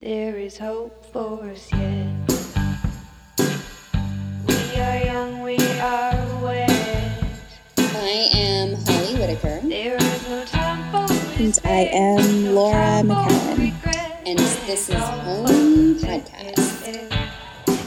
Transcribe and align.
There 0.00 0.36
is 0.36 0.58
hope 0.58 1.06
for 1.12 1.42
us 1.48 1.72
yet. 1.72 2.06
We 4.46 4.80
are 4.80 4.98
young, 5.04 5.40
we 5.42 5.56
are 5.80 6.42
wet. 6.42 7.24
I 7.78 8.28
am 8.34 8.74
Holly 8.84 9.14
Whitaker, 9.18 9.60
There 9.66 9.96
is 9.96 10.28
no 10.28 10.44
time 10.44 10.90
for 10.92 11.12
And 11.42 11.58
I 11.64 11.88
am 11.92 12.54
Laura 12.54 13.02
McKowen. 13.02 13.72
and 14.26 14.38
this 14.38 14.68
is 14.68 14.94
Home 14.94 15.96
Podcast. 15.96 16.84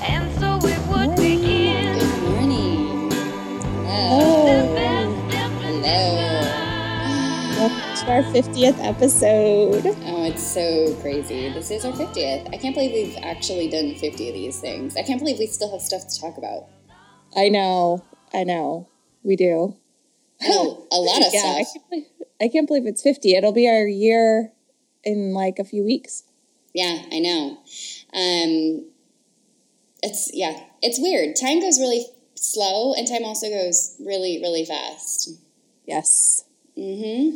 And 0.02 0.39
so 0.39 0.57
it 0.68 0.82
would 0.89 1.16
begin. 1.16 2.00
Good 2.00 2.21
morning. 2.23 3.14
Oh. 3.86 4.48
Hello. 4.50 4.98
Hello. 5.62 6.41
Welcome 7.60 7.96
to 7.98 8.12
our 8.12 8.23
50th 8.34 8.80
episode. 8.84 9.86
Oh, 9.86 10.19
it's 10.40 10.54
so 10.54 10.96
crazy. 11.02 11.50
This 11.50 11.70
is 11.70 11.84
our 11.84 11.92
50th. 11.92 12.48
I 12.54 12.58
can't 12.58 12.74
believe 12.74 12.94
we've 12.94 13.18
actually 13.24 13.70
done 13.70 13.94
50 13.96 14.30
of 14.30 14.34
these 14.34 14.58
things. 14.62 14.96
I 14.96 15.04
can't 15.04 15.20
believe 15.20 15.38
we 15.38 15.48
still 15.48 15.70
have 15.72 15.82
stuff 15.82 16.08
to 16.08 16.22
talk 16.22 16.38
about. 16.38 16.68
I 17.36 17.50
know, 17.50 18.05
I 18.34 18.46
know, 18.46 18.88
we 19.22 19.36
do. 19.36 19.76
Oh, 20.44 20.88
a 20.94 20.96
lot 20.98 21.27
of 21.27 21.34
yeah, 21.34 21.58
I 21.58 21.63
stuff. 21.63 21.73
can't, 21.73 21.90
believe, 21.90 22.05
I 22.41 22.48
can't 22.48 22.68
believe 22.68 22.86
it's 22.86 23.02
50. 23.02 23.36
It'll 23.36 23.52
be 23.52 23.68
our 23.68 23.86
year 23.86 24.54
in 25.04 25.34
like 25.34 25.60
a 25.60 25.66
few 25.66 25.84
weeks. 25.84 26.23
Yeah, 26.74 27.04
I 27.12 27.20
know. 27.20 27.58
Um, 28.13 28.85
it's 30.02 30.32
yeah, 30.34 30.58
it's 30.82 31.02
weird. 31.02 31.35
Time 31.35 31.60
goes 31.60 31.80
really 31.80 32.05
slow, 32.35 32.94
and 32.94 33.05
time 33.05 33.26
also 33.26 33.49
goes 33.49 33.98
really, 33.99 34.40
really 34.41 34.63
fast. 34.63 35.32
Yes. 35.85 36.46
Mm 36.77 37.34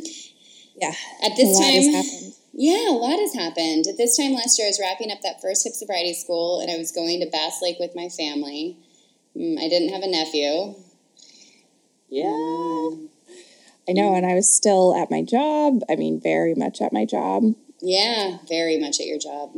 Yeah. 0.76 0.94
At 1.22 1.36
this 1.36 1.50
a 1.50 1.60
lot 1.60 1.70
has 1.70 2.32
time. 2.32 2.43
Yeah, 2.56 2.88
a 2.90 2.92
lot 2.94 3.18
has 3.18 3.34
happened. 3.34 3.86
At 3.88 3.96
this 3.96 4.16
time 4.16 4.32
last 4.32 4.58
year, 4.58 4.66
I 4.66 4.70
was 4.70 4.80
wrapping 4.80 5.10
up 5.10 5.20
that 5.22 5.42
first 5.42 5.64
hip 5.64 5.74
sobriety 5.74 6.14
school, 6.14 6.60
and 6.60 6.70
I 6.70 6.76
was 6.76 6.92
going 6.92 7.20
to 7.20 7.26
Bass 7.30 7.60
Lake 7.60 7.78
with 7.80 7.96
my 7.96 8.08
family. 8.08 8.78
Mm, 9.36 9.58
I 9.58 9.68
didn't 9.68 9.88
have 9.92 10.02
a 10.02 10.08
nephew. 10.10 10.74
Yeah. 12.08 12.30
I 13.88 13.92
know, 13.92 14.14
and 14.14 14.24
I 14.24 14.34
was 14.34 14.50
still 14.50 14.94
at 14.94 15.10
my 15.10 15.22
job. 15.22 15.80
I 15.90 15.96
mean, 15.96 16.20
very 16.20 16.54
much 16.54 16.80
at 16.80 16.92
my 16.92 17.04
job. 17.04 17.54
yeah, 17.82 18.38
very 18.48 18.78
much 18.78 19.00
at 19.00 19.06
your 19.06 19.18
job. 19.18 19.52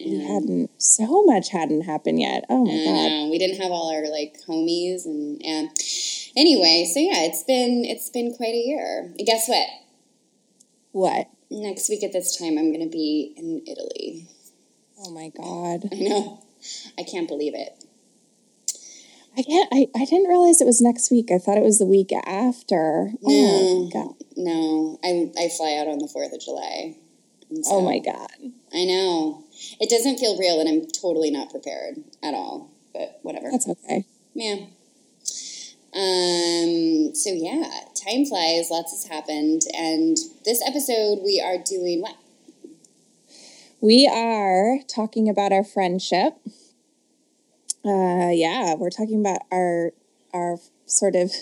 We 0.00 0.20
hadn't, 0.24 0.70
so 0.80 1.24
much 1.24 1.50
hadn't 1.50 1.82
happened 1.82 2.20
yet. 2.20 2.44
Oh 2.48 2.64
my 2.64 2.72
I 2.72 2.84
God. 2.84 3.08
know. 3.08 3.28
We 3.30 3.38
didn't 3.38 3.60
have 3.60 3.70
all 3.70 3.92
our 3.94 4.10
like 4.10 4.36
homies 4.46 5.06
and 5.06 5.40
and 5.44 5.70
anyway, 6.36 6.88
so 6.92 7.00
yeah, 7.00 7.24
it's 7.24 7.42
been 7.44 7.84
it's 7.84 8.10
been 8.10 8.34
quite 8.34 8.54
a 8.54 8.58
year. 8.58 9.12
And 9.16 9.26
guess 9.26 9.48
what? 9.48 9.68
What? 10.92 11.28
Next 11.56 11.88
week 11.88 12.02
at 12.02 12.12
this 12.12 12.36
time 12.36 12.58
I'm 12.58 12.72
gonna 12.72 12.88
be 12.88 13.32
in 13.36 13.62
Italy. 13.66 14.26
Oh 14.98 15.10
my 15.10 15.28
God. 15.36 15.88
I 15.92 15.96
know. 16.00 16.42
I 16.98 17.02
can't 17.04 17.28
believe 17.28 17.54
it. 17.54 17.84
I 19.36 19.42
can't. 19.42 19.68
I, 19.72 19.86
I 19.96 20.04
didn't 20.04 20.28
realize 20.28 20.60
it 20.60 20.66
was 20.66 20.80
next 20.80 21.10
week. 21.10 21.30
I 21.32 21.38
thought 21.38 21.56
it 21.56 21.62
was 21.62 21.78
the 21.78 21.86
week 21.86 22.12
after. 22.26 23.10
Oh 23.24 23.28
No. 23.28 23.84
my 23.84 23.90
god. 23.92 24.14
No. 24.36 24.98
I 25.04 25.30
I 25.38 25.48
fly 25.48 25.76
out 25.80 25.86
on 25.88 25.98
the 25.98 26.08
fourth 26.08 26.32
of 26.32 26.40
July. 26.40 26.96
So- 27.62 27.76
Oh 27.76 27.80
my 27.82 27.98
god. 28.00 28.30
I 28.72 28.84
know. 28.84 29.44
It 29.80 29.88
doesn't 29.90 30.18
feel 30.18 30.36
real 30.38 30.58
and 30.60 30.68
I'm 30.68 30.86
totally 30.88 31.30
not 31.30 31.50
prepared 31.50 31.98
at 32.22 32.34
all. 32.34 32.70
But 32.92 33.20
whatever. 33.22 33.50
That's 33.50 33.68
okay. 33.68 34.04
Yeah. 34.34 34.66
Um, 35.94 37.14
so 37.14 37.30
yeah, 37.32 37.70
time 38.04 38.24
flies, 38.24 38.68
lots 38.70 38.92
has 38.92 39.06
happened, 39.10 39.62
and 39.76 40.16
this 40.44 40.62
episode 40.66 41.20
we 41.22 41.40
are 41.44 41.58
doing 41.58 42.00
what? 42.00 42.16
We 43.80 44.06
are 44.06 44.78
talking 44.88 45.28
about 45.28 45.52
our 45.52 45.64
friendship. 45.64 46.34
Uh, 47.84 48.30
yeah, 48.32 48.74
we're 48.74 48.90
talking 48.90 49.20
about 49.20 49.40
our 49.52 49.92
our 50.32 50.58
sort 50.86 51.14
of. 51.16 51.32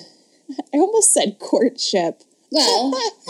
I 0.75 0.79
almost 0.79 1.13
said 1.13 1.39
courtship. 1.39 2.23
Well, 2.51 2.93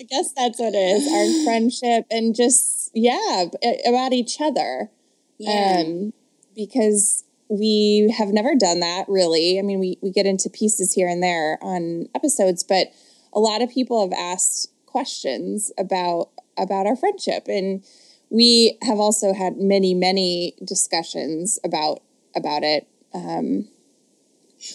I 0.00 0.04
guess 0.08 0.32
that's 0.32 0.58
what 0.58 0.74
it 0.74 0.78
is. 0.78 1.06
Our 1.12 1.44
friendship 1.44 2.06
and 2.10 2.34
just 2.34 2.90
yeah 2.94 3.44
about 3.86 4.12
each 4.12 4.40
other. 4.40 4.90
yeah, 5.38 5.82
um, 5.84 6.12
because 6.54 7.24
we 7.50 8.14
have 8.16 8.28
never 8.28 8.54
done 8.54 8.80
that 8.80 9.04
really. 9.08 9.58
I 9.58 9.62
mean, 9.62 9.80
we, 9.80 9.98
we 10.00 10.10
get 10.10 10.24
into 10.24 10.48
pieces 10.48 10.92
here 10.92 11.08
and 11.08 11.22
there 11.22 11.58
on 11.60 12.08
episodes, 12.14 12.62
but 12.62 12.92
a 13.32 13.40
lot 13.40 13.60
of 13.60 13.70
people 13.70 14.00
have 14.00 14.16
asked 14.16 14.70
questions 14.86 15.72
about 15.76 16.30
about 16.56 16.86
our 16.86 16.96
friendship, 16.96 17.48
and 17.48 17.84
we 18.28 18.78
have 18.82 18.98
also 18.98 19.34
had 19.34 19.56
many 19.56 19.94
many 19.94 20.54
discussions 20.64 21.58
about 21.64 22.00
about 22.34 22.62
it. 22.62 22.86
Um, 23.12 23.68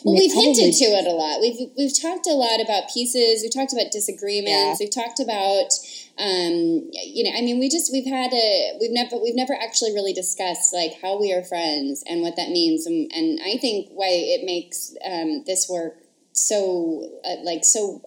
well, 0.03 0.15
we've 0.15 0.33
hinted 0.33 0.73
to 0.73 0.85
it 0.85 1.05
a 1.05 1.11
lot. 1.11 1.41
We've 1.41 1.69
we've 1.77 2.01
talked 2.01 2.27
a 2.27 2.33
lot 2.33 2.59
about 2.59 2.89
pieces. 2.91 3.41
We've 3.43 3.53
talked 3.53 3.71
about 3.71 3.91
disagreements. 3.91 4.51
Yeah. 4.51 4.75
We've 4.79 4.89
talked 4.93 5.19
about, 5.19 5.69
um, 6.17 6.89
you 6.93 7.25
know, 7.25 7.37
I 7.37 7.41
mean, 7.41 7.59
we 7.59 7.67
just 7.67 7.91
we've 7.91 8.05
had 8.05 8.31
a 8.31 8.77
we've 8.79 8.91
never 8.91 9.17
we've 9.21 9.35
never 9.35 9.53
actually 9.53 9.93
really 9.93 10.13
discussed 10.13 10.73
like 10.73 10.93
how 11.01 11.19
we 11.19 11.33
are 11.33 11.43
friends 11.43 12.03
and 12.07 12.21
what 12.21 12.37
that 12.37 12.49
means, 12.49 12.85
and, 12.85 13.11
and 13.13 13.39
I 13.43 13.57
think 13.57 13.89
why 13.91 14.07
it 14.09 14.45
makes 14.45 14.95
um, 15.05 15.43
this 15.45 15.67
work 15.69 15.97
so 16.31 17.09
uh, 17.25 17.35
like 17.43 17.65
so 17.65 18.01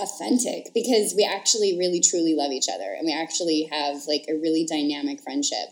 authentic 0.00 0.72
because 0.74 1.14
we 1.16 1.24
actually 1.24 1.76
really 1.78 2.00
truly 2.00 2.34
love 2.34 2.52
each 2.52 2.68
other 2.72 2.94
and 2.96 3.06
we 3.06 3.12
actually 3.12 3.68
have 3.70 4.06
like 4.06 4.24
a 4.28 4.34
really 4.34 4.64
dynamic 4.64 5.20
friendship 5.20 5.68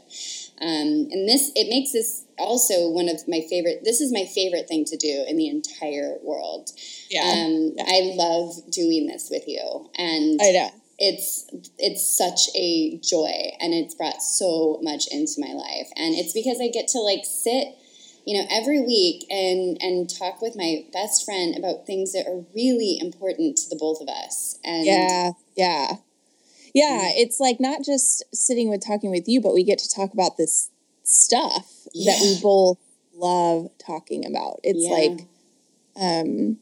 um, 0.60 1.06
and 1.10 1.28
this 1.28 1.52
it 1.54 1.68
makes 1.68 1.92
this 1.92 2.24
also 2.38 2.88
one 2.90 3.08
of 3.08 3.26
my 3.28 3.40
favorite 3.48 3.82
this 3.84 4.00
is 4.00 4.12
my 4.12 4.24
favorite 4.24 4.66
thing 4.68 4.84
to 4.84 4.96
do 4.96 5.24
in 5.28 5.36
the 5.36 5.48
entire 5.48 6.16
world 6.22 6.70
yeah, 7.10 7.20
um, 7.22 7.72
yeah. 7.76 7.84
i 7.86 8.12
love 8.16 8.54
doing 8.70 9.06
this 9.06 9.28
with 9.30 9.46
you 9.46 9.88
and 9.96 10.40
I 10.42 10.50
know. 10.50 10.70
It's 10.98 11.46
it's 11.78 12.16
such 12.16 12.48
a 12.56 12.98
joy 12.98 13.52
and 13.60 13.72
it's 13.72 13.94
brought 13.94 14.22
so 14.22 14.78
much 14.82 15.06
into 15.10 15.34
my 15.38 15.52
life 15.52 15.88
and 15.96 16.14
it's 16.16 16.32
because 16.32 16.58
i 16.60 16.68
get 16.68 16.88
to 16.88 16.98
like 16.98 17.24
sit 17.24 17.68
you 18.26 18.36
know 18.36 18.46
every 18.50 18.80
week 18.80 19.24
and 19.30 19.78
and 19.80 20.10
talk 20.10 20.42
with 20.42 20.56
my 20.56 20.84
best 20.92 21.24
friend 21.24 21.56
about 21.56 21.86
things 21.86 22.12
that 22.12 22.26
are 22.26 22.44
really 22.54 22.98
important 23.00 23.56
to 23.56 23.68
the 23.70 23.76
both 23.78 24.00
of 24.00 24.08
us 24.08 24.58
and 24.64 24.86
Yeah, 24.86 25.30
yeah. 25.56 25.92
Yeah, 26.74 27.08
it's 27.14 27.40
like 27.40 27.58
not 27.60 27.82
just 27.84 28.22
sitting 28.32 28.68
with 28.68 28.84
talking 28.86 29.10
with 29.10 29.26
you, 29.26 29.40
but 29.40 29.54
we 29.54 29.64
get 29.64 29.78
to 29.78 29.88
talk 29.90 30.12
about 30.12 30.36
this 30.36 30.70
stuff 31.02 31.88
that 31.94 32.18
we 32.20 32.38
both 32.42 32.78
love 33.14 33.68
talking 33.84 34.26
about. 34.26 34.60
It's 34.62 34.84
Yeah. 34.84 34.90
like 34.90 35.26
um 35.96 36.58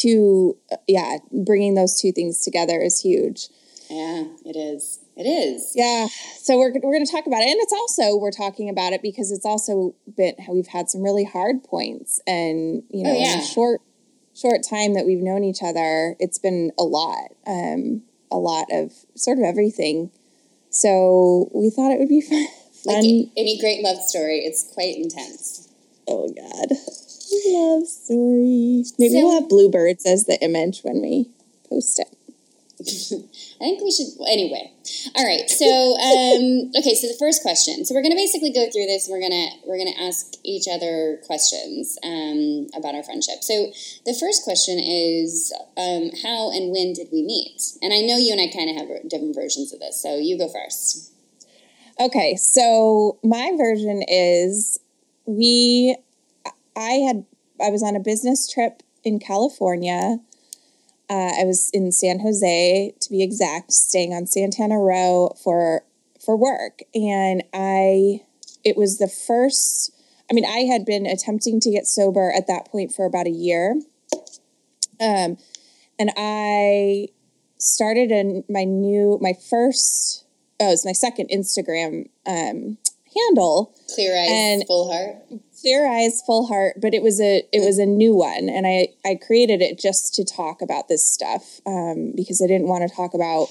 two 0.00 0.56
yeah, 0.88 1.18
bringing 1.32 1.74
those 1.74 2.00
two 2.00 2.12
things 2.12 2.40
together 2.40 2.80
is 2.80 3.00
huge. 3.00 3.48
yeah 3.90 4.24
it 4.44 4.56
is 4.56 5.00
it 5.16 5.24
is 5.26 5.72
Yeah. 5.76 6.08
So 6.40 6.58
we're 6.58 6.72
we're 6.72 6.92
going 6.94 7.06
to 7.06 7.10
talk 7.12 7.26
about 7.26 7.42
it 7.42 7.48
and 7.50 7.60
it's 7.60 7.72
also 7.72 8.16
we're 8.16 8.32
talking 8.32 8.68
about 8.68 8.92
it 8.92 9.00
because 9.02 9.30
it's 9.30 9.46
also 9.46 9.94
been 10.16 10.34
we've 10.50 10.66
had 10.66 10.90
some 10.90 11.02
really 11.02 11.24
hard 11.24 11.62
points 11.62 12.20
and 12.26 12.82
you 12.90 13.04
know 13.04 13.10
Oh, 13.10 13.14
in 13.14 13.20
yeah. 13.22 13.40
short 13.42 13.80
short 14.34 14.62
time 14.68 14.94
that 14.94 15.06
we've 15.06 15.22
known 15.22 15.44
each 15.44 15.62
other, 15.62 16.16
it's 16.18 16.38
been 16.38 16.72
a 16.78 16.82
lot. 16.82 17.28
Um 17.46 18.02
a 18.32 18.36
lot 18.38 18.66
of 18.72 18.92
sort 19.14 19.38
of 19.38 19.44
everything. 19.44 20.10
So 20.70 21.48
we 21.54 21.70
thought 21.70 21.92
it 21.92 22.00
would 22.00 22.08
be 22.08 22.20
fun. 22.30 22.46
like 22.86 23.04
any 23.36 23.58
great 23.60 23.82
love 23.84 24.02
story 24.02 24.38
it's 24.44 24.62
quite 24.74 24.96
intense 24.96 25.68
oh 26.08 26.28
God. 26.28 26.68
Love 27.46 27.86
story. 27.86 28.84
Maybe 28.98 29.14
So- 29.14 29.20
we'll 29.26 29.40
have 29.40 29.48
bluebirds 29.48 30.06
as 30.06 30.24
the 30.24 30.40
image 30.42 30.80
when 30.82 31.00
we 31.00 31.30
post 31.68 31.98
it. 31.98 32.08
I 32.80 33.64
think 33.64 33.82
we 33.82 33.90
should. 33.92 34.08
Anyway, 34.28 34.72
all 35.14 35.24
right. 35.24 35.48
So, 35.48 35.64
um, 35.64 36.72
okay. 36.76 36.94
So 36.94 37.06
the 37.06 37.16
first 37.18 37.40
question. 37.42 37.84
So 37.84 37.94
we're 37.94 38.02
gonna 38.02 38.16
basically 38.16 38.50
go 38.50 38.68
through 38.70 38.86
this. 38.86 39.06
And 39.08 39.12
we're 39.14 39.22
gonna 39.22 39.46
we're 39.64 39.78
gonna 39.78 39.96
ask 39.98 40.34
each 40.42 40.66
other 40.70 41.20
questions 41.24 41.96
um, 42.02 42.66
about 42.76 42.94
our 42.96 43.04
friendship. 43.04 43.42
So 43.42 43.70
the 44.04 44.14
first 44.18 44.42
question 44.42 44.80
is, 44.80 45.52
um, 45.76 46.10
how 46.22 46.50
and 46.50 46.72
when 46.72 46.92
did 46.92 47.08
we 47.12 47.22
meet? 47.22 47.62
And 47.80 47.92
I 47.94 48.00
know 48.00 48.18
you 48.18 48.32
and 48.32 48.40
I 48.40 48.48
kind 48.52 48.68
of 48.68 48.76
have 48.76 49.08
different 49.08 49.36
versions 49.36 49.72
of 49.72 49.78
this. 49.78 50.02
So 50.02 50.16
you 50.16 50.36
go 50.36 50.48
first. 50.48 51.12
Okay, 52.00 52.34
so 52.34 53.18
my 53.22 53.52
version 53.56 54.02
is 54.08 54.80
we 55.26 55.96
I 56.76 57.04
had 57.06 57.24
I 57.64 57.70
was 57.70 57.82
on 57.82 57.96
a 57.96 58.00
business 58.00 58.50
trip 58.50 58.82
in 59.02 59.18
California. 59.18 60.18
Uh, 61.08 61.32
I 61.40 61.44
was 61.44 61.70
in 61.72 61.92
San 61.92 62.20
Jose 62.20 62.94
to 63.00 63.10
be 63.10 63.22
exact, 63.22 63.72
staying 63.72 64.12
on 64.12 64.26
Santana 64.26 64.78
Row 64.78 65.34
for 65.42 65.82
for 66.24 66.36
work, 66.36 66.80
and 66.94 67.42
I 67.52 68.22
it 68.64 68.76
was 68.76 68.98
the 68.98 69.08
first. 69.08 69.92
I 70.30 70.34
mean, 70.34 70.46
I 70.46 70.60
had 70.60 70.86
been 70.86 71.04
attempting 71.04 71.60
to 71.60 71.70
get 71.70 71.86
sober 71.86 72.32
at 72.34 72.46
that 72.46 72.66
point 72.66 72.92
for 72.92 73.04
about 73.04 73.26
a 73.26 73.30
year, 73.30 73.80
um, 74.98 75.36
and 75.98 76.10
I 76.16 77.08
started 77.58 78.10
in 78.10 78.44
my 78.48 78.64
new 78.64 79.18
my 79.20 79.34
first 79.34 80.24
oh, 80.60 80.72
it's 80.72 80.84
my 80.84 80.92
second 80.92 81.28
Instagram 81.28 82.08
um, 82.26 82.78
handle. 83.14 83.74
Clear 83.94 84.16
eyes, 84.16 84.28
And- 84.30 84.66
full 84.66 84.90
heart. 84.92 85.16
Clear 85.64 85.88
eyes, 85.90 86.20
full 86.26 86.46
heart, 86.46 86.74
but 86.82 86.92
it 86.92 87.02
was 87.02 87.22
a 87.22 87.42
it 87.50 87.64
was 87.64 87.78
a 87.78 87.86
new 87.86 88.14
one, 88.14 88.50
and 88.50 88.66
I 88.66 88.88
I 89.02 89.14
created 89.14 89.62
it 89.62 89.78
just 89.78 90.14
to 90.16 90.22
talk 90.24 90.60
about 90.60 90.88
this 90.88 91.10
stuff 91.10 91.62
um, 91.66 92.12
because 92.14 92.42
I 92.42 92.46
didn't 92.46 92.68
want 92.68 92.86
to 92.86 92.94
talk 92.94 93.14
about 93.14 93.48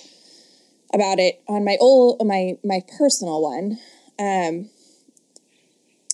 about 0.93 1.17
it 1.17 1.41
on 1.47 1.65
my 1.65 1.75
old 1.81 2.21
my 2.23 2.53
my 2.63 2.81
personal 2.99 3.41
one. 3.41 3.79
Um, 4.19 4.69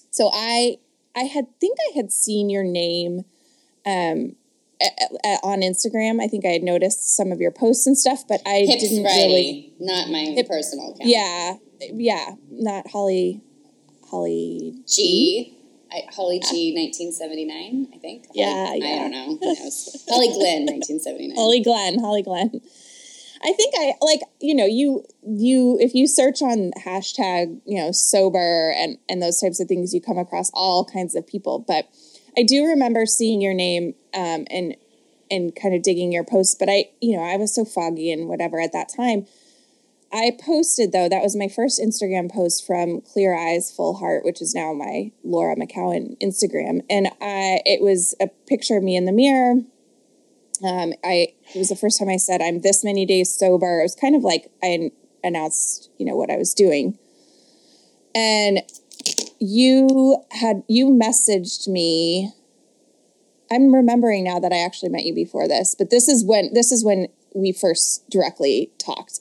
so 0.10 0.30
I 0.34 0.78
I 1.18 1.24
had 1.24 1.48
think 1.60 1.78
I 1.92 1.98
had 1.98 2.14
seen 2.14 2.50
your 2.50 2.64
name 2.64 3.26
um, 3.86 4.38
a- 4.82 5.18
a- 5.26 5.40
on 5.44 5.60
Instagram. 5.60 6.22
I 6.24 6.30
think 6.30 6.46
I 6.46 6.52
had 6.52 6.64
noticed 6.64 7.14
some 7.14 7.34
of 7.34 7.42
your 7.42 7.52
posts 7.52 7.86
and 7.86 7.98
stuff, 7.98 8.24
but 8.26 8.40
I 8.46 8.60
Hips 8.66 8.84
didn't 8.88 9.04
Friday, 9.04 9.28
really. 9.28 9.74
not 9.82 10.10
my 10.10 10.42
personal 10.48 10.94
account. 10.94 11.10
Yeah, 11.10 11.56
yeah, 11.92 12.36
not 12.50 12.88
Holly. 12.90 13.42
Holly. 14.10 14.76
G. 14.88 15.56
I, 15.92 16.04
Holly 16.12 16.40
G, 16.40 16.74
1979, 16.76 17.88
I 17.94 17.98
think. 17.98 18.28
Yeah, 18.34 18.68
Holly- 18.68 18.80
yeah. 18.82 18.88
I 18.88 18.96
don't 18.98 19.12
know. 19.12 19.40
Holly 20.10 20.30
Glenn, 20.34 20.66
1979. 20.66 21.36
Holly 21.36 21.62
Glenn, 21.62 22.00
Holly 22.00 22.22
Glenn. 22.22 22.62
I 23.42 23.54
think 23.54 23.74
I 23.78 23.94
like 24.02 24.20
you 24.42 24.54
know 24.54 24.66
you 24.66 25.06
you 25.26 25.78
if 25.80 25.94
you 25.96 26.08
search 26.08 26.42
on 26.42 26.72
hashtag 26.86 27.62
you 27.66 27.78
know 27.78 27.92
sober 27.92 28.74
and 28.76 28.98
and 29.08 29.22
those 29.22 29.40
types 29.40 29.60
of 29.62 29.68
things 29.68 29.94
you 29.94 30.02
come 30.02 30.18
across 30.18 30.52
all 30.54 30.84
kinds 30.84 31.16
of 31.16 31.26
people. 31.26 31.60
But 31.60 31.88
I 32.38 32.44
do 32.44 32.66
remember 32.66 33.06
seeing 33.06 33.42
your 33.42 33.54
name 33.54 33.96
um, 34.14 34.46
and 34.50 34.76
and 35.32 35.56
kind 35.56 35.74
of 35.74 35.84
digging 35.84 36.12
your 36.12 36.26
posts. 36.26 36.56
But 36.56 36.70
I 36.70 36.90
you 37.02 37.16
know 37.16 37.24
I 37.24 37.38
was 37.38 37.56
so 37.56 37.64
foggy 37.64 38.12
and 38.12 38.28
whatever 38.28 38.60
at 38.60 38.74
that 38.74 38.90
time. 38.90 39.26
I 40.12 40.32
posted 40.44 40.92
though 40.92 41.08
that 41.08 41.22
was 41.22 41.36
my 41.36 41.48
first 41.48 41.80
Instagram 41.80 42.32
post 42.32 42.66
from 42.66 43.02
Clear 43.02 43.38
Eyes 43.38 43.72
Full 43.72 43.96
Heart, 43.96 44.26
which 44.26 44.42
is 44.42 44.56
now 44.56 44.74
my 44.74 45.12
Laura 45.24 45.56
McKowen 45.56 46.18
Instagram, 46.20 46.82
and 46.90 47.08
I 47.22 47.62
it 47.66 47.82
was 47.82 48.16
a 48.20 48.28
picture 48.48 48.78
of 48.78 48.84
me 48.84 48.96
in 48.96 49.06
the 49.06 49.12
mirror 49.12 49.62
um, 50.64 50.94
I 51.04 51.34
it 51.54 51.58
was 51.58 51.70
the 51.70 51.76
first 51.76 52.00
time 52.00 52.10
I 52.10 52.18
said 52.18 52.42
I'm 52.42 52.62
this 52.62 52.84
many 52.84 53.06
days 53.06 53.34
sober. 53.34 53.80
It 53.80 53.84
was 53.84 53.96
kind 53.96 54.16
of 54.16 54.24
like 54.24 54.52
I 54.64 54.92
announced, 55.24 55.90
you 55.98 56.06
know, 56.06 56.16
what 56.16 56.30
I 56.30 56.38
was 56.38 56.54
doing, 56.54 56.98
and 58.14 58.60
you 59.40 60.24
had 60.32 60.64
you 60.68 60.88
messaged 60.88 61.68
me. 61.68 62.32
I'm 63.52 63.74
remembering 63.74 64.26
now 64.26 64.40
that 64.40 64.52
I 64.52 64.64
actually 64.64 64.90
met 64.90 65.06
you 65.06 65.16
before 65.16 65.48
this, 65.48 65.76
but 65.76 65.90
this 65.90 66.08
is 66.08 66.24
when 66.24 66.54
this 66.54 66.72
is 66.72 66.84
when 66.84 67.08
we 67.34 67.52
first 67.52 68.10
directly 68.10 68.72
talked. 68.78 69.20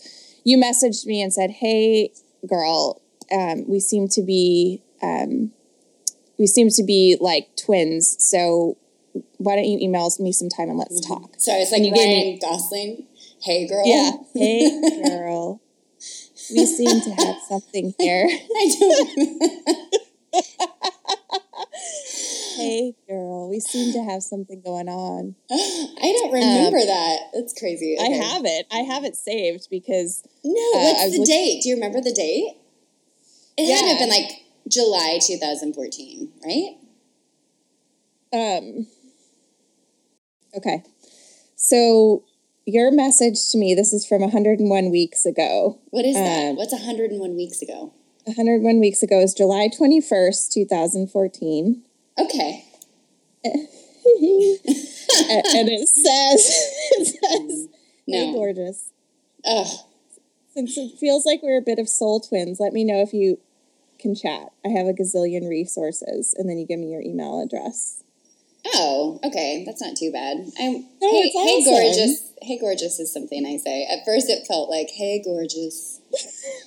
You 0.48 0.56
messaged 0.56 1.04
me 1.04 1.20
and 1.20 1.30
said, 1.30 1.50
"Hey, 1.50 2.10
girl, 2.46 3.02
um, 3.30 3.68
we 3.68 3.80
seem 3.80 4.08
to 4.08 4.22
be 4.22 4.80
um, 5.02 5.52
we 6.38 6.46
seem 6.46 6.70
to 6.70 6.82
be 6.82 7.18
like 7.20 7.48
twins. 7.62 8.16
So 8.18 8.78
why 9.36 9.56
don't 9.56 9.66
you 9.66 9.78
email 9.78 10.08
me 10.18 10.32
sometime 10.32 10.70
and 10.70 10.78
let's 10.78 11.06
talk?" 11.06 11.34
So 11.36 11.52
I 11.52 11.58
was 11.58 11.70
like 11.70 11.80
And 11.80 11.86
you 11.88 11.92
Ryan 11.92 12.08
me- 12.08 12.38
Gosling. 12.40 13.06
Hey, 13.42 13.66
girl. 13.68 13.82
Yeah. 13.84 14.12
Hey, 14.34 14.80
girl. 15.04 15.60
We 16.50 16.64
seem 16.64 17.02
to 17.02 17.10
have 17.10 17.36
something 17.46 17.94
here. 17.98 18.26
I 18.30 18.74
don't. 18.80 19.92
Hey, 22.58 22.94
girl. 23.08 23.48
We 23.48 23.60
seem 23.60 23.92
to 23.92 24.02
have 24.10 24.22
something 24.22 24.60
going 24.60 24.88
on. 24.88 25.34
I 25.50 26.12
don't 26.18 26.32
remember 26.32 26.78
that. 26.84 27.18
That's 27.32 27.58
crazy. 27.58 27.96
I 28.00 28.08
have 28.10 28.42
it. 28.44 28.66
I 28.72 28.78
have 28.78 29.04
it 29.04 29.14
saved 29.16 29.68
because 29.70 30.22
No, 30.44 30.52
Uh, 30.74 30.78
what's 30.82 31.02
the 31.12 31.18
looking- 31.20 31.24
date? 31.24 31.62
Do 31.62 31.68
you 31.68 31.74
remember 31.76 32.00
the 32.00 32.12
date? 32.12 32.56
It 33.56 33.72
had 33.72 33.82
to 33.82 33.88
have 33.88 33.98
been 33.98 34.08
like 34.08 34.42
July 34.68 35.18
2014, 35.24 36.32
right? 36.44 36.76
um 38.32 38.86
okay. 40.56 40.82
So 41.56 42.24
your 42.66 42.90
message 42.90 43.48
to 43.50 43.58
me, 43.58 43.74
this 43.74 43.92
is 43.94 44.04
from 44.06 44.20
101 44.20 44.90
weeks 44.90 45.24
ago. 45.24 45.78
What 45.90 46.04
is 46.04 46.14
that? 46.14 46.50
Um, 46.50 46.56
What's 46.56 46.72
101 46.72 47.34
weeks 47.36 47.62
ago? 47.62 47.92
101 48.26 48.78
weeks 48.80 49.02
ago 49.02 49.20
is 49.20 49.32
July 49.32 49.68
21st, 49.74 50.52
2014. 50.52 51.82
Okay. 52.18 52.64
and, 53.44 53.68
it 55.68 55.88
says, 55.88 56.50
it 56.92 57.06
says, 57.06 57.68
Hey, 58.06 58.26
No. 58.26 58.32
gorgeous. 58.32 58.90
Oh, 59.44 59.86
Since 60.54 60.76
it 60.76 60.98
feels 60.98 61.24
like 61.24 61.42
we're 61.42 61.58
a 61.58 61.62
bit 61.62 61.78
of 61.78 61.88
soul 61.88 62.20
twins, 62.20 62.58
let 62.60 62.72
me 62.72 62.84
know 62.84 63.00
if 63.00 63.12
you 63.12 63.38
can 64.00 64.14
chat. 64.14 64.48
I 64.64 64.68
have 64.70 64.86
a 64.86 64.92
gazillion 64.92 65.48
resources, 65.48 66.34
and 66.36 66.48
then 66.48 66.58
you 66.58 66.66
give 66.66 66.78
me 66.80 66.90
your 66.90 67.02
email 67.02 67.40
address. 67.40 68.02
oh, 68.74 69.20
okay. 69.24 69.62
That's 69.66 69.80
not 69.80 69.96
too 69.96 70.10
bad. 70.12 70.38
I'm, 70.58 70.72
No, 71.00 71.10
hey, 71.10 71.30
it's 71.32 71.34
hey, 71.34 71.64
gorgeous. 71.64 72.32
Hey, 72.42 72.58
gorgeous 72.58 72.98
is 72.98 73.12
something 73.12 73.46
I 73.46 73.56
say. 73.56 73.84
At 73.90 74.04
first, 74.04 74.28
it 74.28 74.46
felt 74.46 74.68
like, 74.70 74.90
hey, 74.90 75.22
gorgeous. 75.24 76.00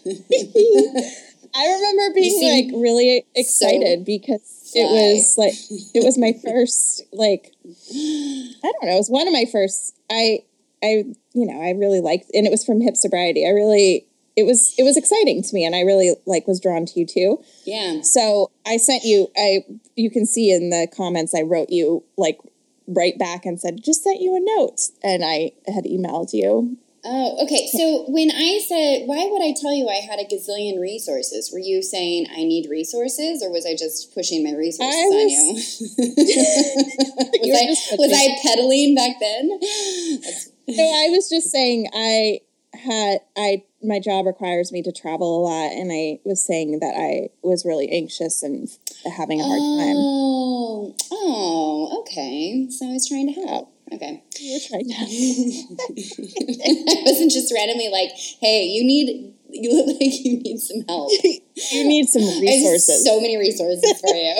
I 1.55 1.73
remember 1.73 2.13
being 2.15 2.71
like 2.71 2.81
really 2.81 3.25
excited 3.35 4.05
because 4.05 4.71
it 4.73 4.85
was 4.85 5.37
like 5.37 5.53
it 5.93 6.03
was 6.03 6.17
my 6.17 6.33
first 6.43 7.03
like 7.11 7.53
I 7.65 8.71
don't 8.71 8.83
know, 8.83 8.93
it 8.93 8.97
was 8.97 9.09
one 9.09 9.27
of 9.27 9.33
my 9.33 9.45
first 9.51 9.97
I 10.09 10.39
I 10.83 11.05
you 11.33 11.45
know, 11.45 11.61
I 11.61 11.71
really 11.71 12.01
liked 12.01 12.31
and 12.33 12.45
it 12.45 12.51
was 12.51 12.65
from 12.65 12.81
hip 12.81 12.95
sobriety. 12.95 13.45
I 13.45 13.51
really 13.51 14.07
it 14.35 14.43
was 14.43 14.73
it 14.77 14.83
was 14.83 14.97
exciting 14.97 15.43
to 15.43 15.53
me 15.53 15.65
and 15.65 15.75
I 15.75 15.81
really 15.81 16.15
like 16.25 16.47
was 16.47 16.59
drawn 16.59 16.85
to 16.85 16.99
you 16.99 17.05
too. 17.05 17.43
Yeah. 17.65 18.01
So 18.01 18.51
I 18.65 18.77
sent 18.77 19.03
you 19.03 19.27
I 19.37 19.65
you 19.95 20.09
can 20.09 20.25
see 20.25 20.51
in 20.51 20.69
the 20.69 20.87
comments 20.95 21.35
I 21.35 21.41
wrote 21.41 21.69
you 21.69 22.03
like 22.17 22.39
right 22.87 23.17
back 23.17 23.45
and 23.45 23.59
said 23.59 23.83
just 23.83 24.03
sent 24.03 24.21
you 24.21 24.35
a 24.35 24.39
note 24.39 24.89
and 25.03 25.23
I 25.23 25.51
had 25.67 25.85
emailed 25.85 26.33
you. 26.33 26.77
Oh, 27.03 27.43
okay. 27.43 27.67
So 27.71 28.05
when 28.09 28.29
I 28.29 28.61
said, 28.67 29.07
why 29.07 29.27
would 29.29 29.41
I 29.41 29.55
tell 29.59 29.73
you 29.73 29.89
I 29.89 30.05
had 30.05 30.19
a 30.19 30.25
gazillion 30.25 30.79
resources? 30.79 31.49
Were 31.51 31.59
you 31.59 31.81
saying 31.81 32.27
I 32.29 32.43
need 32.43 32.69
resources, 32.69 33.41
or 33.41 33.51
was 33.51 33.65
I 33.65 33.75
just 33.75 34.13
pushing 34.13 34.43
my 34.43 34.55
resources 34.55 34.93
I 34.93 35.09
on 35.09 35.29
you? 35.29 35.53
was, 37.41 37.57
I, 37.57 37.95
was 37.97 38.13
I 38.13 38.37
peddling 38.43 38.93
back 38.93 39.17
then? 39.19 39.59
So 40.75 40.83
I 40.83 41.09
was 41.09 41.27
just 41.27 41.49
saying 41.49 41.87
I 41.93 42.41
had 42.73 43.19
I 43.35 43.63
my 43.83 43.99
job 43.99 44.25
requires 44.25 44.71
me 44.71 44.81
to 44.83 44.91
travel 44.91 45.39
a 45.39 45.41
lot 45.43 45.71
and 45.71 45.91
I 45.91 46.19
was 46.23 46.43
saying 46.43 46.79
that 46.79 46.93
I 46.95 47.29
was 47.41 47.65
really 47.65 47.89
anxious 47.89 48.43
and 48.43 48.69
having 49.17 49.41
a 49.41 49.43
hard 49.43 49.59
time. 49.59 49.95
Oh, 49.97 50.95
oh, 51.11 52.01
okay. 52.01 52.67
So 52.69 52.87
I 52.87 52.93
was 52.93 53.07
trying 53.07 53.33
to 53.33 53.41
help. 53.41 53.73
Okay. 53.93 54.23
You 54.39 54.53
were 54.53 54.59
trying 54.67 54.87
to 54.87 54.93
I 54.95 55.03
wasn't 57.05 57.31
just 57.31 57.51
randomly 57.53 57.89
like, 57.89 58.11
hey, 58.39 58.63
you 58.65 58.83
need, 58.85 59.33
you 59.49 59.73
look 59.75 59.87
like 59.87 59.99
you 60.23 60.37
need 60.39 60.59
some 60.59 60.83
help. 60.87 61.11
you 61.23 61.41
need 61.87 62.07
some 62.07 62.21
I 62.23 62.39
resources. 62.39 63.03
so 63.03 63.19
many 63.19 63.35
resources 63.37 63.99
for 63.99 64.07
you. 64.07 64.33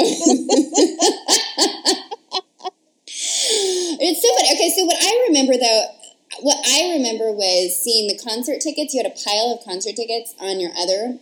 it's 4.00 4.22
so 4.22 4.30
funny. 4.36 4.50
Okay, 4.56 4.72
so 4.78 4.86
what 4.86 4.98
I 5.00 5.26
remember 5.28 5.58
though, 5.58 5.86
what 6.40 6.58
I 6.66 6.94
remember 6.96 7.30
was 7.32 7.76
seeing 7.76 8.08
the 8.08 8.18
concert 8.18 8.62
tickets. 8.62 8.94
You 8.94 9.04
had 9.04 9.12
a 9.12 9.16
pile 9.16 9.52
of 9.60 9.66
concert 9.66 9.96
tickets 9.98 10.34
on 10.40 10.60
your 10.62 10.72
other 10.78 11.20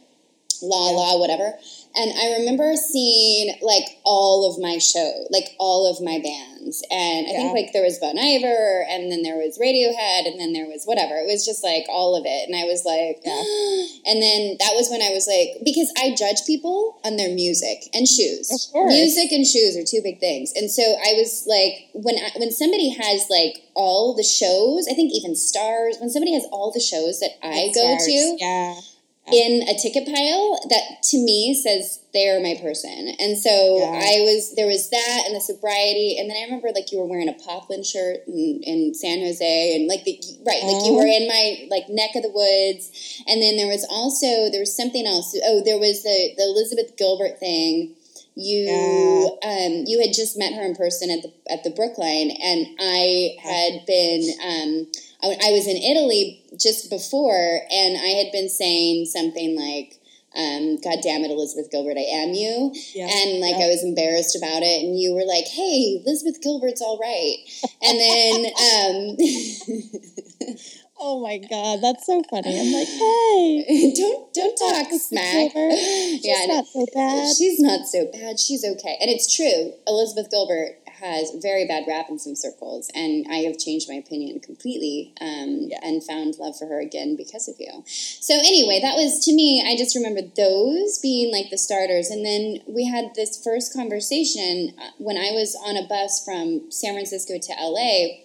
La 0.61 0.89
La, 0.91 1.17
whatever. 1.17 1.53
And 1.99 2.15
I 2.15 2.39
remember 2.39 2.75
seeing 2.79 3.59
like 3.61 3.83
all 4.05 4.47
of 4.49 4.55
my 4.61 4.77
show, 4.77 5.27
like 5.31 5.51
all 5.59 5.83
of 5.83 5.99
my 5.99 6.15
bands. 6.23 6.81
And 6.89 7.27
I 7.27 7.31
think 7.35 7.51
like 7.51 7.73
there 7.73 7.83
was 7.83 7.99
Bon 7.99 8.15
Iver, 8.17 8.87
and 8.87 9.11
then 9.11 9.21
there 9.23 9.35
was 9.35 9.59
Radiohead, 9.59 10.31
and 10.31 10.39
then 10.39 10.53
there 10.53 10.67
was 10.67 10.85
whatever. 10.85 11.19
It 11.19 11.27
was 11.27 11.43
just 11.45 11.63
like 11.63 11.83
all 11.89 12.15
of 12.15 12.23
it. 12.25 12.47
And 12.47 12.55
I 12.55 12.63
was 12.63 12.85
like, 12.87 13.19
Yeah. 13.27 13.43
and 14.11 14.23
then 14.23 14.55
that 14.63 14.79
was 14.79 14.87
when 14.87 15.01
I 15.03 15.11
was 15.11 15.27
like, 15.27 15.59
because 15.65 15.91
I 15.99 16.15
judge 16.15 16.47
people 16.47 16.99
on 17.03 17.17
their 17.17 17.35
music 17.35 17.91
and 17.93 18.07
shoes. 18.07 18.47
Of 18.47 18.71
course. 18.71 18.93
Music 18.93 19.31
and 19.35 19.45
shoes 19.45 19.75
are 19.75 19.83
two 19.83 19.99
big 20.01 20.19
things. 20.19 20.53
And 20.55 20.71
so 20.71 20.83
I 20.83 21.19
was 21.19 21.43
like, 21.51 21.91
when 21.93 22.15
I, 22.15 22.31
when 22.39 22.51
somebody 22.51 22.95
has 22.95 23.27
like 23.29 23.67
all 23.75 24.15
the 24.15 24.23
shows, 24.23 24.87
I 24.87 24.93
think 24.95 25.11
even 25.11 25.35
stars, 25.35 25.97
when 25.99 26.09
somebody 26.09 26.33
has 26.33 26.47
all 26.51 26.71
the 26.71 26.79
shows 26.79 27.19
that 27.19 27.35
I 27.43 27.71
go 27.75 27.83
Stars. 27.97 28.05
to, 28.07 28.37
Yeah. 28.39 28.79
In 29.27 29.61
a 29.69 29.77
ticket 29.77 30.05
pile 30.07 30.59
that 30.69 31.03
to 31.03 31.17
me 31.17 31.53
says 31.53 31.99
they're 32.13 32.41
my 32.41 32.55
person. 32.61 33.13
And 33.19 33.37
so 33.37 33.77
Yeah. 33.77 33.91
i 33.93 34.21
was 34.21 34.55
there 34.55 34.65
was 34.65 34.89
that 34.89 35.23
and 35.27 35.35
the 35.35 35.41
sobriety. 35.41 36.17
And 36.17 36.29
then 36.29 36.37
i 36.37 36.43
remember 36.45 36.69
like 36.73 36.91
you 36.91 36.97
were 36.99 37.05
wearing 37.05 37.29
a 37.29 37.33
poplin 37.33 37.83
shirt 37.83 38.25
in, 38.27 38.61
in 38.63 38.93
san 38.95 39.19
jose 39.19 39.75
and 39.75 39.87
like 39.87 40.03
the 40.03 40.19
right 40.47 40.63
like 40.63 40.83
you 40.85 40.93
were 40.95 41.05
in 41.05 41.27
my 41.27 41.67
like 41.69 41.89
neck 41.89 42.15
of 42.15 42.23
the 42.23 42.31
woods. 42.33 42.89
And 43.27 43.41
then 43.41 43.57
there 43.57 43.67
was 43.67 43.85
also 43.89 44.49
there 44.49 44.61
was 44.61 44.75
something 44.75 45.05
else. 45.05 45.37
Oh 45.45 45.61
there 45.63 45.77
was 45.77 46.01
the 46.03 46.33
the 46.37 46.43
elizabeth 46.43 46.97
gilbert 46.97 47.39
thing. 47.39 47.95
You 48.35 49.37
um 49.43 49.83
you 49.85 49.99
had 50.01 50.13
just 50.15 50.37
met 50.39 50.53
her 50.53 50.63
in 50.63 50.73
person 50.75 51.11
at 51.11 51.21
the 51.21 51.31
at 51.51 51.63
the 51.63 51.69
brookline. 51.71 52.31
And 52.41 52.67
i 52.79 53.35
had 53.43 53.85
been 53.85 54.23
um 54.43 54.87
I, 55.21 55.27
I 55.27 55.51
was 55.51 55.67
in 55.67 55.77
Italy 55.77 56.41
just 56.57 56.89
before, 56.89 57.61
and 57.71 57.97
I 57.97 58.23
had 58.23 58.31
been 58.31 58.49
saying 58.49 59.05
something 59.05 59.57
like, 59.57 59.95
um, 60.35 60.77
God 60.83 60.99
damn 61.01 61.23
it, 61.25 61.31
Elizabeth 61.31 61.71
Gilbert, 61.71 61.97
I 61.97 62.05
am 62.21 62.33
you. 62.33 62.71
Yeah. 62.93 63.07
And 63.09 63.39
like 63.41 63.55
Yeah. 63.57 63.65
I 63.65 63.69
was 63.69 63.83
embarrassed 63.83 64.35
about 64.35 64.61
it, 64.63 64.83
and 64.85 64.97
you 64.99 65.13
were 65.13 65.25
like, 65.25 65.45
"Hey, 65.47 66.01
Elizabeth 66.05 66.41
Gilbert's 66.41 66.81
all 66.81 66.99
right." 66.99 67.37
And 67.81 67.99
then 67.99 68.45
um, 68.77 70.59
Oh 71.01 71.21
my 71.21 71.37
god, 71.37 71.79
that's 71.81 72.05
so 72.05 72.21
funny. 72.29 72.59
I'm 72.59 72.73
like, 72.73 72.87
hey, 72.87 73.93
don't 73.95 74.33
don't 74.33 74.55
talk 74.57 74.91
smack. 74.99 75.51
She's 75.55 76.25
Yeah, 76.25 76.45
not 76.47 76.67
so 76.67 76.85
bad. 76.93 77.35
She's 77.37 77.59
not 77.59 77.87
so 77.87 78.05
bad. 78.11 78.37
She's 78.39 78.65
okay. 78.65 78.97
And 78.99 79.09
it's 79.09 79.33
true. 79.33 79.71
Elizabeth 79.87 80.29
Gilbert 80.29 80.77
has 81.01 81.31
very 81.41 81.65
bad 81.67 81.85
rap 81.87 82.07
in 82.09 82.19
some 82.19 82.35
circles, 82.35 82.89
and 82.93 83.25
I 83.29 83.37
have 83.47 83.57
changed 83.57 83.87
my 83.89 83.95
opinion 83.95 84.39
completely 84.39 85.13
um, 85.21 85.67
Yeah. 85.69 85.79
and 85.81 86.03
found 86.03 86.37
love 86.39 86.57
for 86.57 86.65
her 86.67 86.79
again 86.79 87.15
because 87.15 87.47
of 87.47 87.55
you. 87.59 87.83
So 87.85 88.33
anyway, 88.35 88.79
that 88.81 88.95
was 88.95 89.23
to 89.25 89.33
me. 89.33 89.63
I 89.65 89.75
just 89.77 89.95
remember 89.95 90.21
those 90.21 90.99
being 90.99 91.31
like 91.31 91.49
the 91.49 91.57
starters, 91.57 92.09
and 92.09 92.25
then 92.25 92.59
we 92.67 92.85
had 92.85 93.15
this 93.15 93.41
first 93.43 93.73
conversation 93.73 94.73
uh, 94.77 94.91
when 94.97 95.17
I 95.17 95.31
was 95.31 95.55
on 95.65 95.77
a 95.77 95.87
bus 95.87 96.23
from 96.23 96.71
San 96.71 96.93
Francisco 96.93 97.37
to 97.39 97.53
LA, 97.59 98.19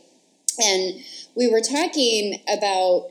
and 0.63 1.03
we 1.35 1.51
were 1.51 1.61
talking 1.61 2.41
about 2.49 3.11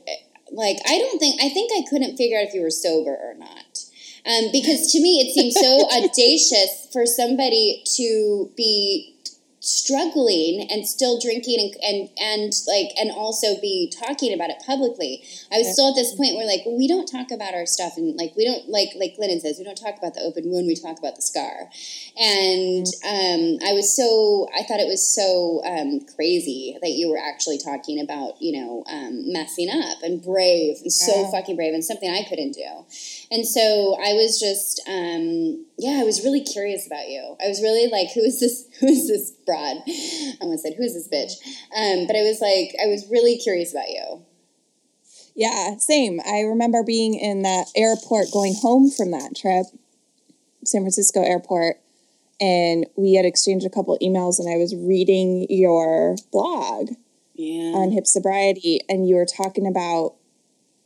like 0.52 0.78
I 0.86 0.98
don't 0.98 1.18
think 1.18 1.40
I 1.42 1.48
think 1.48 1.70
I 1.72 1.88
couldn't 1.88 2.16
figure 2.16 2.38
out 2.38 2.44
if 2.46 2.54
you 2.54 2.62
were 2.62 2.70
sober 2.70 3.10
or 3.14 3.34
not. 3.36 3.84
Um, 4.26 4.44
because 4.52 4.90
to 4.92 5.00
me, 5.02 5.20
it 5.20 5.34
seems 5.34 5.54
so 5.54 5.86
audacious 6.02 6.88
for 6.92 7.04
somebody 7.04 7.82
to 7.96 8.50
be 8.56 9.13
struggling 9.64 10.68
and 10.70 10.86
still 10.86 11.18
drinking 11.18 11.58
and, 11.58 11.74
and 11.82 12.10
and 12.20 12.52
like 12.68 12.92
and 12.98 13.10
also 13.10 13.58
be 13.60 13.90
talking 13.90 14.32
about 14.34 14.50
it 14.50 14.56
publicly. 14.66 15.24
I 15.50 15.58
was 15.58 15.72
still 15.72 15.88
at 15.88 15.94
this 15.94 16.14
point 16.14 16.36
where 16.36 16.46
like 16.46 16.60
we 16.66 16.86
don't 16.86 17.06
talk 17.06 17.30
about 17.30 17.54
our 17.54 17.64
stuff 17.66 17.96
and 17.96 18.14
like 18.16 18.34
we 18.36 18.44
don't 18.44 18.68
like 18.68 18.90
like 18.94 19.16
Glennon 19.18 19.40
says 19.40 19.56
we 19.58 19.64
don't 19.64 19.80
talk 19.80 19.96
about 19.96 20.14
the 20.14 20.20
open 20.20 20.44
wound 20.50 20.66
we 20.66 20.76
talk 20.76 20.98
about 20.98 21.16
the 21.16 21.22
scar, 21.22 21.70
and 22.20 22.86
um, 23.04 23.58
I 23.66 23.72
was 23.72 23.94
so 23.94 24.46
I 24.54 24.62
thought 24.64 24.80
it 24.80 24.88
was 24.88 25.00
so 25.06 25.62
um, 25.64 26.00
crazy 26.14 26.76
that 26.82 26.90
you 26.90 27.08
were 27.10 27.18
actually 27.18 27.58
talking 27.58 28.00
about 28.00 28.34
you 28.40 28.52
know 28.60 28.84
um, 28.86 29.32
messing 29.32 29.70
up 29.70 30.02
and 30.02 30.22
brave 30.22 30.76
and 30.82 30.92
so 30.92 31.22
Yeah. 31.22 31.30
fucking 31.30 31.56
brave 31.56 31.72
and 31.74 31.84
something 31.84 32.10
I 32.10 32.22
couldn't 32.28 32.52
do, 32.52 32.68
and 33.34 33.46
so 33.46 33.96
I 33.98 34.12
was 34.14 34.38
just 34.38 34.80
um, 34.88 35.66
yeah 35.78 35.98
I 36.00 36.04
was 36.04 36.22
really 36.24 36.42
curious 36.42 36.86
about 36.86 37.08
you. 37.08 37.36
I 37.44 37.48
was 37.48 37.60
really 37.60 37.90
like 37.90 38.12
who 38.14 38.20
is 38.20 38.38
this 38.40 38.66
who 38.80 38.86
is 38.86 39.08
this 39.08 39.32
broad? 39.44 39.78
I 39.86 40.34
almost 40.40 40.62
said 40.62 40.74
who 40.76 40.84
is 40.84 40.94
this 40.94 41.08
bitch? 41.08 41.32
Um, 41.76 42.06
but 42.06 42.16
I 42.16 42.22
was 42.22 42.40
like 42.40 42.74
I 42.82 42.86
was 42.86 43.06
really 43.10 43.36
curious 43.38 43.72
about 43.72 43.88
you. 43.88 44.22
Yeah, 45.34 45.76
same. 45.78 46.20
I 46.24 46.40
remember 46.42 46.84
being 46.84 47.14
in 47.14 47.42
that 47.42 47.66
airport 47.74 48.30
going 48.32 48.54
home 48.54 48.88
from 48.88 49.10
that 49.10 49.34
trip, 49.36 49.66
San 50.64 50.82
Francisco 50.82 51.22
airport, 51.22 51.78
and 52.40 52.86
we 52.96 53.14
had 53.14 53.24
exchanged 53.26 53.66
a 53.66 53.70
couple 53.70 53.98
emails, 54.00 54.38
and 54.38 54.48
I 54.48 54.56
was 54.56 54.76
reading 54.76 55.46
your 55.50 56.14
blog 56.30 56.90
Yeah. 57.34 57.72
on 57.74 57.90
hip 57.90 58.06
sobriety, 58.06 58.80
and 58.88 59.08
you 59.08 59.16
were 59.16 59.26
talking 59.26 59.66
about 59.66 60.14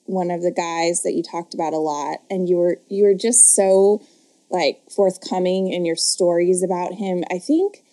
one 0.09 0.31
of 0.31 0.43
the 0.43 0.51
guys 0.51 1.03
that 1.03 1.13
you 1.13 1.23
talked 1.23 1.55
about 1.55 1.73
a 1.73 1.79
lot, 1.79 2.19
and 2.31 2.49
you 2.49 2.57
were 2.57 2.79
you 2.89 3.05
were 3.05 3.15
just 3.15 3.55
so 3.55 4.03
like 4.51 4.81
forthcoming 4.91 5.73
in 5.73 5.85
your 5.85 5.97
stories 5.97 6.63
about 6.63 6.95
him. 6.95 7.23
I 7.31 7.39
think 7.39 7.85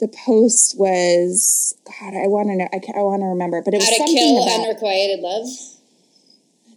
the 0.00 0.08
post 0.08 0.76
was 0.78 1.74
God. 1.86 2.14
I 2.14 2.26
want 2.28 2.48
to 2.48 2.56
know. 2.56 2.68
I, 2.72 2.80
I 2.98 3.02
want 3.02 3.22
to 3.22 3.26
remember, 3.26 3.62
but 3.62 3.72
it 3.74 3.78
was 3.78 3.86
How 3.86 3.92
to 3.92 3.96
something 3.98 4.16
kill 4.16 4.42
about. 4.42 4.60
unrequited 4.68 5.20
love. 5.20 5.46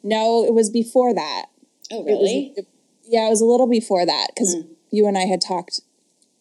no, 0.03 0.45
it 0.45 0.53
was 0.53 0.69
before 0.69 1.13
that. 1.13 1.45
Oh 1.91 1.99
It 1.99 2.05
was- 2.05 2.07
really? 2.07 2.53
it- 2.57 2.67
yeah, 3.07 3.27
it 3.27 3.29
was 3.29 3.41
a 3.41 3.45
little 3.45 3.67
before 3.67 4.03
that 4.05 4.31
because 4.33 4.55
Mm. 4.55 4.67
you 4.91 5.05
and 5.07 5.17
I 5.17 5.25
had 5.25 5.39
talked. 5.41 5.81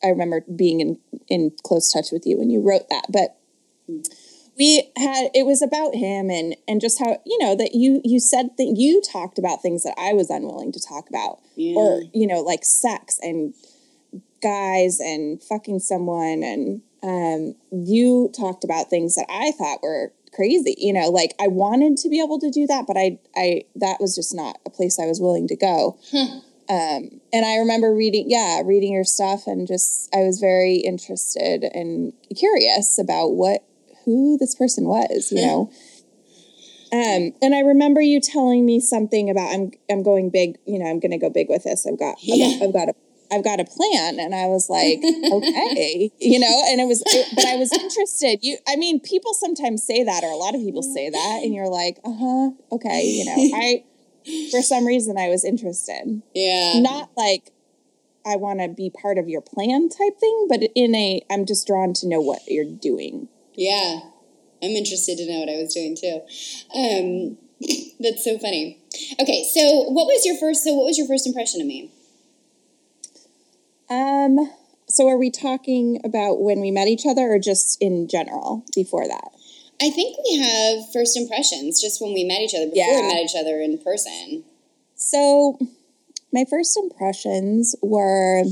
I 0.03 0.09
remember 0.09 0.43
being 0.43 0.81
in 0.81 0.99
in 1.29 1.53
close 1.63 1.93
touch 1.93 2.11
with 2.13 2.27
you 2.27 2.39
when 2.39 2.51
you 2.51 2.61
wrote 2.61 2.89
that, 2.91 3.07
but 3.11 3.37
Mm. 3.91 4.07
We 4.59 4.91
had 4.97 5.31
it 5.35 5.47
was 5.47 5.63
about 5.63 5.95
him 5.95 6.31
and 6.31 6.57
and 6.69 6.81
just 6.81 6.99
how 6.99 7.19
you 7.27 7.39
know 7.39 7.55
that 7.57 7.75
you 7.75 8.01
you 8.05 8.21
said 8.21 8.51
that 8.59 8.75
you 8.77 9.01
talked 9.03 9.39
about 9.39 9.63
things 9.63 9.83
that 9.83 9.95
I 9.99 10.13
was 10.13 10.31
unwilling 10.31 10.73
to 10.73 10.81
talk 10.81 11.09
about, 11.09 11.41
Yeah. 11.57 11.75
or 11.77 12.03
you 12.13 12.27
know 12.27 12.41
like 12.41 12.65
sex 12.65 13.19
and 13.23 13.55
guys 14.43 15.01
and 15.01 15.43
fucking 15.43 15.81
someone 15.81 16.43
and 16.43 16.83
um, 17.03 17.55
you 17.71 18.31
talked 18.35 18.65
about 18.65 18.89
things 18.89 19.15
that 19.17 19.27
I 19.29 19.51
thought 19.53 19.83
were 19.83 20.13
crazy. 20.33 20.75
You 20.79 20.93
know, 20.93 21.11
like 21.11 21.35
I 21.41 21.49
wanted 21.49 21.99
to 21.99 22.09
be 22.09 22.21
able 22.21 22.39
to 22.41 22.51
do 22.51 22.67
that, 22.67 22.87
but 22.87 22.97
I 22.97 23.19
I 23.37 23.63
that 23.77 23.99
was 24.01 24.15
just 24.15 24.35
not 24.35 24.59
a 24.67 24.71
place 24.71 24.99
I 24.99 25.07
was 25.07 25.21
willing 25.21 25.47
to 25.49 25.57
go. 25.57 25.99
Um, 26.67 27.21
and 27.31 27.45
I 27.45 27.57
remember 27.59 27.95
reading, 27.95 28.25
yeah, 28.31 28.63
reading 28.65 28.95
your 28.95 29.05
stuff, 29.05 29.47
and 29.47 29.67
just 29.67 30.09
I 30.15 30.21
was 30.21 30.39
very 30.41 30.77
interested 30.77 31.63
and 31.63 32.15
curious 32.35 32.99
about 32.99 33.33
what 33.33 33.65
who 34.05 34.37
this 34.39 34.55
person 34.55 34.85
was. 34.85 35.33
You 35.33 35.47
know. 35.47 35.71
Um, 36.93 37.33
and 37.43 37.55
I 37.55 37.61
remember 37.61 38.01
you 38.01 38.21
telling 38.21 38.65
me 38.65 38.79
something 38.79 39.29
about 39.29 39.53
I'm 39.53 39.73
I'm 39.91 40.03
going 40.03 40.31
big. 40.31 40.59
You 40.67 40.79
know, 40.79 40.87
I'm 40.87 41.01
going 41.01 41.11
to 41.11 41.19
go 41.19 41.31
big 41.31 41.49
with 41.49 41.65
this. 41.65 41.87
I've 41.87 41.99
got 41.99 42.17
Yeah. 42.21 42.65
I've, 42.65 42.73
got, 42.73 42.89
I've 42.89 42.89
got 42.89 42.89
a 42.91 42.95
I've 43.33 43.43
got 43.43 43.59
a 43.59 43.65
plan, 43.65 44.21
and 44.21 44.35
I 44.35 44.47
was 44.47 44.69
like, 44.71 44.99
okay, 45.33 46.13
you 46.21 46.39
know. 46.39 46.63
And 46.69 46.81
it 46.81 46.87
was, 46.87 47.03
it, 47.07 47.35
but 47.35 47.45
I 47.47 47.57
was 47.57 47.73
interested. 47.73 48.39
You, 48.43 48.59
I 48.69 48.77
mean, 48.77 49.01
people 49.01 49.35
sometimes 49.35 49.85
say 49.85 50.05
that, 50.05 50.23
or 50.23 50.31
a 50.31 50.37
lot 50.37 50.55
of 50.55 50.61
people 50.61 50.83
say 50.83 51.11
that, 51.11 51.41
and 51.43 51.55
you're 51.55 51.69
like, 51.69 51.99
uh 52.05 52.13
huh, 52.15 52.51
okay, 52.73 53.03
you 53.03 53.25
know. 53.25 53.57
I, 53.59 53.85
for 54.51 54.63
some 54.63 54.87
reason, 54.87 55.19
I 55.19 55.29
was 55.29 55.45
interested. 55.45 56.23
yeah. 56.35 56.75
Not 56.81 57.11
like 57.17 57.51
I 58.27 58.37
want 58.37 58.61
to 58.61 58.69
be 58.69 58.91
part 58.91 59.19
of 59.19 59.29
your 59.29 59.41
plan 59.41 59.89
type 59.89 60.19
thing, 60.19 60.47
but 60.49 60.61
in 60.75 60.95
a, 60.95 61.23
I'm 61.31 61.45
just 61.45 61.67
drawn 61.67 61.93
to 61.95 62.09
know 62.09 62.21
what 62.21 62.41
you're 62.47 62.65
doing. 62.65 63.29
Yeah. 63.55 64.01
I'm 64.63 64.71
interested 64.71 65.17
to 65.19 65.27
know 65.31 65.41
what 65.41 65.49
I 65.49 65.57
was 65.61 65.75
doing 65.75 65.97
too. 65.97 66.21
Um, 66.75 67.37
that's 68.01 68.25
so 68.25 68.39
funny. 68.39 68.79
Okay, 69.21 69.45
so 69.53 69.83
what 69.91 70.07
was 70.07 70.25
your 70.25 70.37
first? 70.39 70.65
So 70.65 70.75
what 70.75 70.87
was 70.87 70.97
your 70.99 71.07
first 71.07 71.27
impression 71.27 71.61
of 71.61 71.67
me? 71.67 71.91
Um. 73.91 74.51
So, 74.87 75.09
are 75.09 75.17
we 75.19 75.31
talking 75.31 76.01
about 76.05 76.41
when 76.43 76.61
we 76.61 76.71
met 76.71 76.89
each 76.89 77.05
other, 77.07 77.33
or 77.33 77.39
just 77.39 77.79
in 77.81 78.07
general 78.09 78.65
before 78.75 79.07
that? 79.09 79.31
I 79.83 79.91
think 79.91 80.17
we 80.25 80.39
have 80.39 80.93
first 80.93 81.17
impressions 81.17 81.81
just 81.81 82.01
when 82.01 82.15
we 82.15 82.23
met 82.25 82.41
each 82.41 82.55
other 82.55 82.67
before 82.67 82.85
Yeah. 82.85 83.01
we 83.01 83.15
met 83.15 83.25
each 83.25 83.35
other 83.37 83.61
in 83.61 83.79
person. 83.79 84.45
So, 84.95 85.59
my 86.33 86.45
first 86.49 86.77
impressions 86.77 87.75
were 87.83 88.45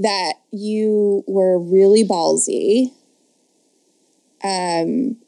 that 0.00 0.34
you 0.50 1.24
were 1.26 1.58
really 1.58 2.04
ballsy. 2.04 2.92
Um, 4.42 5.18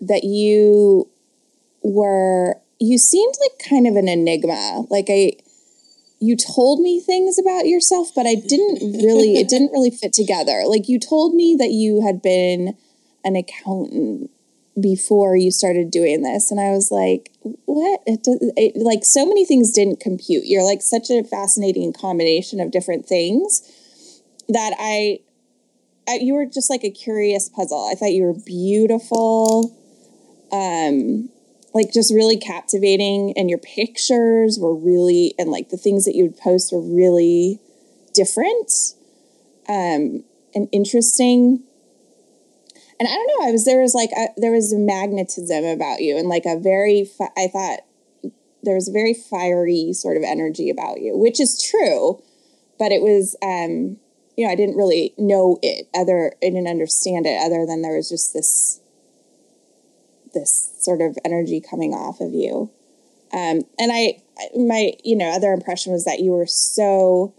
that 0.00 0.24
you 0.24 1.08
were, 1.82 2.56
you 2.80 2.96
seemed 2.96 3.34
like 3.40 3.68
kind 3.68 3.86
of 3.86 3.96
an 3.96 4.08
enigma. 4.08 4.86
Like, 4.88 5.06
I, 5.10 5.32
you 6.18 6.36
told 6.36 6.80
me 6.80 6.98
things 6.98 7.38
about 7.38 7.66
yourself, 7.66 8.12
but 8.14 8.26
I 8.26 8.34
didn't 8.34 9.02
really, 9.02 9.36
it 9.36 9.48
didn't 9.48 9.72
really 9.72 9.90
fit 9.90 10.14
together. 10.14 10.64
Like, 10.66 10.88
you 10.88 10.98
told 10.98 11.34
me 11.34 11.54
that 11.58 11.70
you 11.70 12.00
had 12.00 12.22
been 12.22 12.76
an 13.22 13.36
accountant 13.36 14.30
before 14.80 15.36
you 15.36 15.50
started 15.50 15.90
doing 15.90 16.22
this. 16.22 16.50
And 16.50 16.60
i 16.60 16.70
was 16.70 16.90
like 16.90 17.30
what? 17.64 18.00
It, 18.06 18.24
does, 18.24 18.38
it 18.56 18.76
like 18.76 19.04
so 19.04 19.24
many 19.24 19.44
things 19.44 19.72
didn't 19.72 20.00
compute. 20.00 20.44
You're 20.46 20.64
like 20.64 20.82
such 20.82 21.10
a 21.10 21.22
fascinating 21.24 21.92
combination 21.92 22.60
of 22.60 22.70
different 22.70 23.06
things 23.06 23.62
that 24.48 24.74
i, 24.78 25.18
I 26.08 26.18
you 26.20 26.34
were 26.34 26.46
just 26.46 26.70
like 26.70 26.84
a 26.84 26.90
curious 26.90 27.48
puzzle. 27.48 27.88
I 27.90 27.94
thought 27.94 28.12
you 28.12 28.24
were 28.24 28.34
beautiful 28.34 29.76
um 30.52 31.30
like 31.74 31.92
just 31.92 32.12
really 32.12 32.38
captivating. 32.38 33.34
And 33.36 33.50
your 33.50 33.58
pictures 33.58 34.58
were 34.58 34.74
really 34.74 35.34
and 35.38 35.50
like 35.50 35.68
the 35.70 35.76
things 35.76 36.04
that 36.04 36.14
you 36.14 36.24
would 36.24 36.38
post 36.38 36.72
were 36.72 36.80
really 36.80 37.60
different 38.14 38.72
um 39.68 40.24
and 40.54 40.68
interesting 40.72 41.62
and 42.98 43.08
I 43.08 43.12
don't 43.12 43.26
know. 43.26 43.48
I 43.48 43.50
was 43.52 43.64
there 43.64 43.80
was 43.80 43.94
like 43.94 44.10
a, 44.12 44.28
there 44.36 44.52
was 44.52 44.72
a 44.72 44.78
magnetism 44.78 45.64
about 45.64 46.00
you, 46.00 46.16
and 46.16 46.28
like 46.28 46.44
a 46.46 46.58
very. 46.58 47.04
Fi- 47.04 47.32
I 47.36 47.48
thought 47.48 47.80
there 48.62 48.74
was 48.74 48.88
a 48.88 48.92
very 48.92 49.14
fiery 49.14 49.92
sort 49.92 50.16
of 50.16 50.22
energy 50.22 50.70
about 50.70 51.00
you, 51.00 51.16
which 51.16 51.40
is 51.40 51.62
true, 51.62 52.22
but 52.78 52.92
it 52.92 53.02
was. 53.02 53.36
um 53.42 53.98
you 54.36 54.44
know, 54.44 54.52
I 54.52 54.54
didn't 54.54 54.76
really 54.76 55.14
know 55.16 55.58
it 55.62 55.88
other. 55.94 56.34
I 56.42 56.50
didn't 56.50 56.68
understand 56.68 57.24
it 57.24 57.40
other 57.42 57.64
than 57.64 57.80
there 57.80 57.96
was 57.96 58.10
just 58.10 58.34
this. 58.34 58.80
This 60.34 60.74
sort 60.78 61.00
of 61.00 61.16
energy 61.24 61.62
coming 61.62 61.94
off 61.94 62.20
of 62.20 62.34
you, 62.34 62.70
um, 63.32 63.62
and 63.78 63.90
I, 63.90 64.22
my, 64.54 64.92
you 65.02 65.16
know, 65.16 65.30
other 65.30 65.52
impression 65.52 65.92
was 65.92 66.04
that 66.04 66.20
you 66.20 66.32
were 66.32 66.46
so 66.46 67.32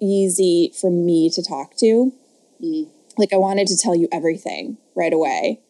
easy 0.00 0.72
for 0.80 0.90
me 0.90 1.30
to 1.30 1.42
talk 1.42 1.76
to 1.78 2.12
like 3.18 3.32
I 3.32 3.36
wanted 3.36 3.66
to 3.68 3.76
tell 3.76 3.94
you 3.94 4.08
everything 4.12 4.78
right 4.94 5.12
away. 5.12 5.60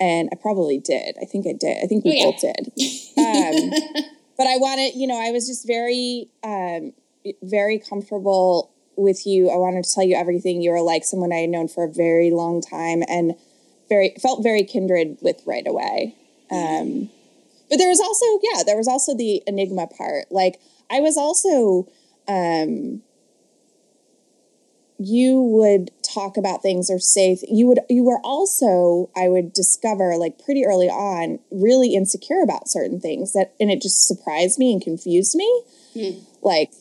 And 0.00 0.28
I 0.32 0.36
probably 0.36 0.78
did. 0.78 1.16
I 1.20 1.24
think 1.24 1.46
I 1.46 1.52
did. 1.52 1.82
I 1.82 1.86
think 1.86 2.04
we 2.04 2.12
Oh, 2.12 2.14
yeah. 2.14 2.30
both 2.30 2.40
did. 2.40 2.68
Um, 3.18 4.04
but 4.38 4.46
I 4.46 4.56
wanted, 4.56 4.94
you 4.94 5.08
know, 5.08 5.20
I 5.20 5.32
was 5.32 5.48
just 5.48 5.66
very, 5.66 6.28
um, 6.44 6.92
very 7.42 7.78
comfortable 7.80 8.70
with 8.96 9.26
you. 9.26 9.50
I 9.50 9.56
wanted 9.56 9.84
to 9.84 9.92
tell 9.92 10.04
you 10.04 10.14
everything. 10.16 10.62
You 10.62 10.70
were 10.70 10.80
like 10.80 11.04
someone 11.04 11.32
I 11.32 11.38
had 11.38 11.50
known 11.50 11.66
for 11.68 11.84
a 11.84 11.92
very 11.92 12.30
long 12.30 12.60
time 12.60 13.02
and 13.08 13.34
very 13.88 14.14
felt 14.22 14.42
very 14.42 14.62
kindred 14.62 15.18
with 15.20 15.42
right 15.46 15.66
away. 15.66 16.14
Um, 16.50 17.10
but 17.68 17.78
there 17.78 17.88
was 17.88 18.00
also, 18.00 18.24
yeah, 18.42 18.62
there 18.64 18.76
was 18.76 18.88
also 18.88 19.16
the 19.16 19.42
enigma 19.46 19.88
part. 19.88 20.26
Like 20.30 20.60
I 20.90 21.00
was 21.00 21.16
also, 21.16 21.88
um, 22.28 23.02
you 24.98 25.40
would 25.40 25.90
talk 26.12 26.36
about 26.36 26.62
things 26.62 26.90
or 26.90 26.98
say 26.98 27.34
th- 27.34 27.50
you 27.50 27.66
would 27.66 27.80
you 27.88 28.02
were 28.04 28.20
also 28.24 29.10
i 29.16 29.28
would 29.28 29.52
discover 29.52 30.16
like 30.16 30.38
pretty 30.44 30.64
early 30.64 30.88
on 30.88 31.38
really 31.50 31.94
insecure 31.94 32.42
about 32.42 32.68
certain 32.68 33.00
things 33.00 33.32
that 33.32 33.52
and 33.60 33.70
it 33.70 33.82
just 33.82 34.06
surprised 34.06 34.58
me 34.58 34.72
and 34.72 34.82
confused 34.82 35.34
me. 35.34 35.62
Hmm. 35.94 36.20
Like 36.42 36.72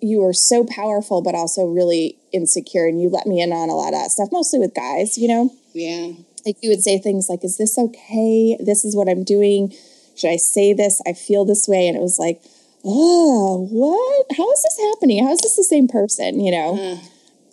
you 0.00 0.20
were 0.20 0.32
so 0.32 0.64
powerful 0.64 1.22
but 1.22 1.34
also 1.34 1.66
really 1.66 2.18
insecure 2.32 2.86
and 2.86 3.00
you 3.00 3.08
let 3.08 3.26
me 3.26 3.40
in 3.40 3.52
on 3.52 3.68
a 3.68 3.74
lot 3.74 3.88
of 3.94 4.00
that 4.00 4.10
stuff 4.10 4.28
mostly 4.32 4.58
with 4.58 4.74
guys 4.74 5.18
you 5.18 5.28
know? 5.28 5.50
Yeah. 5.72 6.12
like 6.46 6.56
you 6.62 6.70
would 6.70 6.82
say 6.82 6.98
things 6.98 7.28
like 7.28 7.44
is 7.44 7.56
this 7.56 7.78
okay? 7.78 8.56
This 8.60 8.84
is 8.84 8.94
what 8.94 9.08
i'm 9.08 9.24
doing. 9.24 9.72
Should 10.16 10.30
i 10.30 10.36
say 10.36 10.72
this? 10.72 11.00
I 11.06 11.12
feel 11.12 11.44
this 11.44 11.66
way. 11.68 11.88
And 11.88 11.96
it 11.96 12.00
was 12.00 12.18
like 12.18 12.40
oh 12.84 13.66
what? 13.70 14.36
How 14.36 14.50
is 14.52 14.62
this 14.62 14.78
happening? 14.80 15.24
How 15.24 15.32
is 15.32 15.40
this 15.40 15.56
the 15.56 15.64
same 15.64 15.88
person? 15.88 16.40
You 16.40 16.52
know. 16.52 17.00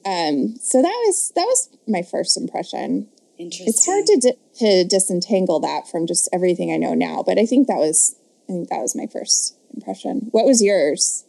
Um 0.06 0.56
so 0.60 0.82
that 0.82 1.04
was 1.06 1.32
that 1.36 1.46
was 1.46 1.70
my 1.88 2.02
first 2.02 2.38
impression. 2.38 3.08
Interesting. 3.38 3.68
it's 3.70 3.86
hard 3.86 4.06
to 4.06 4.18
di- 4.18 4.38
to 4.60 4.84
disentangle 4.88 5.60
that 5.62 5.88
from 5.90 6.06
just 6.06 6.30
everything 6.32 6.72
i 6.72 6.78
know 6.78 6.94
now 6.94 7.24
but 7.26 7.40
i 7.40 7.46
think 7.46 7.68
that 7.68 7.78
was 7.78 8.16
i 8.48 8.52
think 8.54 8.70
that 8.70 8.82
was 8.82 8.96
my 8.96 9.08
first 9.08 9.56
impression. 9.74 10.28
What 10.32 10.46
was 10.46 10.62
yours 10.62 11.26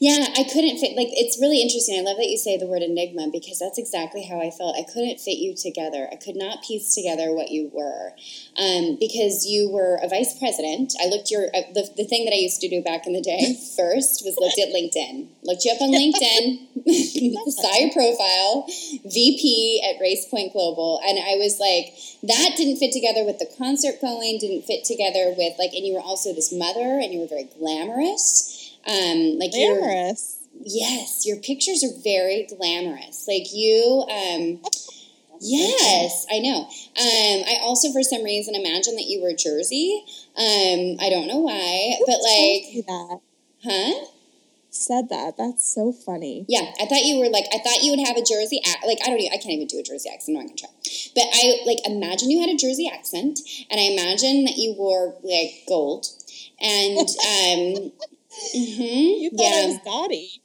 Yeah, 0.00 0.26
I 0.36 0.44
couldn't 0.44 0.78
fit. 0.78 0.96
Like, 0.96 1.08
it's 1.12 1.40
really 1.40 1.62
interesting. 1.62 1.98
I 1.98 2.02
love 2.02 2.16
that 2.18 2.28
you 2.28 2.36
say 2.36 2.56
the 2.58 2.66
word 2.66 2.82
enigma 2.82 3.28
because 3.32 3.58
that's 3.58 3.78
exactly 3.78 4.22
how 4.22 4.40
I 4.40 4.50
felt. 4.50 4.76
I 4.76 4.82
couldn't 4.82 5.20
fit 5.20 5.38
you 5.38 5.54
together. 5.54 6.08
I 6.10 6.16
could 6.16 6.36
not 6.36 6.62
piece 6.62 6.94
together 6.94 7.32
what 7.32 7.50
you 7.50 7.70
were, 7.72 8.12
um, 8.58 8.96
because 8.98 9.46
you 9.46 9.70
were 9.70 9.98
a 10.02 10.08
vice 10.08 10.36
president. 10.38 10.94
I 11.00 11.06
looked 11.06 11.30
your 11.30 11.46
uh, 11.54 11.70
the 11.72 11.88
the 11.96 12.04
thing 12.04 12.24
that 12.24 12.34
I 12.34 12.42
used 12.42 12.60
to 12.60 12.68
do 12.68 12.82
back 12.82 13.06
in 13.06 13.12
the 13.12 13.22
day 13.22 13.54
first 13.76 14.24
was 14.24 14.36
looked 14.36 14.58
at 14.58 14.74
LinkedIn. 14.74 15.28
Looked 15.42 15.64
you 15.64 15.72
up 15.72 15.80
on 15.80 15.94
LinkedIn, 15.96 16.68
saw 17.54 17.72
your 17.78 17.92
profile, 17.92 18.66
VP 19.06 19.82
at 19.88 20.00
Race 20.00 20.26
Point 20.26 20.52
Global, 20.52 21.00
and 21.06 21.18
I 21.18 21.36
was 21.36 21.58
like, 21.58 21.94
that 22.22 22.56
didn't 22.56 22.76
fit 22.76 22.92
together 22.92 23.24
with 23.24 23.38
the 23.38 23.48
concert 23.56 24.00
going. 24.00 24.38
Didn't 24.38 24.66
fit 24.66 24.84
together 24.84 25.34
with 25.36 25.54
like, 25.58 25.72
and 25.72 25.86
you 25.86 25.94
were 25.94 26.04
also 26.04 26.34
this 26.34 26.52
mother, 26.52 27.00
and 27.00 27.12
you 27.12 27.20
were 27.20 27.28
very 27.28 27.48
glamorous. 27.56 28.53
Um, 28.86 29.38
like 29.38 29.52
glamorous 29.52 30.40
Yes, 30.62 31.26
your 31.26 31.36
pictures 31.38 31.84
are 31.84 31.92
very 32.02 32.46
glamorous. 32.46 33.26
Like 33.28 33.52
you, 33.52 34.06
um, 34.10 34.60
yes, 35.40 36.26
I 36.30 36.38
know. 36.38 36.60
Um, 36.62 37.44
I 37.46 37.58
also, 37.62 37.92
for 37.92 38.02
some 38.02 38.22
reason, 38.24 38.54
imagine 38.54 38.94
that 38.96 39.06
you 39.06 39.22
were 39.22 39.34
Jersey. 39.34 40.02
Um, 40.36 40.96
I 41.00 41.10
don't 41.10 41.28
know 41.28 41.38
why, 41.40 41.96
but 42.06 42.18
like, 42.22 42.64
Who 42.72 42.72
told 42.72 42.74
you 42.74 42.82
that 42.86 43.20
huh? 43.64 44.06
said 44.70 45.08
that 45.08 45.36
that's 45.36 45.72
so 45.72 45.92
funny 45.92 46.44
Yeah, 46.48 46.72
I 46.80 46.86
thought 46.86 47.04
you 47.04 47.18
were 47.20 47.28
like, 47.30 47.44
I 47.54 47.58
thought 47.58 47.82
you 47.82 47.92
would 47.94 48.06
have 48.06 48.16
a 48.16 48.22
Jersey, 48.24 48.60
ac- 48.64 48.86
like, 48.86 48.98
I 49.04 49.10
don't 49.10 49.20
even, 49.20 49.32
I 49.32 49.36
can't 49.36 49.54
even 49.54 49.66
do 49.68 49.78
a 49.78 49.82
Jersey 49.82 50.10
accent, 50.12 50.34
no 50.34 50.40
one 50.40 50.48
can 50.48 50.56
try. 50.56 50.68
But 51.14 51.24
I, 51.32 51.62
like, 51.66 51.86
imagine 51.86 52.30
you 52.30 52.40
had 52.40 52.50
a 52.50 52.56
Jersey 52.56 52.90
accent, 52.92 53.40
and 53.70 53.80
I 53.80 53.84
imagine 53.84 54.44
that 54.44 54.56
you 54.56 54.74
wore, 54.76 55.14
like, 55.22 55.62
gold. 55.68 56.06
And, 56.60 56.98
um, 56.98 57.92
mhm, 58.54 59.20
you 59.20 59.30
thought 59.30 59.42
yeah. 59.42 59.62
i 59.64 59.66
was 59.66 59.78
dotty 59.84 60.40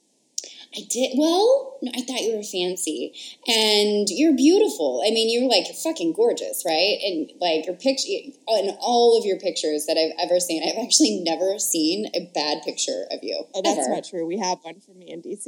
I 0.76 0.82
did. 0.88 1.18
Well, 1.18 1.80
no, 1.82 1.92
I 1.96 2.02
thought 2.02 2.22
you 2.22 2.36
were 2.38 2.44
fancy, 2.44 3.12
and 3.48 4.08
you're 4.08 4.36
beautiful. 4.36 5.02
I 5.04 5.10
mean, 5.10 5.28
you're 5.34 5.50
like 5.50 5.66
fucking 5.84 6.14
gorgeous, 6.14 6.64
right? 6.64 7.00
And 7.04 7.32
like 7.42 7.66
your 7.66 7.76
picture, 7.76 8.06
in 8.08 8.78
all 8.80 9.18
of 9.18 9.26
your 9.26 9.40
pictures 9.40 9.88
that 9.88 9.98
I've 9.98 10.14
ever 10.24 10.40
seen, 10.40 10.62
I've 10.64 10.84
actually 10.84 11.22
never 11.24 11.58
seen 11.58 12.12
a 12.14 12.30
bad 12.36 12.62
picture 12.62 13.06
of 13.10 13.20
you. 13.24 13.46
oh 13.56 13.62
that's 13.64 13.80
ever. 13.80 13.96
not 13.96 14.06
true 14.08 14.26
we 14.26 14.38
have 14.38 14.60
one 14.62 14.80
for 14.80 14.92
me 14.94 15.10
in 15.10 15.22
dc 15.22 15.46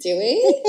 Do 0.00 0.18
we? 0.18 0.62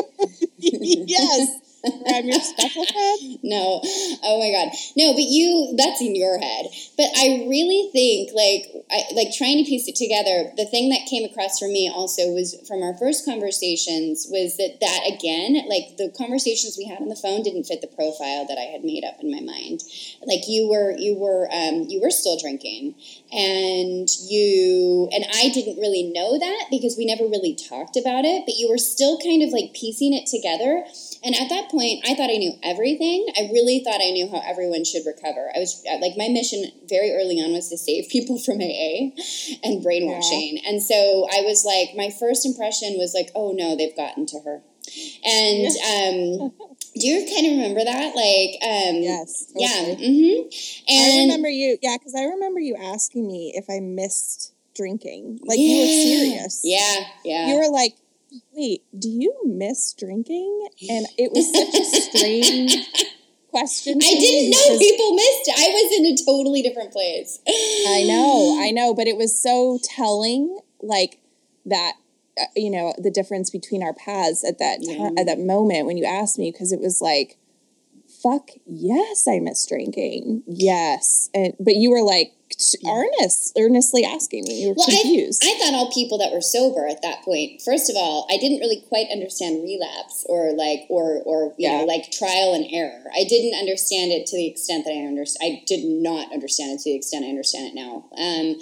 yes 0.58 1.75
i'm 2.08 2.26
your 2.26 2.40
special 2.40 2.86
friend 2.86 3.36
no. 3.46 3.80
Oh 4.24 4.40
my 4.40 4.50
god. 4.50 4.74
No, 4.98 5.14
but 5.14 5.24
you. 5.24 5.76
That's 5.78 6.02
in 6.02 6.16
your 6.16 6.40
head. 6.40 6.66
But 6.98 7.08
I 7.16 7.46
really 7.48 7.90
think 7.94 8.32
like 8.34 8.86
I 8.90 9.06
like 9.14 9.30
trying 9.38 9.64
to 9.64 9.70
piece 9.70 9.88
it 9.88 9.96
together. 9.96 10.52
The 10.58 10.66
thing 10.66 10.90
that 10.90 11.08
came 11.10 11.24
across 11.24 11.60
for 11.60 11.68
me 11.68 11.90
also 11.90 12.32
was 12.32 12.56
from 12.68 12.82
our 12.82 12.98
first 12.98 13.26
conversations 13.26 14.28
was 14.30 14.58
that 14.58 14.80
that 14.82 15.02
again 15.06 15.62
like 15.70 15.98
the 15.98 16.12
conversations 16.18 16.76
we 16.78 16.86
had 16.86 17.02
on 17.02 17.10
the 17.10 17.16
phone 17.16 17.44
didn't 17.44 17.66
fit 17.66 17.82
the 17.82 17.94
profile 17.94 18.46
that 18.48 18.58
I 18.58 18.66
had 18.72 18.84
made 18.84 19.04
up 19.06 19.22
in 19.22 19.30
my 19.30 19.42
mind. 19.42 19.84
Like 20.26 20.48
you 20.48 20.68
were 20.68 20.98
you 20.98 21.16
were 21.16 21.48
um, 21.54 21.86
you 21.88 22.02
were 22.02 22.12
still 22.12 22.38
drinking 22.40 22.96
and 23.32 24.10
you 24.26 25.10
and 25.14 25.26
I 25.38 25.50
didn't 25.54 25.78
really 25.78 26.04
know 26.04 26.40
that 26.40 26.66
because 26.72 26.98
we 26.98 27.06
never 27.06 27.30
really 27.30 27.54
talked 27.54 27.96
about 27.96 28.26
it. 28.26 28.44
But 28.46 28.58
you 28.58 28.70
were 28.70 28.82
still 28.82 29.20
kind 29.20 29.44
of 29.44 29.50
like 29.50 29.74
piecing 29.74 30.14
it 30.14 30.26
together. 30.26 30.86
And 31.24 31.36
at 31.36 31.50
that 31.50 31.70
point, 31.70 31.75
I 31.80 32.16
thought 32.16 32.30
I 32.30 32.38
knew 32.38 32.54
everything. 32.64 33.26
I 33.38 33.50
really 33.52 33.80
thought 33.84 34.02
I 34.02 34.12
knew 34.12 34.30
how 34.30 34.42
everyone 34.46 34.84
should 34.86 35.06
recover. 35.06 35.52
I 35.56 35.60
was 35.60 35.84
like, 36.02 36.14
my 36.18 36.28
mission 36.30 36.66
very 36.88 37.12
early 37.14 37.40
on 37.42 37.52
was 37.52 37.70
to 37.70 37.78
save 37.78 38.10
people 38.10 38.38
from 38.40 38.62
AA 38.62 39.12
and 39.64 39.84
brainwashing. 39.84 40.62
And 40.66 40.82
so 40.82 41.28
I 41.32 41.42
was 41.42 41.66
like, 41.66 41.96
my 41.96 42.10
first 42.10 42.46
impression 42.46 42.96
was 42.98 43.14
like, 43.14 43.32
oh 43.36 43.52
no, 43.52 43.76
they've 43.76 43.96
gotten 43.96 44.26
to 44.28 44.40
her. 44.46 44.62
And 45.26 45.68
um, 46.48 46.52
do 46.96 47.08
you 47.08 47.26
kind 47.26 47.46
of 47.48 47.52
remember 47.58 47.84
that? 47.84 48.16
Like, 48.16 48.62
um, 48.64 49.02
yes 49.02 49.52
yeah. 49.56 49.68
totally. 49.68 49.96
hmm 49.96 50.48
I 50.90 51.10
And 51.10 51.20
remember 51.28 51.50
you, 51.50 51.78
yeah, 51.82 51.98
because 51.98 52.16
I 52.16 52.24
remember 52.24 52.60
you 52.60 52.76
asking 52.76 53.28
me 53.28 53.54
if 53.56 53.66
I 53.70 53.80
missed 53.80 54.54
drinking. 54.76 55.40
Like 55.44 55.60
you 55.60 55.82
were 55.82 55.88
serious. 55.88 56.62
Yeah, 56.64 57.08
yeah. 57.24 57.48
You 57.48 57.56
were 57.58 57.70
like, 57.70 57.96
wait, 58.54 58.84
do 58.98 59.10
you 59.10 59.34
miss 59.46 59.94
drinking? 59.94 60.68
And 60.90 61.06
it 61.18 61.32
was 61.32 61.52
such 61.52 61.76
a 61.76 61.84
strange 61.86 62.76
question. 63.50 64.00
I 64.04 64.14
didn't 64.14 64.52
know 64.52 64.80
people 64.80 65.16
missed 65.16 65.48
it. 65.48 65.56
I 65.58 65.70
was 65.70 66.00
in 66.00 66.06
a 66.06 66.16
totally 66.26 66.62
different 66.62 66.92
place. 66.92 67.40
I 67.48 68.04
know, 68.08 68.60
I 68.62 68.72
know, 68.72 68.94
but 68.94 69.08
it 69.08 69.18
was 69.18 69.40
so 69.40 69.80
telling, 69.84 70.60
like 70.82 71.20
that. 71.66 71.94
Uh, 72.38 72.44
you 72.54 72.70
know 72.70 72.94
the 72.98 73.10
difference 73.10 73.50
between 73.50 73.82
our 73.82 73.94
paths 73.94 74.44
at 74.44 74.60
that 74.60 74.86
time, 74.86 75.18
at 75.18 75.26
that 75.26 75.40
moment 75.40 75.86
when 75.86 75.96
you 75.96 76.04
asked 76.04 76.38
me 76.38 76.52
because 76.52 76.74
it 76.74 76.82
was 76.82 77.00
like, 77.00 77.38
fuck 78.26 78.50
yes, 78.66 79.28
I 79.28 79.40
miss 79.40 79.66
drinking, 79.68 80.44
yes, 80.48 81.30
and 81.34 81.54
but 81.60 81.76
you 81.76 81.92
were 81.92 82.02
like 82.02 82.32
earnest, 82.88 83.54
earnestly 83.58 84.04
asking 84.06 84.44
me. 84.46 84.62
You 84.62 84.70
were 84.70 84.76
Well, 84.78 84.88
I, 84.90 85.02
confused. 85.02 85.44
I 85.46 85.58
thought 85.60 85.74
all 85.74 85.92
people 85.92 86.18
that 86.20 86.32
were 86.32 86.42
sober 86.42 86.88
at 86.88 87.02
that 87.02 87.22
point. 87.24 87.62
First 87.62 87.90
of 87.90 87.96
all, 87.98 88.28
I 88.32 88.38
didn't 88.38 88.60
really 88.60 88.82
quite 88.88 89.08
understand 89.12 89.64
relapse 89.64 90.26
or 90.30 90.54
like 90.54 90.86
or 90.90 91.22
or 91.26 91.54
you 91.58 91.70
Yeah. 91.70 91.80
know 91.80 91.86
like 91.86 92.12
trial 92.12 92.54
and 92.54 92.66
error. 92.72 93.04
I 93.16 93.24
didn't 93.26 93.58
understand 93.60 94.12
it 94.12 94.26
to 94.28 94.38
the 94.38 94.48
extent 94.48 94.86
that 94.86 94.92
I 94.92 95.06
understand. 95.06 95.54
I 95.54 95.64
did 95.66 95.84
not 95.86 96.32
understand 96.34 96.72
it 96.72 96.78
to 96.84 96.90
the 96.92 96.96
extent 96.96 97.26
I 97.26 97.30
understand 97.30 97.70
it 97.70 97.76
now. 97.76 98.06
Um, 98.18 98.60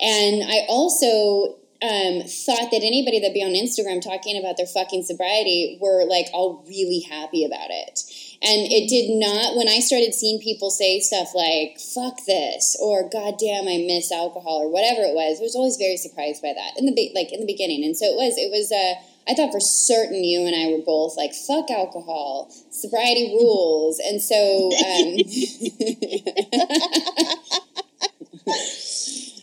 and 0.00 0.42
I 0.44 0.66
also 0.68 1.58
um, 1.82 2.22
thought 2.22 2.70
that 2.70 2.82
anybody 2.84 3.18
that'd 3.18 3.34
be 3.34 3.42
on 3.42 3.52
Instagram 3.58 4.00
talking 4.00 4.38
about 4.38 4.56
their 4.56 4.66
fucking 4.66 5.02
sobriety 5.02 5.78
were 5.80 6.04
like 6.04 6.26
all 6.32 6.64
really 6.68 7.00
happy 7.00 7.44
about 7.44 7.70
it. 7.70 8.00
And 8.42 8.66
it 8.66 8.88
did 8.88 9.14
not, 9.14 9.56
when 9.56 9.68
I 9.68 9.78
started 9.78 10.14
seeing 10.14 10.40
people 10.40 10.70
say 10.70 10.98
stuff 10.98 11.32
like, 11.32 11.78
fuck 11.78 12.26
this, 12.26 12.76
or 12.82 13.08
God 13.08 13.38
damn, 13.38 13.68
I 13.68 13.84
miss 13.86 14.10
alcohol, 14.10 14.66
or 14.66 14.68
whatever 14.68 15.02
it 15.02 15.14
was, 15.14 15.38
I 15.38 15.46
was 15.46 15.54
always 15.54 15.76
very 15.76 15.96
surprised 15.96 16.42
by 16.42 16.52
that 16.52 16.72
in 16.76 16.86
the, 16.86 16.92
be- 16.92 17.12
like, 17.14 17.32
in 17.32 17.38
the 17.38 17.46
beginning. 17.46 17.84
And 17.84 17.96
so 17.96 18.06
it 18.06 18.16
was, 18.18 18.34
it 18.36 18.50
was, 18.50 18.72
uh, 18.74 18.98
I 19.30 19.34
thought 19.34 19.52
for 19.52 19.60
certain 19.60 20.24
you 20.24 20.44
and 20.44 20.56
I 20.58 20.74
were 20.74 20.82
both 20.82 21.16
like, 21.16 21.34
fuck 21.34 21.70
alcohol, 21.70 22.50
sobriety 22.70 23.30
rules. 23.30 24.00
And 24.02 24.20
so, 24.20 24.72
um, 24.74 25.22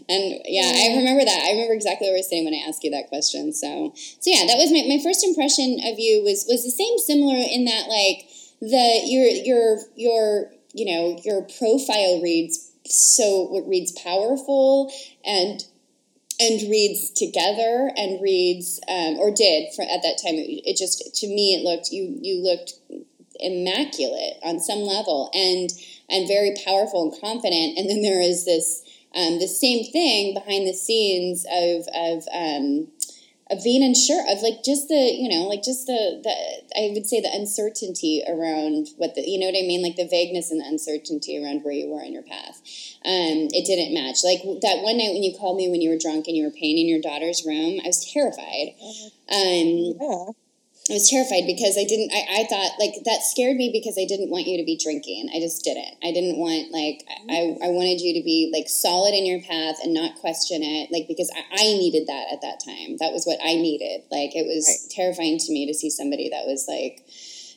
And 0.09 0.41
yeah, 0.49 0.65
I 0.65 0.97
remember 0.97 1.23
that. 1.23 1.45
I 1.45 1.53
remember 1.53 1.77
exactly 1.77 2.09
what 2.09 2.17
I 2.17 2.25
was 2.25 2.27
saying 2.27 2.43
when 2.43 2.57
I 2.57 2.65
asked 2.67 2.83
you 2.83 2.89
that 2.89 3.13
question. 3.13 3.53
So, 3.53 3.93
so 3.93 4.25
yeah, 4.25 4.49
that 4.49 4.57
was 4.57 4.73
my, 4.73 4.81
my 4.89 4.97
first 5.05 5.23
impression 5.23 5.77
of 5.85 6.01
you 6.01 6.25
was 6.25 6.49
was 6.49 6.65
the 6.65 6.73
same, 6.73 6.97
similar 6.97 7.37
in 7.37 7.69
that 7.69 7.85
like 7.85 8.25
the 8.61 9.01
your 9.05 9.25
your 9.25 9.79
your 9.95 10.51
you 10.73 10.85
know 10.85 11.19
your 11.23 11.41
profile 11.43 12.21
reads 12.21 12.71
so 12.85 13.55
it 13.55 13.67
reads 13.67 13.91
powerful 13.91 14.91
and 15.23 15.65
and 16.39 16.69
reads 16.69 17.09
together 17.09 17.91
and 17.97 18.21
reads 18.21 18.79
um, 18.87 19.19
or 19.19 19.29
did 19.29 19.73
for, 19.75 19.81
at 19.81 20.01
that 20.03 20.17
time. 20.23 20.35
It, 20.35 20.63
it 20.65 20.77
just 20.77 21.15
to 21.15 21.27
me 21.27 21.55
it 21.55 21.63
looked 21.63 21.91
you 21.91 22.17
you 22.21 22.41
looked 22.41 22.73
immaculate 23.39 24.35
on 24.43 24.59
some 24.59 24.79
level 24.79 25.29
and 25.33 25.71
and 26.09 26.27
very 26.27 26.55
powerful 26.65 27.03
and 27.03 27.21
confident 27.21 27.77
and 27.77 27.89
then 27.89 28.01
there 28.01 28.21
is 28.21 28.45
this 28.45 28.83
um, 29.15 29.39
the 29.39 29.47
same 29.47 29.89
thing 29.91 30.33
behind 30.33 30.67
the 30.67 30.73
scenes 30.73 31.45
of 31.51 31.87
of 31.95 32.27
um, 32.33 32.87
of 33.51 33.63
being 33.63 33.83
unsure 33.83 34.21
of 34.29 34.41
like 34.41 34.63
just 34.63 34.87
the 34.87 34.95
you 35.17 35.27
know 35.27 35.47
like 35.47 35.63
just 35.63 35.87
the 35.87 36.21
the 36.23 36.79
I 36.79 36.93
would 36.93 37.07
say 37.07 37.19
the 37.19 37.33
uncertainty 37.33 38.23
around 38.27 38.89
what 38.97 39.15
the 39.15 39.21
you 39.25 39.39
know 39.39 39.47
what 39.47 39.57
I 39.57 39.65
mean 39.65 39.81
like 39.81 39.95
the 39.95 40.07
vagueness 40.07 40.51
and 40.51 40.61
the 40.61 40.65
uncertainty 40.65 41.41
around 41.43 41.63
where 41.63 41.73
you 41.73 41.89
were 41.89 42.03
in 42.03 42.13
your 42.13 42.23
path. 42.23 42.61
Um, 43.05 43.49
it 43.49 43.65
didn't 43.65 43.93
match. 43.93 44.23
Like 44.23 44.41
that 44.61 44.83
one 44.83 44.97
night 44.97 45.13
when 45.13 45.23
you 45.23 45.33
called 45.37 45.57
me 45.57 45.69
when 45.69 45.81
you 45.81 45.89
were 45.89 45.97
drunk 45.97 46.27
and 46.27 46.37
you 46.37 46.43
were 46.43 46.51
painting 46.51 46.87
your 46.87 47.01
daughter's 47.01 47.45
room, 47.45 47.79
I 47.83 47.87
was 47.87 48.05
terrified. 48.05 48.75
Um, 49.31 49.97
Yeah. 49.97 50.31
I 50.89 50.93
was 50.93 51.07
terrified 51.09 51.45
because 51.45 51.77
I 51.77 51.83
didn't. 51.83 52.11
I, 52.11 52.41
I 52.41 52.43
thought 52.49 52.71
like 52.79 52.95
that 53.05 53.21
scared 53.21 53.57
me 53.57 53.69
because 53.71 53.95
I 53.99 54.05
didn't 54.05 54.31
want 54.31 54.47
you 54.47 54.57
to 54.57 54.65
be 54.65 54.75
drinking. 54.75 55.29
I 55.33 55.39
just 55.39 55.63
didn't. 55.63 55.95
I 56.03 56.11
didn't 56.11 56.37
want 56.37 56.71
like 56.71 57.05
I, 57.29 57.53
I 57.61 57.69
wanted 57.69 58.01
you 58.01 58.13
to 58.17 58.23
be 58.23 58.49
like 58.51 58.67
solid 58.67 59.13
in 59.13 59.25
your 59.25 59.39
path 59.41 59.77
and 59.83 59.93
not 59.93 60.15
question 60.15 60.63
it. 60.63 60.89
Like 60.91 61.07
because 61.07 61.29
I, 61.35 61.41
I 61.53 61.63
needed 61.77 62.07
that 62.07 62.33
at 62.33 62.41
that 62.41 62.59
time. 62.65 62.97
That 62.97 63.13
was 63.13 63.25
what 63.25 63.37
I 63.43 63.53
needed. 63.55 64.01
Like 64.11 64.35
it 64.35 64.45
was 64.47 64.65
Right. 64.65 64.89
terrifying 64.89 65.37
to 65.37 65.51
me 65.53 65.67
to 65.67 65.73
see 65.73 65.89
somebody 65.89 66.29
that 66.29 66.45
was 66.45 66.65
like, 66.67 67.05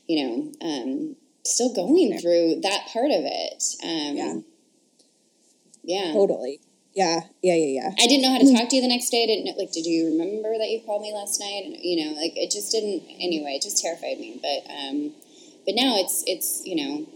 you 0.07 0.16
know, 0.21 0.53
um, 0.61 1.16
still 1.45 1.73
going 1.73 2.18
through 2.21 2.61
that 2.62 2.88
part 2.92 3.11
of 3.11 3.23
it. 3.25 3.64
Um, 3.83 4.16
Yeah. 4.16 4.35
yeah. 5.85 6.12
Totally. 6.12 6.61
Yeah. 6.94 7.20
Yeah. 7.42 7.55
Yeah. 7.55 7.83
Yeah. 7.83 7.90
I 7.98 8.07
didn't 8.07 8.22
know 8.22 8.33
how 8.33 8.38
to 8.38 8.52
talk 8.52 8.68
to 8.68 8.76
you 8.76 8.83
the 8.83 8.88
next 8.88 9.11
day. 9.11 9.22
I 9.22 9.26
didn't 9.26 9.46
know, 9.46 9.55
like, 9.57 9.72
did 9.72 9.87
you 9.87 10.07
remember 10.07 10.59
that 10.59 10.68
you 10.68 10.81
called 10.85 11.02
me 11.02 11.12
last 11.12 11.40
night? 11.40 11.64
And 11.64 11.76
you 11.81 12.05
know, 12.05 12.12
like, 12.20 12.37
it 12.37 12.50
just 12.50 12.70
didn't. 12.72 13.02
Anyway, 13.18 13.55
it 13.57 13.62
just 13.62 13.83
terrified 13.83 14.18
me. 14.18 14.38
But, 14.42 14.70
um, 14.70 15.12
but 15.64 15.74
now 15.74 15.96
it's 15.96 16.22
it's 16.26 16.62
you 16.66 16.76
know, 16.76 17.07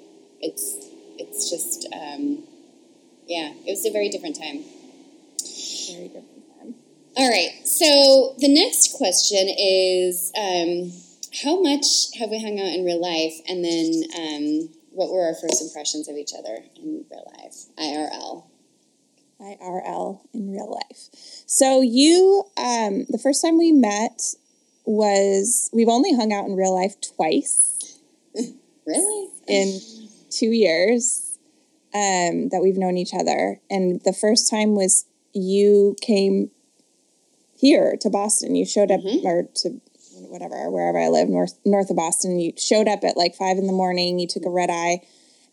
it's 0.40 0.86
it's 1.18 1.50
just 1.50 1.86
um, 1.92 2.44
yeah, 3.26 3.52
it 3.66 3.70
was 3.70 3.84
a 3.84 3.92
very 3.92 4.08
different 4.08 4.36
time. 4.36 4.64
Very 5.92 6.08
different 6.08 6.46
time. 6.58 6.74
All 7.16 7.30
right, 7.30 7.66
so 7.66 8.34
the 8.38 8.52
next 8.52 8.96
question 8.96 9.48
is, 9.48 10.32
um, 10.36 10.92
how 11.42 11.60
much 11.60 12.16
have 12.18 12.30
we 12.30 12.42
hung 12.42 12.60
out 12.60 12.72
in 12.72 12.84
real 12.84 13.00
life, 13.00 13.34
and 13.48 13.64
then 13.64 14.04
um, 14.16 14.68
what 14.90 15.10
were 15.10 15.24
our 15.24 15.34
first 15.34 15.62
impressions 15.62 16.08
of 16.08 16.16
each 16.16 16.32
other 16.36 16.64
in 16.76 17.04
real 17.10 17.32
life, 17.38 17.66
IRL? 17.78 18.44
IRL 19.40 20.20
in 20.32 20.50
real 20.50 20.70
life. 20.70 21.08
So 21.46 21.80
you, 21.82 22.44
um, 22.56 23.04
the 23.08 23.18
first 23.22 23.42
time 23.42 23.58
we 23.58 23.72
met 23.72 24.34
was 24.84 25.68
we've 25.72 25.88
only 25.88 26.14
hung 26.14 26.32
out 26.32 26.46
in 26.46 26.54
real 26.56 26.74
life 26.74 26.94
twice 27.16 27.98
Really? 28.86 29.28
in 29.48 29.80
two 30.30 30.50
years 30.52 31.38
um, 31.94 32.48
that 32.50 32.60
we've 32.62 32.76
known 32.76 32.96
each 32.96 33.14
other, 33.14 33.60
and 33.70 34.00
the 34.04 34.12
first 34.12 34.48
time 34.50 34.74
was 34.74 35.06
you 35.32 35.96
came 36.00 36.50
here 37.58 37.96
to 38.00 38.10
Boston. 38.10 38.54
You 38.54 38.64
showed 38.66 38.90
up 38.90 39.00
Mhm. 39.00 39.24
or 39.24 39.42
to 39.62 39.80
whatever 40.28 40.70
wherever 40.70 40.98
I 40.98 41.08
live 41.08 41.28
north 41.28 41.58
north 41.64 41.90
of 41.90 41.96
Boston. 41.96 42.38
You 42.38 42.52
showed 42.56 42.86
up 42.88 43.02
at 43.04 43.16
like 43.16 43.34
five 43.34 43.56
in 43.58 43.66
the 43.66 43.72
morning. 43.72 44.18
You 44.18 44.26
took 44.26 44.44
a 44.44 44.50
red 44.50 44.70
eye, 44.70 45.00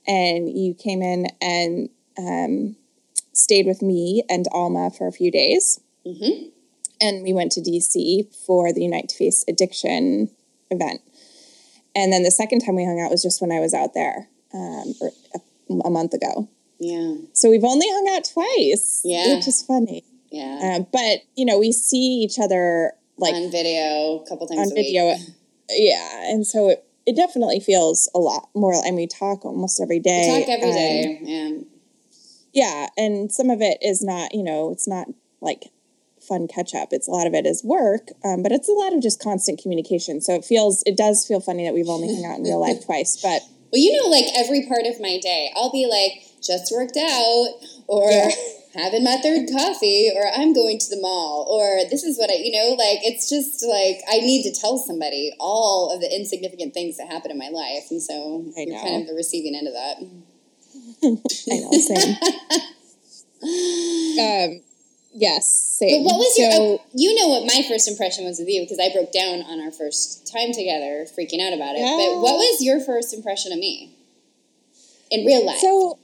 and 0.05 0.49
you 0.49 0.73
came 0.73 1.01
in 1.01 1.27
and 1.41 1.89
um, 2.17 2.75
stayed 3.33 3.65
with 3.65 3.81
me 3.81 4.23
and 4.29 4.45
Alma 4.51 4.89
for 4.91 5.07
a 5.07 5.11
few 5.11 5.31
days. 5.31 5.79
Mm-hmm. 6.05 6.47
And 7.01 7.23
we 7.23 7.33
went 7.33 7.51
to 7.53 7.61
DC 7.61 8.33
for 8.45 8.71
the 8.71 8.83
Unite 8.83 9.09
to 9.09 9.17
Face 9.17 9.43
Addiction 9.47 10.29
event. 10.71 11.01
And 11.95 12.13
then 12.13 12.23
the 12.23 12.31
second 12.31 12.59
time 12.61 12.75
we 12.75 12.85
hung 12.85 13.01
out 13.01 13.11
was 13.11 13.21
just 13.21 13.41
when 13.41 13.51
I 13.51 13.59
was 13.59 13.73
out 13.73 13.93
there 13.93 14.29
um, 14.53 14.93
or 15.01 15.11
a, 15.35 15.73
a 15.85 15.89
month 15.89 16.13
ago. 16.13 16.47
Yeah. 16.79 17.15
So 17.33 17.49
we've 17.49 17.63
only 17.63 17.87
hung 17.89 18.15
out 18.15 18.23
twice, 18.31 19.01
Yeah. 19.03 19.35
which 19.35 19.47
is 19.47 19.61
funny. 19.61 20.03
Yeah. 20.31 20.77
Uh, 20.79 20.85
but 20.91 21.19
you 21.35 21.45
know, 21.45 21.59
we 21.59 21.71
see 21.71 22.21
each 22.23 22.39
other 22.39 22.93
like 23.17 23.33
on 23.35 23.51
video 23.51 24.21
a 24.23 24.25
couple 24.27 24.47
times 24.47 24.71
on 24.71 24.71
a 24.71 24.75
week. 24.75 24.87
video. 24.87 25.15
Yeah, 25.69 26.31
and 26.31 26.45
so 26.45 26.69
it, 26.69 26.85
it 27.05 27.15
definitely 27.15 27.59
feels 27.59 28.09
a 28.15 28.19
lot 28.19 28.49
more. 28.55 28.73
And 28.73 28.95
we 28.95 29.07
talk 29.07 29.45
almost 29.45 29.79
every 29.81 29.99
day. 29.99 30.27
We 30.33 30.39
talk 30.41 30.49
every 30.49 30.69
um, 30.69 30.75
day. 30.75 31.19
Yeah. 31.21 31.49
Yeah, 32.53 32.87
and 32.97 33.31
some 33.31 33.49
of 33.49 33.61
it 33.61 33.79
is 33.81 34.01
not, 34.01 34.33
you 34.33 34.43
know, 34.43 34.71
it's 34.71 34.87
not 34.87 35.07
like 35.41 35.71
fun 36.21 36.47
catch 36.47 36.73
up. 36.73 36.89
It's 36.91 37.07
a 37.07 37.11
lot 37.11 37.27
of 37.27 37.33
it 37.33 37.45
is 37.45 37.63
work, 37.63 38.09
um, 38.23 38.43
but 38.43 38.51
it's 38.51 38.69
a 38.69 38.73
lot 38.73 38.93
of 38.93 39.01
just 39.01 39.21
constant 39.21 39.59
communication. 39.61 40.21
So 40.21 40.33
it 40.35 40.45
feels, 40.45 40.83
it 40.85 40.95
does 40.95 41.25
feel 41.27 41.39
funny 41.41 41.65
that 41.65 41.73
we've 41.73 41.89
only 41.89 42.07
hung 42.13 42.25
out 42.31 42.37
in 42.37 42.43
real 42.43 42.61
life 42.61 42.85
twice. 42.85 43.19
But 43.21 43.41
Well, 43.71 43.81
you 43.81 43.91
know, 43.99 44.07
like 44.07 44.25
every 44.37 44.65
part 44.67 44.85
of 44.85 45.01
my 45.01 45.19
day, 45.21 45.51
I'll 45.55 45.71
be 45.71 45.85
like, 45.89 46.23
just 46.41 46.71
worked 46.71 46.97
out, 46.97 47.47
or 47.87 48.09
Yeah. 48.11 48.29
having 48.75 49.03
my 49.03 49.17
third 49.21 49.47
coffee, 49.49 50.11
or 50.15 50.23
I'm 50.35 50.53
going 50.53 50.77
to 50.79 50.89
the 50.89 50.99
mall, 51.01 51.45
or 51.49 51.87
this 51.89 52.03
is 52.03 52.17
what 52.17 52.29
I, 52.29 52.35
you 52.35 52.51
know, 52.51 52.75
like 52.75 52.99
it's 53.03 53.29
just 53.29 53.63
like 53.65 54.01
I 54.09 54.17
need 54.19 54.43
to 54.43 54.51
tell 54.59 54.77
somebody 54.77 55.31
all 55.39 55.91
of 55.93 56.01
the 56.01 56.13
insignificant 56.13 56.73
things 56.73 56.97
that 56.97 57.07
happen 57.07 57.31
in 57.31 57.37
my 57.37 57.49
life, 57.49 57.85
and 57.91 58.01
so 58.01 58.45
I 58.57 58.61
you're 58.61 58.75
know. 58.75 58.81
kind 58.83 59.01
of 59.01 59.07
the 59.07 59.13
receiving 59.15 59.55
end 59.55 59.67
of 59.67 59.73
that. 59.73 59.97
I 61.51 61.59
know, 61.59 61.71
same. 61.71 62.15
um, 64.19 64.61
yes, 65.13 65.75
same. 65.79 66.03
But 66.03 66.11
what 66.11 66.17
was 66.17 66.35
so, 66.35 66.43
your? 66.43 66.79
you 66.93 67.15
know 67.19 67.27
what 67.27 67.45
my 67.45 67.63
first 67.67 67.87
impression 67.89 68.25
was 68.25 68.39
of 68.39 68.47
you 68.47 68.61
because 68.61 68.79
I 68.79 68.93
broke 68.93 69.11
down 69.11 69.41
on 69.43 69.59
our 69.59 69.71
first 69.71 70.31
time 70.31 70.53
together, 70.53 71.05
freaking 71.17 71.41
out 71.41 71.53
about 71.53 71.75
it. 71.75 71.81
But 71.81 72.21
what 72.21 72.35
was 72.35 72.63
your 72.63 72.79
first 72.79 73.13
impression 73.13 73.51
of 73.51 73.59
me 73.59 73.95
in 75.11 75.25
real 75.25 75.45
life? 75.45 75.57
So, 75.57 75.99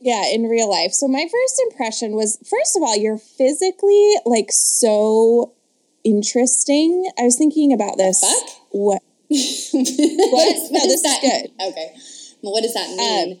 yeah, 0.00 0.24
in 0.32 0.44
real 0.44 0.68
life. 0.68 0.92
So 0.92 1.06
my 1.06 1.26
first 1.30 1.62
impression 1.70 2.12
was, 2.12 2.38
first 2.48 2.76
of 2.76 2.82
all, 2.82 2.96
you're 2.96 3.18
physically 3.18 4.14
like 4.24 4.50
so 4.50 5.52
interesting. 6.02 7.08
I 7.18 7.22
was 7.22 7.36
thinking 7.36 7.72
about 7.72 7.98
this. 7.98 8.20
fuck? 8.20 8.50
What? 8.70 9.02
what, 9.30 10.56
No, 10.72 10.80
this 10.80 10.94
is 10.94 11.02
that 11.02 11.20
good. 11.22 11.52
Okay. 11.68 11.94
Well, 12.42 12.52
what 12.52 12.62
does 12.62 12.74
that 12.74 12.88
mean? 12.96 13.40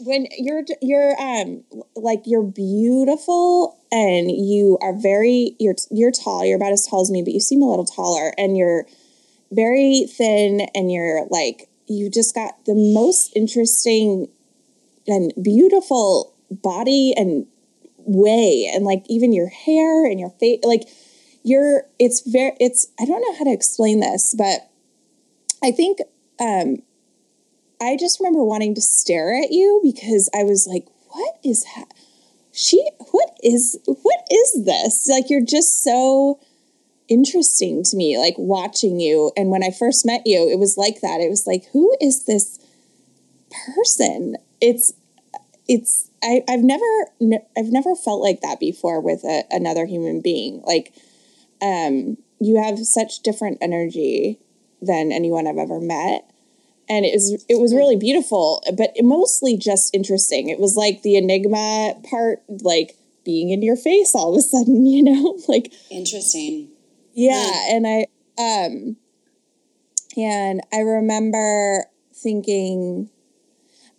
When 0.00 0.26
you're 0.36 0.62
you're 0.82 1.20
um 1.20 1.62
like 1.94 2.22
you're 2.24 2.42
beautiful 2.42 3.78
and 3.90 4.30
you 4.30 4.78
are 4.80 4.94
very 4.94 5.56
you're 5.58 5.74
you're 5.90 6.10
tall 6.10 6.44
you're 6.44 6.56
about 6.56 6.72
as 6.72 6.86
tall 6.86 7.00
as 7.00 7.10
me 7.10 7.22
but 7.22 7.32
you 7.32 7.40
seem 7.40 7.62
a 7.62 7.68
little 7.68 7.84
taller 7.84 8.32
and 8.36 8.56
you're 8.56 8.86
very 9.50 10.06
thin 10.08 10.66
and 10.74 10.92
you're 10.92 11.26
like 11.30 11.68
you 11.86 12.10
just 12.10 12.34
got 12.34 12.64
the 12.64 12.74
most 12.74 13.32
interesting 13.36 14.28
and 15.06 15.32
beautiful 15.40 16.34
body 16.50 17.14
and 17.16 17.46
way 17.98 18.70
and 18.72 18.84
like 18.84 19.04
even 19.08 19.32
your 19.32 19.48
hair 19.48 20.04
and 20.06 20.20
your 20.20 20.30
face 20.30 20.60
like 20.62 20.82
you're 21.42 21.84
it's 21.98 22.20
very 22.20 22.52
it's 22.60 22.88
i 23.00 23.04
don't 23.04 23.20
know 23.20 23.36
how 23.38 23.44
to 23.44 23.52
explain 23.52 24.00
this 24.00 24.34
but 24.36 24.68
i 25.62 25.70
think 25.70 25.98
um 26.40 26.78
I 27.80 27.96
just 27.98 28.20
remember 28.20 28.42
wanting 28.42 28.74
to 28.74 28.80
stare 28.80 29.34
at 29.34 29.50
you 29.52 29.80
because 29.82 30.30
I 30.34 30.44
was 30.44 30.66
like, 30.66 30.86
what 31.08 31.38
is 31.44 31.64
ha- 31.64 31.84
she 32.52 32.88
what 33.10 33.36
is 33.42 33.78
what 33.84 34.26
is 34.30 34.64
this? 34.64 35.08
Like 35.08 35.28
you're 35.28 35.44
just 35.44 35.82
so 35.84 36.40
interesting 37.08 37.84
to 37.84 37.96
me 37.96 38.18
like 38.18 38.34
watching 38.36 38.98
you 38.98 39.30
and 39.36 39.50
when 39.50 39.62
I 39.62 39.70
first 39.70 40.04
met 40.04 40.22
you 40.24 40.48
it 40.50 40.58
was 40.58 40.76
like 40.76 41.00
that. 41.02 41.20
It 41.20 41.28
was 41.28 41.46
like 41.46 41.66
who 41.72 41.94
is 42.00 42.24
this 42.24 42.58
person? 43.74 44.36
It's 44.60 44.92
it's 45.68 46.10
I, 46.22 46.42
I've 46.48 46.62
never 46.62 46.84
I've 47.56 47.72
never 47.72 47.94
felt 47.94 48.22
like 48.22 48.40
that 48.40 48.58
before 48.58 49.00
with 49.00 49.22
a, 49.24 49.44
another 49.50 49.84
human 49.84 50.20
being. 50.20 50.62
Like 50.66 50.94
um 51.60 52.16
you 52.40 52.62
have 52.62 52.78
such 52.80 53.20
different 53.20 53.58
energy 53.60 54.38
than 54.80 55.12
anyone 55.12 55.46
I've 55.46 55.58
ever 55.58 55.80
met 55.80 56.30
and 56.88 57.04
it 57.04 57.12
was 57.14 57.44
it 57.48 57.60
was 57.60 57.74
really 57.74 57.96
beautiful 57.96 58.62
but 58.76 58.90
mostly 59.00 59.56
just 59.56 59.94
interesting. 59.94 60.48
It 60.48 60.58
was 60.58 60.76
like 60.76 61.02
the 61.02 61.16
enigma 61.16 61.94
part 62.08 62.42
like 62.48 62.96
being 63.24 63.50
in 63.50 63.62
your 63.62 63.76
face 63.76 64.14
all 64.14 64.32
of 64.32 64.38
a 64.38 64.42
sudden 64.42 64.86
you 64.94 65.02
know 65.02 65.38
like 65.48 65.72
Interesting. 65.90 66.68
yeah 67.12 67.50
and 67.70 67.84
i 67.86 68.06
um 68.38 68.96
and 70.16 70.60
i 70.72 70.78
remember 70.78 71.86
thinking 72.14 73.10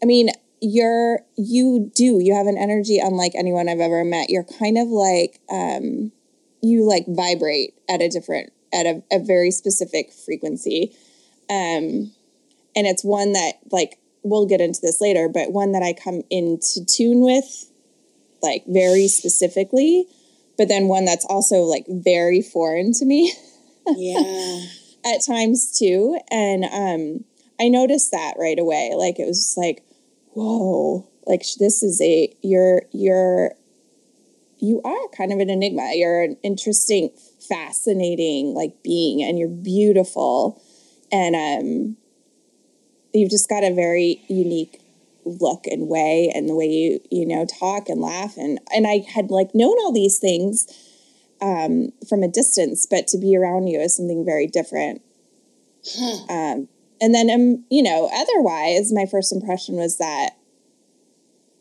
i 0.02 0.06
mean 0.06 0.30
you're 0.62 1.20
you 1.36 1.92
do 1.94 2.20
you 2.20 2.34
have 2.34 2.48
an 2.48 2.58
energy 2.58 3.00
unlike 3.00 3.34
anyone 3.36 3.70
i've 3.70 3.80
ever 3.80 4.04
met. 4.04 4.30
You're 4.30 4.44
kind 4.44 4.78
of 4.78 4.88
like 4.88 5.40
um 5.52 6.12
you 6.62 6.88
like 6.88 7.06
vibrate 7.08 7.76
at 7.90 8.02
a 8.02 8.10
different 8.10 8.52
at 8.74 8.86
a, 8.86 9.04
a 9.12 9.20
very 9.20 9.52
specific 9.52 10.12
frequency. 10.12 10.96
Um 11.50 12.12
and 12.78 12.88
it's 12.88 13.04
one 13.04 13.34
that 13.34 13.54
like 13.72 14.00
we'll 14.24 14.46
get 14.46 14.62
into 14.62 14.80
this 14.82 15.02
later 15.02 15.28
but 15.28 15.52
one 15.52 15.72
that 15.74 15.84
i 15.84 15.92
come 15.94 16.22
into 16.30 16.86
tune 16.86 17.22
with 17.22 17.70
like 18.42 18.64
very 18.68 19.08
specifically 19.08 20.06
but 20.58 20.68
then 20.70 20.88
one 20.88 21.06
that's 21.06 21.26
also 21.26 21.64
like 21.64 21.86
very 21.90 22.42
foreign 22.42 22.94
to 22.94 23.06
me 23.06 23.34
Yeah. 23.96 24.66
at 25.06 25.26
times 25.26 25.78
too 25.78 26.18
and 26.32 26.64
um 26.66 27.26
I 27.60 27.70
noticed 27.70 28.12
that 28.12 28.36
right 28.38 28.60
away. 28.60 28.94
Like 28.96 29.20
it 29.20 29.26
was 29.26 29.40
just 29.40 29.58
like, 29.58 29.84
whoa, 30.34 31.08
like 31.26 31.42
this 31.60 31.84
is 31.84 32.02
a 32.02 32.34
you're 32.42 32.84
you're 32.92 33.54
you 34.60 34.82
are 34.84 35.08
kind 35.16 35.32
of 35.32 35.40
an 35.40 35.50
enigma. 35.50 35.92
You're 35.94 36.24
an 36.24 36.38
interesting, 36.44 37.10
fascinating 37.48 38.54
like 38.54 38.84
being, 38.84 39.22
and 39.22 39.38
you're 39.38 39.48
beautiful, 39.48 40.62
and 41.12 41.36
um, 41.36 41.98
you've 43.18 43.32
just 43.32 43.50
got 43.50 43.64
a 43.64 43.74
very 43.74 44.22
unique 44.28 44.82
look 45.26 45.68
and 45.68 45.88
way, 45.88 46.32
and 46.34 46.48
the 46.48 46.56
way 46.56 46.68
you 46.68 47.02
you 47.12 47.26
know 47.26 47.46
talk 47.46 47.90
and 47.90 48.02
laugh, 48.02 48.38
and 48.38 48.60
and 48.74 48.88
I 48.88 49.04
had 49.14 49.30
like 49.32 49.54
known 49.54 49.76
all 49.80 49.92
these 49.92 50.20
things 50.20 50.68
um, 51.42 51.92
from 52.08 52.24
a 52.24 52.28
distance, 52.28 52.86
but 52.86 53.08
to 53.08 53.18
be 53.18 53.36
around 53.36 53.68
you 53.68 53.80
is 53.80 53.96
something 53.96 54.26
very 54.26 54.48
different. 54.48 55.02
Um, 56.30 56.68
and 57.00 57.14
then, 57.14 57.30
um, 57.30 57.64
you 57.70 57.84
know, 57.84 58.10
otherwise, 58.14 58.92
my 58.92 59.06
first 59.06 59.32
impression 59.32 59.76
was 59.76 59.98
that 59.98 60.32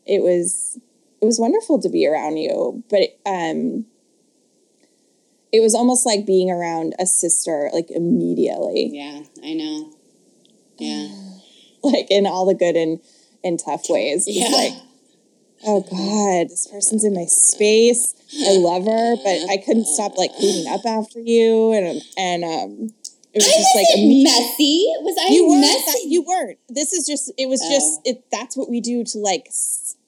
it 0.05 0.21
was 0.21 0.79
it 1.21 1.25
was 1.25 1.39
wonderful 1.39 1.81
to 1.81 1.89
be 1.89 2.07
around 2.07 2.37
you, 2.37 2.83
but 2.89 3.17
um, 3.25 3.85
it 5.51 5.61
was 5.61 5.75
almost 5.75 6.05
like 6.05 6.25
being 6.25 6.49
around 6.51 6.93
a 6.99 7.05
sister, 7.05 7.69
like 7.73 7.89
immediately, 7.91 8.89
Yeah, 8.93 9.21
I 9.43 9.53
know. 9.53 9.93
Yeah. 10.77 11.07
like 11.93 12.07
in 12.09 12.25
all 12.27 12.45
the 12.45 12.55
good 12.55 12.75
and 12.75 12.99
and 13.43 13.59
tough 13.63 13.83
ways. 13.89 14.25
Yeah. 14.27 14.47
like, 14.49 14.73
oh 15.65 15.81
God, 15.81 16.49
this 16.49 16.67
person's 16.67 17.03
in 17.03 17.13
my 17.13 17.25
space. 17.25 18.13
I 18.47 18.57
love 18.57 18.85
her, 18.85 19.15
but 19.23 19.49
I 19.51 19.57
couldn't 19.65 19.85
stop 19.87 20.17
like 20.17 20.33
cleaning 20.35 20.71
up 20.71 20.81
after 20.85 21.19
you, 21.19 21.71
and 21.73 22.01
and 22.17 22.43
um, 22.43 22.93
it 23.33 23.39
was 23.43 23.47
I 23.47 23.57
just 23.57 23.75
like 23.75 23.87
messy. 23.97 24.85
Was 25.01 25.17
I 25.23 25.33
you 25.33 25.49
messy? 25.61 25.85
That, 25.85 26.05
you 26.07 26.23
weren't. 26.23 26.59
This 26.69 26.93
is 26.93 27.05
just. 27.07 27.31
It 27.37 27.47
was 27.47 27.61
Oh. 27.63 27.69
just. 27.69 28.01
It. 28.05 28.23
That's 28.31 28.57
what 28.57 28.69
we 28.69 28.81
do 28.81 29.03
to 29.03 29.17
like 29.19 29.47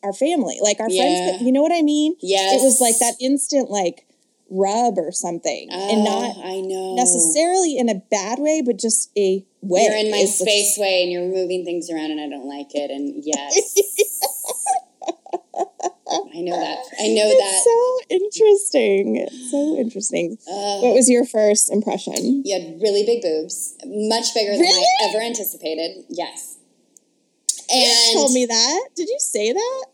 our 0.04 0.14
family, 0.14 0.58
like 0.62 0.80
our 0.80 0.90
Yeah. 0.90 1.02
friends. 1.30 1.44
You 1.44 1.52
know 1.52 1.62
what 1.62 1.72
I 1.74 1.82
mean? 1.82 2.16
yes. 2.22 2.60
It 2.62 2.64
was 2.66 2.80
like 2.82 2.98
that 3.00 3.16
instant 3.22 3.70
like 3.70 4.06
rub 4.50 4.98
or 4.98 5.12
something, 5.12 5.70
and 5.72 6.04
not 6.04 6.36
Oh, 6.36 6.42
I 6.44 6.60
know. 6.62 6.96
necessarily 6.96 7.78
in 7.78 7.88
a 7.88 7.96
bad 8.10 8.40
way, 8.40 8.62
but 8.66 8.78
just 8.80 9.12
a 9.18 9.46
way. 9.62 9.84
You're 9.84 9.98
in 9.98 10.12
my 10.12 10.18
It's 10.20 10.40
space 10.40 10.78
way 10.78 11.04
and 11.04 11.12
you're 11.12 11.26
moving 11.28 11.66
things 11.66 11.90
around 11.90 12.12
and 12.12 12.20
I 12.22 12.28
don't 12.30 12.48
like 12.48 12.74
it. 12.76 12.92
And 12.92 13.14
yes. 13.24 13.76
I 16.12 16.42
know 16.42 16.56
that. 16.56 16.78
I 17.00 17.08
know 17.10 17.30
that. 17.30 17.62
So 17.64 18.00
interesting. 18.10 19.28
So 19.52 19.78
interesting. 19.78 20.38
Uh, 20.48 20.80
What 20.82 20.94
was 20.96 21.10
your 21.10 21.26
first 21.26 21.72
impression? 21.72 22.44
you 22.46 22.54
had 22.54 22.82
really 22.82 23.04
big 23.06 23.22
boobs, 23.22 23.76
much 23.86 24.34
bigger 24.34 24.52
than 24.54 24.62
Really? 24.62 24.86
I 25.02 25.10
ever 25.10 25.20
anticipated. 25.22 26.06
Yes. 26.10 26.58
You 27.70 27.86
And 27.86 28.14
told 28.18 28.34
me 28.34 28.46
that. 28.48 28.90
Did 28.96 29.10
you 29.10 29.18
say 29.20 29.52
that? 29.54 29.86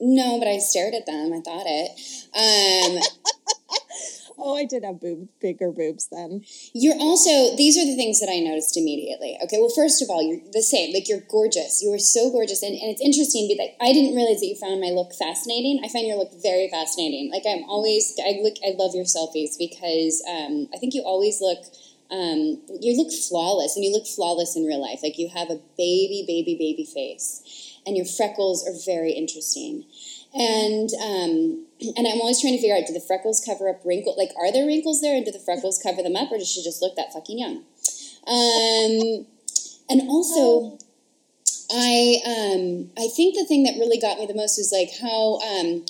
no, 0.00 0.38
but 0.38 0.46
I 0.48 0.58
stared 0.58 0.92
at 0.94 1.06
them. 1.06 1.32
I 1.32 1.40
thought 1.40 1.64
it. 1.66 1.90
Um, 2.36 3.02
Oh, 4.38 4.54
I 4.54 4.64
did 4.64 4.84
have 4.84 5.00
boob, 5.00 5.28
bigger 5.40 5.72
boobs 5.72 6.08
then. 6.12 6.44
You're 6.74 6.98
also 7.00 7.56
these 7.56 7.78
are 7.78 7.86
the 7.86 7.96
things 7.96 8.20
that 8.20 8.28
I 8.30 8.40
noticed 8.40 8.76
immediately. 8.76 9.38
Okay, 9.42 9.56
well, 9.58 9.72
first 9.74 10.02
of 10.02 10.10
all, 10.10 10.22
you're 10.22 10.40
the 10.52 10.62
same. 10.62 10.92
Like 10.92 11.08
you're 11.08 11.24
gorgeous. 11.28 11.82
You 11.82 11.92
are 11.94 11.98
so 11.98 12.30
gorgeous, 12.30 12.62
and, 12.62 12.74
and 12.74 12.90
it's 12.90 13.00
interesting 13.00 13.48
because 13.48 13.72
I 13.80 13.92
didn't 13.92 14.14
realize 14.14 14.40
that 14.40 14.46
you 14.46 14.54
found 14.54 14.80
my 14.80 14.92
look 14.92 15.14
fascinating. 15.14 15.80
I 15.82 15.88
find 15.88 16.06
your 16.06 16.16
look 16.16 16.32
very 16.42 16.68
fascinating. 16.68 17.30
Like 17.32 17.44
I'm 17.48 17.64
always 17.64 18.12
I 18.20 18.40
look 18.42 18.56
I 18.60 18.76
love 18.76 18.94
your 18.94 19.08
selfies 19.08 19.56
because 19.58 20.22
um, 20.28 20.68
I 20.74 20.78
think 20.78 20.92
you 20.92 21.02
always 21.02 21.40
look 21.40 21.64
um, 22.10 22.60
you 22.80 22.96
look 22.96 23.12
flawless, 23.12 23.74
and 23.74 23.84
you 23.84 23.92
look 23.92 24.06
flawless 24.06 24.54
in 24.54 24.64
real 24.64 24.80
life. 24.80 25.00
Like 25.02 25.18
you 25.18 25.28
have 25.28 25.50
a 25.50 25.60
baby, 25.76 26.24
baby, 26.26 26.56
baby 26.60 26.84
face, 26.84 27.40
and 27.86 27.96
your 27.96 28.06
freckles 28.06 28.66
are 28.68 28.76
very 28.84 29.12
interesting. 29.12 29.84
And 30.34 30.90
um, 31.02 31.66
and 31.96 32.06
I'm 32.06 32.20
always 32.20 32.40
trying 32.40 32.54
to 32.54 32.60
figure 32.60 32.76
out: 32.76 32.86
do 32.86 32.92
the 32.92 33.00
freckles 33.00 33.42
cover 33.44 33.68
up 33.68 33.80
wrinkles? 33.84 34.16
Like, 34.16 34.30
are 34.38 34.52
there 34.52 34.66
wrinkles 34.66 35.00
there, 35.00 35.16
and 35.16 35.24
do 35.24 35.32
the 35.32 35.38
freckles 35.38 35.80
cover 35.82 36.02
them 36.02 36.16
up, 36.16 36.30
or 36.32 36.38
does 36.38 36.50
she 36.50 36.62
just 36.62 36.82
look 36.82 36.96
that 36.96 37.12
fucking 37.12 37.38
young? 37.38 37.64
Um, 38.26 39.26
and 39.88 40.08
also, 40.08 40.78
I 41.70 42.20
um, 42.26 42.90
I 42.98 43.08
think 43.08 43.34
the 43.36 43.44
thing 43.46 43.64
that 43.64 43.78
really 43.78 43.98
got 43.98 44.18
me 44.18 44.26
the 44.26 44.34
most 44.34 44.58
was 44.58 44.72
like 44.72 44.90
how 45.00 45.38
um, 45.40 45.84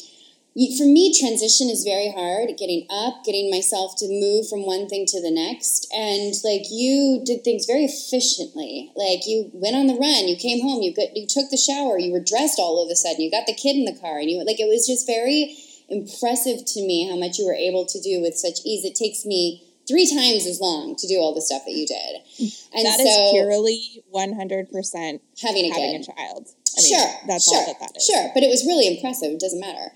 for 0.57 0.89
me 0.89 1.13
transition 1.13 1.69
is 1.69 1.85
very 1.85 2.11
hard. 2.11 2.57
Getting 2.57 2.87
up, 2.89 3.25
getting 3.25 3.51
myself 3.51 3.95
to 3.99 4.09
move 4.09 4.49
from 4.49 4.65
one 4.65 4.89
thing 4.89 5.05
to 5.09 5.21
the 5.21 5.31
next, 5.31 5.87
and 5.93 6.33
like 6.43 6.71
you 6.71 7.21
did 7.25 7.45
things 7.45 7.67
very 7.67 7.85
efficiently. 7.85 8.91
Like 8.97 9.27
you 9.27 9.51
went 9.53 9.77
on 9.77 9.87
the 9.87 10.01
run, 10.01 10.29
you 10.29 10.37
came 10.37 10.63
home, 10.63 10.81
you 10.81 10.95
got 10.95 11.15
you 11.15 11.27
took 11.27 11.51
the 11.51 11.61
shower, 11.61 11.99
you 11.99 12.11
were 12.11 12.25
dressed 12.25 12.59
all 12.59 12.83
of 12.83 12.91
a 12.91 12.97
sudden, 12.97 13.21
you 13.21 13.31
got 13.31 13.47
the 13.47 13.53
kid 13.53 13.77
in 13.77 13.85
the 13.85 14.01
car, 14.01 14.19
and 14.19 14.31
you 14.31 14.43
like 14.45 14.59
it 14.59 14.69
was 14.69 14.87
just 14.87 15.07
very 15.07 15.59
impressive 15.91 16.65
to 16.65 16.81
me 16.81 17.07
how 17.09 17.17
much 17.17 17.39
you 17.39 17.45
were 17.45 17.55
able 17.55 17.85
to 17.85 18.01
do 18.01 18.23
with 18.23 18.35
such 18.35 18.65
ease. 18.65 18.85
It 18.85 18.95
takes 18.95 19.27
me 19.27 19.63
three 19.89 20.07
times 20.07 20.47
as 20.47 20.61
long 20.61 20.97
to 20.97 21.07
do 21.07 21.17
all 21.19 21.35
the 21.35 21.41
stuff 21.43 21.63
that 21.67 21.73
you 21.73 21.87
did. 21.87 22.17
And 22.75 22.85
That 22.85 22.99
so 22.99 23.07
is 23.07 23.33
purely 23.33 24.03
100% 24.15 25.21
having 25.43 25.65
a 25.65 25.73
having 25.73 25.93
kid. 25.93 26.01
a 26.03 26.13
child. 26.13 26.49
I 26.79 26.83
mean, 26.83 26.93
sure, 26.93 27.09
that's 27.27 27.49
sure, 27.49 27.57
all 27.57 27.67
that 27.67 27.81
that 27.81 27.97
is. 27.97 28.05
Sure, 28.05 28.31
but 28.35 28.43
it 28.43 28.49
was 28.49 28.67
really 28.67 28.87
impressive. 28.87 29.33
It 29.33 29.41
doesn't 29.41 29.61
matter. 29.61 29.89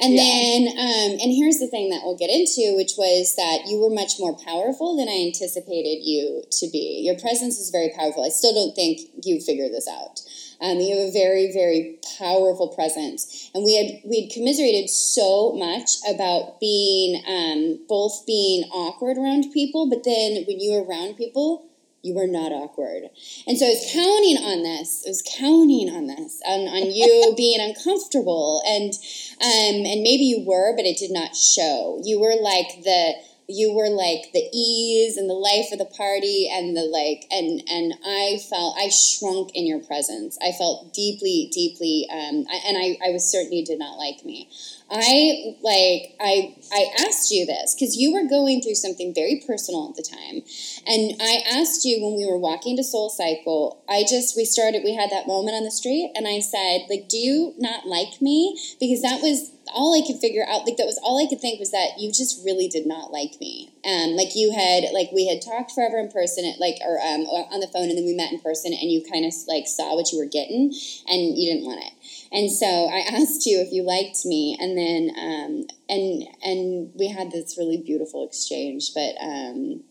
And 0.00 0.14
Yeah. 0.14 0.22
then, 0.24 0.60
um, 0.76 1.10
and 1.22 1.30
here's 1.32 1.58
the 1.58 1.68
thing 1.68 1.90
that 1.90 2.00
we'll 2.02 2.16
get 2.16 2.28
into, 2.30 2.74
which 2.74 2.94
was 2.98 3.36
that 3.36 3.68
you 3.68 3.78
were 3.78 3.90
much 3.90 4.18
more 4.18 4.34
powerful 4.34 4.96
than 4.96 5.08
I 5.08 5.22
anticipated 5.30 6.02
you 6.02 6.42
to 6.50 6.66
be. 6.70 7.02
Your 7.04 7.14
presence 7.16 7.60
is 7.60 7.70
very 7.70 7.90
powerful. 7.96 8.24
I 8.24 8.30
still 8.30 8.52
don't 8.52 8.74
think 8.74 9.00
you 9.22 9.40
figured 9.40 9.72
this 9.72 9.86
out. 9.86 10.22
Um, 10.64 10.80
you 10.80 10.96
have 10.96 11.08
a 11.08 11.12
very, 11.12 11.52
very 11.52 11.98
powerful 12.18 12.68
presence, 12.68 13.50
and 13.54 13.64
we 13.64 13.76
had 13.76 14.08
we 14.08 14.22
had 14.22 14.32
commiserated 14.32 14.88
so 14.88 15.52
much 15.52 15.90
about 16.08 16.58
being 16.58 17.22
um, 17.28 17.84
both 17.86 18.24
being 18.26 18.64
awkward 18.70 19.18
around 19.18 19.52
people, 19.52 19.90
but 19.90 20.04
then 20.04 20.44
when 20.46 20.60
you 20.60 20.72
were 20.72 20.84
around 20.84 21.16
people, 21.16 21.66
you 22.04 22.14
were 22.14 22.26
not 22.26 22.52
awkward. 22.52 23.08
And 23.46 23.58
so 23.58 23.66
I 23.66 23.70
was 23.70 23.90
counting 23.92 24.36
on 24.36 24.62
this. 24.62 25.04
I 25.06 25.10
was 25.10 25.22
counting 25.22 25.88
on 25.88 26.06
this, 26.06 26.40
on, 26.46 26.68
on 26.68 26.92
you 26.92 27.34
being 27.36 27.60
uncomfortable. 27.60 28.62
And 28.66 28.92
um, 29.40 29.84
and 29.84 30.02
maybe 30.02 30.24
you 30.24 30.44
were, 30.46 30.76
but 30.76 30.84
it 30.84 30.98
did 30.98 31.10
not 31.10 31.34
show. 31.34 32.00
You 32.04 32.20
were 32.20 32.36
like 32.40 32.84
the 32.84 33.14
you 33.48 33.74
were 33.74 33.88
like 33.88 34.32
the 34.32 34.48
ease 34.52 35.16
and 35.16 35.28
the 35.28 35.34
life 35.34 35.70
of 35.72 35.78
the 35.78 35.84
party 35.84 36.50
and 36.50 36.76
the 36.76 36.84
like 36.84 37.26
and 37.30 37.62
and 37.68 37.94
I 38.04 38.38
felt 38.48 38.76
I 38.78 38.88
shrunk 38.88 39.50
in 39.54 39.66
your 39.66 39.80
presence. 39.80 40.38
I 40.42 40.52
felt 40.52 40.94
deeply, 40.94 41.50
deeply 41.52 42.08
um, 42.10 42.46
and 42.66 42.78
I, 42.78 42.98
I 43.04 43.10
was 43.10 43.30
certain 43.30 43.52
you 43.52 43.64
did 43.64 43.78
not 43.78 43.98
like 43.98 44.24
me. 44.24 44.48
I 44.94 45.56
like 45.60 46.14
I 46.20 46.54
I 46.72 46.86
asked 47.06 47.32
you 47.32 47.44
this 47.44 47.74
because 47.74 47.96
you 47.96 48.12
were 48.12 48.28
going 48.28 48.62
through 48.62 48.76
something 48.76 49.12
very 49.12 49.42
personal 49.44 49.88
at 49.90 49.96
the 49.96 50.02
time. 50.08 50.42
And 50.86 51.14
I 51.20 51.42
asked 51.50 51.84
you 51.84 52.02
when 52.02 52.16
we 52.16 52.26
were 52.26 52.38
walking 52.38 52.76
to 52.76 52.84
Soul 52.84 53.08
Cycle, 53.08 53.82
I 53.88 54.04
just, 54.08 54.36
we 54.36 54.44
started, 54.44 54.82
we 54.84 54.94
had 54.94 55.10
that 55.10 55.26
moment 55.26 55.56
on 55.56 55.64
the 55.64 55.70
street, 55.70 56.12
and 56.14 56.28
I 56.28 56.40
said, 56.40 56.86
like, 56.90 57.08
do 57.08 57.16
you 57.16 57.54
not 57.58 57.86
like 57.86 58.20
me? 58.20 58.58
Because 58.78 59.02
that 59.02 59.22
was 59.22 59.52
all 59.72 59.96
I 59.96 60.06
could 60.06 60.20
figure 60.20 60.44
out. 60.46 60.66
Like, 60.66 60.76
that 60.76 60.86
was 60.86 61.00
all 61.02 61.24
I 61.24 61.28
could 61.28 61.40
think 61.40 61.58
was 61.58 61.70
that 61.70 61.98
you 61.98 62.12
just 62.12 62.44
really 62.44 62.68
did 62.68 62.86
not 62.86 63.10
like 63.10 63.40
me. 63.40 63.72
Um, 63.84 64.12
like, 64.12 64.36
you 64.36 64.52
had, 64.52 64.92
like, 64.92 65.08
we 65.12 65.26
had 65.26 65.40
talked 65.40 65.72
forever 65.72 65.98
in 65.98 66.10
person, 66.10 66.44
at, 66.44 66.60
like, 66.60 66.76
or 66.84 67.00
um, 67.00 67.22
on 67.24 67.60
the 67.60 67.68
phone, 67.68 67.88
and 67.88 67.96
then 67.96 68.04
we 68.04 68.14
met 68.14 68.32
in 68.32 68.40
person, 68.40 68.72
and 68.72 68.90
you 68.90 69.02
kind 69.10 69.24
of, 69.24 69.32
like, 69.48 69.66
saw 69.66 69.96
what 69.96 70.12
you 70.12 70.18
were 70.18 70.28
getting, 70.28 70.72
and 71.08 71.38
you 71.38 71.48
didn't 71.50 71.64
want 71.64 71.80
it. 71.82 71.92
And 72.34 72.50
so 72.50 72.66
I 72.66 72.98
asked 73.08 73.46
you 73.46 73.60
if 73.60 73.72
you 73.72 73.82
liked 73.84 74.26
me, 74.26 74.56
and 74.60 74.76
then, 74.76 75.10
um, 75.16 75.66
and, 75.88 76.24
and 76.42 76.90
we 76.94 77.08
had 77.08 77.30
this 77.30 77.56
really 77.56 77.78
beautiful 77.78 78.26
exchange, 78.26 78.90
but, 78.94 79.14
um, 79.22 79.84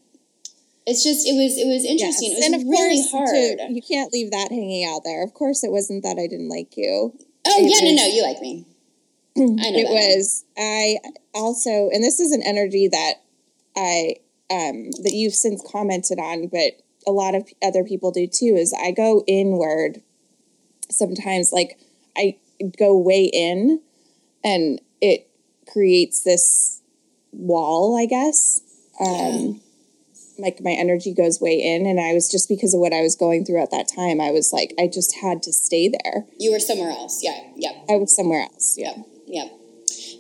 it's 0.86 1.02
just 1.02 1.26
it 1.26 1.32
was 1.32 1.58
it 1.58 1.66
was 1.66 1.86
interesting. 1.86 2.32
Yes. 2.32 2.34
It 2.34 2.36
was 2.36 2.46
and 2.46 2.56
of 2.56 2.62
really 2.68 3.02
course, 3.10 3.32
hard. 3.32 3.58
to- 3.60 3.74
you 3.74 3.82
can't 3.82 4.12
leave 4.12 4.32
that 4.32 4.50
hanging 4.52 4.84
out 4.86 5.04
there. 5.06 5.24
Of 5.24 5.34
course, 5.34 5.64
it 5.64 5.72
wasn't 5.72 6.04
that 6.04 6.18
I 6.20 6.28
didn't 6.28 6.50
like 6.50 6.76
you. 6.76 7.14
oh 7.48 7.66
it 7.66 7.72
yeah, 7.72 7.90
no, 7.90 7.96
no, 7.96 8.06
you 8.08 8.22
like 8.22 8.42
me. 8.42 8.66
I 9.38 9.72
know 9.72 9.80
it 9.80 9.84
that. 9.86 9.94
was 9.94 10.44
I 10.58 10.98
also, 11.34 11.90
and 11.94 12.04
this 12.04 12.20
is 12.20 12.34
an 12.34 12.44
energy 12.44 12.90
that 12.90 13.14
I 13.78 14.16
um 14.52 14.92
that 15.04 15.14
you've 15.14 15.36
since 15.36 15.64
commented 15.72 16.20
on, 16.20 16.48
but 16.48 16.82
a 17.08 17.12
lot 17.14 17.34
of 17.34 17.48
other 17.64 17.86
people 17.86 18.12
do 18.12 18.28
too. 18.28 18.56
Is 18.58 18.74
I 18.78 18.92
go 18.92 19.24
inward 19.26 20.02
sometimes, 20.92 21.54
like 21.54 21.80
I 22.18 22.38
go 22.78 22.98
way 22.98 23.26
in, 23.26 23.82
and 24.44 24.82
it 25.02 25.28
creates 25.72 26.24
this 26.24 26.82
wall, 27.32 27.98
I 27.98 28.06
guess. 28.06 28.62
Um, 29.00 29.62
like 30.38 30.62
my 30.62 30.72
energy 30.72 31.14
goes 31.14 31.40
way 31.40 31.62
in, 31.62 31.86
and 31.86 32.00
I 32.00 32.14
was 32.14 32.30
just 32.30 32.50
because 32.50 32.74
of 32.74 32.80
what 32.80 32.94
I 32.94 33.02
was 33.02 33.16
going 33.16 33.46
through 33.46 33.62
at 33.62 33.72
that 33.72 33.88
time. 33.88 34.20
I 34.20 34.32
was 34.32 34.52
like, 34.52 34.74
I 34.80 34.88
just 34.88 35.16
had 35.18 35.44
to 35.44 35.54
stay 35.54 35.90
there. 35.90 36.26
You 36.40 36.52
were 36.52 36.60
somewhere 36.60 36.90
else. 36.90 37.22
Yeah, 37.24 37.40
yeah, 37.56 37.72
I 37.90 37.98
was 37.98 38.16
somewhere 38.16 38.42
else. 38.42 38.76
Yeah, 38.78 38.94
yeah. 39.28 39.48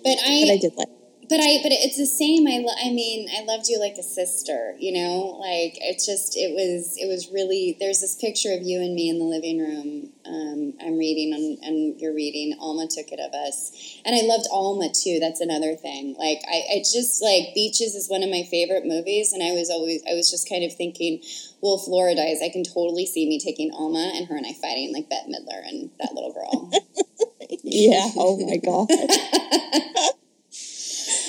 But 0.03 0.17
I, 0.23 0.43
but 0.43 0.49
I 0.49 0.53
I, 0.53 0.57
did 0.59 0.75
like. 0.75 0.87
But 1.29 1.39
I, 1.39 1.59
but 1.63 1.71
it's 1.71 1.97
the 1.97 2.05
same. 2.05 2.47
I, 2.47 2.59
lo- 2.59 2.75
I 2.83 2.91
mean, 2.91 3.29
I 3.31 3.43
loved 3.43 3.67
you 3.67 3.79
like 3.79 3.95
a 3.97 4.03
sister. 4.03 4.75
You 4.79 4.93
know, 4.93 5.37
like 5.39 5.77
it's 5.79 6.05
just, 6.05 6.35
it 6.35 6.53
was, 6.53 6.95
it 6.97 7.07
was 7.07 7.29
really. 7.31 7.77
There's 7.79 8.01
this 8.01 8.15
picture 8.15 8.51
of 8.53 8.61
you 8.63 8.81
and 8.81 8.93
me 8.95 9.09
in 9.09 9.19
the 9.19 9.25
living 9.25 9.59
room. 9.59 10.09
Um, 10.25 10.73
I'm 10.81 10.97
reading, 10.97 11.33
and, 11.33 11.59
and 11.63 11.99
you're 11.99 12.13
reading. 12.13 12.57
Alma 12.59 12.87
took 12.87 13.11
it 13.11 13.19
of 13.19 13.33
us, 13.33 13.71
and 14.05 14.15
I 14.15 14.21
loved 14.27 14.47
Alma 14.51 14.89
too. 14.93 15.19
That's 15.19 15.41
another 15.41 15.75
thing. 15.75 16.15
Like 16.17 16.39
I, 16.47 16.75
I 16.75 16.77
just 16.79 17.21
like 17.21 17.53
Beaches 17.55 17.95
is 17.95 18.09
one 18.09 18.23
of 18.23 18.29
my 18.29 18.43
favorite 18.49 18.85
movies, 18.85 19.33
and 19.33 19.41
I 19.43 19.51
was 19.51 19.69
always, 19.69 20.03
I 20.09 20.13
was 20.13 20.29
just 20.29 20.47
kind 20.49 20.63
of 20.63 20.73
thinking, 20.75 21.21
well, 21.61 21.77
Florida 21.77 22.21
dies, 22.21 22.41
I 22.43 22.49
can 22.49 22.63
totally 22.63 23.05
see 23.05 23.27
me 23.27 23.39
taking 23.39 23.71
Alma 23.71 24.11
and 24.15 24.27
her 24.27 24.35
and 24.35 24.45
I 24.45 24.53
fighting 24.53 24.93
like 24.93 25.09
Bette 25.09 25.31
Midler 25.31 25.61
and 25.67 25.89
that 25.99 26.13
little 26.13 26.33
girl. 26.33 26.71
Yeah. 27.65 28.09
Oh 28.17 28.37
my 28.45 28.57
god. 28.57 28.87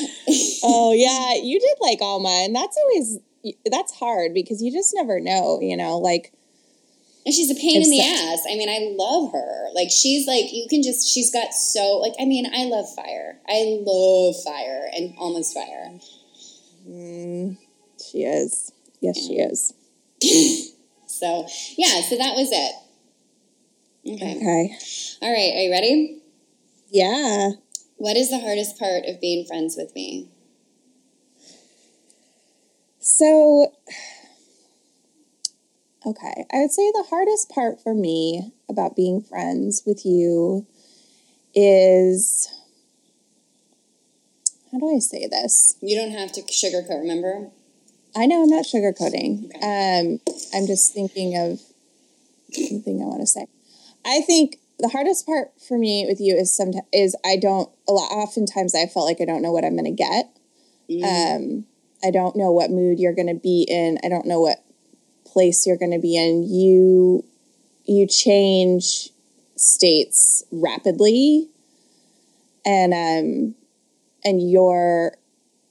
oh 0.62 0.92
yeah, 0.94 1.40
you 1.42 1.58
did 1.60 1.76
like 1.80 2.00
Alma, 2.00 2.42
and 2.44 2.54
that's 2.54 2.76
always 2.76 3.18
that's 3.70 3.92
hard 3.94 4.32
because 4.34 4.62
you 4.62 4.72
just 4.72 4.94
never 4.94 5.20
know. 5.20 5.60
You 5.60 5.76
know, 5.76 5.98
like 5.98 6.32
And 7.26 7.34
she's 7.34 7.50
a 7.50 7.54
pain 7.54 7.82
in 7.82 7.90
the 7.90 8.00
ass. 8.00 8.44
I 8.50 8.56
mean, 8.56 8.68
I 8.68 8.94
love 8.96 9.32
her. 9.32 9.68
Like 9.74 9.90
she's 9.90 10.26
like 10.26 10.52
you 10.52 10.66
can 10.68 10.82
just 10.82 11.06
she's 11.12 11.32
got 11.32 11.52
so 11.52 11.98
like 11.98 12.14
I 12.20 12.24
mean, 12.24 12.46
I 12.46 12.64
love 12.64 12.86
fire. 12.94 13.38
I 13.48 13.78
love 13.84 14.34
fire 14.44 14.88
and 14.94 15.14
almost 15.18 15.54
fire. 15.54 15.92
mm, 16.88 17.56
she 18.04 18.24
is. 18.24 18.72
Yes, 19.00 19.18
she 19.18 19.34
is. 19.34 19.72
So 21.14 21.46
yeah, 21.78 22.02
so 22.02 22.16
that 22.18 22.34
was 22.34 22.50
it. 22.50 22.74
Okay. 24.14 24.36
Okay. 24.36 24.76
All 25.22 25.32
right, 25.32 25.54
are 25.54 25.62
you 25.62 25.70
ready? 25.70 26.18
Yeah. 26.90 27.50
What 28.04 28.18
is 28.18 28.28
the 28.28 28.38
hardest 28.38 28.78
part 28.78 29.06
of 29.06 29.18
being 29.18 29.46
friends 29.46 29.76
with 29.78 29.94
me? 29.94 30.28
So, 33.00 33.72
okay, 36.06 36.44
I 36.52 36.58
would 36.58 36.70
say 36.70 36.92
the 36.92 37.06
hardest 37.08 37.48
part 37.48 37.82
for 37.82 37.94
me 37.94 38.52
about 38.68 38.94
being 38.94 39.22
friends 39.22 39.84
with 39.86 40.04
you 40.04 40.66
is 41.54 42.52
how 44.70 44.80
do 44.80 44.94
I 44.94 44.98
say 44.98 45.26
this? 45.26 45.76
You 45.80 45.96
don't 45.96 46.12
have 46.12 46.30
to 46.32 46.42
sugarcoat, 46.42 47.00
remember? 47.00 47.48
I 48.14 48.26
know 48.26 48.42
I'm 48.42 48.50
not 48.50 48.66
sugarcoating. 48.66 49.46
Okay. 49.46 49.60
Um, 49.62 50.20
I'm 50.52 50.66
just 50.66 50.92
thinking 50.92 51.38
of 51.38 51.58
something 52.52 53.00
I 53.00 53.06
want 53.06 53.22
to 53.22 53.26
say. 53.26 53.46
I 54.04 54.20
think 54.20 54.58
the 54.78 54.88
hardest 54.88 55.26
part 55.26 55.52
for 55.60 55.78
me 55.78 56.04
with 56.08 56.20
you 56.20 56.34
is 56.36 56.54
sometimes 56.54 56.86
is 56.92 57.16
I 57.24 57.36
don't 57.36 57.70
a 57.88 57.92
lot. 57.92 58.10
Oftentimes, 58.10 58.74
I 58.74 58.86
felt 58.86 59.06
like 59.06 59.20
I 59.20 59.24
don't 59.24 59.42
know 59.42 59.52
what 59.52 59.64
I'm 59.64 59.76
going 59.76 59.84
to 59.84 59.90
get. 59.90 60.36
Um, 61.04 61.66
I 62.04 62.10
don't 62.10 62.36
know 62.36 62.52
what 62.52 62.70
mood 62.70 62.98
you're 62.98 63.14
going 63.14 63.28
to 63.28 63.34
be 63.34 63.66
in. 63.68 63.98
I 64.04 64.08
don't 64.08 64.26
know 64.26 64.40
what 64.40 64.64
place 65.24 65.66
you're 65.66 65.78
going 65.78 65.92
to 65.92 65.98
be 65.98 66.16
in. 66.16 66.42
You 66.42 67.24
you 67.84 68.06
change 68.06 69.10
states 69.56 70.44
rapidly, 70.50 71.48
and 72.66 72.92
um, 72.92 73.54
and 74.24 74.50
you're 74.50 75.16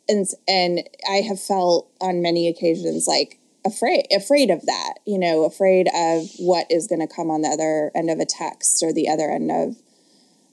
and 0.07 0.25
and 0.47 0.89
I 1.09 1.17
have 1.17 1.39
felt 1.39 1.91
on 2.01 2.21
many 2.21 2.47
occasions 2.47 3.07
like 3.07 3.39
afraid 3.65 4.05
afraid 4.15 4.49
of 4.49 4.65
that. 4.65 4.95
You 5.05 5.19
know, 5.19 5.43
afraid 5.43 5.87
of 5.93 6.29
what 6.37 6.67
is 6.69 6.87
going 6.87 7.05
to 7.05 7.13
come 7.13 7.29
on 7.29 7.41
the 7.41 7.49
other 7.49 7.91
end 7.95 8.09
of 8.09 8.19
a 8.19 8.25
text 8.25 8.83
or 8.83 8.93
the 8.93 9.09
other 9.09 9.29
end 9.29 9.51
of 9.51 9.75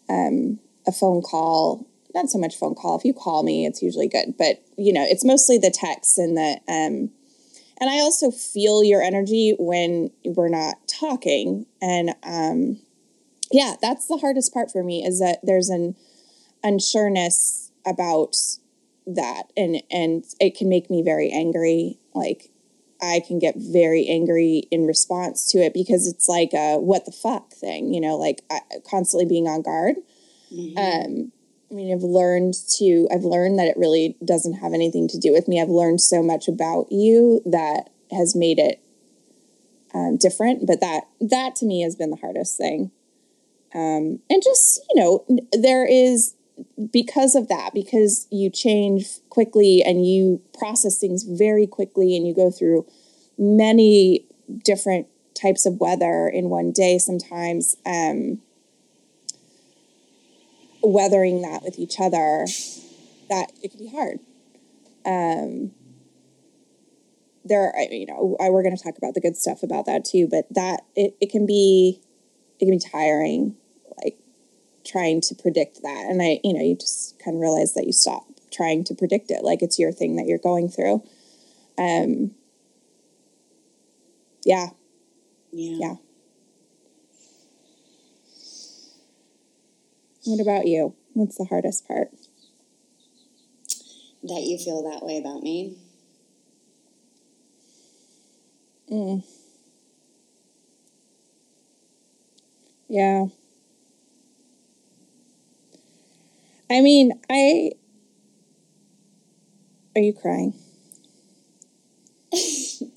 um, 0.09 0.59
a 0.87 0.93
phone 0.93 1.23
call 1.23 1.87
not 2.15 2.29
so 2.29 2.39
much 2.39 2.57
phone 2.57 2.75
call. 2.75 2.99
If 2.99 3.05
you 3.05 3.15
call 3.15 3.43
me, 3.43 3.67
it's 3.67 3.83
usually 3.83 4.09
good, 4.09 4.35
but 4.39 4.63
you 4.77 4.93
know, 4.93 5.05
it's 5.07 5.25
mostly 5.25 5.59
the 5.59 5.71
texts 5.71 6.19
and 6.19 6.37
the 6.37 6.61
um 6.69 7.11
and 7.83 7.89
I 7.89 8.01
also 8.01 8.31
feel 8.31 8.85
your 8.85 9.03
energy 9.03 9.55
when 9.59 10.11
we're 10.25 10.49
not 10.49 10.77
talking. 10.89 11.67
And 11.81 12.15
um 12.23 12.81
yeah, 13.51 13.75
that's 13.81 14.07
the 14.07 14.19
hardest 14.19 14.53
part 14.55 14.71
for 14.71 14.83
me 14.83 15.05
is 15.05 15.19
that 15.21 15.39
there's 15.43 15.69
an 15.69 15.97
unsureness 16.65 17.71
about 17.87 18.37
that 19.07 19.45
and 19.57 19.83
and 19.91 20.25
it 20.41 20.57
can 20.57 20.69
make 20.69 20.91
me 20.91 21.03
very 21.03 21.31
angry. 21.31 21.99
Like 22.15 22.51
I 23.03 23.21
can 23.27 23.39
get 23.39 23.55
very 23.57 24.07
angry 24.09 24.65
in 24.71 24.87
response 24.87 25.51
to 25.53 25.59
it 25.59 25.75
because 25.75 26.07
it's 26.07 26.29
like 26.29 26.53
a 26.53 26.79
what 26.79 27.05
the 27.05 27.13
fuck 27.13 27.53
thing, 27.53 27.93
you 27.95 28.01
know, 28.01 28.17
like 28.17 28.43
I, 28.51 28.61
constantly 28.89 29.27
being 29.27 29.47
on 29.47 29.63
guard. 29.63 29.97
Um, 30.77 31.33
I 31.71 31.75
mean, 31.75 31.93
I've 31.93 32.03
learned 32.03 32.55
to, 32.79 33.07
I've 33.13 33.23
learned 33.23 33.59
that 33.61 33.69
it 33.69 33.77
really 33.77 34.17
doesn't 34.25 34.55
have 34.55 34.73
anything 34.75 35.07
to 35.09 35.19
do 35.19 35.33
with 35.33 35.47
me. 35.47 35.61
I've 35.61 35.69
learned 35.69 36.01
so 36.01 36.23
much 36.23 36.49
about 36.49 36.91
you 36.91 37.41
that 37.47 37.91
has 38.11 38.35
made 38.35 38.59
it 38.59 38.81
um, 39.95 40.17
different. 40.17 40.67
But 40.67 40.81
that, 40.81 41.05
that 41.21 41.55
to 41.57 41.67
me 41.67 41.83
has 41.83 41.95
been 41.95 42.11
the 42.11 42.17
hardest 42.17 42.57
thing. 42.59 42.91
Um, 43.73 44.19
and 44.29 44.43
just, 44.43 44.81
you 44.93 45.01
know, 45.01 45.25
there 45.53 45.87
is, 45.87 46.35
because 46.93 47.35
of 47.35 47.49
that, 47.49 47.71
because 47.75 48.27
you 48.31 48.51
change 48.51 49.21
quickly 49.29 49.83
and 49.83 50.07
you 50.07 50.41
process 50.59 50.99
things 50.99 51.23
very 51.23 51.67
quickly 51.67 52.17
and 52.17 52.27
you 52.27 52.35
go 52.35 52.51
through 52.51 52.87
many 53.39 54.27
different 54.65 55.07
types 55.35 55.67
of 55.67 55.81
weather 55.81 56.29
in 56.29 56.51
one 56.51 56.73
day 56.73 56.99
sometimes. 56.99 57.77
Um, 57.87 58.41
weathering 60.83 61.43
that 61.43 61.63
with 61.63 61.79
each 61.79 62.01
other, 62.01 62.47
that 63.29 63.53
it 63.63 63.71
can 63.71 63.81
be 63.81 63.91
hard. 63.91 64.19
Um, 65.05 65.73
there, 67.45 67.73
I 67.77 67.89
you 67.91 68.07
know, 68.07 68.37
I, 68.41 68.51
we're 68.51 68.63
going 68.63 68.77
to 68.77 68.83
talk 68.83 68.99
about 68.99 69.15
the 69.15 69.21
good 69.21 69.37
stuff 69.37 69.63
about 69.63 69.87
that 69.87 70.05
too, 70.05 70.29
but 70.31 70.47
that 70.55 70.81
it, 70.95 71.17
it 71.21 71.31
can 71.31 71.47
be, 71.47 72.01
it 72.59 72.65
can 72.65 72.71
be 72.71 72.79
tiring, 72.79 73.57
trying 74.85 75.21
to 75.23 75.35
predict 75.35 75.83
that. 75.83 76.07
And 76.09 76.23
I, 76.23 76.41
you 76.45 76.55
know, 76.55 76.63
you 76.63 76.77
just 76.77 77.19
kind 77.19 77.37
of 77.37 77.41
realize 77.41 77.75
that 77.75 77.87
you 77.87 77.93
stop 77.93 78.25
trying 78.51 78.85
to 78.85 78.95
predict 78.95 79.31
it, 79.31 79.45
like 79.45 79.63
it's 79.63 79.79
your 79.79 79.93
thing 79.93 80.17
that 80.17 80.27
you're 80.27 80.39
going 80.39 80.69
through. 80.69 81.03
Um, 81.79 82.33
yeah, 84.45 84.69
Yeah. 85.53 85.77
yeah. 85.81 85.95
What 90.25 90.41
about 90.41 90.67
you? 90.67 90.95
What's 91.13 91.37
the 91.37 91.45
hardest 91.45 91.87
part? 91.87 92.11
That 94.23 94.43
you 94.45 94.57
feel 94.59 94.83
that 94.91 95.05
way 95.05 95.19
about 95.19 95.43
me. 95.43 95.77
Mm. 98.91 99.23
Yeah. 102.89 103.27
I 106.71 106.81
mean, 106.81 107.13
I. 107.29 107.73
Are 109.97 110.03
you 110.03 110.13
crying? 110.13 110.55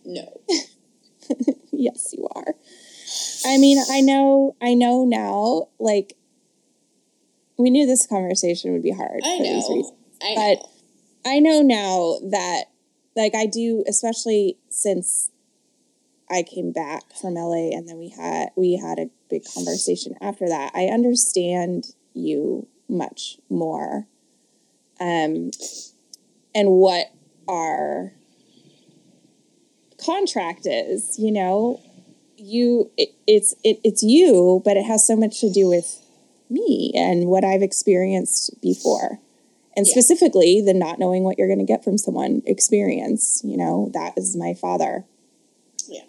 No. 0.06 0.42
yes, 1.72 2.14
you 2.14 2.28
are. 2.36 2.56
I 3.46 3.58
mean, 3.58 3.84
I 3.90 4.02
know, 4.02 4.56
I 4.62 4.74
know 4.74 5.06
now, 5.06 5.70
like, 5.80 6.14
we 7.58 7.70
knew 7.70 7.86
this 7.86 8.06
conversation 8.06 8.74
would 8.74 8.84
be 8.84 8.92
hard. 8.92 9.22
I 9.24 9.38
for 9.38 9.44
these 9.44 9.70
know. 9.70 9.76
reasons. 9.76 9.92
I 10.22 10.36
But 10.36 10.56
know. 10.56 10.70
I 11.26 11.40
know 11.40 11.62
now 11.62 12.30
that, 12.32 12.66
like, 13.16 13.34
I 13.34 13.46
do, 13.46 13.84
especially 13.88 14.58
since 14.70 15.32
I 16.30 16.44
came 16.44 16.72
back 16.72 17.04
from 17.20 17.36
LA 17.36 17.70
and 17.76 17.88
then 17.88 17.98
we 17.98 18.10
had 18.10 18.50
we 18.56 18.78
had 18.78 19.00
a 19.00 19.10
big 19.30 19.44
conversation 19.54 20.16
after 20.22 20.48
that. 20.48 20.72
I 20.74 20.86
understand 20.86 21.94
you 22.14 22.68
much 22.90 23.38
more, 23.50 24.08
um, 25.00 25.52
and 26.56 26.70
what 26.70 27.08
our 27.48 28.14
contract 30.04 30.66
is. 30.66 31.18
You 31.18 31.32
know, 31.32 31.80
you 32.38 32.92
it, 32.98 33.10
it's 33.28 33.56
it, 33.64 33.80
it's 33.84 34.04
you, 34.04 34.62
but 34.66 34.78
it 34.78 34.84
has 34.84 35.06
so 35.06 35.16
much 35.16 35.40
to 35.42 35.52
do 35.52 35.68
with 35.68 36.02
me 36.50 36.92
and 36.96 37.28
what 37.28 37.44
I've 37.44 37.62
experienced 37.62 38.62
before. 38.62 39.20
And 39.76 39.88
Yeah. 39.88 39.92
specifically, 39.94 40.62
the 40.62 40.74
not 40.74 41.00
knowing 41.00 41.24
what 41.24 41.40
you're 41.40 41.48
going 41.48 41.60
to 41.60 41.66
get 41.66 41.84
from 41.84 41.98
someone 41.98 42.44
experience. 42.46 43.42
You 43.44 43.58
know, 43.58 43.90
that 43.94 44.14
is 44.18 44.36
my 44.36 44.54
father. 44.54 45.06
Yeah. 45.88 46.04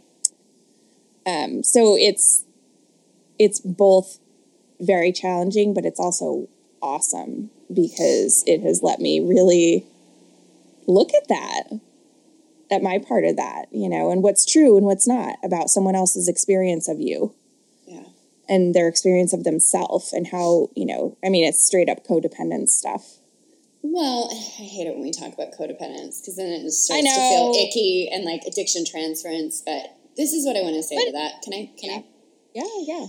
Um, 1.27 1.62
so 1.62 1.97
it's 1.97 2.45
it's 3.39 3.61
both 3.61 4.18
very 4.81 5.12
challenging, 5.12 5.72
but 5.72 5.85
it's 5.87 5.99
also 5.99 6.49
awesome 6.85 7.51
because 7.72 8.45
it 8.47 8.61
has 8.61 8.82
let 8.82 9.01
me 9.01 9.18
really 9.20 9.87
look 10.87 11.14
at 11.14 11.26
that, 11.28 11.80
at 12.70 12.82
my 12.82 12.99
part 12.99 13.24
of 13.24 13.37
that, 13.37 13.66
you 13.72 13.89
know, 13.89 14.11
and 14.11 14.22
what's 14.22 14.45
true 14.45 14.76
and 14.76 14.85
what's 14.85 15.09
not 15.09 15.37
about 15.43 15.70
someone 15.70 15.95
else's 15.97 16.28
experience 16.28 16.87
of 16.89 17.01
you 17.01 17.35
Yeah. 17.87 18.05
and 18.49 18.74
their 18.74 18.87
experience 18.87 19.32
of 19.32 19.45
themselves 19.45 20.12
and 20.12 20.26
how, 20.28 20.68
you 20.76 20.85
know, 20.85 21.16
I 21.24 21.30
mean, 21.30 21.45
it's 21.45 21.64
straight 21.66 21.89
up 21.89 22.07
codependent 22.07 22.68
stuff. 22.68 23.16
Well, 23.82 24.28
I 24.30 24.35
hate 24.64 24.87
it 24.87 24.95
when 24.95 25.03
we 25.03 25.11
talk 25.11 25.32
about 25.35 25.53
codependence 25.53 26.20
because 26.20 26.37
then 26.37 26.49
it 26.53 26.62
just 26.62 26.91
I 26.93 27.01
starts 27.01 27.16
to 27.16 27.20
feel 27.20 27.53
icky 27.66 28.09
and 28.12 28.24
like 28.24 28.43
addiction 28.47 28.85
transference. 28.85 29.62
But 29.64 29.97
this 30.16 30.32
is 30.32 30.47
what 30.47 30.57
I 30.57 30.62
want 30.62 30.76
to 30.76 30.82
say 30.82 30.97
to 30.97 31.12
that. 31.12 31.43
Can 31.43 31.53
I? 31.55 31.70
Can 31.78 31.91
I? 31.91 32.05
Yeah, 32.55 32.64
yeah. 32.87 33.07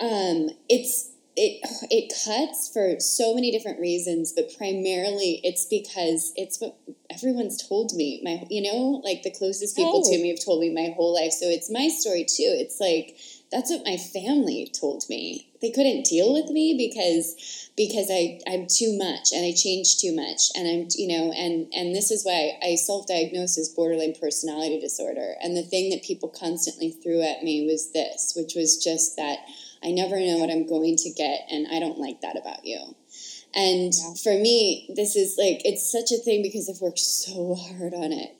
um, 0.00 0.50
it's 0.68 1.11
it 1.36 1.60
it 1.90 2.12
cuts 2.24 2.68
for 2.72 3.00
so 3.00 3.34
many 3.34 3.50
different 3.50 3.80
reasons, 3.80 4.32
but 4.32 4.54
primarily 4.56 5.40
it's 5.42 5.64
because 5.64 6.32
it's 6.36 6.60
what 6.60 6.76
everyone's 7.10 7.66
told 7.66 7.92
me. 7.94 8.20
My 8.22 8.46
you 8.50 8.62
know, 8.62 9.00
like 9.04 9.22
the 9.22 9.30
closest 9.30 9.76
people 9.76 10.02
to 10.02 10.18
me 10.18 10.28
have 10.28 10.44
told 10.44 10.60
me 10.60 10.70
my 10.70 10.92
whole 10.94 11.14
life. 11.14 11.32
So 11.32 11.46
it's 11.46 11.70
my 11.70 11.88
story 11.88 12.24
too. 12.24 12.52
It's 12.58 12.80
like 12.80 13.16
that's 13.50 13.70
what 13.70 13.84
my 13.84 13.96
family 13.96 14.70
told 14.78 15.04
me. 15.08 15.48
They 15.60 15.70
couldn't 15.70 16.04
deal 16.04 16.32
with 16.34 16.50
me 16.50 16.74
because 16.76 17.70
because 17.76 18.08
I 18.10 18.40
I'm 18.46 18.66
too 18.66 18.98
much 18.98 19.32
and 19.32 19.44
I 19.44 19.52
change 19.52 19.98
too 19.98 20.14
much 20.14 20.50
and 20.54 20.68
I'm 20.68 20.88
you 20.96 21.08
know 21.08 21.32
and 21.32 21.72
and 21.72 21.94
this 21.94 22.10
is 22.10 22.24
why 22.24 22.58
I 22.62 22.74
self-diagnosed 22.74 23.56
as 23.56 23.70
borderline 23.70 24.14
personality 24.20 24.80
disorder. 24.80 25.36
And 25.42 25.56
the 25.56 25.62
thing 25.62 25.88
that 25.90 26.02
people 26.04 26.28
constantly 26.28 26.90
threw 26.90 27.22
at 27.22 27.42
me 27.42 27.66
was 27.66 27.92
this, 27.92 28.34
which 28.36 28.54
was 28.54 28.76
just 28.76 29.16
that 29.16 29.38
I 29.84 29.90
never 29.90 30.18
know 30.20 30.38
what 30.38 30.50
I'm 30.50 30.66
going 30.66 30.96
to 30.96 31.10
get, 31.10 31.46
and 31.50 31.66
I 31.68 31.80
don't 31.80 31.98
like 31.98 32.20
that 32.20 32.36
about 32.36 32.64
you. 32.64 32.94
And 33.54 33.92
Yeah. 33.92 34.14
for 34.22 34.34
me, 34.34 34.88
this 34.94 35.16
is 35.16 35.36
like 35.36 35.62
it's 35.64 35.90
such 35.90 36.10
a 36.12 36.18
thing 36.18 36.42
because 36.42 36.68
I've 36.68 36.80
worked 36.80 36.98
so 36.98 37.54
hard 37.54 37.94
on 37.94 38.12
it. 38.12 38.34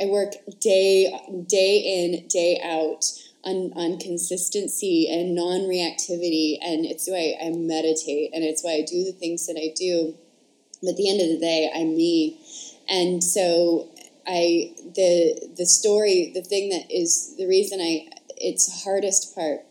I 0.00 0.06
work 0.06 0.34
day 0.60 1.12
day 1.46 1.78
in 1.78 2.26
day 2.28 2.60
out 2.62 3.04
on 3.44 3.72
on 3.74 3.98
consistency 3.98 5.08
and 5.10 5.34
non 5.34 5.62
reactivity, 5.62 6.58
and 6.62 6.84
it's 6.86 7.08
why 7.08 7.36
I 7.40 7.50
meditate, 7.50 8.30
and 8.32 8.44
it's 8.44 8.62
why 8.62 8.74
I 8.74 8.82
do 8.82 9.04
the 9.04 9.12
things 9.12 9.46
that 9.46 9.56
I 9.56 9.72
do. 9.74 10.14
But 10.82 10.90
at 10.90 10.96
the 10.96 11.10
end 11.10 11.20
of 11.20 11.28
the 11.28 11.38
day, 11.38 11.70
I'm 11.74 11.96
me, 11.96 12.38
and 12.88 13.22
so 13.22 13.88
I 14.26 14.72
the 14.94 15.50
the 15.56 15.66
story, 15.66 16.30
the 16.34 16.42
thing 16.42 16.70
that 16.70 16.90
is 16.90 17.34
the 17.36 17.46
reason 17.46 17.80
I 17.80 18.08
it's 18.36 18.84
hardest 18.84 19.34
part 19.34 19.64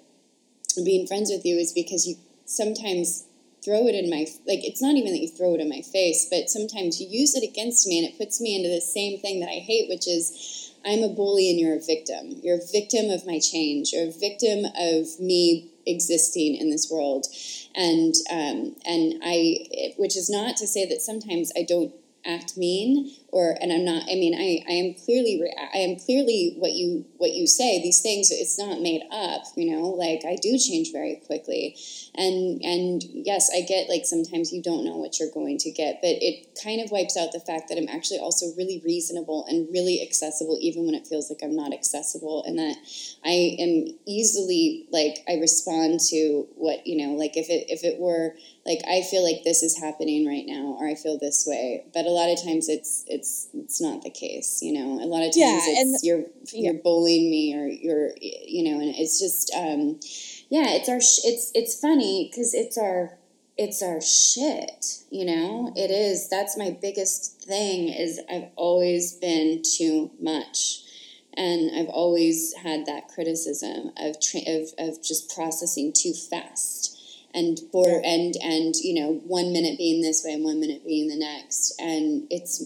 being 0.81 1.05
friends 1.05 1.29
with 1.29 1.45
you 1.45 1.57
is 1.57 1.73
because 1.73 2.07
you 2.07 2.15
sometimes 2.45 3.25
throw 3.63 3.87
it 3.87 3.95
in 3.95 4.09
my 4.09 4.25
like 4.47 4.63
it's 4.63 4.81
not 4.81 4.95
even 4.95 5.11
that 5.11 5.21
you 5.21 5.27
throw 5.27 5.55
it 5.55 5.61
in 5.61 5.69
my 5.69 5.81
face 5.81 6.27
but 6.29 6.49
sometimes 6.49 6.99
you 6.99 7.07
use 7.07 7.35
it 7.35 7.47
against 7.47 7.87
me 7.87 7.97
and 7.97 8.07
it 8.07 8.17
puts 8.17 8.41
me 8.41 8.55
into 8.55 8.69
the 8.69 8.81
same 8.81 9.19
thing 9.19 9.39
that 9.39 9.47
i 9.49 9.59
hate 9.59 9.87
which 9.89 10.07
is 10.07 10.71
i'm 10.85 11.03
a 11.03 11.09
bully 11.09 11.49
and 11.49 11.59
you're 11.59 11.75
a 11.75 11.79
victim. 11.79 12.39
You're 12.43 12.57
a 12.57 12.71
victim 12.71 13.09
of 13.09 13.25
my 13.25 13.39
change. 13.39 13.93
You're 13.93 14.09
a 14.09 14.11
victim 14.11 14.65
of 14.77 15.19
me 15.19 15.69
existing 15.85 16.55
in 16.55 16.69
this 16.69 16.89
world. 16.91 17.27
And 17.75 18.13
um, 18.31 18.75
and 18.85 19.15
i 19.23 19.93
which 19.97 20.15
is 20.15 20.29
not 20.29 20.57
to 20.57 20.67
say 20.67 20.87
that 20.87 21.01
sometimes 21.01 21.51
i 21.57 21.63
don't 21.63 21.93
act 22.25 22.55
mean 22.55 23.11
or 23.33 23.57
and 23.61 23.73
i'm 23.73 23.83
not 23.83 24.03
i 24.03 24.13
mean 24.13 24.35
i 24.35 24.63
i 24.69 24.73
am 24.73 24.93
clearly 24.93 25.41
i 25.73 25.77
am 25.77 25.97
clearly 25.97 26.53
what 26.57 26.73
you 26.73 27.03
what 27.17 27.33
you 27.33 27.47
say 27.47 27.81
these 27.81 28.01
things 28.01 28.29
it's 28.29 28.59
not 28.59 28.79
made 28.79 29.01
up 29.11 29.41
you 29.57 29.73
know 29.73 29.87
like 29.89 30.21
i 30.23 30.35
do 30.35 30.55
change 30.57 30.91
very 30.91 31.15
quickly 31.25 31.75
and 32.13 32.61
and 32.63 33.03
yes 33.03 33.49
i 33.51 33.61
get 33.61 33.89
like 33.89 34.05
sometimes 34.05 34.53
you 34.53 34.61
don't 34.61 34.85
know 34.85 34.97
what 34.97 35.19
you're 35.19 35.33
going 35.33 35.57
to 35.57 35.71
get 35.71 35.99
but 35.99 36.13
it 36.21 36.47
kind 36.63 36.79
of 36.79 36.91
wipes 36.91 37.17
out 37.17 37.31
the 37.31 37.39
fact 37.39 37.69
that 37.69 37.77
i'm 37.77 37.89
actually 37.89 38.19
also 38.19 38.45
really 38.55 38.79
reasonable 38.85 39.45
and 39.49 39.67
really 39.73 39.99
accessible 39.99 40.59
even 40.61 40.85
when 40.85 40.93
it 40.93 41.07
feels 41.07 41.31
like 41.31 41.41
i'm 41.41 41.55
not 41.55 41.73
accessible 41.73 42.43
and 42.45 42.59
that 42.59 42.77
i 43.25 43.57
am 43.57 43.97
easily 44.05 44.85
like 44.91 45.17
i 45.27 45.33
respond 45.33 45.99
to 45.99 46.45
what 46.55 46.85
you 46.85 46.95
know 46.95 47.15
like 47.15 47.35
if 47.35 47.49
it 47.49 47.65
if 47.69 47.83
it 47.83 47.99
were 47.99 48.35
like 48.65 48.79
I 48.87 49.01
feel 49.01 49.23
like 49.23 49.43
this 49.43 49.61
is 49.61 49.77
happening 49.77 50.25
right 50.25 50.45
now, 50.45 50.77
or 50.79 50.87
I 50.87 50.95
feel 50.95 51.17
this 51.17 51.45
way. 51.45 51.85
But 51.93 52.05
a 52.05 52.09
lot 52.09 52.29
of 52.29 52.41
times 52.41 52.69
it's 52.69 53.03
it's 53.07 53.22
it's 53.53 53.79
not 53.81 54.01
the 54.03 54.09
case, 54.09 54.61
you 54.61 54.73
know. 54.73 55.03
A 55.03 55.07
lot 55.07 55.19
of 55.21 55.27
times 55.27 55.37
Yeah, 55.37 55.59
it's 55.61 55.79
and- 55.79 55.95
you're 56.03 56.23
you're 56.53 56.81
bullying 56.81 57.29
me, 57.29 57.55
or 57.55 57.67
you're 57.67 58.11
you 58.21 58.63
know, 58.63 58.79
and 58.79 58.93
it's 58.95 59.19
just 59.19 59.51
um, 59.55 59.99
yeah, 60.49 60.71
it's 60.75 60.89
our 60.89 61.01
sh- 61.01 61.25
it's 61.25 61.51
it's 61.53 61.79
funny 61.79 62.27
because 62.29 62.53
it's 62.53 62.77
our 62.77 63.17
it's 63.57 63.81
our 63.83 64.01
shit, 64.01 65.03
you 65.11 65.25
know. 65.25 65.71
It 65.75 65.91
is. 65.91 66.27
That's 66.29 66.57
my 66.57 66.71
biggest 66.81 67.41
thing. 67.43 67.89
Is 67.89 68.19
I've 68.29 68.49
always 68.55 69.13
been 69.13 69.61
too 69.77 70.11
much. 70.19 70.81
And 71.35 71.71
I've 71.75 71.89
always 71.89 72.53
had 72.53 72.85
that 72.85 73.07
criticism 73.07 73.91
of, 73.97 74.21
tra- 74.21 74.41
of 74.47 74.69
of 74.77 75.01
just 75.03 75.33
processing 75.35 75.91
too 75.91 76.13
fast 76.13 76.91
and 77.33 77.59
border 77.71 77.99
and 78.05 78.35
and 78.43 78.75
you 78.75 78.93
know 79.01 79.13
one 79.25 79.51
minute 79.51 79.79
being 79.79 80.03
this 80.03 80.23
way 80.23 80.33
and 80.33 80.43
one 80.43 80.59
minute 80.59 80.85
being 80.85 81.07
the 81.07 81.15
next 81.17 81.73
and 81.79 82.27
it's 82.29 82.63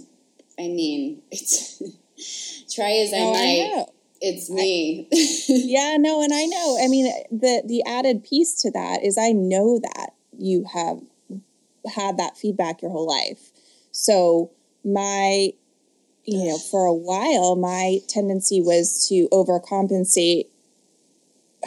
i 0.59 0.63
mean 0.63 1.21
it's 1.31 1.81
try 2.73 2.91
as 2.97 3.13
i 3.13 3.17
No, 3.19 3.29
I 3.29 3.33
might 3.33 3.71
know. 3.75 3.93
it's 4.21 4.49
me 4.49 5.07
yeah, 5.47 5.97
no, 5.99 6.21
and 6.21 6.33
I 6.33 6.45
know. 6.45 6.77
I 6.83 6.87
mean, 6.87 7.05
the 7.31 7.61
the 7.65 7.83
added 7.85 8.23
piece 8.23 8.53
to 8.61 8.71
that 8.71 9.03
is 9.03 9.17
I 9.17 9.31
know 9.31 9.79
that 9.79 10.11
you 10.37 10.65
have 10.73 10.99
had 11.95 12.17
that 12.17 12.37
feedback 12.37 12.81
your 12.81 12.91
whole 12.91 13.07
life. 13.07 13.51
So 13.91 14.51
my, 14.83 15.53
you 16.25 16.45
know, 16.45 16.57
for 16.57 16.85
a 16.85 16.93
while, 16.93 17.55
my 17.55 17.99
tendency 18.07 18.61
was 18.61 19.07
to 19.09 19.27
overcompensate, 19.31 20.47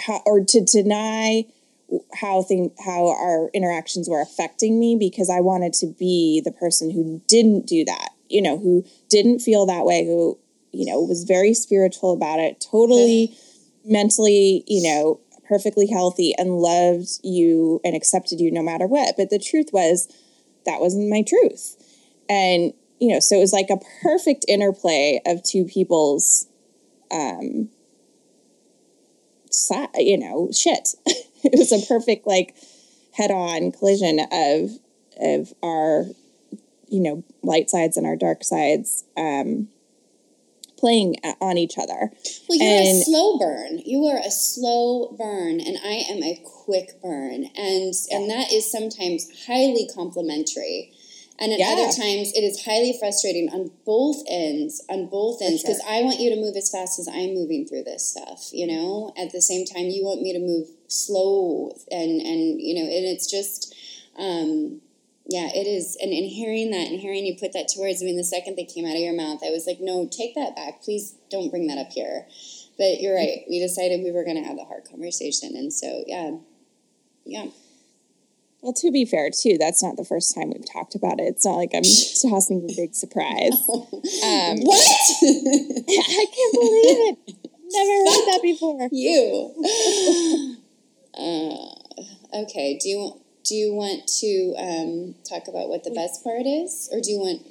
how, 0.07 0.23
or 0.27 0.45
to 0.45 0.61
deny 0.61 1.45
how 2.21 2.43
thing 2.43 2.71
how 2.85 3.09
our 3.09 3.51
interactions 3.53 4.09
were 4.09 4.21
affecting 4.21 4.79
me 4.79 4.97
because 4.99 5.29
I 5.31 5.41
wanted 5.41 5.73
to 5.75 5.87
be 5.87 6.41
the 6.45 6.53
person 6.53 6.91
who 6.91 7.21
didn't 7.27 7.67
do 7.67 7.85
that. 7.85 8.10
You 8.31 8.43
know, 8.43 8.59
who 8.59 8.85
didn't 9.09 9.41
feel 9.41 9.67
that 9.67 9.85
way, 9.85 10.07
who 10.07 10.39
you 10.73 10.87
know 10.87 11.01
was 11.01 11.25
very 11.25 11.53
spiritual 11.53 12.13
about 12.13 12.39
it, 12.39 12.65
totally 12.71 13.37
mentally, 13.85 14.65
you 14.67 14.83
know, 14.83 15.21
perfectly 15.49 15.89
healthy 15.89 16.33
and 16.39 16.59
loved 16.59 17.09
you 17.23 17.81
and 17.85 17.97
accepted 17.97 18.41
you 18.41 18.51
no 18.51 18.63
matter 18.63 18.87
what. 18.87 19.15
But 19.17 19.31
the 19.31 19.39
truth 19.39 19.71
was 19.73 20.09
that 20.67 20.81
wasn't 20.81 21.11
my 21.11 21.23
truth. 21.23 21.77
And, 22.29 22.73
you 23.01 23.13
know, 23.13 23.21
so 23.21 23.37
it 23.37 23.41
was 23.41 23.53
like 23.53 23.71
a 23.71 23.81
perfect 24.03 24.45
interplay 24.47 25.21
of 25.27 25.43
two 25.43 25.65
people's 25.65 26.47
um 27.11 27.69
si- 29.51 29.87
you 29.97 30.19
know, 30.19 30.51
shit. 30.53 30.91
it 31.07 31.59
was 31.59 31.73
a 31.73 31.85
perfect 31.87 32.27
like 32.27 32.55
head-on 33.15 33.73
collision 33.73 34.21
of 34.31 34.71
of 35.21 35.53
our 35.63 36.07
you 36.91 37.01
know, 37.01 37.25
light 37.43 37.71
sides 37.71 37.97
and 37.97 38.07
our 38.07 38.17
dark 38.17 38.45
sides 38.45 39.05
um 39.17 39.69
playing 40.79 41.15
on 41.41 41.59
each 41.59 41.77
other. 41.79 42.11
well 42.49 42.59
you're 42.59 42.83
a 42.83 43.03
slow 43.05 43.39
burn 43.39 43.79
you 43.85 44.07
are 44.07 44.19
a 44.19 44.31
slow 44.31 45.15
burn 45.19 45.61
and 45.61 45.77
i 45.85 46.03
am 46.11 46.23
a 46.23 46.41
quick 46.43 47.01
burn 47.03 47.45
and 47.55 47.93
and 48.11 48.31
that 48.31 48.51
is 48.51 48.71
sometimes 48.71 49.29
highly 49.47 49.87
complimentary 49.95 50.91
and 51.39 51.53
at 51.53 51.59
Yeah. 51.59 51.73
other 51.73 51.93
times 51.93 52.33
it 52.33 52.43
is 52.43 52.65
highly 52.65 52.97
frustrating 52.99 53.51
on 53.51 53.71
both 53.85 54.23
ends 54.27 54.83
on 54.89 55.07
both 55.07 55.43
ends 55.43 55.61
sure. 55.61 55.69
because 55.69 55.83
i 55.87 56.01
want 56.03 56.19
you 56.19 56.31
to 56.31 56.37
move 56.37 56.57
as 56.57 56.71
fast 56.71 56.99
as 56.99 57.07
i'm 57.09 57.35
moving 57.35 57.67
through 57.67 57.85
this 57.85 58.09
stuff 58.09 58.49
you 58.51 58.67
know 58.67 59.13
at 59.19 59.33
the 59.33 59.43
same 59.43 59.67
time 59.67 59.87
you 59.87 60.03
want 60.03 60.23
me 60.23 60.33
to 60.33 60.39
move 60.39 60.67
slow 60.89 61.73
and 61.91 62.23
and 62.23 62.59
you 62.61 62.75
know 62.75 62.89
and 62.89 63.05
it's 63.05 63.31
just 63.31 63.75
um 64.19 64.81
yeah, 65.31 65.49
it 65.55 65.69
is. 65.69 65.97
And, 66.03 66.13
and 66.13 66.27
hearing 66.27 66.73
that 66.73 66.89
and 66.89 66.99
hearing 66.99 67.25
you 67.25 67.37
put 67.39 67.53
that 67.53 67.69
to 67.69 67.81
words, 67.81 68.03
I 68.03 68.05
mean, 68.05 68.17
the 68.17 68.25
second 68.25 68.57
they 68.57 68.65
came 68.65 68.85
out 68.85 68.97
of 68.97 69.01
your 69.01 69.15
mouth, 69.15 69.41
I 69.47 69.51
was 69.51 69.65
like, 69.65 69.79
no, 69.81 70.09
take 70.11 70.35
that 70.35 70.57
back. 70.57 70.83
Please 70.83 71.15
don't 71.31 71.51
bring 71.51 71.69
that 71.69 71.79
up 71.79 71.93
here. 71.93 72.27
But 72.77 73.01
you're 73.01 73.15
right. 73.15 73.45
We 73.49 73.61
decided 73.61 74.03
we 74.03 74.11
were 74.11 74.25
going 74.25 74.43
to 74.43 74.43
have 74.43 74.57
the 74.57 74.65
hard 74.65 74.87
conversation. 74.91 75.55
And 75.55 75.73
so, 75.73 76.03
yeah. 76.09 76.33
Yeah. 77.25 77.47
Well, 78.61 78.73
to 78.73 78.91
be 78.91 79.05
fair, 79.05 79.31
too, 79.31 79.57
that's 79.57 79.85
not 79.85 79.97
the 79.97 80.05
first 80.05 80.35
time 80.35 80.51
we've 80.51 80.67
talked 80.69 80.97
about 80.97 81.21
it. 81.21 81.25
It's 81.25 81.47
not 81.47 81.55
like 81.55 81.71
I'm 81.75 81.83
tossing 82.23 82.69
a 82.69 82.75
big 82.75 82.95
surprise. 82.97 83.55
Um, 83.71 84.59
what? 84.67 84.83
I 85.23 86.27
can't 86.27 86.55
believe 86.59 86.99
it. 87.07 87.19
Never 87.71 87.97
heard 88.03 88.27
that 88.27 88.41
before. 88.43 88.89
you. 88.93 89.55
uh, 91.15 92.43
okay. 92.43 92.77
Do 92.83 92.89
you 92.89 92.99
want? 92.99 93.23
Do 93.51 93.57
you 93.57 93.75
want 93.75 94.07
to 94.21 94.55
um, 94.59 95.17
talk 95.29 95.49
about 95.49 95.69
what 95.69 95.83
the 95.83 95.91
best 95.91 96.23
part 96.23 96.47
is, 96.47 96.89
or 96.93 97.01
do 97.01 97.11
you 97.11 97.19
want 97.19 97.43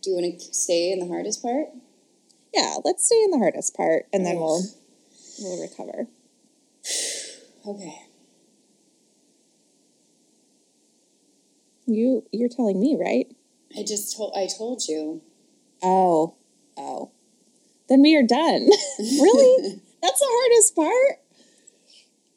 do 0.00 0.10
you 0.10 0.16
want 0.16 0.38
to 0.38 0.54
stay 0.54 0.92
in 0.92 1.00
the 1.00 1.08
hardest 1.08 1.42
part? 1.42 1.66
Yeah, 2.54 2.76
let's 2.84 3.04
stay 3.04 3.20
in 3.24 3.32
the 3.32 3.38
hardest 3.38 3.76
part, 3.76 4.06
and 4.12 4.24
then 4.24 4.36
we'll 4.36 4.62
we'll 5.40 5.60
recover. 5.60 6.06
Okay. 7.66 7.94
You 11.84 12.24
you're 12.32 12.48
telling 12.48 12.80
me, 12.80 12.96
right? 12.98 13.26
I 13.76 13.82
just 13.82 14.16
told 14.16 14.32
I 14.34 14.46
told 14.46 14.84
you. 14.88 15.20
Oh, 15.82 16.36
oh. 16.78 17.10
Then 17.90 18.00
we 18.00 18.16
are 18.16 18.22
done. 18.22 18.68
really? 18.98 19.82
That's 20.02 20.20
the 20.20 20.26
hardest 20.26 20.74
part. 20.74 21.19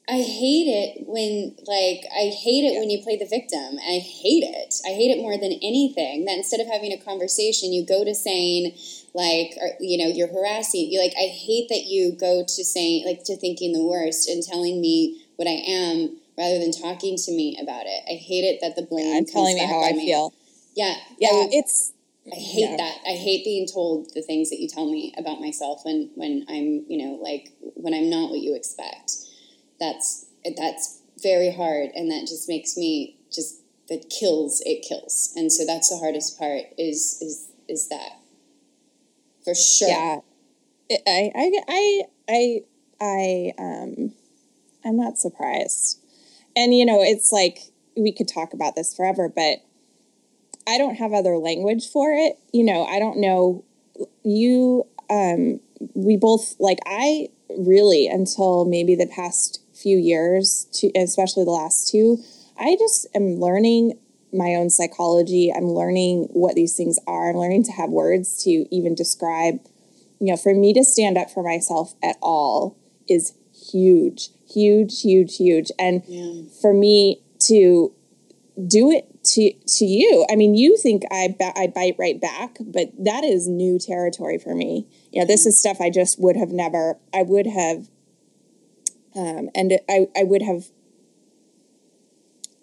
I 0.10 0.20
hate 0.20 0.68
it 0.68 1.08
when, 1.08 1.56
like, 1.64 2.04
I 2.12 2.28
hate 2.28 2.68
it 2.68 2.78
when 2.78 2.90
you 2.90 3.02
play 3.02 3.16
the 3.16 3.26
victim. 3.26 3.80
I 3.80 4.04
hate 4.04 4.44
it. 4.44 4.76
I 4.86 4.90
hate 4.90 5.16
it 5.16 5.22
more 5.22 5.38
than 5.38 5.54
anything. 5.64 6.26
That 6.26 6.36
instead 6.36 6.60
of 6.60 6.68
having 6.68 6.92
a 6.92 7.00
conversation, 7.00 7.72
you 7.72 7.86
go 7.86 8.04
to 8.04 8.14
saying, 8.14 8.76
like, 9.14 9.56
or, 9.62 9.80
you 9.80 9.98
know, 9.98 10.12
you're 10.12 10.28
harassing. 10.28 10.92
You 10.92 11.00
like, 11.00 11.16
I 11.16 11.32
hate 11.32 11.70
that 11.70 11.86
you 11.88 12.12
go 12.20 12.44
to 12.44 12.64
saying, 12.66 13.06
like, 13.06 13.24
to 13.26 13.38
thinking 13.38 13.72
the 13.72 13.84
worst 13.84 14.28
and 14.28 14.44
telling 14.44 14.82
me 14.82 15.24
what 15.38 15.48
I 15.48 15.64
am 15.64 16.20
rather 16.38 16.60
than 16.60 16.74
talking 16.74 17.16
to 17.16 17.32
me 17.32 17.58
about 17.62 17.86
it. 17.86 18.04
I 18.04 18.20
hate 18.20 18.44
it 18.44 18.60
that 18.60 18.76
the 18.76 18.84
blame. 18.84 19.08
and 19.08 19.26
comes 19.26 19.32
telling 19.32 19.56
me 19.56 19.66
how 19.66 19.84
I 19.84 19.94
feel. 19.94 20.34
Yeah, 20.76 20.96
Yeah, 21.18 21.30
I, 21.32 21.48
it's 21.52 21.94
I 22.32 22.36
hate 22.36 22.72
yeah. 22.72 22.78
that. 22.78 22.98
I 23.06 23.16
hate 23.16 23.44
being 23.44 23.68
told 23.68 24.14
the 24.14 24.22
things 24.22 24.50
that 24.50 24.60
you 24.60 24.68
tell 24.68 24.90
me 24.90 25.14
about 25.18 25.40
myself 25.40 25.82
when 25.84 26.10
when 26.16 26.46
I'm 26.48 26.86
you 26.88 26.98
know 27.06 27.20
like 27.22 27.52
when 27.60 27.94
I'm 27.94 28.10
not 28.10 28.32
what 28.32 28.40
you 28.40 28.56
expect. 28.56 29.23
That's 29.84 30.26
that's 30.58 31.02
very 31.22 31.52
hard, 31.52 31.90
and 31.96 32.10
that 32.10 32.22
just 32.28 32.48
makes 32.48 32.78
me 32.78 33.18
just 33.32 33.62
that 33.90 34.10
kills 34.10 34.62
it 34.66 34.86
kills, 34.88 35.34
and 35.36 35.52
so 35.52 35.66
that's 35.66 35.90
the 35.90 35.98
hardest 35.98 36.40
part 36.40 36.64
is 36.78 37.20
is 37.22 37.50
is 37.68 37.90
that 37.90 38.20
for 39.44 39.54
sure. 39.54 39.90
yeah. 39.90 40.20
I 41.08 41.32
I 41.36 41.52
I 41.68 42.02
I 42.30 42.62
I 43.02 43.54
um 43.58 44.14
I'm 44.86 44.98
not 44.98 45.18
surprised. 45.18 46.00
And 46.56 46.74
you 46.76 46.86
know, 46.86 47.02
it's 47.02 47.32
like 47.32 47.60
we 47.98 48.12
could 48.12 48.28
talk 48.28 48.54
about 48.54 48.76
this 48.76 48.96
forever, 48.96 49.30
but 49.30 49.64
I 50.68 50.78
don't 50.78 50.96
have 50.96 51.14
other 51.14 51.38
language 51.38 51.90
for 51.90 52.12
it. 52.12 52.38
You 52.52 52.64
know, 52.64 52.86
I 52.86 53.00
don't 53.00 53.20
know 53.20 53.64
you 54.24 54.86
um 55.10 55.60
we 55.94 56.18
both 56.18 56.56
like 56.60 56.80
I 56.86 57.30
really 57.58 58.08
until 58.08 58.66
maybe 58.66 58.96
the 58.96 59.08
past 59.08 59.63
few 59.84 59.98
years 59.98 60.68
to 60.74 60.90
especially 60.96 61.44
the 61.44 61.52
last 61.52 61.90
two, 61.92 62.18
I 62.58 62.76
just 62.80 63.06
am 63.14 63.40
learning 63.40 64.00
my 64.32 64.56
own 64.56 64.70
psychology. 64.72 65.52
I'm 65.56 65.68
learning 65.68 66.30
what 66.32 66.56
these 66.56 66.76
things 66.76 66.98
are. 67.06 67.30
I'm 67.30 67.38
learning 67.38 67.64
to 67.66 67.72
have 67.74 67.90
words 67.92 68.42
to 68.46 68.66
even 68.76 68.96
describe 68.96 69.60
you 70.24 70.32
know, 70.32 70.38
for 70.38 70.54
me 70.56 70.72
to 70.74 70.86
stand 70.86 71.18
up 71.18 71.30
for 71.30 71.44
myself 71.44 71.96
at 72.02 72.16
all 72.22 72.78
is 73.10 73.34
huge, 73.72 74.30
huge, 74.50 75.02
huge, 75.02 75.36
huge. 75.36 75.70
And 75.78 76.02
Yeah. 76.08 76.44
for 76.62 76.74
me 76.74 77.22
to 77.48 77.92
do 78.68 78.90
it 78.90 79.06
to 79.24 79.52
to 79.52 79.86
you, 79.86 80.26
I 80.30 80.38
mean, 80.38 80.56
you 80.56 80.78
think 80.78 81.04
I 81.12 81.36
ba- 81.38 81.52
I 81.58 81.68
bite 81.68 81.96
right 81.98 82.20
back, 82.22 82.58
but 82.62 82.92
that 83.00 83.26
is 83.26 83.50
new 83.50 83.78
territory 83.78 84.38
for 84.38 84.56
me. 84.56 84.88
You 85.12 85.22
know, 85.22 85.28
this 85.28 85.46
is 85.46 85.60
stuff 85.60 85.82
I 85.82 85.90
just 85.90 86.20
would 86.22 86.38
have 86.38 86.52
never. 86.54 86.98
I 87.14 87.24
would 87.24 87.48
have, 87.48 87.90
um, 89.16 89.50
and 89.56 89.80
I 89.90 90.08
I 90.18 90.24
would 90.24 90.42
have 90.42 90.66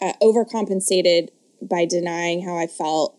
uh, 0.00 0.12
overcompensated 0.22 1.28
by 1.62 1.84
denying 1.84 2.42
how 2.42 2.56
I 2.56 2.66
felt 2.66 3.16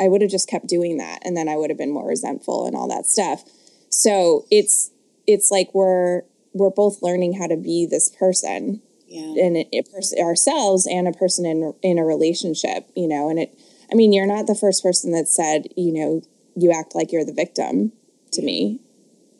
I 0.00 0.08
would 0.08 0.22
have 0.22 0.30
just 0.30 0.48
kept 0.48 0.66
doing 0.66 0.98
that 0.98 1.20
and 1.24 1.36
then 1.36 1.48
I 1.48 1.56
would 1.56 1.70
have 1.70 1.78
been 1.78 1.92
more 1.92 2.06
resentful 2.08 2.66
and 2.66 2.76
all 2.76 2.88
that 2.88 3.06
stuff. 3.06 3.44
So 3.88 4.44
it's 4.50 4.90
it's 5.26 5.50
like 5.50 5.70
we're 5.72 6.22
we're 6.52 6.70
both 6.70 7.02
learning 7.02 7.34
how 7.34 7.46
to 7.46 7.56
be 7.56 7.86
this 7.86 8.08
person 8.10 8.82
Yeah. 9.08 9.44
and 9.44 9.56
a, 9.56 9.68
a 9.72 9.82
person 9.82 10.18
ourselves 10.20 10.86
and 10.86 11.08
a 11.08 11.12
person 11.12 11.46
in 11.46 11.74
in 11.82 11.98
a 11.98 12.04
relationship, 12.04 12.90
you 12.94 13.08
know, 13.08 13.28
and 13.30 13.38
it 13.38 13.58
I 13.90 13.94
mean, 13.94 14.12
you're 14.12 14.26
not 14.26 14.46
the 14.46 14.54
first 14.54 14.82
person 14.82 15.12
that 15.12 15.28
said, 15.28 15.68
you 15.76 15.92
know, 15.92 16.22
you 16.56 16.72
act 16.72 16.94
like 16.94 17.12
you're 17.12 17.24
the 17.24 17.32
victim 17.32 17.92
to 18.32 18.42
me, 18.42 18.80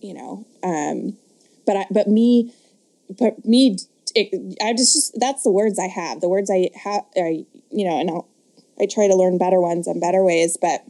you 0.01 0.14
know. 0.14 0.47
Um 0.62 1.16
but 1.66 1.77
I 1.77 1.87
but 1.91 2.09
me 2.09 2.53
but 3.19 3.45
me 3.45 3.77
it, 4.15 4.57
I 4.62 4.73
just, 4.73 4.93
just 4.95 5.21
that's 5.21 5.43
the 5.43 5.51
words 5.51 5.79
I 5.79 5.89
have. 5.89 6.21
The 6.21 6.29
words 6.29 6.51
I 6.51 6.71
have 6.85 7.03
I 7.17 7.47
you 7.71 7.89
know, 7.89 7.99
and 8.01 8.11
I'll 8.11 8.29
I 8.81 8.87
try 8.87 9.07
to 9.07 9.15
learn 9.15 9.39
better 9.39 9.61
ones 9.61 9.87
and 9.87 10.01
better 10.01 10.25
ways, 10.25 10.57
but 10.61 10.85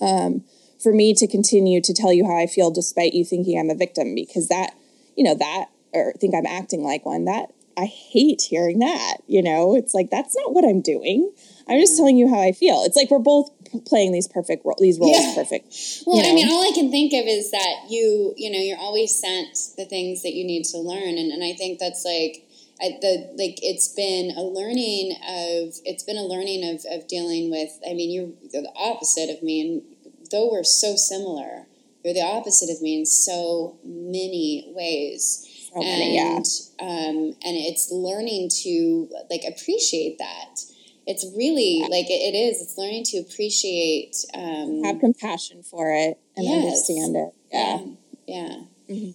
um, 0.00 0.44
for 0.82 0.92
me 0.92 1.14
to 1.14 1.26
continue 1.26 1.80
to 1.80 1.94
tell 1.94 2.12
you 2.12 2.26
how 2.26 2.36
I 2.36 2.46
feel 2.46 2.70
despite 2.70 3.14
you 3.14 3.24
thinking 3.24 3.58
I'm 3.58 3.70
a 3.70 3.74
victim, 3.74 4.14
because 4.14 4.48
that, 4.48 4.74
you 5.16 5.24
know, 5.24 5.34
that, 5.34 5.66
or 5.92 6.12
think 6.20 6.34
I'm 6.34 6.46
acting 6.46 6.82
like 6.82 7.06
one, 7.06 7.24
that 7.26 7.52
I 7.76 7.86
hate 7.86 8.42
hearing 8.42 8.80
that, 8.80 9.18
you 9.26 9.42
know, 9.42 9.74
it's 9.74 9.94
like, 9.94 10.10
that's 10.10 10.36
not 10.36 10.52
what 10.52 10.64
I'm 10.64 10.80
doing. 10.80 11.32
I'm 11.68 11.80
just 11.80 11.96
telling 11.96 12.16
you 12.16 12.28
how 12.28 12.40
I 12.40 12.52
feel. 12.52 12.82
It's 12.84 12.96
like 12.96 13.10
we're 13.10 13.18
both 13.18 13.50
playing 13.80 14.12
these 14.12 14.28
perfect, 14.28 14.64
ro- 14.64 14.74
these 14.78 14.98
roles 14.98 15.16
Yeah. 15.16 15.34
perfect. 15.34 15.74
Well, 16.06 16.22
you 16.22 16.30
I 16.30 16.34
mean, 16.34 16.48
all 16.48 16.62
I 16.62 16.72
can 16.74 16.90
think 16.90 17.12
of 17.12 17.26
is 17.26 17.50
that 17.50 17.86
you, 17.88 18.34
you 18.36 18.50
know, 18.50 18.58
you're 18.58 18.78
always 18.78 19.18
sent 19.18 19.56
the 19.76 19.84
things 19.84 20.22
that 20.22 20.34
you 20.34 20.44
need 20.44 20.64
to 20.66 20.78
learn, 20.78 21.18
and, 21.18 21.32
and 21.32 21.42
I 21.44 21.52
think 21.54 21.78
that's 21.78 22.04
like, 22.04 22.46
I, 22.80 22.98
the 23.00 23.30
like 23.38 23.58
it's 23.62 23.88
been 23.88 24.32
a 24.36 24.42
learning 24.42 25.12
of 25.22 25.74
it's 25.84 26.02
been 26.02 26.16
a 26.16 26.24
learning 26.24 26.74
of, 26.74 26.84
of 26.90 27.06
dealing 27.06 27.48
with. 27.50 27.70
I 27.88 27.94
mean, 27.94 28.10
you're, 28.10 28.30
you're 28.52 28.62
the 28.62 28.72
opposite 28.76 29.30
of 29.30 29.42
me, 29.42 29.60
and 29.60 29.82
though 30.30 30.50
we're 30.50 30.64
so 30.64 30.96
similar, 30.96 31.66
you're 32.04 32.14
the 32.14 32.22
opposite 32.26 32.70
of 32.70 32.82
me 32.82 32.98
in 32.98 33.06
so 33.06 33.78
many 33.84 34.72
ways. 34.74 35.48
So 35.72 35.80
many, 35.80 36.16
yeah. 36.16 36.36
and 36.36 36.46
um, 36.80 37.16
and 37.42 37.56
it's 37.56 37.90
learning 37.90 38.50
to 38.62 39.08
like 39.30 39.42
appreciate 39.48 40.18
that. 40.18 40.60
It's 41.06 41.24
really 41.36 41.80
like 41.90 42.08
it, 42.10 42.34
it 42.34 42.36
is. 42.36 42.62
It's 42.62 42.78
learning 42.78 43.04
to 43.04 43.18
appreciate. 43.18 44.16
Um, 44.32 44.82
Have 44.84 45.00
compassion 45.00 45.62
for 45.62 45.90
it 45.92 46.18
and 46.36 46.46
Yes. 46.46 46.88
understand 46.88 47.16
it. 47.16 47.34
Yeah. 47.52 47.78
Yeah. 48.26 48.56
Yeah. 48.88 48.94
Mhm. 48.94 49.14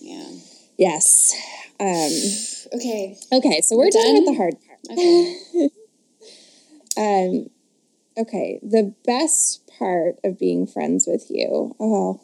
Yeah. 0.00 0.28
Yes. 0.78 1.34
Um, 1.78 2.78
Okay. 2.78 3.16
okay, 3.32 3.60
so 3.60 3.76
we're 3.76 3.84
We're 3.86 3.90
done 3.90 4.14
with 4.14 4.26
the 4.26 4.34
hard 4.34 4.54
part. 4.66 4.78
Okay. 4.90 5.68
Um, 6.94 7.48
okay, 8.18 8.60
the 8.62 8.94
best 9.06 9.66
part 9.78 10.16
of 10.22 10.38
being 10.38 10.66
friends 10.66 11.06
with 11.06 11.30
you. 11.30 11.74
Oh, 11.80 12.20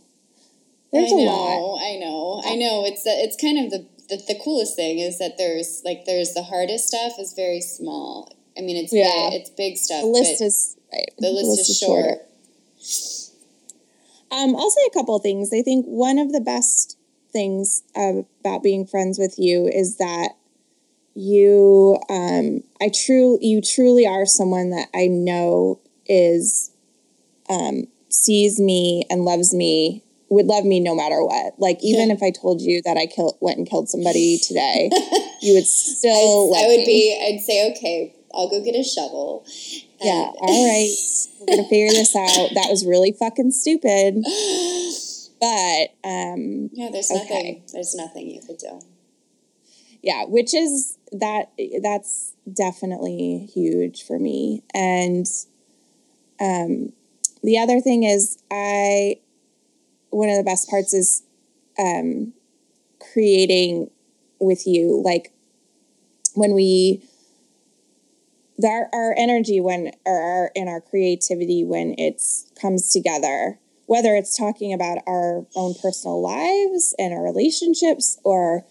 there's 0.93 1.11
I 1.13 1.17
a 1.17 1.19
know, 1.25 1.25
lot. 1.25 1.83
I 1.83 1.97
know. 1.97 2.43
I 2.45 2.55
know. 2.57 2.85
It's 2.85 3.03
the, 3.05 3.11
it's 3.11 3.37
kind 3.41 3.59
of 3.65 3.71
the, 3.71 3.87
the 4.11 4.23
the 4.35 4.41
coolest 4.43 4.77
thing 4.77 4.99
is 4.99 5.19
that 5.19 5.39
there's 5.39 5.81
like 5.85 6.05
there's 6.05 6.35
the 6.35 6.43
hardest 6.43 6.89
stuff 6.89 7.13
is 7.19 7.33
very 7.35 7.61
small. 7.63 8.31
I 8.59 8.63
mean, 8.63 8.77
it's 8.77 8.93
Yeah. 8.93 9.31
big, 9.31 9.41
it's 9.41 9.51
big 9.51 9.77
stuff. 9.77 10.03
The 10.03 10.07
list 10.09 10.41
is 10.43 10.77
right. 10.93 11.09
the 11.19 11.31
list, 11.31 11.71
is 11.71 11.79
short. 11.79 12.27
Um, 14.31 14.57
I'll 14.57 14.71
say 14.71 14.83
a 14.87 14.91
couple 14.95 15.17
of 15.17 15.23
things. 15.23 15.51
I 15.53 15.63
think 15.63 15.87
one 15.87 16.19
of 16.19 16.33
the 16.33 16.41
best 16.41 16.97
things 17.33 17.83
uh, 17.97 18.23
about 18.41 18.63
being 18.63 18.87
friends 18.87 19.19
with 19.19 19.39
you 19.39 19.67
is 19.67 19.97
that 19.99 20.31
you, 21.15 21.99
um, 22.11 22.63
I 22.81 22.91
true, 22.95 23.39
you 23.41 23.61
truly 23.61 24.07
are 24.07 24.27
someone 24.27 24.71
that 24.71 24.89
I 24.95 25.07
know 25.07 25.81
is, 26.07 26.71
um, 27.49 27.89
sees 28.09 28.61
me 28.61 29.05
and 29.11 29.25
loves 29.25 29.55
me, 29.55 30.05
would 30.29 30.47
love 30.47 30.65
me 30.65 30.79
no 30.81 30.95
matter 30.95 31.25
what. 31.25 31.55
Like 31.59 31.83
even 31.83 32.09
Yeah. 32.09 32.15
if 32.15 32.23
I 32.23 32.31
told 32.31 32.61
you 32.61 32.83
that 32.85 32.97
I 32.97 33.07
killed, 33.07 33.37
went 33.41 33.59
and 33.59 33.69
killed 33.69 33.89
somebody 33.89 34.39
today, 34.39 34.91
you 35.43 35.55
would 35.55 35.67
still. 35.67 36.55
I 36.55 36.61
love 36.61 36.67
would 36.69 36.79
me. 36.81 36.85
be. 36.87 37.19
I'd 37.35 37.41
say, 37.45 37.71
okay, 37.73 38.15
I'll 38.39 38.49
go 38.49 38.63
get 38.65 38.77
a 38.77 38.85
shovel. 38.85 39.45
Yeah. 40.01 40.31
All 40.39 40.69
right. 40.69 40.95
We're 41.41 41.47
gonna 41.57 41.69
figure 41.69 41.91
this 41.91 42.15
out. 42.17 42.51
That 42.55 42.69
was 42.71 42.87
really 42.87 43.13
fucking 43.13 43.51
stupid. 43.53 44.25
But 45.41 45.95
um 46.03 46.71
yeah. 46.73 46.89
There's 46.91 47.11
Okay. 47.13 47.19
nothing. 47.23 47.63
There's 47.73 47.95
nothing 47.95 48.29
you 48.29 48.41
could 48.41 48.59
do. 48.59 48.81
yeah, 50.03 50.25
which 50.25 50.53
is 50.55 50.99
that 51.13 51.53
that's 51.83 52.33
definitely 52.53 53.49
huge 53.55 54.03
for 54.03 54.19
me. 54.19 54.63
And 54.75 55.27
um 56.41 56.93
the 57.45 57.59
other 57.59 57.81
thing 57.81 58.03
is 58.03 58.39
I 58.51 59.19
one 60.11 60.29
of 60.29 60.37
the 60.37 60.43
best 60.43 60.69
parts 60.69 60.93
is 60.93 61.23
um 61.79 62.33
creating 63.13 63.91
with 64.41 64.67
you 64.67 65.01
like 65.05 65.33
when 66.35 66.53
we 66.53 67.03
our, 68.65 68.89
our 68.93 69.15
energy 69.17 69.61
when 69.61 69.93
or 70.05 70.21
our 70.21 70.51
in 70.55 70.69
our 70.69 70.81
creativity 70.81 71.65
when 71.65 71.95
it's 71.99 72.51
comes 72.61 72.91
together. 72.93 73.59
Whether 73.87 74.15
it's 74.17 74.37
talking 74.37 74.75
about 74.75 74.99
our 75.07 75.47
own 75.57 75.75
personal 75.81 76.21
lives 76.21 76.95
and 76.99 77.15
our 77.15 77.23
relationships 77.23 78.19
or 78.23 78.67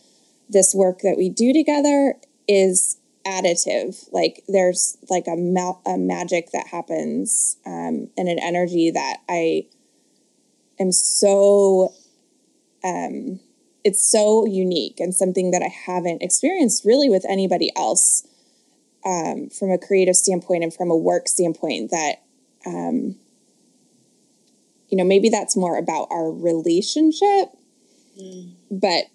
this 0.48 0.76
work 0.76 1.00
that 1.00 1.16
we 1.18 1.30
do 1.30 1.54
together 1.54 2.14
is 2.48 2.98
additive. 3.28 4.08
Like 4.12 4.44
there's 4.48 4.98
like 5.10 5.28
a, 5.28 5.36
ma- 5.36 5.80
a 5.86 5.98
magic 5.98 6.52
that 6.52 6.68
happens 6.68 7.58
um, 7.66 8.10
and 8.18 8.28
an 8.30 8.40
energy 8.42 8.90
that 8.92 9.18
i 9.30 9.66
am 10.80 10.92
so 10.92 11.94
um, 12.84 13.40
it's 13.84 14.10
so 14.10 14.46
unique 14.46 15.00
and 15.00 15.14
something 15.14 15.52
that 15.52 15.62
i 15.62 15.68
haven't 15.68 16.22
experienced 16.22 16.86
really 16.86 17.10
with 17.10 17.26
anybody 17.28 17.72
else 17.76 18.26
um, 19.06 19.50
from 19.50 19.72
a 19.72 19.78
creative 19.78 20.16
standpoint 20.16 20.64
and 20.64 20.74
from 20.74 20.92
a 20.92 20.98
work 20.98 21.28
standpoint 21.28 21.92
that 21.92 22.16
um, 22.66 23.16
you 24.90 24.98
know 24.98 25.04
maybe 25.04 25.30
that's 25.30 25.56
more 25.56 25.78
about 25.78 26.08
our 26.12 26.32
relationship 26.32 27.50
but 28.72 29.06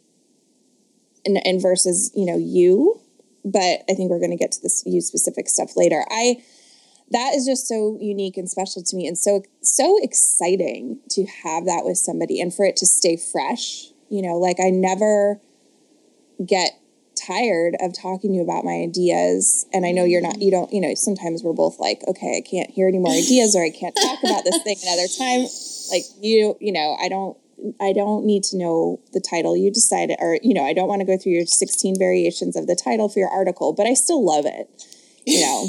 and, 1.25 1.45
and 1.45 1.61
versus 1.61 2.11
you 2.15 2.27
know 2.27 2.37
you. 2.37 3.01
But 3.45 3.83
i 3.91 3.95
think 3.95 4.09
we're 4.11 4.21
going 4.21 4.31
to 4.31 4.37
get 4.37 4.53
to 4.53 4.63
this 4.63 4.83
you 4.87 5.01
specific 5.01 5.49
stuff 5.49 5.73
later. 5.77 6.05
I 6.11 6.43
that 7.11 7.35
is 7.35 7.45
just 7.45 7.67
so 7.69 7.99
unique 8.01 8.37
and 8.37 8.49
special 8.49 8.83
to 8.83 8.97
me 8.97 9.07
and 9.07 9.19
so 9.19 9.43
so 9.61 9.99
exciting 10.03 10.99
to 11.11 11.27
have 11.45 11.67
that 11.67 11.83
with 11.85 11.99
somebody 11.99 12.41
and 12.41 12.55
for 12.55 12.65
it 12.65 12.77
to 12.77 12.87
stay 12.87 13.17
fresh 13.17 13.89
you 14.09 14.23
know 14.23 14.39
like 14.39 14.57
i 14.65 14.71
never 14.71 15.39
get 16.45 16.81
tired 17.27 17.77
of 17.81 17.93
talking 17.95 18.31
to 18.33 18.37
you 18.37 18.43
about 18.43 18.65
my 18.65 18.83
ideas. 18.85 19.67
And 19.73 19.87
i 19.87 19.91
know 19.91 20.05
you're 20.05 20.21
not 20.21 20.41
you 20.41 20.51
don't 20.51 20.73
you 20.73 20.81
know 20.81 20.95
sometimes 20.95 21.43
we're 21.43 21.53
both 21.53 21.79
like 21.79 22.03
okay 22.09 22.39
i 22.39 22.49
can't 22.49 22.71
hear 22.71 22.89
any 22.89 22.99
more 22.99 23.13
ideas 23.13 23.55
or 23.55 23.65
i 23.65 23.71
can't 23.71 23.95
talk 23.95 24.19
about 24.23 24.45
this 24.45 24.63
thing 24.63 24.77
another 24.83 25.09
time. 25.09 25.47
Like 25.91 26.05
you 26.21 26.57
you 26.61 26.73
know 26.73 26.97
i 27.01 27.09
don't 27.09 27.37
i 27.81 27.93
don't 27.93 28.25
need 28.25 28.43
to 28.45 28.57
know 28.57 29.01
the 29.13 29.21
title. 29.21 29.57
You 29.57 29.71
decided 29.71 30.17
or 30.21 30.39
you 30.43 30.55
know 30.55 30.65
i 30.65 30.73
don't 30.73 30.89
want 30.89 31.01
to 31.01 31.07
go 31.07 31.17
through 31.17 31.33
your 31.33 31.47
16 31.47 31.99
variations 31.99 32.57
of 32.57 32.67
the 32.67 32.77
title 32.77 33.09
for 33.09 33.19
your 33.19 33.31
article 33.31 33.73
but 33.73 33.87
i 33.87 33.95
still 33.95 34.25
love 34.25 34.47
it 34.47 34.69
you 35.25 35.41
know? 35.41 35.69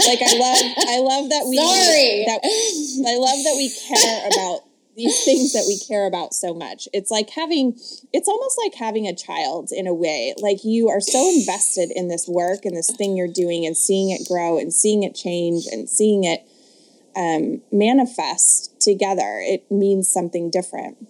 Like 0.00 0.20
i 0.20 0.32
love 0.36 0.58
i 0.88 0.98
love 1.00 1.28
that 1.30 1.44
we 1.48 1.56
Sorry. 1.56 2.24
that 2.26 2.40
i 2.44 3.16
love 3.16 3.40
that 3.44 3.54
we 3.56 3.70
care 3.70 4.26
about 4.28 4.60
these 4.96 5.24
things 5.24 5.52
that 5.52 5.64
we 5.66 5.78
care 5.78 6.06
about 6.06 6.34
so 6.34 6.54
much. 6.54 6.88
It's 6.92 7.10
like 7.10 7.30
having 7.30 7.74
it's 8.12 8.28
almost 8.28 8.58
like 8.62 8.74
having 8.74 9.06
a 9.06 9.14
child 9.14 9.70
in 9.72 9.86
a 9.86 9.94
way. 9.94 10.34
Like 10.38 10.64
you 10.64 10.88
are 10.88 11.00
so 11.00 11.28
invested 11.28 11.90
in 11.94 12.08
this 12.08 12.26
work 12.28 12.64
and 12.64 12.76
this 12.76 12.90
thing 12.96 13.16
you're 13.16 13.28
doing 13.28 13.66
and 13.66 13.76
seeing 13.76 14.10
it 14.10 14.26
grow 14.28 14.58
and 14.58 14.72
seeing 14.72 15.02
it 15.02 15.14
change 15.14 15.64
and 15.70 15.88
seeing 15.88 16.24
it 16.24 16.42
um, 17.16 17.62
manifest 17.72 18.80
together. 18.80 19.40
It 19.42 19.70
means 19.70 20.08
something 20.08 20.50
different. 20.50 21.06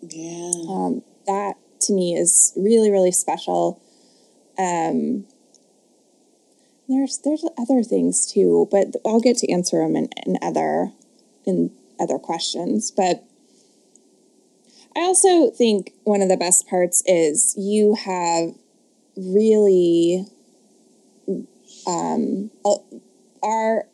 Yeah. 0.00 0.52
um, 0.68 1.02
that 1.26 1.54
to 1.82 1.92
me 1.92 2.14
is 2.14 2.52
really 2.56 2.90
really 2.90 3.12
special. 3.12 3.82
Um, 4.58 5.26
there's 6.88 7.18
there's 7.18 7.44
other 7.58 7.82
things 7.82 8.30
too 8.32 8.66
but 8.70 8.86
i'll 9.04 9.20
get 9.20 9.36
to 9.36 9.52
answer 9.52 9.78
them 9.78 9.94
in, 9.94 10.08
in 10.26 10.38
other 10.42 10.90
in 11.44 11.70
other 12.00 12.18
questions 12.18 12.90
but 12.90 13.24
i 14.96 15.00
also 15.00 15.50
think 15.50 15.92
one 16.04 16.22
of 16.22 16.28
the 16.28 16.36
best 16.36 16.68
parts 16.68 17.02
is 17.06 17.54
you 17.56 17.94
have 17.94 18.54
really 19.16 20.24
um, 21.86 22.50
our 23.42 23.84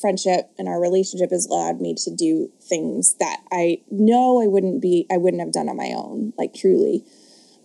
friendship 0.00 0.50
and 0.58 0.68
our 0.68 0.80
relationship 0.80 1.30
has 1.30 1.46
allowed 1.46 1.80
me 1.80 1.94
to 1.94 2.10
do 2.14 2.50
things 2.60 3.14
that 3.20 3.40
I 3.52 3.80
know 3.90 4.42
I 4.42 4.46
wouldn't 4.46 4.82
be 4.82 5.06
I 5.10 5.16
wouldn't 5.16 5.40
have 5.40 5.52
done 5.52 5.68
on 5.68 5.76
my 5.76 5.92
own 5.96 6.32
like 6.36 6.52
truly. 6.54 7.04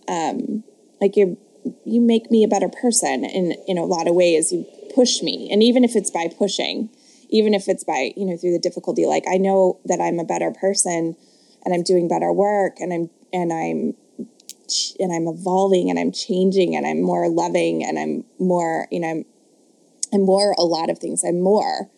Um 0.08 0.62
like 1.00 1.16
you 1.16 1.38
you 1.84 2.00
make 2.00 2.30
me 2.30 2.44
a 2.44 2.48
better 2.48 2.68
person 2.68 3.24
in 3.24 3.52
in 3.66 3.78
a 3.78 3.84
lot 3.84 4.08
of 4.08 4.14
ways. 4.14 4.52
You 4.52 4.64
push 4.94 5.22
me 5.22 5.48
and 5.52 5.62
even 5.62 5.84
if 5.84 5.96
it's 5.96 6.10
by 6.10 6.28
pushing 6.28 6.88
even 7.30 7.54
if 7.54 7.68
it's 7.68 7.84
by 7.84 8.12
you 8.16 8.26
know 8.26 8.36
through 8.36 8.52
the 8.52 8.58
difficulty 8.58 9.06
like 9.06 9.24
I 9.30 9.36
know 9.36 9.80
that 9.84 10.00
I'm 10.00 10.18
a 10.18 10.24
better 10.24 10.50
person 10.50 11.16
and 11.64 11.74
I'm 11.74 11.82
doing 11.82 12.08
better 12.08 12.32
work 12.32 12.80
and 12.80 12.92
I'm 12.92 13.10
and 13.32 13.52
I'm 13.52 13.94
and 15.00 15.12
I'm 15.12 15.26
evolving 15.26 15.90
and 15.90 15.98
I'm 15.98 16.12
changing 16.12 16.76
and 16.76 16.86
I'm 16.86 17.02
more 17.02 17.28
loving 17.28 17.84
and 17.84 17.98
I'm 17.98 18.24
more 18.38 18.86
you 18.90 19.00
know 19.00 19.08
I'm 19.08 19.24
I'm 20.12 20.24
more 20.24 20.54
a 20.58 20.62
lot 20.62 20.90
of 20.90 20.98
things 20.98 21.24
I'm 21.24 21.40
more 21.40 21.88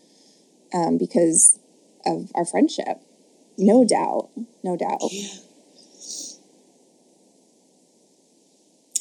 um, 0.75 0.99
because 0.99 1.59
of 2.07 2.31
our 2.35 2.45
friendship. 2.45 3.01
No 3.59 3.85
doubt. 3.85 4.31
No 4.63 4.77
doubt. 4.77 5.03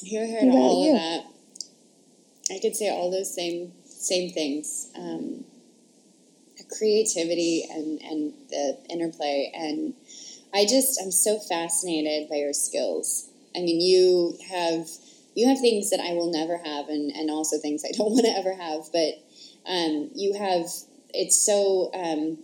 Here, 0.03 0.25
here, 0.25 0.49
about 0.49 0.57
all 0.57 0.85
you? 0.85 0.93
of 0.93 0.99
that. 0.99 1.25
I 2.53 2.59
could 2.59 2.75
say 2.75 2.89
all 2.89 3.11
those 3.11 3.33
same 3.33 3.71
same 3.85 4.31
things. 4.31 4.91
Um, 4.95 5.45
creativity 6.77 7.65
and 7.69 8.01
and 8.01 8.33
the 8.49 8.77
interplay, 8.89 9.51
and 9.53 9.93
I 10.53 10.65
just 10.65 10.99
I'm 11.01 11.11
so 11.11 11.39
fascinated 11.39 12.29
by 12.29 12.35
your 12.35 12.53
skills. 12.53 13.29
I 13.55 13.59
mean, 13.59 13.81
you 13.81 14.37
have 14.49 14.87
you 15.35 15.47
have 15.47 15.59
things 15.59 15.89
that 15.89 15.99
I 15.99 16.13
will 16.13 16.31
never 16.31 16.57
have, 16.57 16.89
and 16.89 17.11
and 17.11 17.29
also 17.29 17.57
things 17.57 17.83
I 17.85 17.91
don't 17.91 18.11
want 18.13 18.25
to 18.25 18.31
ever 18.31 18.53
have. 18.55 18.91
But 18.91 19.21
um, 19.69 20.09
you 20.15 20.33
have 20.33 20.65
it's 21.13 21.39
so 21.45 21.91
um, 21.93 22.37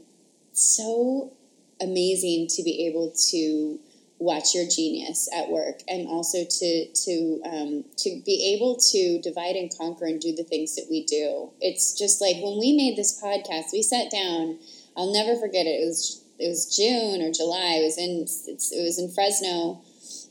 so 0.53 1.33
amazing 1.81 2.47
to 2.47 2.63
be 2.63 2.87
able 2.87 3.13
to 3.29 3.79
watch 4.19 4.55
your 4.55 4.67
genius 4.67 5.29
at 5.35 5.49
work 5.49 5.81
and 5.87 6.07
also 6.07 6.43
to 6.43 6.87
to 6.93 7.41
um, 7.45 7.85
to 7.97 8.21
be 8.25 8.55
able 8.55 8.75
to 8.75 9.21
divide 9.21 9.55
and 9.55 9.71
conquer 9.77 10.05
and 10.05 10.19
do 10.19 10.35
the 10.35 10.43
things 10.43 10.75
that 10.75 10.87
we 10.89 11.05
do. 11.05 11.51
It's 11.61 11.97
just 11.97 12.19
like 12.21 12.37
when 12.37 12.59
we 12.59 12.73
made 12.75 12.97
this 12.97 13.21
podcast 13.21 13.73
we 13.73 13.81
sat 13.81 14.09
down 14.09 14.57
i'll 14.97 15.13
never 15.13 15.39
forget 15.39 15.65
it. 15.65 15.79
It 15.81 15.85
was 15.85 16.23
it 16.39 16.47
was 16.47 16.75
june 16.75 17.21
or 17.21 17.31
july. 17.31 17.79
It 17.79 17.85
was 17.85 17.97
in 17.97 18.21
it's, 18.23 18.71
it 18.71 18.83
was 18.83 18.99
in 18.99 19.11
fresno. 19.11 19.81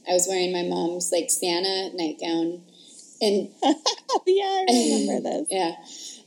I 0.09 0.13
was 0.13 0.27
wearing 0.29 0.53
my 0.53 0.63
mom's 0.63 1.11
like 1.13 1.31
santa 1.31 1.91
nightgown. 1.95 2.63
And 3.23 3.49
yeah, 4.27 4.65
I 4.69 4.99
remember 5.01 5.31
this. 5.31 5.47
yeah. 5.51 5.73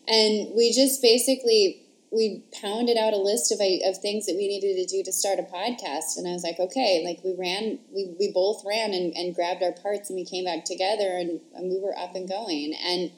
And 0.08 0.56
we 0.56 0.72
just 0.74 1.02
basically 1.02 1.84
we 2.12 2.44
pounded 2.62 2.98
out 2.98 3.14
a 3.14 3.18
list 3.18 3.52
of 3.52 3.60
of 3.60 3.98
things 4.02 4.26
that 4.26 4.36
we 4.36 4.48
needed 4.48 4.76
to 4.76 4.86
do 4.86 5.04
to 5.04 5.12
start 5.12 5.40
a 5.40 5.44
podcast. 5.44 6.18
And 6.18 6.28
I 6.28 6.32
was 6.32 6.44
like, 6.44 6.60
okay, 6.60 7.04
like 7.06 7.24
we 7.24 7.36
ran, 7.38 7.80
we, 7.94 8.16
we 8.20 8.32
both 8.32 8.64
ran 8.66 8.94
and, 8.94 9.14
and 9.16 9.36
grabbed 9.36 9.62
our 9.62 9.74
parts 9.74 10.10
and 10.10 10.18
we 10.18 10.26
came 10.26 10.46
back 10.46 10.66
together 10.66 11.18
and, 11.18 11.40
and 11.56 11.70
we 11.70 11.80
were 11.80 11.98
up 11.98 12.16
and 12.16 12.28
going. 12.28 12.74
And 12.84 13.12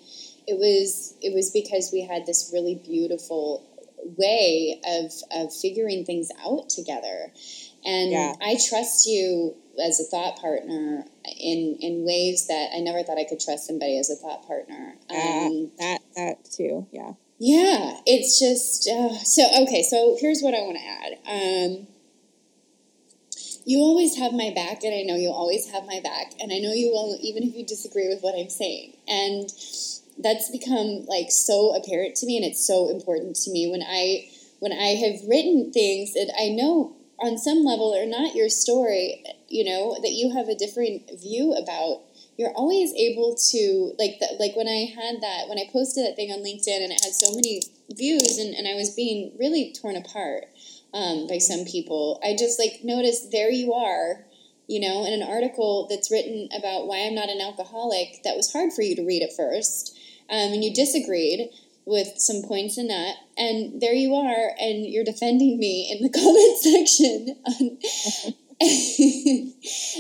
it 0.47 0.57
was 0.57 1.15
it 1.21 1.33
was 1.33 1.51
because 1.51 1.91
we 1.93 2.01
had 2.01 2.25
this 2.25 2.49
really 2.51 2.75
beautiful 2.75 3.67
way 4.17 4.81
of 4.85 5.11
of 5.31 5.53
figuring 5.53 6.03
things 6.05 6.29
out 6.43 6.69
together. 6.69 7.31
And 7.85 8.11
Yeah. 8.11 8.33
I 8.41 8.57
trust 8.69 9.07
you 9.07 9.55
as 9.81 9.99
a 9.99 10.03
thought 10.03 10.37
partner 10.37 11.05
in 11.39 11.77
in 11.79 12.03
ways 12.05 12.47
that 12.47 12.71
I 12.75 12.79
never 12.79 13.03
thought 13.03 13.17
I 13.17 13.23
could 13.23 13.39
trust 13.39 13.67
somebody 13.67 13.97
as 13.97 14.09
a 14.09 14.15
thought 14.15 14.45
partner. 14.45 14.95
Uh, 15.09 15.13
Um, 15.15 15.71
that 15.77 16.01
that 16.15 16.43
too. 16.45 16.87
Yeah. 16.91 17.13
Yeah, 17.43 17.97
it's 18.05 18.37
just 18.37 18.87
uh, 18.87 19.17
so 19.23 19.41
okay. 19.63 19.81
So 19.81 20.15
here's 20.21 20.43
what 20.43 20.53
I 20.53 20.61
want 20.61 20.77
to 20.77 20.85
add. 20.85 21.17
Um, 21.25 21.87
you 23.65 23.79
always 23.79 24.15
have 24.17 24.31
my 24.31 24.51
back, 24.53 24.83
and 24.83 24.93
I 24.93 25.01
know 25.01 25.15
you'll 25.15 25.33
always 25.33 25.71
have 25.71 25.87
my 25.87 25.99
back, 26.03 26.33
and 26.39 26.53
I 26.53 26.59
know 26.59 26.71
you 26.71 26.91
will, 26.91 27.17
even 27.19 27.41
if 27.41 27.55
you 27.55 27.65
disagree 27.65 28.07
with 28.09 28.21
what 28.21 28.37
I'm 28.37 28.51
saying. 28.51 28.95
And 29.07 29.49
that's 30.19 30.51
become 30.51 31.07
like 31.07 31.31
so 31.31 31.73
apparent 31.73 32.15
to 32.17 32.27
me, 32.27 32.37
and 32.37 32.45
it's 32.45 32.63
so 32.63 32.91
important 32.91 33.35
to 33.37 33.51
me 33.51 33.71
when 33.71 33.81
I 33.81 34.29
when 34.59 34.71
I 34.71 34.93
have 35.01 35.27
written 35.27 35.73
things 35.73 36.13
that 36.13 36.31
I 36.39 36.49
know 36.49 36.93
on 37.17 37.39
some 37.39 37.63
level 37.63 37.97
are 37.97 38.05
not 38.05 38.35
your 38.35 38.49
story. 38.49 39.25
You 39.49 39.65
know 39.65 39.97
that 40.03 40.11
you 40.11 40.31
have 40.37 40.47
a 40.47 40.53
different 40.53 41.09
view 41.19 41.53
about 41.55 42.03
you're 42.41 42.57
always 42.57 42.91
able 42.95 43.35
to 43.51 43.93
like 43.99 44.17
the, 44.19 44.35
like 44.39 44.55
when 44.55 44.67
I 44.67 44.89
had 44.89 45.21
that 45.21 45.47
when 45.47 45.59
I 45.59 45.69
posted 45.71 46.07
that 46.07 46.15
thing 46.15 46.31
on 46.31 46.39
LinkedIn 46.39 46.81
and 46.81 46.91
it 46.91 46.99
had 47.03 47.13
so 47.13 47.35
many 47.35 47.61
views 47.91 48.39
and, 48.39 48.55
and 48.55 48.67
I 48.67 48.73
was 48.73 48.95
being 48.95 49.31
really 49.39 49.71
torn 49.79 49.95
apart 49.95 50.45
um, 50.91 51.27
by 51.27 51.37
some 51.37 51.65
people. 51.65 52.19
I 52.23 52.35
just 52.35 52.57
like 52.57 52.81
noticed 52.83 53.31
there 53.31 53.51
you 53.51 53.73
are, 53.73 54.25
you 54.67 54.79
know, 54.79 55.05
in 55.05 55.13
an 55.13 55.21
article 55.21 55.85
that's 55.87 56.09
written 56.09 56.49
about 56.57 56.87
why 56.87 57.05
I'm 57.05 57.13
not 57.13 57.29
an 57.29 57.41
alcoholic. 57.41 58.23
That 58.23 58.35
was 58.35 58.51
hard 58.51 58.73
for 58.73 58.81
you 58.81 58.95
to 58.95 59.05
read 59.05 59.21
at 59.21 59.35
first, 59.37 59.95
um, 60.27 60.53
and 60.53 60.63
you 60.63 60.73
disagreed 60.73 61.49
with 61.85 62.17
some 62.17 62.41
points 62.41 62.79
in 62.79 62.87
that. 62.87 63.17
And 63.37 63.79
there 63.79 63.93
you 63.93 64.15
are, 64.15 64.51
and 64.59 64.83
you're 64.85 65.03
defending 65.03 65.59
me 65.59 65.93
in 65.93 66.01
the 66.01 66.09
comment 66.17 66.57
section. 66.57 68.33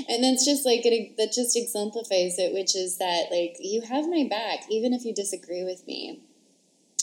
And 0.09 0.23
that's 0.23 0.45
just 0.45 0.65
like 0.65 0.81
it, 0.83 1.17
that 1.17 1.31
just 1.31 1.55
exemplifies 1.57 2.37
it, 2.37 2.53
which 2.53 2.75
is 2.75 2.97
that 2.97 3.27
like 3.31 3.57
you 3.59 3.81
have 3.81 4.07
my 4.07 4.27
back, 4.29 4.65
even 4.69 4.93
if 4.93 5.05
you 5.05 5.13
disagree 5.13 5.63
with 5.63 5.85
me, 5.87 6.19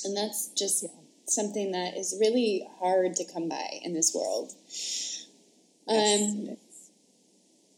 and 0.05 0.17
that's 0.17 0.49
just 0.49 0.85
something 1.27 1.73
that 1.73 1.97
is 1.97 2.17
really 2.21 2.67
hard 2.79 3.17
to 3.17 3.25
come 3.25 3.49
by 3.49 3.81
in 3.83 3.95
this 3.95 4.15
world. 4.15 4.53
Um, 5.89 6.57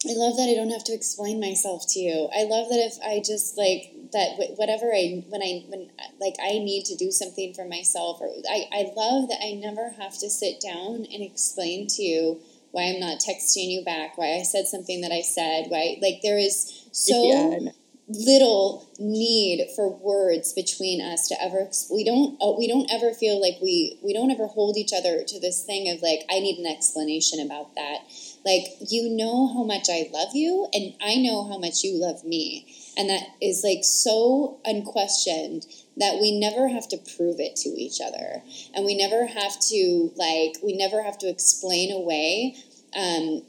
I 0.08 0.14
love 0.14 0.36
that 0.36 0.48
I 0.50 0.54
don't 0.54 0.70
have 0.70 0.84
to 0.84 0.94
explain 0.94 1.40
myself 1.40 1.84
to 1.90 2.00
you. 2.00 2.28
I 2.34 2.44
love 2.44 2.68
that 2.70 2.80
if 2.80 2.98
I 3.04 3.22
just 3.24 3.56
like 3.56 3.92
that 4.12 4.36
wh- 4.36 4.58
whatever 4.58 4.92
I 4.92 5.24
when 5.28 5.42
I 5.42 5.64
when 5.68 5.90
like 6.20 6.36
I 6.42 6.58
need 6.58 6.84
to 6.86 6.96
do 6.96 7.10
something 7.12 7.54
for 7.54 7.66
myself 7.66 8.20
or 8.20 8.28
I 8.50 8.64
I 8.72 8.92
love 8.96 9.28
that 9.28 9.40
I 9.42 9.52
never 9.52 9.90
have 9.90 10.18
to 10.18 10.30
sit 10.30 10.60
down 10.60 11.06
and 11.12 11.22
explain 11.22 11.86
to 11.88 12.02
you 12.02 12.40
why 12.72 12.84
I'm 12.84 13.00
not 13.00 13.20
texting 13.20 13.68
you 13.68 13.84
back, 13.84 14.16
why 14.16 14.38
I 14.38 14.42
said 14.42 14.66
something 14.66 15.00
that 15.00 15.12
I 15.12 15.22
said, 15.22 15.66
why 15.68 15.98
like 16.00 16.20
there 16.22 16.38
is 16.38 16.88
so 16.92 17.22
yeah. 17.24 17.70
little 18.08 18.88
need 18.98 19.68
for 19.76 19.88
words 19.88 20.52
between 20.52 21.00
us 21.00 21.28
to 21.28 21.42
ever 21.42 21.70
we 21.90 22.04
don't 22.04 22.36
uh, 22.42 22.52
we 22.58 22.66
don't 22.66 22.90
ever 22.90 23.12
feel 23.12 23.40
like 23.40 23.54
we 23.62 23.98
we 24.02 24.12
don't 24.12 24.30
ever 24.30 24.46
hold 24.46 24.76
each 24.76 24.92
other 24.92 25.22
to 25.24 25.40
this 25.40 25.64
thing 25.64 25.88
of 25.88 26.02
like 26.02 26.20
I 26.30 26.40
need 26.40 26.58
an 26.58 26.66
explanation 26.66 27.40
about 27.40 27.74
that 27.76 27.98
like 28.44 28.64
you 28.88 29.08
know 29.08 29.48
how 29.54 29.62
much 29.62 29.88
I 29.88 30.08
love 30.12 30.34
you 30.34 30.68
and 30.72 30.94
I 31.00 31.16
know 31.16 31.48
how 31.48 31.58
much 31.58 31.84
you 31.84 32.00
love 32.00 32.24
me 32.24 32.66
and 32.96 33.08
that 33.08 33.22
is 33.40 33.62
like 33.64 33.84
so 33.84 34.60
unquestioned 34.64 35.66
that 36.00 36.18
we 36.20 36.38
never 36.38 36.68
have 36.68 36.88
to 36.88 36.96
prove 37.16 37.38
it 37.38 37.54
to 37.56 37.68
each 37.68 38.00
other 38.00 38.42
and 38.74 38.84
we 38.84 38.96
never 38.96 39.26
have 39.26 39.60
to 39.60 40.10
like 40.16 40.54
we 40.62 40.76
never 40.76 41.02
have 41.02 41.18
to 41.18 41.28
explain 41.28 41.92
away 41.92 42.56
um, 42.96 43.42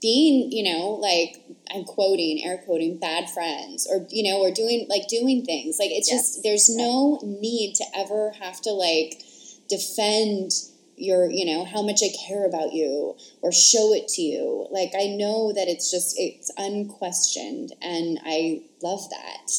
being, 0.00 0.52
you 0.52 0.62
know, 0.62 0.90
like 0.90 1.42
I'm 1.74 1.84
quoting, 1.84 2.42
air 2.44 2.58
quoting, 2.64 2.98
bad 2.98 3.28
friends, 3.30 3.86
or 3.90 4.06
you 4.10 4.30
know, 4.30 4.38
or 4.40 4.50
doing 4.50 4.86
like 4.88 5.08
doing 5.08 5.44
things. 5.44 5.78
Like 5.78 5.90
it's 5.90 6.10
Yes. 6.10 6.34
just 6.34 6.42
there's 6.42 6.68
no 6.74 7.20
need 7.22 7.74
to 7.76 7.84
ever 7.96 8.32
have 8.40 8.60
to 8.62 8.70
like 8.70 9.22
defend 9.68 10.52
your, 10.96 11.30
you 11.30 11.44
know, 11.44 11.64
how 11.64 11.82
much 11.82 12.00
I 12.02 12.08
care 12.26 12.46
about 12.46 12.72
you 12.72 13.16
or 13.40 13.52
show 13.52 13.92
it 13.92 14.08
to 14.08 14.22
you. 14.22 14.66
Like 14.70 14.92
I 14.98 15.06
know 15.06 15.52
that 15.52 15.68
it's 15.68 15.90
just 15.90 16.14
it's 16.18 16.50
unquestioned, 16.56 17.72
and 17.82 18.20
I 18.24 18.62
love 18.82 19.00
that. 19.10 19.52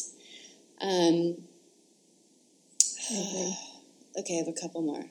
Um, 0.81 1.48
okay, 4.17 4.35
I 4.35 4.37
have 4.37 4.47
a 4.47 4.59
couple 4.59 4.81
more. 4.81 5.05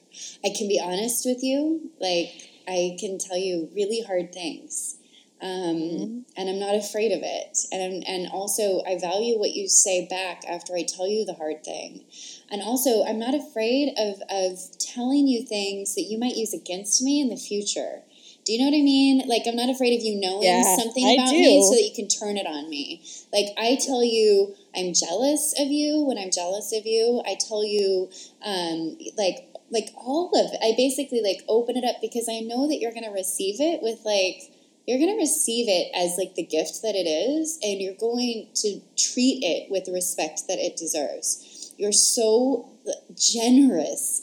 I 0.44 0.50
can 0.56 0.68
be 0.68 0.80
honest 0.82 1.24
with 1.24 1.42
you. 1.42 1.90
Like, 2.00 2.50
I 2.66 2.96
can 3.00 3.18
tell 3.18 3.36
you 3.36 3.68
really 3.74 4.02
hard 4.02 4.32
things. 4.32 4.96
Um, 5.40 6.24
And 6.36 6.48
I'm 6.48 6.58
not 6.58 6.74
afraid 6.74 7.12
of 7.12 7.20
it. 7.22 7.58
And, 7.72 7.82
I'm, 7.82 8.02
and 8.06 8.28
also, 8.32 8.82
I 8.86 8.98
value 8.98 9.38
what 9.38 9.52
you 9.52 9.68
say 9.68 10.06
back 10.06 10.42
after 10.48 10.74
I 10.74 10.82
tell 10.82 11.06
you 11.06 11.24
the 11.24 11.34
hard 11.34 11.64
thing. 11.64 12.04
And 12.50 12.62
also, 12.62 13.04
I'm 13.04 13.18
not 13.18 13.34
afraid 13.34 13.94
of, 13.98 14.20
of 14.30 14.58
telling 14.78 15.28
you 15.28 15.44
things 15.44 15.94
that 15.94 16.02
you 16.02 16.18
might 16.18 16.36
use 16.36 16.52
against 16.52 17.02
me 17.02 17.20
in 17.20 17.28
the 17.28 17.36
future. 17.36 18.02
Do 18.44 18.54
you 18.54 18.60
know 18.60 18.70
what 18.70 18.78
I 18.78 18.82
mean? 18.82 19.28
Like, 19.28 19.42
I'm 19.46 19.56
not 19.56 19.68
afraid 19.68 19.94
of 19.98 20.02
you 20.02 20.18
knowing 20.18 20.48
Yeah, 20.48 20.76
something 20.76 21.04
about 21.04 21.32
me 21.32 21.60
so 21.62 21.74
that 21.74 21.82
you 21.82 21.94
can 21.94 22.08
turn 22.08 22.38
it 22.38 22.46
on 22.46 22.70
me. 22.70 23.02
Like, 23.30 23.48
I 23.58 23.76
tell 23.76 24.02
you 24.02 24.54
I'm 24.78 24.94
jealous 24.94 25.54
of 25.58 25.68
you 25.68 26.04
when 26.06 26.18
I'm 26.18 26.30
jealous 26.30 26.72
of 26.72 26.86
you. 26.86 27.22
I 27.26 27.34
tell 27.34 27.64
you, 27.64 28.10
um, 28.44 28.96
like, 29.16 29.48
like 29.70 29.90
all 29.96 30.30
of 30.34 30.52
it. 30.52 30.60
I 30.62 30.74
basically 30.76 31.20
like 31.20 31.42
open 31.48 31.76
it 31.76 31.84
up 31.84 31.96
because 32.00 32.28
I 32.30 32.40
know 32.40 32.68
that 32.68 32.78
you're 32.78 32.92
going 32.92 33.04
to 33.04 33.10
receive 33.10 33.56
it 33.60 33.82
with 33.82 33.98
like, 34.04 34.54
you're 34.86 34.98
going 34.98 35.14
to 35.14 35.20
receive 35.20 35.66
it 35.68 35.90
as 35.94 36.16
like 36.16 36.34
the 36.34 36.42
gift 36.42 36.80
that 36.82 36.94
it 36.94 37.06
is, 37.06 37.58
and 37.62 37.80
you're 37.80 38.00
going 38.00 38.48
to 38.54 38.80
treat 38.96 39.40
it 39.42 39.70
with 39.70 39.84
the 39.84 39.92
respect 39.92 40.42
that 40.48 40.58
it 40.58 40.78
deserves. 40.78 41.74
You're 41.76 41.92
so 41.92 42.70
generous 43.14 44.22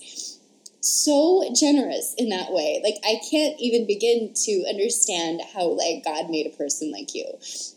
so 0.86 1.44
generous 1.56 2.14
in 2.18 2.30
that 2.30 2.52
way. 2.52 2.82
Like 2.84 2.96
I 3.04 3.20
can't 3.30 3.60
even 3.60 3.88
begin 3.88 4.34
to 4.46 4.66
understand 4.70 5.42
how 5.54 5.68
like 5.70 6.04
God 6.04 6.30
made 6.30 6.46
a 6.46 6.56
person 6.56 6.92
like 6.92 7.16
you 7.16 7.26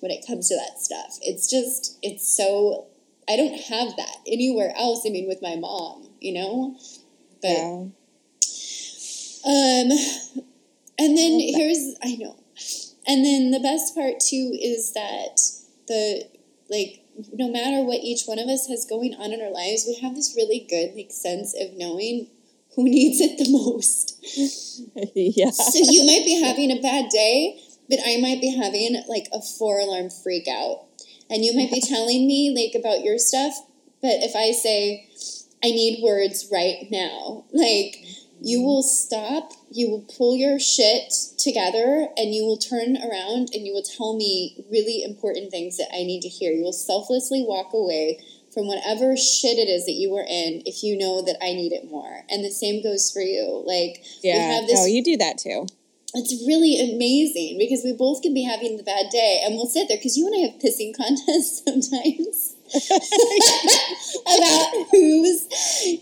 when 0.00 0.10
it 0.10 0.26
comes 0.26 0.48
to 0.48 0.56
that 0.56 0.80
stuff. 0.80 1.18
It's 1.22 1.48
just 1.50 1.98
it's 2.02 2.36
so 2.36 2.86
I 3.28 3.36
don't 3.36 3.60
have 3.60 3.96
that 3.96 4.16
anywhere 4.26 4.72
else. 4.76 5.04
I 5.06 5.10
mean 5.10 5.28
with 5.28 5.42
my 5.42 5.56
mom, 5.56 6.08
you 6.20 6.34
know? 6.34 6.76
But 7.40 7.48
Yeah. 7.48 7.86
um 9.44 9.90
and 10.98 11.16
then 11.16 11.38
that. 11.38 11.52
here's 11.56 11.94
I 12.02 12.16
know. 12.16 12.36
And 13.06 13.24
then 13.24 13.50
the 13.52 13.60
best 13.60 13.94
part 13.94 14.20
too 14.20 14.56
is 14.60 14.92
that 14.92 15.40
the 15.86 16.28
like 16.68 17.00
no 17.32 17.50
matter 17.50 17.82
what 17.82 18.00
each 18.02 18.24
one 18.26 18.38
of 18.38 18.48
us 18.48 18.68
has 18.68 18.84
going 18.84 19.14
on 19.14 19.32
in 19.32 19.40
our 19.40 19.50
lives, 19.50 19.84
we 19.86 19.98
have 20.02 20.14
this 20.14 20.34
really 20.36 20.66
good 20.68 20.94
like 20.94 21.10
sense 21.10 21.54
of 21.58 21.74
knowing 21.76 22.28
who 22.74 22.84
needs 22.84 23.20
it 23.20 23.38
the 23.38 23.50
most. 23.50 24.16
yeah. 25.14 25.50
So 25.50 25.78
you 25.90 26.06
might 26.06 26.24
be 26.24 26.42
having 26.42 26.70
a 26.70 26.80
bad 26.80 27.10
day, 27.10 27.60
but 27.88 27.98
I 28.06 28.18
might 28.20 28.40
be 28.40 28.56
having 28.56 29.02
like 29.08 29.28
a 29.32 29.40
four 29.42 29.80
alarm 29.80 30.10
freak 30.10 30.46
out. 30.48 30.84
And 31.30 31.44
you 31.44 31.54
might 31.54 31.70
be 31.70 31.80
telling 31.80 32.26
me 32.26 32.54
like 32.54 32.80
about 32.80 33.04
your 33.04 33.18
stuff, 33.18 33.54
but 34.00 34.22
if 34.22 34.34
I 34.34 34.52
say 34.52 35.08
I 35.62 35.70
need 35.70 36.02
words 36.02 36.48
right 36.52 36.86
now, 36.90 37.44
like 37.52 38.04
you 38.40 38.58
mm-hmm. 38.58 38.66
will 38.66 38.82
stop, 38.82 39.52
you 39.70 39.90
will 39.90 40.06
pull 40.16 40.36
your 40.36 40.58
shit 40.58 41.12
together 41.36 42.08
and 42.16 42.34
you 42.34 42.44
will 42.44 42.56
turn 42.56 42.96
around 42.96 43.50
and 43.52 43.66
you 43.66 43.72
will 43.72 43.82
tell 43.82 44.16
me 44.16 44.64
really 44.70 45.02
important 45.02 45.50
things 45.50 45.76
that 45.76 45.88
I 45.92 46.04
need 46.04 46.22
to 46.22 46.28
hear. 46.28 46.52
You 46.52 46.62
will 46.62 46.72
selflessly 46.72 47.44
walk 47.46 47.72
away 47.72 48.20
from 48.52 48.66
whatever 48.66 49.16
shit 49.16 49.58
it 49.58 49.68
is 49.68 49.84
that 49.86 49.92
you 49.92 50.10
were 50.10 50.24
in 50.28 50.62
if 50.66 50.82
you 50.82 50.96
know 50.96 51.22
that 51.22 51.36
I 51.42 51.52
need 51.52 51.72
it 51.72 51.88
more. 51.90 52.24
And 52.30 52.44
the 52.44 52.50
same 52.50 52.82
goes 52.82 53.10
for 53.10 53.20
you. 53.20 53.62
Like 53.66 54.02
we 54.22 54.30
Yeah. 54.30 54.52
have 54.52 54.66
this 54.66 54.80
no, 54.80 54.86
you 54.86 55.02
do 55.02 55.16
that 55.18 55.38
too. 55.38 55.66
it's 56.14 56.32
really 56.46 56.80
amazing 56.80 57.58
because 57.58 57.82
we 57.84 57.92
both 57.92 58.22
can 58.22 58.32
be 58.34 58.42
having 58.42 58.76
the 58.76 58.82
bad 58.82 59.06
day 59.10 59.42
and 59.44 59.54
we'll 59.54 59.66
sit 59.66 59.88
there 59.88 59.98
because 59.98 60.16
you 60.16 60.26
and 60.26 60.34
I 60.36 60.38
have 60.48 60.58
pissing 60.60 60.96
contests 60.96 61.62
sometimes 61.64 62.54
about 64.26 64.86
whose 64.90 65.46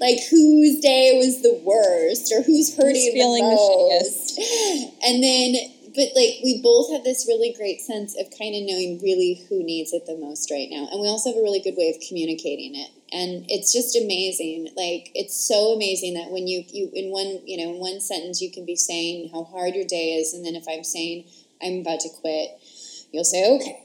like 0.01 0.19
whose 0.31 0.81
day 0.81 1.13
was 1.17 1.43
the 1.43 1.61
worst 1.65 2.33
or 2.33 2.43
who's 2.43 2.77
hurting 2.77 3.13
feeling 3.13 3.45
the 3.45 3.51
the 3.51 3.57
most. 3.57 4.39
and 5.05 5.23
then 5.23 5.55
but 5.97 6.13
like 6.15 6.39
we 6.45 6.61
both 6.63 6.93
have 6.93 7.03
this 7.03 7.27
really 7.27 7.53
great 7.57 7.81
sense 7.81 8.15
of 8.21 8.27
kind 8.39 8.55
of 8.55 8.63
knowing 8.63 9.01
really 9.03 9.45
who 9.49 9.65
needs 9.65 9.93
it 9.93 10.07
the 10.07 10.17
most 10.17 10.51
right 10.51 10.69
now 10.71 10.87
and 10.93 11.01
we 11.01 11.09
also 11.09 11.31
have 11.31 11.39
a 11.39 11.43
really 11.43 11.61
good 11.61 11.77
way 11.77 11.89
of 11.89 11.97
communicating 12.07 12.77
it 12.77 12.91
and 13.13 13.45
it's 13.49 13.73
just 13.73 13.97
amazing 13.97 14.69
like 14.77 15.11
it's 15.15 15.35
so 15.35 15.73
amazing 15.75 16.15
that 16.15 16.31
when 16.31 16.47
you 16.47 16.63
you 16.69 16.91
in 16.95 17.11
one 17.11 17.41
you 17.45 17.57
know 17.57 17.75
in 17.75 17.81
one 17.81 18.01
sentence 18.01 18.41
you 18.41 18.51
can 18.53 18.65
be 18.65 18.77
saying 18.77 19.31
how 19.33 19.43
hard 19.45 19.75
your 19.75 19.87
day 19.87 20.15
is 20.15 20.35
and 20.35 20.45
then 20.45 20.55
if 20.55 20.65
i'm 20.69 20.85
saying 20.85 21.25
i'm 21.63 21.81
about 21.81 22.01
to 22.01 22.11
quit 22.21 22.51
you'll 23.13 23.25
say 23.25 23.57
okay 23.57 23.83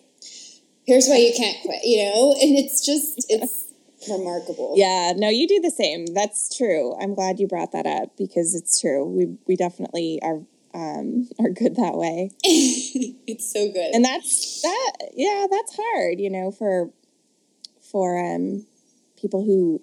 here's 0.86 1.08
why 1.08 1.18
you 1.18 1.34
can't 1.36 1.58
quit 1.64 1.80
you 1.84 2.04
know 2.04 2.36
and 2.42 2.58
it's 2.58 2.86
just 2.86 3.26
it's 3.30 3.72
remarkable 4.10 4.74
Yeah, 4.76 5.14
no, 5.16 5.30
you 5.30 5.48
do 5.48 5.60
the 5.60 5.70
same. 5.70 6.08
That's 6.08 6.56
true. 6.56 6.96
I'm 7.00 7.14
glad 7.14 7.40
you 7.40 7.48
brought 7.48 7.72
that 7.74 7.86
up 7.86 8.18
because 8.18 8.56
it's 8.56 8.82
true. 8.82 9.06
We 9.06 9.38
we 9.48 9.56
definitely 9.56 10.20
are 10.24 10.42
um 10.74 11.30
are 11.40 11.50
good 11.50 11.76
that 11.76 11.96
way. 11.96 12.32
it's 12.44 13.52
so 13.52 13.72
good 13.72 13.94
And 13.94 14.04
that's 14.06 14.62
that 14.62 15.10
yeah, 15.14 15.48
that's 15.50 15.78
hard, 15.80 16.20
you 16.20 16.30
know, 16.30 16.52
for 16.52 16.92
for 17.82 18.18
um 18.18 18.66
people 19.18 19.44
who 19.44 19.82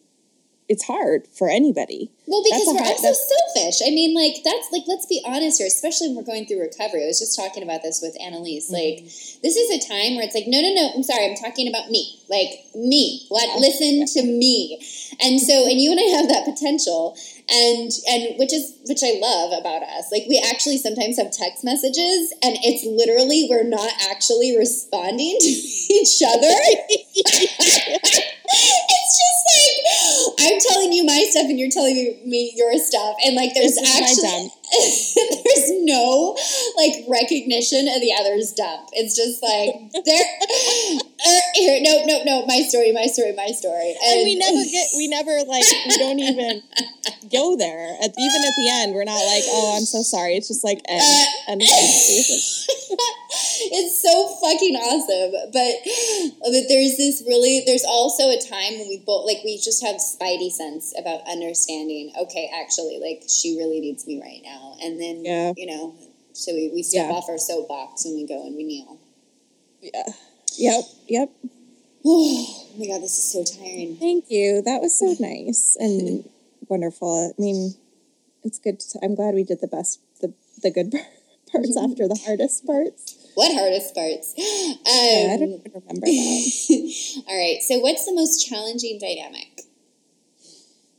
it's 0.69 0.85
hard 0.85 1.27
for 1.27 1.49
anybody. 1.49 2.11
Well, 2.27 2.43
because 2.45 2.65
we're 2.67 2.77
hard- 2.85 3.01
also 3.01 3.13
selfish. 3.13 3.81
I 3.81 3.89
mean, 3.89 4.15
like 4.15 4.45
that's 4.45 4.69
like 4.71 4.85
let's 4.87 5.07
be 5.07 5.23
honest 5.25 5.59
here, 5.59 5.67
especially 5.67 6.09
when 6.09 6.17
we're 6.19 6.29
going 6.29 6.45
through 6.47 6.61
recovery. 6.61 7.05
I 7.05 7.07
was 7.07 7.19
just 7.19 7.35
talking 7.37 7.63
about 7.63 7.83
this 7.83 8.01
with 8.03 8.15
Annalise. 8.21 8.69
Mm-hmm. 8.69 8.77
Like, 8.77 8.97
this 9.41 9.57
is 9.57 9.71
a 9.73 9.89
time 9.89 10.17
where 10.17 10.25
it's 10.25 10.35
like, 10.35 10.47
no, 10.47 10.61
no, 10.61 10.69
no. 10.75 10.93
I'm 10.95 11.03
sorry, 11.03 11.25
I'm 11.25 11.37
talking 11.37 11.69
about 11.69 11.91
me. 11.91 12.21
Like 12.29 12.69
me. 12.75 13.25
What? 13.29 13.49
Yeah. 13.49 13.57
Listen 13.65 14.05
to 14.05 14.23
me. 14.29 14.77
And 15.21 15.41
so, 15.41 15.65
and 15.65 15.81
you 15.81 15.91
and 15.91 16.01
I 16.01 16.09
have 16.21 16.29
that 16.29 16.45
potential, 16.45 17.17
and 17.51 17.91
and 18.09 18.39
which 18.39 18.53
is 18.53 18.77
which 18.87 19.01
I 19.03 19.19
love 19.21 19.53
about 19.59 19.83
us. 19.83 20.13
Like 20.13 20.25
we 20.29 20.43
actually 20.53 20.79
sometimes 20.79 21.17
have 21.19 21.31
text 21.31 21.65
messages, 21.65 22.33
and 22.43 22.57
it's 22.63 22.85
literally 22.85 23.47
we're 23.49 23.65
not 23.65 23.91
actually 24.11 24.57
responding 24.57 25.37
to 25.41 25.47
each 25.49 26.23
other. 26.23 26.53
it's 28.49 29.13
just 29.17 29.41
like 29.49 29.89
I'm 30.41 30.59
telling 30.61 30.93
you 30.93 31.05
my 31.05 31.25
stuff 31.31 31.49
and 31.49 31.59
you're 31.59 31.71
telling 31.71 31.95
me, 32.25 32.53
your 32.57 32.77
stuff, 32.79 33.17
and 33.25 33.37
like 33.37 33.55
there's 33.55 33.77
This 33.77 34.01
actually 34.01 34.51
there's 35.45 35.71
no 35.85 36.37
like 36.77 37.05
recognition 37.09 37.89
of 37.89 38.01
the 38.01 38.13
other's 38.21 38.53
dump. 38.53 38.89
It's 38.93 39.17
just 39.17 39.43
like 39.43 39.73
there, 40.05 40.21
er, 40.21 41.41
here, 41.55 41.81
no, 41.81 42.05
no, 42.05 42.23
no, 42.25 42.47
my 42.47 42.61
story, 42.69 42.93
my 42.93 43.07
story, 43.07 43.33
my 43.33 43.49
story, 43.49 43.97
And 44.05 44.25
we 44.25 44.37
never 44.37 44.61
get 44.65 44.89
we 44.97 45.09
never 45.09 45.33
like 45.49 45.65
we 45.89 45.97
don't 45.97 46.21
even 46.21 46.63
go 47.31 47.57
there. 47.57 47.97
At, 48.03 48.11
even 48.17 48.41
at 48.45 48.55
the 48.57 48.69
end, 48.83 48.95
we're 48.95 49.05
not 49.05 49.21
like, 49.25 49.45
oh, 49.49 49.75
I'm 49.77 49.85
so 49.85 50.03
sorry. 50.03 50.35
It's 50.37 50.49
just 50.49 50.65
like 50.65 50.81
end, 50.89 51.03
Uh, 51.03 51.53
end 51.53 51.63
it's 53.61 54.01
so 54.03 54.29
fucking 54.41 54.77
awesome. 54.77 55.33
But 55.53 55.75
but 56.41 56.69
there's 56.69 56.97
this 56.97 57.23
really 57.27 57.63
there's 57.67 57.85
also 57.85 58.31
a 58.31 58.39
time 58.41 58.79
when 58.79 58.89
we 58.89 59.03
both 59.05 59.27
like 59.27 59.39
we 59.45 59.59
just 59.59 59.83
have 59.85 59.97
spidey 59.97 60.51
sense 60.51 60.95
about 60.99 61.21
understanding. 61.29 62.13
Okay, 62.19 62.51
actually, 62.55 62.99
like 63.01 63.25
she 63.29 63.57
really 63.59 63.81
needs 63.81 64.07
me 64.07 64.21
right 64.21 64.41
now, 64.45 64.77
and 64.83 65.01
then 65.01 65.25
Yeah. 65.25 65.53
you 65.57 65.67
know, 65.67 65.95
so 66.33 66.53
we, 66.53 66.71
we 66.75 66.83
step 66.83 67.09
Yeah. 67.09 67.15
off 67.17 67.29
our 67.29 67.39
soapbox 67.39 68.05
and 68.05 68.15
we 68.15 68.27
go 68.27 68.47
and 68.47 68.57
we 68.57 68.65
kneel. 68.65 68.99
Yeah. 69.81 70.05
Yep. 70.57 70.85
Yep. 71.09 71.31
Oh 72.11 72.65
my 72.79 72.87
god, 72.87 73.03
this 73.03 73.19
is 73.19 73.33
so 73.33 73.43
tiring. 73.43 73.97
Thank 73.97 74.27
you. 74.31 74.63
That 74.63 74.81
was 74.81 74.97
so 74.97 75.17
nice 75.19 75.77
and 75.81 76.25
wonderful. 76.69 77.35
I 77.37 77.41
mean, 77.41 77.75
it's 78.45 78.59
good. 78.59 78.81
To, 78.81 78.99
I'm 79.03 79.15
glad 79.15 79.35
we 79.35 79.45
did 79.45 79.61
the 79.61 79.69
best, 79.69 80.01
the 80.21 80.33
the 80.63 80.71
good 80.71 80.93
parts 81.53 81.77
after 81.83 82.09
the 82.09 82.21
hardest 82.25 82.67
parts. 82.67 83.17
what 83.35 83.53
hardest 83.55 83.95
parts? 83.95 84.35
Um, 84.39 84.45
Yeah, 84.87 85.33
I 85.35 85.37
don't 85.39 85.53
even 85.53 85.73
remember 85.75 86.07
that. 86.07 87.25
all 87.29 87.39
right. 87.39 87.59
So, 87.63 87.79
what's 87.79 88.05
the 88.07 88.15
most 88.15 88.47
challenging 88.47 88.99
dynamic? 89.01 89.63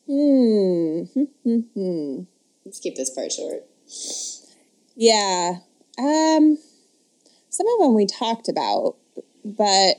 Hmm, 0.08 1.04
hmm. 1.44 2.22
Let's 2.66 2.80
keep 2.80 2.96
this 2.96 3.10
part 3.12 3.32
short. 3.32 3.64
Yeah. 4.96 5.58
Um 5.98 6.58
some 7.50 7.68
of 7.68 7.80
them 7.80 7.94
we 7.94 8.06
talked 8.06 8.48
about, 8.50 8.96
but 9.44 9.96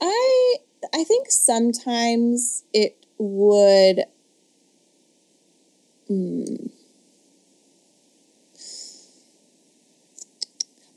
I 0.00 0.56
I 0.94 1.04
think 1.04 1.30
sometimes 1.30 2.64
it 2.72 3.04
would 3.18 4.04
hmm. 6.08 6.66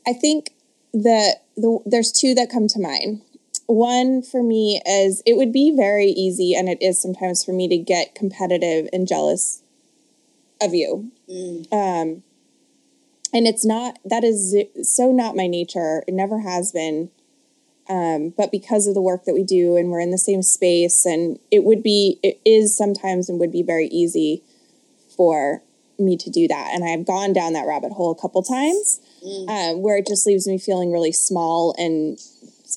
I 0.07 0.13
think 0.13 0.51
that 0.93 1.43
the 1.55 1.79
there's 1.85 2.11
two 2.11 2.33
that 2.35 2.49
come 2.49 2.67
to 2.69 2.79
mind. 2.79 3.21
One 3.65 4.21
for 4.21 4.43
me 4.43 4.81
is 4.85 5.23
it 5.25 5.37
would 5.37 5.53
be 5.53 5.73
very 5.75 6.07
easy, 6.07 6.53
and 6.53 6.67
it 6.67 6.77
is 6.81 7.01
sometimes 7.01 7.43
for 7.43 7.53
me 7.53 7.67
to 7.69 7.77
get 7.77 8.15
competitive 8.15 8.89
and 8.91 9.07
jealous 9.07 9.61
of 10.61 10.73
you. 10.73 11.11
Um, 11.71 12.23
and 13.33 13.47
it's 13.47 13.65
not 13.65 13.99
that 14.05 14.23
is 14.23 14.55
so 14.83 15.11
not 15.11 15.35
my 15.35 15.47
nature. 15.47 16.03
It 16.07 16.13
never 16.13 16.41
has 16.41 16.71
been. 16.71 17.09
Um, 17.89 18.33
but 18.37 18.51
because 18.51 18.87
of 18.87 18.93
the 18.93 19.01
work 19.01 19.25
that 19.25 19.33
we 19.33 19.43
do, 19.43 19.75
and 19.75 19.89
we're 19.89 19.99
in 19.99 20.11
the 20.11 20.17
same 20.17 20.41
space, 20.41 21.05
and 21.05 21.37
it 21.51 21.63
would 21.63 21.83
be 21.83 22.19
it 22.23 22.39
is 22.45 22.75
sometimes 22.75 23.29
and 23.29 23.39
would 23.39 23.51
be 23.51 23.61
very 23.63 23.87
easy 23.87 24.41
for 25.17 25.61
me 25.99 26.17
to 26.17 26.29
do 26.29 26.47
that. 26.47 26.71
And 26.73 26.83
I've 26.83 27.05
gone 27.05 27.33
down 27.33 27.53
that 27.53 27.67
rabbit 27.67 27.91
hole 27.91 28.11
a 28.11 28.19
couple 28.19 28.41
times, 28.41 28.99
um, 29.47 29.81
where 29.81 29.97
it 29.97 30.07
just 30.07 30.25
leaves 30.25 30.47
me 30.47 30.57
feeling 30.57 30.91
really 30.91 31.11
small 31.11 31.75
and 31.77 32.17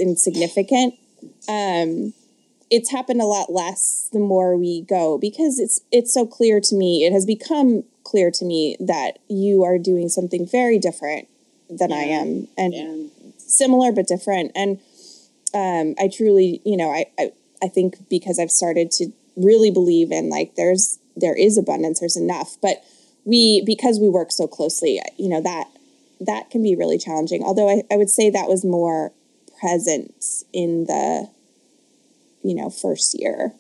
insignificant. 0.00 0.94
Um, 1.48 2.12
it's 2.68 2.90
happened 2.90 3.20
a 3.20 3.26
lot 3.26 3.52
less 3.52 4.08
the 4.12 4.18
more 4.18 4.56
we 4.56 4.82
go 4.82 5.18
because 5.18 5.58
it's 5.60 5.80
it's 5.92 6.12
so 6.12 6.26
clear 6.26 6.60
to 6.60 6.74
me. 6.74 7.04
It 7.04 7.12
has 7.12 7.24
become 7.24 7.84
clear 8.02 8.30
to 8.32 8.44
me 8.44 8.76
that 8.80 9.18
you 9.28 9.62
are 9.62 9.78
doing 9.78 10.08
something 10.08 10.46
very 10.46 10.78
different 10.78 11.28
than 11.70 11.92
I 11.92 12.04
am, 12.04 12.48
and 12.56 12.74
Yeah. 12.74 13.32
similar 13.38 13.92
but 13.92 14.06
different. 14.08 14.52
And 14.54 14.78
um, 15.56 15.94
I 15.98 16.08
truly, 16.08 16.60
you 16.64 16.76
know, 16.76 16.90
I, 16.90 17.06
I 17.18 17.32
I 17.62 17.68
think 17.68 18.08
because 18.10 18.38
I've 18.38 18.50
started 18.50 18.90
to 18.98 19.04
really 19.36 19.70
believe 19.70 20.12
in 20.12 20.28
like 20.28 20.54
there's 20.56 20.98
there 21.16 21.34
is 21.34 21.56
abundance, 21.56 22.00
there's 22.00 22.16
enough, 22.16 22.56
but 22.60 22.84
we 23.24 23.62
because 23.64 23.98
we 23.98 24.08
work 24.08 24.30
so 24.30 24.46
closely, 24.46 25.00
you 25.16 25.28
know 25.28 25.40
that 25.42 25.66
that 26.20 26.50
can 26.50 26.62
be 26.62 26.74
really 26.76 26.98
challenging. 26.98 27.42
Although 27.42 27.68
I, 27.68 27.82
I 27.90 27.96
would 27.96 28.10
say 28.10 28.30
that 28.30 28.48
was 28.48 28.64
more 28.64 29.12
present 29.60 30.12
in 30.52 30.84
the 30.84 31.28
you 32.42 32.54
know 32.54 32.68
first 32.70 33.18
year 33.18 33.52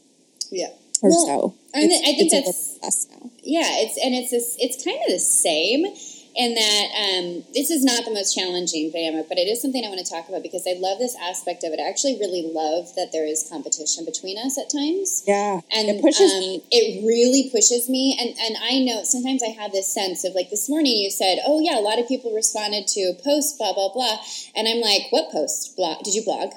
Yeah. 0.50 0.68
or 1.02 1.10
Well, 1.10 1.26
so. 1.26 1.54
I 1.74 1.80
mean, 1.86 2.02
I 2.04 2.12
think 2.16 2.30
that's- 2.30 2.78
less 2.82 3.06
now. 3.10 3.30
Yeah, 3.42 3.68
it's 3.82 3.96
and 4.04 4.14
it's 4.14 4.30
this, 4.30 4.56
it's 4.58 4.82
kind 4.84 4.98
of 5.06 5.12
the 5.12 5.18
same 5.20 5.84
in 6.36 6.54
that 6.54 6.86
um, 6.94 7.44
this 7.54 7.70
is 7.70 7.84
not 7.84 8.04
the 8.04 8.12
most 8.12 8.34
challenging 8.34 8.90
dynamic, 8.90 9.28
but 9.28 9.38
it 9.38 9.48
is 9.48 9.60
something 9.62 9.84
I 9.84 9.88
want 9.88 10.04
to 10.04 10.10
talk 10.10 10.28
about 10.28 10.42
because 10.42 10.66
I 10.66 10.74
love 10.78 10.98
this 10.98 11.16
aspect 11.16 11.64
of 11.64 11.72
it. 11.72 11.80
I 11.80 11.88
actually 11.88 12.18
really 12.18 12.44
love 12.52 12.94
that 12.94 13.10
there 13.12 13.26
is 13.26 13.48
competition 13.48 14.04
between 14.04 14.38
us 14.38 14.58
at 14.58 14.70
times. 14.70 15.24
Yeah, 15.26 15.60
and 15.72 15.88
it 15.88 16.02
pushes. 16.02 16.32
um, 16.32 16.60
it 16.70 17.04
really 17.06 17.50
pushes 17.50 17.88
me 17.88 18.16
and 18.20 18.30
and 18.40 18.56
i 18.62 18.78
know 18.78 19.02
sometimes 19.04 19.42
i 19.42 19.48
have 19.48 19.72
this 19.72 19.92
sense 19.92 20.24
of 20.24 20.34
like 20.34 20.50
this 20.50 20.68
morning 20.68 20.96
you 20.96 21.10
said 21.10 21.38
oh 21.46 21.60
yeah 21.60 21.78
a 21.78 21.80
lot 21.82 21.98
of 21.98 22.06
people 22.08 22.32
responded 22.34 22.86
to 22.86 23.00
a 23.02 23.14
post 23.22 23.58
blah 23.58 23.72
blah 23.72 23.92
blah 23.92 24.18
and 24.54 24.68
i'm 24.68 24.80
like 24.80 25.02
what 25.10 25.30
post 25.30 25.76
blog 25.76 26.02
did 26.02 26.14
you 26.14 26.22
blog 26.24 26.50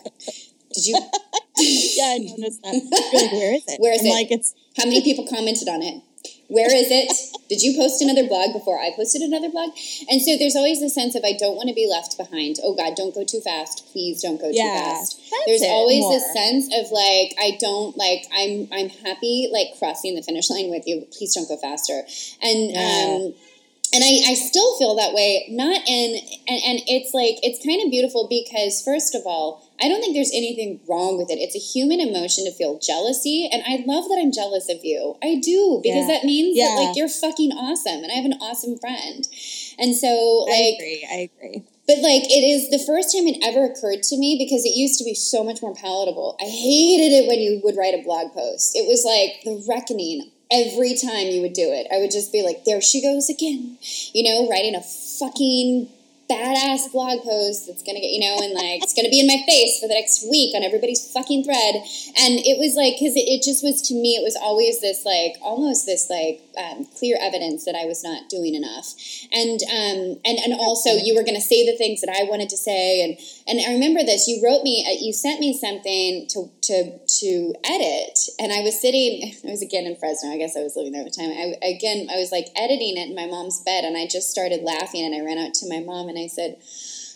did 0.73 0.85
you 0.85 0.95
yeah, 1.57 2.15
I 2.15 2.17
noticed 2.19 2.61
that. 2.61 2.73
Like, 3.13 3.31
where 3.31 3.55
is 3.55 3.63
it? 3.67 3.77
Where 3.81 3.93
is 3.93 4.01
I'm 4.01 4.07
it? 4.07 4.11
Like 4.11 4.31
it's 4.31 4.53
how 4.77 4.85
many 4.85 5.01
people 5.03 5.27
commented 5.27 5.67
on 5.67 5.81
it 5.81 6.01
where 6.49 6.69
is 6.75 6.89
it? 6.89 7.09
Did 7.47 7.61
you 7.61 7.77
post 7.77 8.01
another 8.01 8.27
blog 8.27 8.53
before 8.53 8.77
i 8.79 8.91
posted 8.95 9.21
another 9.21 9.49
blog? 9.49 9.69
And 10.09 10.21
so 10.21 10.35
there's 10.37 10.55
always 10.55 10.79
this 10.81 10.93
sense 10.93 11.15
of 11.15 11.23
i 11.23 11.33
don't 11.33 11.55
want 11.55 11.69
to 11.69 11.75
be 11.75 11.87
left 11.87 12.17
behind. 12.17 12.57
Oh 12.63 12.75
god 12.75 12.95
don't 12.95 13.13
go 13.15 13.23
too 13.23 13.39
fast. 13.41 13.87
Please 13.93 14.21
don't 14.21 14.41
go 14.41 14.51
too 14.51 14.57
fast. 14.57 15.21
there's 15.45 15.61
always 15.63 16.01
more. 16.01 16.13
this 16.13 16.27
sense 16.33 16.65
of 16.73 16.91
like 16.91 17.33
i 17.39 17.57
don't 17.59 17.95
like 17.97 18.25
i'm 18.33 18.67
i'm 18.73 18.89
happy 19.05 19.47
like 19.53 19.77
crossing 19.79 20.15
the 20.15 20.21
finish 20.23 20.49
line 20.49 20.69
with 20.69 20.85
you. 20.85 21.05
Please 21.15 21.33
don't 21.33 21.47
go 21.47 21.57
faster. 21.57 22.01
And 22.41 22.71
Yeah. 22.71 22.81
um 23.29 23.33
and 23.91 24.03
I, 24.03 24.31
I 24.31 24.33
still 24.35 24.77
feel 24.77 24.95
that 24.97 25.13
way 25.15 25.47
not 25.49 25.81
in 25.87 26.15
and, 26.47 26.61
and 26.65 26.79
it's 26.85 27.13
like 27.13 27.37
it's 27.41 27.63
kind 27.65 27.81
of 27.83 27.89
beautiful 27.89 28.27
because 28.29 28.81
first 28.83 29.15
of 29.15 29.23
all 29.25 29.65
i 29.81 29.87
don't 29.87 30.01
think 30.01 30.13
there's 30.15 30.31
anything 30.33 30.79
wrong 30.89 31.17
with 31.17 31.29
it 31.29 31.39
it's 31.39 31.55
a 31.55 31.59
human 31.59 31.99
emotion 31.99 32.45
to 32.45 32.51
feel 32.51 32.79
jealousy 32.79 33.49
and 33.51 33.63
i 33.67 33.83
love 33.85 34.07
that 34.09 34.17
i'm 34.19 34.31
jealous 34.31 34.69
of 34.69 34.83
you 34.83 35.15
i 35.23 35.35
do 35.43 35.79
because 35.83 36.07
Yeah. 36.07 36.13
that 36.19 36.23
means 36.25 36.57
Yeah. 36.57 36.65
that 36.65 36.75
like 36.87 36.95
you're 36.97 37.09
fucking 37.09 37.51
awesome 37.51 38.03
and 38.03 38.11
i 38.11 38.15
have 38.15 38.25
an 38.25 38.37
awesome 38.41 38.77
friend 38.77 39.27
and 39.77 39.95
so 39.95 40.45
like 40.49 40.59
I 40.59 40.75
agree. 40.77 41.07
I 41.09 41.29
agree. 41.31 41.63
but 41.87 41.97
like 41.99 42.23
it 42.29 42.43
is 42.43 42.69
the 42.69 42.83
first 42.85 43.15
time 43.15 43.27
it 43.27 43.39
ever 43.43 43.65
occurred 43.65 44.03
to 44.11 44.17
me 44.17 44.35
because 44.37 44.65
it 44.65 44.75
used 44.75 44.99
to 44.99 45.05
be 45.05 45.13
so 45.15 45.43
much 45.43 45.61
more 45.61 45.73
palatable. 45.73 46.35
I 46.39 46.45
hated 46.45 47.11
it 47.15 47.27
when 47.27 47.39
you 47.39 47.61
would 47.63 47.77
write 47.77 47.93
a 47.95 48.03
blog 48.03 48.33
post. 48.33 48.75
It 48.75 48.85
was 48.87 49.03
like 49.05 49.41
the 49.43 49.63
reckoning 49.67 50.29
every 50.51 50.95
time 50.95 51.27
you 51.27 51.41
would 51.41 51.53
do 51.53 51.71
it. 51.71 51.87
I 51.93 51.97
would 51.99 52.11
just 52.11 52.31
be 52.31 52.43
like, 52.43 52.65
there 52.65 52.81
she 52.81 53.01
goes 53.01 53.29
again. 53.29 53.77
You 54.13 54.23
know, 54.23 54.49
writing 54.49 54.75
a 54.75 54.81
fucking 54.81 55.87
badass 56.29 56.91
blog 56.91 57.23
post 57.23 57.65
that's 57.67 57.81
gonna 57.81 57.99
get 57.99 58.13
you 58.13 58.21
know 58.21 58.37
and 58.37 58.53
like 58.53 58.83
it's 58.83 58.93
gonna 58.93 59.09
be 59.09 59.19
in 59.19 59.27
my 59.27 59.41
face 59.47 59.79
for 59.81 59.87
the 59.87 59.97
next 59.97 60.23
week 60.29 60.53
on 60.55 60.61
everybody's 60.63 61.09
fucking 61.11 61.43
thread. 61.43 61.75
And 62.21 62.37
it 62.45 62.61
was 62.61 62.77
like 62.77 62.95
because 63.01 63.17
it, 63.17 63.25
it 63.25 63.41
just 63.41 63.63
was 63.63 63.81
to 63.89 63.93
me 63.97 64.13
it 64.15 64.23
was 64.23 64.37
always 64.37 64.79
this 64.81 65.05
like 65.05 65.35
almost 65.41 65.85
this 65.85 66.09
like 66.09 66.45
um, 66.57 66.85
clear 66.97 67.17
evidence 67.19 67.65
that 67.65 67.75
i 67.75 67.85
was 67.85 68.03
not 68.03 68.29
doing 68.29 68.53
enough. 68.53 68.93
And 69.33 69.59
um 69.73 70.21
and 70.23 70.37
and 70.37 70.53
also 70.53 70.93
you 70.93 71.15
were 71.15 71.23
gonna 71.25 71.41
say 71.41 71.65
the 71.65 71.77
things 71.77 72.01
that 72.01 72.13
i 72.13 72.29
wanted 72.29 72.49
to 72.49 72.57
say. 72.57 73.01
And 73.01 73.17
and 73.49 73.57
i 73.65 73.73
remember 73.73 74.05
this 74.05 74.27
you 74.27 74.41
wrote 74.45 74.61
me 74.61 74.85
uh, 74.85 75.01
you 75.01 75.11
sent 75.13 75.39
me 75.39 75.57
something 75.57 76.29
to 76.29 76.45
to 76.69 76.99
to 77.01 77.53
edit. 77.65 78.17
And 78.37 78.53
i 78.53 78.61
was 78.61 78.77
sitting 78.77 79.33
i 79.47 79.49
was 79.49 79.65
again 79.65 79.89
in 79.89 79.95
fresno 79.95 80.29
i 80.29 80.37
guess 80.37 80.55
i 80.55 80.61
was 80.61 80.75
living 80.77 80.93
there 80.93 81.01
at 81.01 81.09
the 81.09 81.17
time. 81.17 81.33
I, 81.33 81.57
again 81.65 82.07
i 82.13 82.21
was 82.21 82.31
like 82.31 82.53
editing 82.55 82.97
it 82.97 83.09
in 83.09 83.15
my 83.15 83.25
mom's 83.25 83.63
bed 83.65 83.83
and 83.83 83.97
i 83.97 84.05
just 84.05 84.29
started 84.29 84.61
laughing 84.61 85.05
and 85.05 85.15
i 85.15 85.25
ran 85.25 85.37
out 85.37 85.53
to 85.55 85.69
my 85.69 85.79
mom 85.79 86.07
and 86.07 86.18
i 86.19 86.27
said 86.27 86.57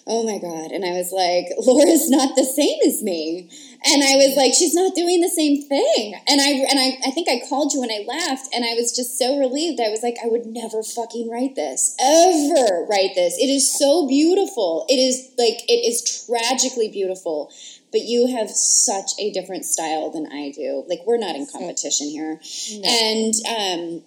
oh 0.05 0.23
my 0.23 0.37
god. 0.37 0.71
And 0.71 0.85
i 0.85 0.91
was 0.91 1.11
like 1.11 1.47
laura's 1.65 2.09
not 2.09 2.35
the 2.35 2.45
same 2.45 2.79
as 2.85 3.01
me. 3.01 3.49
And 3.85 4.03
i 4.03 4.15
was 4.15 4.35
like 4.35 4.53
she's 4.53 4.73
not 4.73 4.95
doing 4.95 5.21
the 5.21 5.29
same 5.29 5.61
thing. 5.63 6.15
And 6.27 6.41
i 6.41 6.49
and 6.69 6.79
i, 6.79 6.97
I 7.07 7.11
think 7.11 7.29
i 7.29 7.41
called 7.47 7.73
you 7.73 7.81
and 7.83 7.91
i 7.91 8.03
left 8.07 8.53
and 8.53 8.65
i 8.65 8.73
was 8.73 8.95
just 8.95 9.17
so 9.17 9.39
relieved. 9.39 9.79
I 9.79 9.89
was 9.89 10.03
like 10.03 10.17
i 10.23 10.27
would 10.27 10.45
never 10.45 10.83
fucking 10.83 11.29
write 11.29 11.55
this. 11.55 11.95
Ever 11.99 12.85
write 12.89 13.15
this. 13.15 13.37
It 13.37 13.49
is 13.49 13.71
so 13.77 14.07
beautiful. 14.07 14.85
It 14.89 14.99
is 14.99 15.31
like 15.37 15.63
it 15.67 15.83
is 15.87 16.25
tragically 16.25 16.89
beautiful. 16.89 17.51
But 17.91 18.01
you 18.01 18.25
have 18.35 18.49
such 18.49 19.11
a 19.19 19.31
different 19.31 19.65
style 19.65 20.09
than 20.09 20.27
i 20.31 20.51
do. 20.51 20.83
Like 20.87 21.01
we're 21.05 21.17
not 21.17 21.35
in 21.35 21.45
competition 21.45 22.07
here. 22.07 22.39
And 22.83 23.33
um 23.47 24.03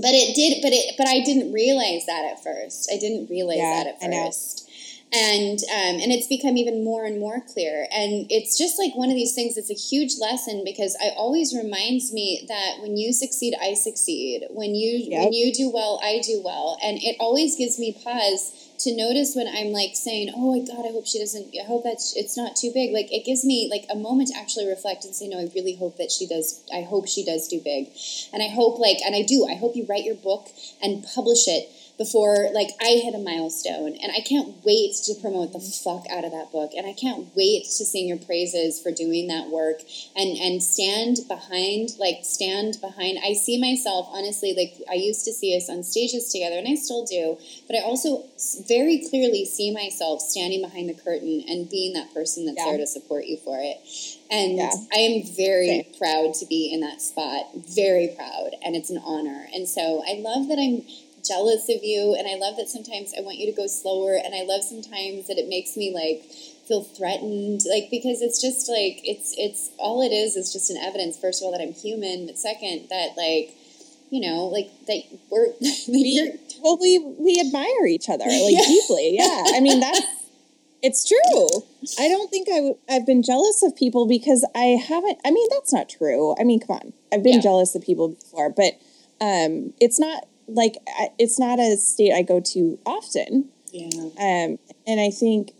but 0.00 0.10
it 0.14 0.34
did 0.34 0.60
but 0.62 0.72
it 0.72 0.94
but 0.98 1.06
i 1.08 1.20
didn't 1.20 1.52
realize 1.52 2.04
that 2.06 2.24
at 2.24 2.42
first. 2.42 2.90
I 2.92 2.98
didn't 2.98 3.28
realize 3.30 3.58
Yeah, 3.58 3.84
that 3.84 3.86
at 3.86 4.00
first. 4.00 4.62
And 5.12 5.58
um, 5.70 6.00
and 6.02 6.10
it's 6.10 6.26
become 6.26 6.56
even 6.56 6.82
more 6.82 7.04
and 7.04 7.20
more 7.20 7.40
clear. 7.40 7.86
And 7.92 8.26
it's 8.28 8.58
just 8.58 8.76
like 8.76 8.94
one 8.96 9.08
of 9.08 9.14
these 9.14 9.34
things 9.34 9.56
it's 9.56 9.70
a 9.70 9.74
huge 9.74 10.14
lesson 10.20 10.62
because 10.64 10.96
i 11.00 11.10
always 11.16 11.54
reminds 11.54 12.12
me 12.12 12.44
that 12.48 12.82
when 12.82 12.96
you 12.96 13.12
succeed 13.12 13.54
i 13.62 13.74
succeed. 13.74 14.42
When 14.50 14.74
you 14.74 14.98
Yep. 15.08 15.20
when 15.22 15.32
you 15.32 15.52
do 15.52 15.70
well 15.72 16.00
i 16.02 16.20
do 16.20 16.42
well. 16.44 16.76
And 16.82 16.98
it 17.02 17.16
always 17.20 17.56
gives 17.56 17.78
me 17.78 17.92
pause 18.02 18.65
to 18.78 18.96
notice 18.96 19.34
when 19.34 19.46
i'm 19.48 19.72
like 19.72 19.94
saying 19.94 20.30
oh 20.34 20.52
my 20.52 20.64
god 20.64 20.84
i 20.86 20.92
hope 20.92 21.06
she 21.06 21.18
doesn't 21.18 21.54
i 21.60 21.64
hope 21.64 21.84
that 21.84 22.00
it's 22.14 22.36
not 22.36 22.56
too 22.56 22.70
big 22.72 22.92
like 22.92 23.12
it 23.12 23.24
gives 23.24 23.44
me 23.44 23.68
like 23.70 23.86
a 23.90 23.96
moment 23.96 24.28
to 24.28 24.36
actually 24.38 24.66
reflect 24.66 25.04
and 25.04 25.14
say 25.14 25.28
no 25.28 25.38
i 25.38 25.48
really 25.54 25.74
hope 25.74 25.96
that 25.96 26.10
she 26.10 26.26
does 26.26 26.62
i 26.72 26.82
hope 26.82 27.06
she 27.06 27.24
does 27.24 27.48
do 27.48 27.60
big. 27.60 27.88
And 28.32 28.42
i 28.42 28.48
hope 28.48 28.78
like 28.78 28.98
and 29.04 29.14
i 29.14 29.22
do 29.22 29.46
i 29.46 29.54
hope 29.54 29.76
you 29.76 29.86
write 29.88 30.04
your 30.04 30.14
book 30.14 30.48
and 30.82 31.04
publish 31.04 31.48
it 31.48 31.70
before 31.98 32.50
like 32.52 32.68
I 32.80 33.00
hit 33.02 33.14
a 33.14 33.18
milestone 33.18 33.96
and 34.02 34.12
I 34.12 34.20
can't 34.20 34.54
wait 34.64 34.94
to 35.04 35.14
promote 35.20 35.52
the 35.52 35.60
fuck 35.60 36.04
out 36.10 36.24
of 36.24 36.32
that 36.32 36.52
book 36.52 36.72
and 36.76 36.86
I 36.86 36.92
can't 36.92 37.34
wait 37.34 37.64
to 37.64 37.84
sing 37.84 38.06
your 38.08 38.18
praises 38.18 38.80
for 38.80 38.92
doing 38.92 39.28
that 39.28 39.48
work 39.48 39.80
and 40.14 40.36
and 40.36 40.62
stand 40.62 41.20
behind 41.28 41.90
like 41.98 42.18
stand 42.22 42.78
behind 42.80 43.18
I 43.24 43.32
see 43.32 43.58
myself 43.60 44.08
honestly 44.10 44.52
like 44.54 44.74
I 44.90 44.94
used 44.94 45.24
to 45.24 45.32
see 45.32 45.56
us 45.56 45.70
on 45.70 45.82
stages 45.82 46.30
together 46.30 46.56
and 46.58 46.68
I 46.68 46.74
still 46.74 47.04
do 47.06 47.38
but 47.66 47.76
I 47.76 47.80
also 47.82 48.24
very 48.68 49.06
clearly 49.08 49.44
see 49.46 49.72
myself 49.72 50.20
standing 50.20 50.60
behind 50.62 50.88
the 50.90 50.94
curtain 50.94 51.44
and 51.48 51.70
being 51.70 51.94
that 51.94 52.12
person 52.12 52.44
that's 52.44 52.58
Yeah. 52.58 52.72
there 52.72 52.78
to 52.78 52.86
support 52.86 53.24
you 53.26 53.38
for 53.38 53.58
it 53.60 53.78
and 54.30 54.56
Yeah. 54.56 54.70
I 54.92 54.98
am 54.98 55.22
very 55.34 55.68
Same. 55.68 55.94
proud 55.98 56.34
to 56.34 56.46
be 56.46 56.70
in 56.72 56.80
that 56.80 57.00
spot 57.00 57.46
very 57.54 58.08
proud 58.08 58.50
and 58.62 58.76
it's 58.76 58.90
an 58.90 58.98
honor 58.98 59.48
and 59.54 59.66
so 59.66 60.02
I 60.06 60.14
love 60.20 60.48
that 60.48 60.58
I'm 60.58 60.84
jealous 61.26 61.68
of 61.68 61.82
you, 61.82 62.14
and 62.18 62.26
I 62.28 62.34
love 62.36 62.56
that 62.56 62.68
sometimes 62.68 63.12
I 63.16 63.20
want 63.22 63.38
you 63.38 63.46
to 63.46 63.56
go 63.56 63.66
slower, 63.66 64.14
and 64.14 64.34
I 64.34 64.42
love 64.42 64.62
sometimes 64.62 65.26
that 65.28 65.38
it 65.38 65.48
makes 65.48 65.76
me 65.76 65.92
like 65.94 66.24
feel 66.66 66.82
threatened, 66.82 67.62
like 67.70 67.88
because 67.90 68.22
it's 68.22 68.40
just 68.40 68.68
like 68.68 69.00
it's 69.04 69.34
it's 69.38 69.70
all 69.78 70.02
it 70.02 70.12
is 70.14 70.36
is 70.36 70.52
just 70.52 70.70
an 70.70 70.76
evidence. 70.76 71.18
First 71.18 71.42
of 71.42 71.46
all, 71.46 71.52
that 71.52 71.60
I'm 71.62 71.72
human, 71.72 72.26
but 72.26 72.38
second, 72.38 72.88
that 72.90 73.10
like 73.16 73.54
you 74.10 74.20
know, 74.20 74.46
like 74.46 74.70
that 74.86 75.02
we're 75.30 75.48
you're, 75.86 76.32
Well, 76.62 76.78
we 76.80 76.98
we 76.98 77.40
admire 77.40 77.86
each 77.86 78.08
other 78.08 78.24
like 78.26 78.54
Yeah. 78.54 78.66
deeply. 78.66 79.14
Yeah, 79.16 79.44
I 79.54 79.60
mean 79.60 79.80
that's 79.80 80.00
it's 80.82 81.04
true. 81.08 81.48
I 81.98 82.08
don't 82.08 82.30
think 82.30 82.48
I 82.48 82.56
w- 82.56 82.78
I've 82.88 83.06
been 83.06 83.22
jealous 83.22 83.62
of 83.62 83.74
people 83.74 84.06
because 84.06 84.46
I 84.54 84.76
haven't. 84.88 85.18
I 85.24 85.30
mean 85.30 85.46
that's 85.50 85.72
not 85.72 85.88
true. 85.88 86.34
I 86.38 86.44
mean, 86.44 86.60
come 86.60 86.76
on, 86.76 86.92
I've 87.12 87.22
been 87.22 87.34
Yeah. 87.34 87.40
jealous 87.40 87.74
of 87.74 87.82
people 87.82 88.08
before, 88.10 88.50
but 88.50 88.74
um, 89.20 89.72
it's 89.80 89.98
not 89.98 90.26
like 90.48 90.76
it's 91.18 91.38
not 91.38 91.58
a 91.58 91.76
state 91.76 92.12
I 92.12 92.22
go 92.22 92.40
to 92.40 92.78
often. 92.86 93.48
yeah, 93.72 93.88
Um, 94.02 94.58
and 94.86 95.00
I 95.00 95.10
think, 95.10 95.52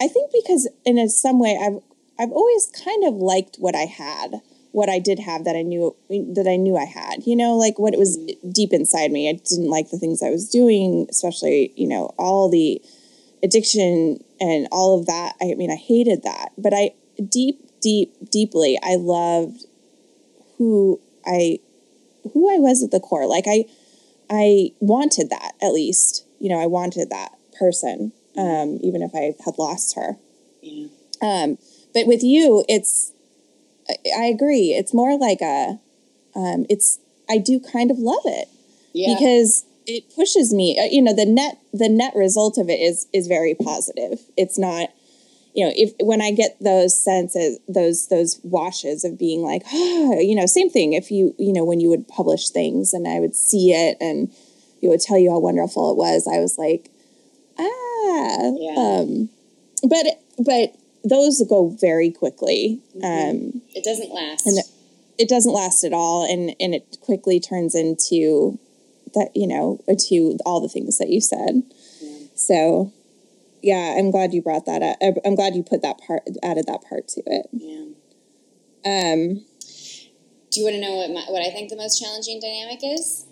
I 0.00 0.08
think 0.08 0.32
because 0.32 0.68
in 0.84 0.98
a, 0.98 1.08
some 1.08 1.38
way 1.38 1.58
I've 1.60 1.82
I've 2.18 2.32
always 2.32 2.70
kind 2.84 3.04
of 3.04 3.14
liked 3.14 3.56
what 3.58 3.74
I 3.74 3.84
had, 3.86 4.42
what 4.72 4.88
I 4.90 4.98
did 4.98 5.18
have 5.20 5.44
that 5.44 5.56
I 5.56 5.62
knew 5.62 5.96
that 6.08 6.46
I 6.48 6.56
knew 6.56 6.76
I 6.76 6.84
had. 6.84 7.26
You 7.26 7.36
know, 7.36 7.56
like 7.56 7.78
what 7.78 7.94
it 7.94 7.98
was 7.98 8.18
deep 8.52 8.72
inside 8.72 9.10
me. 9.10 9.28
I 9.28 9.32
didn't 9.32 9.70
like 9.70 9.90
the 9.90 9.98
things 9.98 10.22
I 10.22 10.30
was 10.30 10.48
doing, 10.48 11.06
especially 11.10 11.72
you 11.76 11.88
know 11.88 12.14
all 12.18 12.48
the 12.50 12.80
addiction 13.42 14.22
and 14.40 14.68
all 14.70 14.98
of 14.98 15.06
that. 15.06 15.34
I 15.40 15.54
mean, 15.54 15.70
I 15.70 15.76
hated 15.76 16.22
that, 16.24 16.50
but 16.58 16.72
I 16.74 16.92
deep, 17.28 17.58
deep, 17.80 18.14
deeply, 18.30 18.78
I 18.82 18.96
loved 18.96 19.66
who 20.58 21.00
I 21.26 21.58
who 22.32 22.54
I 22.54 22.58
was 22.58 22.82
at 22.82 22.90
the 22.90 23.00
core. 23.00 23.26
Like 23.26 23.44
I 23.48 23.64
I 24.30 24.70
wanted 24.80 25.28
that 25.30 25.52
at 25.60 25.72
least. 25.72 26.24
You 26.38 26.48
know, 26.50 26.58
I 26.58 26.66
wanted 26.66 27.10
that 27.10 27.32
person, 27.58 28.12
um, 28.36 28.78
even 28.82 29.02
if 29.02 29.14
I 29.14 29.34
had 29.44 29.58
lost 29.58 29.96
her. 29.96 30.16
yeah, 30.62 30.86
Um, 31.20 31.58
but 31.92 32.06
with 32.06 32.22
you, 32.22 32.64
it's 32.68 33.12
I, 34.16 34.24
agree. 34.26 34.70
It's 34.70 34.94
more 34.94 35.18
like 35.18 35.40
a 35.42 35.78
um, 36.34 36.64
it's 36.70 36.98
I 37.28 37.38
do 37.38 37.58
kind 37.60 37.90
of 37.90 37.98
love 37.98 38.22
it 38.24 38.48
yeah. 38.92 39.14
because 39.14 39.64
it 39.86 40.04
pushes 40.14 40.54
me. 40.54 40.78
uh, 40.78 40.84
You 40.90 41.02
know, 41.02 41.12
the 41.14 41.26
net 41.26 41.58
the 41.72 41.88
net 41.88 42.14
result 42.14 42.56
of 42.56 42.68
it 42.70 42.80
is 42.80 43.06
is 43.12 43.26
very 43.26 43.54
positive. 43.54 44.20
It's 44.36 44.58
not 44.58 44.90
you 45.54 45.64
know 45.64 45.72
if 45.74 45.92
when 46.00 46.20
i 46.20 46.30
get 46.30 46.56
those 46.60 46.94
senses 47.02 47.58
those 47.68 48.08
those 48.08 48.40
washes 48.44 49.04
of 49.04 49.18
being 49.18 49.42
like 49.42 49.62
ah, 49.66 50.14
you 50.18 50.34
know 50.34 50.46
same 50.46 50.70
thing 50.70 50.92
if 50.92 51.10
you 51.10 51.34
you 51.38 51.52
know 51.52 51.64
when 51.64 51.80
you 51.80 51.88
would 51.88 52.06
publish 52.08 52.50
things 52.50 52.92
and 52.92 53.06
i 53.08 53.18
would 53.20 53.34
see 53.34 53.72
it 53.72 53.96
and 54.00 54.30
it 54.82 54.88
would 54.88 55.00
tell 55.00 55.18
you 55.18 55.30
how 55.30 55.38
wonderful 55.38 55.90
it 55.90 55.96
was 55.96 56.28
i 56.32 56.38
was 56.38 56.56
like 56.58 56.90
ah 57.58 58.52
Yeah. 58.58 58.74
um 58.76 59.28
but 59.88 60.06
but 60.38 60.74
those 61.04 61.42
go 61.48 61.68
very 61.80 62.10
quickly 62.10 62.80
um 63.02 63.62
it 63.74 63.84
doesn't 63.84 64.10
last. 64.12 64.46
and 64.46 64.58
it 65.18 65.28
doesn't 65.28 65.52
last 65.52 65.84
at 65.84 65.92
all 65.92 66.24
and 66.30 66.54
and 66.60 66.74
it 66.74 66.98
quickly 67.00 67.40
turns 67.40 67.74
into 67.74 68.58
that 69.14 69.30
you 69.34 69.46
know 69.46 69.80
to 69.98 70.38
all 70.46 70.60
the 70.60 70.68
things 70.68 70.98
that 70.98 71.08
you 71.08 71.20
said 71.20 71.62
Yeah. 72.00 72.18
so 72.34 72.92
yeah 73.62 73.94
i'm 73.98 74.10
glad 74.10 74.32
you 74.32 74.42
brought 74.42 74.66
that 74.66 74.82
up 74.82 74.96
I'm- 75.02 75.34
glad 75.34 75.54
you 75.54 75.62
put 75.62 75.82
that 75.82 75.98
part 75.98 76.22
added 76.42 76.66
that 76.66 76.82
part 76.88 77.08
to 77.08 77.22
it 77.26 77.46
yeah. 77.52 77.84
um 78.84 79.44
Do 80.50 80.60
you 80.60 80.64
want 80.64 80.74
to 80.76 80.80
know 80.80 80.96
what 80.96 81.10
my, 81.10 81.24
what 81.28 81.46
I 81.46 81.50
think 81.50 81.70
the 81.70 81.76
most 81.76 82.00
challenging 82.00 82.40
dynamic 82.40 82.80
is? 82.82 83.26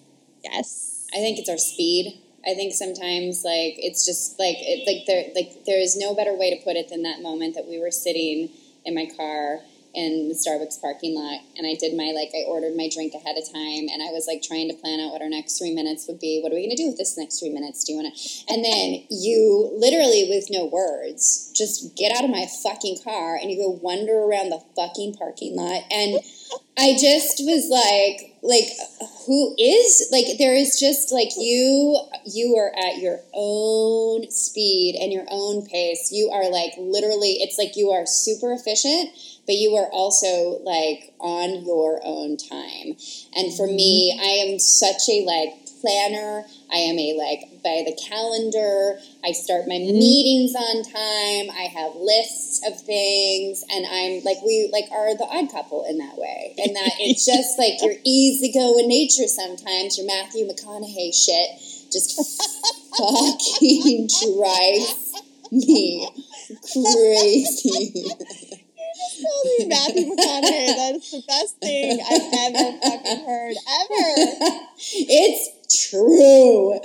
yes 0.44 1.06
I 1.12 1.16
think 1.18 1.38
it's 1.38 1.48
our 1.48 1.56
speed. 1.58 2.20
I 2.46 2.54
think 2.54 2.72
sometimes 2.74 3.42
like 3.44 3.74
it's 3.78 4.04
just 4.06 4.38
like 4.38 4.56
it, 4.60 4.86
like 4.86 5.06
there 5.06 5.24
like 5.34 5.64
there 5.64 5.80
is 5.80 5.96
no 5.96 6.14
better 6.14 6.34
way 6.36 6.54
to 6.56 6.62
put 6.62 6.76
it 6.76 6.88
than 6.90 7.02
that 7.02 7.22
moment 7.22 7.54
that 7.56 7.66
we 7.66 7.78
were 7.80 7.90
sitting 7.90 8.50
in 8.84 8.94
my 8.94 9.06
car 9.16 9.60
in 9.99 10.30
the 10.30 10.38
Starbucks 10.38 10.80
parking 10.80 11.18
lot 11.18 11.42
and 11.59 11.66
I 11.66 11.74
did 11.74 11.99
my 11.99 12.14
like 12.14 12.30
I 12.30 12.46
ordered 12.46 12.78
my 12.78 12.86
drink 12.86 13.18
ahead 13.18 13.34
of 13.34 13.42
time 13.51 13.90
and 13.90 13.99
I 13.99 14.14
was 14.14 14.30
like 14.30 14.46
trying 14.46 14.70
to 14.70 14.78
plan 14.78 15.03
out 15.03 15.11
what 15.11 15.22
our 15.22 15.28
next 15.28 15.59
three 15.59 15.74
minutes 15.74 16.07
would 16.07 16.22
be. 16.22 16.38
What 16.38 16.53
are 16.53 16.55
we 16.55 16.62
gonna 16.62 16.78
do 16.78 16.86
with 16.86 17.03
this 17.03 17.18
next 17.18 17.42
three 17.42 17.51
minutes? 17.51 17.82
Do 17.82 17.92
you 17.92 17.99
wanna 17.99 18.14
and 18.46 18.62
then 18.62 19.03
you 19.11 19.74
literally 19.74 20.30
with 20.30 20.46
no 20.55 20.70
words 20.70 21.51
just 21.59 21.99
get 21.99 22.14
out 22.14 22.22
of 22.22 22.30
my 22.30 22.46
fucking 22.62 23.03
car 23.03 23.34
and 23.34 23.51
you 23.51 23.59
go 23.59 23.74
wander 23.82 24.14
around 24.14 24.55
the 24.55 24.62
fucking 24.78 25.18
parking 25.18 25.59
lot 25.59 25.82
and 25.90 26.22
I 26.78 26.92
just 26.92 27.40
was 27.40 27.66
like, 27.68 28.36
like, 28.40 28.68
who 29.26 29.55
is 29.59 30.09
like? 30.12 30.38
There 30.38 30.55
is 30.55 30.78
just 30.78 31.12
like 31.12 31.30
you. 31.36 31.99
You 32.24 32.57
are 32.57 32.72
at 32.78 32.99
your 32.99 33.18
own 33.34 34.30
speed 34.30 34.96
and 35.01 35.12
your 35.12 35.26
own 35.28 35.66
pace. 35.66 36.11
You 36.12 36.30
are 36.30 36.49
like 36.49 36.74
literally. 36.78 37.38
It's 37.40 37.59
like 37.59 37.76
you 37.76 37.90
are 37.90 38.07
super 38.07 38.53
efficient, 38.53 39.11
but 39.49 39.57
you 39.57 39.74
are 39.76 39.88
also 39.90 40.61
like 40.62 41.14
on 41.18 41.64
your 41.64 42.01
own 42.05 42.36
time. 42.36 43.01
And 43.34 43.49
for 43.57 43.66
me, 43.66 44.12
mm-hmm. 44.12 44.20
I 44.20 44.53
am 44.53 44.59
such 44.59 45.09
a 45.09 45.24
like 45.24 45.57
planner. 45.80 46.44
I 46.70 46.84
am 46.84 46.99
a 46.99 47.16
like 47.16 47.64
by 47.64 47.80
the 47.80 47.96
calendar. 47.96 49.01
I 49.24 49.32
start 49.32 49.64
my 49.66 49.80
mm-hmm. 49.80 49.96
meetings 49.96 50.53
on 50.53 50.84
time. 50.84 51.49
I 51.49 51.64
have 51.72 51.96
lists 51.96 52.61
of 52.68 52.78
things, 52.84 53.64
and 53.72 53.88
I'm 53.88 54.20
like 54.20 54.44
we 54.44 54.68
like 54.70 54.92
are 54.92 55.16
the 55.16 55.24
odd 55.24 55.51
couple 55.51 55.88
in 55.88 55.96
that 55.96 56.18
way. 56.18 56.53
And 56.59 56.76
that 56.76 56.92
it's 57.01 57.24
just 57.24 57.57
like 57.57 57.80
your 57.80 57.96
easygoing 58.05 58.86
nature. 58.86 59.26
Sometimes 59.32 59.96
your 59.96 60.07
Matthew 60.07 60.44
McConaughey 60.44 61.16
shit 61.16 61.57
just 61.88 62.20
fucking 63.01 64.12
drives 64.36 65.22
me 65.51 66.07
crazy. 66.72 68.05
Matthew 69.68 70.04
McConaughey, 70.10 70.76
that's 70.76 71.10
the 71.10 71.22
best 71.26 71.58
thing 71.58 72.00
I've 72.00 72.54
ever 72.54 72.78
fucking 72.82 73.26
heard, 73.26 73.56
ever. 73.82 74.64
It's 74.80 75.90
true. 75.90 76.78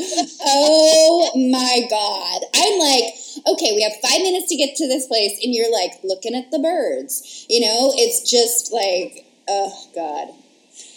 Oh 0.43 1.31
my 1.51 1.88
God. 1.89 2.41
I'm 2.55 2.79
like, 2.79 3.13
okay, 3.53 3.73
we 3.75 3.84
have 3.84 3.93
five 4.01 4.21
minutes 4.21 4.49
to 4.49 4.55
get 4.55 4.75
to 4.77 4.88
this 4.88 5.07
place, 5.07 5.39
and 5.43 5.53
you're 5.53 5.71
like 5.71 5.91
looking 6.03 6.36
at 6.36 6.49
the 6.51 6.59
birds. 6.59 7.45
You 7.49 7.61
know, 7.61 7.93
it's 7.95 8.29
just 8.29 8.73
like, 8.73 9.25
oh 9.47 9.73
God. 9.95 10.29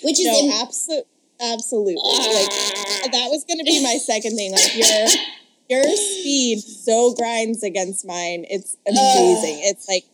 Which 0.03 0.18
is 0.20 0.26
No, 0.26 0.39
in- 0.41 0.53
absolutely, 0.62 1.11
absolutely. 1.41 1.97
Like 1.97 2.49
ah. 2.51 3.09
that 3.12 3.28
was 3.30 3.45
going 3.45 3.59
to 3.59 3.64
be 3.64 3.82
my 3.82 3.99
second 3.99 4.37
thing. 4.37 4.53
Like 4.53 4.74
your 4.74 5.07
your 5.68 5.97
speed 5.97 6.61
so 6.61 7.12
grinds 7.14 7.62
against 7.62 8.07
mine. 8.07 8.47
It's 8.49 8.76
amazing. 8.87 9.61
it's 9.64 9.89
like 9.89 10.05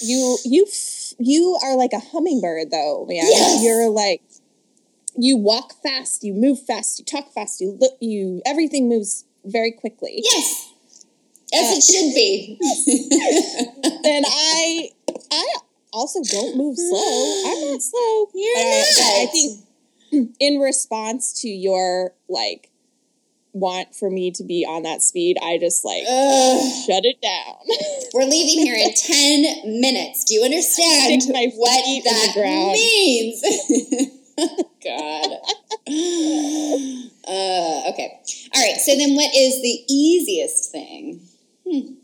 you 0.00 0.38
you 0.44 0.64
f- 0.68 1.14
you 1.18 1.58
are 1.62 1.76
like 1.76 1.92
a 1.92 2.00
hummingbird 2.00 2.70
though, 2.70 3.06
man. 3.08 3.16
Yes. 3.28 3.62
You're 3.62 3.88
like 3.90 4.22
you 5.16 5.36
walk 5.36 5.74
fast, 5.82 6.24
you 6.24 6.32
move 6.34 6.58
fast, 6.66 6.98
you 6.98 7.04
talk 7.04 7.32
fast, 7.32 7.60
you 7.60 7.76
look, 7.80 7.92
you 8.00 8.42
everything 8.44 8.88
moves 8.88 9.24
very 9.44 9.70
quickly. 9.72 10.20
yes, 10.24 10.72
as 11.52 11.78
it 11.78 11.82
should 11.82 12.14
be. 12.14 12.58
And 14.06 14.24
I 14.28 14.90
I 15.30 15.46
also 15.92 16.20
don't 16.22 16.56
move 16.56 16.76
slow. 16.76 17.42
I'm 17.46 17.70
not 17.72 17.82
slow. 17.82 18.26
You're 18.34 18.54
But 18.54 18.62
I- 18.62 19.22
I 19.22 19.26
think 19.26 19.60
in 20.40 20.58
response 20.58 21.32
to 21.42 21.48
your 21.48 22.14
like 22.28 22.70
want 23.54 23.94
for 23.94 24.10
me 24.10 24.30
to 24.32 24.42
be 24.44 24.66
on 24.68 24.82
that 24.82 25.00
speed, 25.00 25.38
I 25.42 25.56
just 25.58 25.82
like 25.84 26.02
Ugh. 26.02 26.60
shut 26.86 27.04
it 27.06 27.22
down. 27.22 27.54
We're 28.12 28.26
leaving 28.28 28.66
here 28.66 28.74
in 28.76 28.92
10 28.92 29.80
minutes. 29.80 30.24
Do 30.24 30.34
you 30.34 30.42
understand 30.42 31.22
my 31.30 31.50
what 31.56 31.84
feet 31.84 32.04
in 32.04 32.04
the 32.04 32.10
that 32.34 32.72
means? 32.74 33.40
God. 34.84 35.30
Uh, 37.26 37.88
okay. 37.90 38.20
All 38.54 38.62
right. 38.62 38.78
So 38.80 38.94
then, 38.96 39.14
what 39.14 39.34
is 39.34 39.62
the 39.62 39.84
easiest 39.88 40.70
thing? 40.72 41.20
um, 41.66 41.96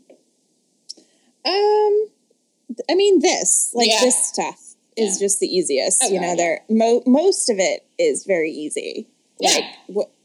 I 2.89 2.95
mean 2.95 3.19
this 3.21 3.71
like 3.75 3.87
Yeah. 3.89 3.99
this 4.01 4.15
stuff 4.27 4.75
is 4.97 5.19
Yeah. 5.19 5.25
just 5.25 5.39
the 5.39 5.47
easiest. 5.47 6.03
Oh, 6.03 6.07
you 6.07 6.15
God, 6.15 6.21
know, 6.21 6.27
yeah. 6.29 6.35
there 6.35 6.63
mo- 6.69 7.03
most 7.05 7.49
of 7.49 7.59
it 7.59 7.85
is 7.99 8.23
very 8.25 8.51
easy. 8.51 9.07
Like 9.43 9.63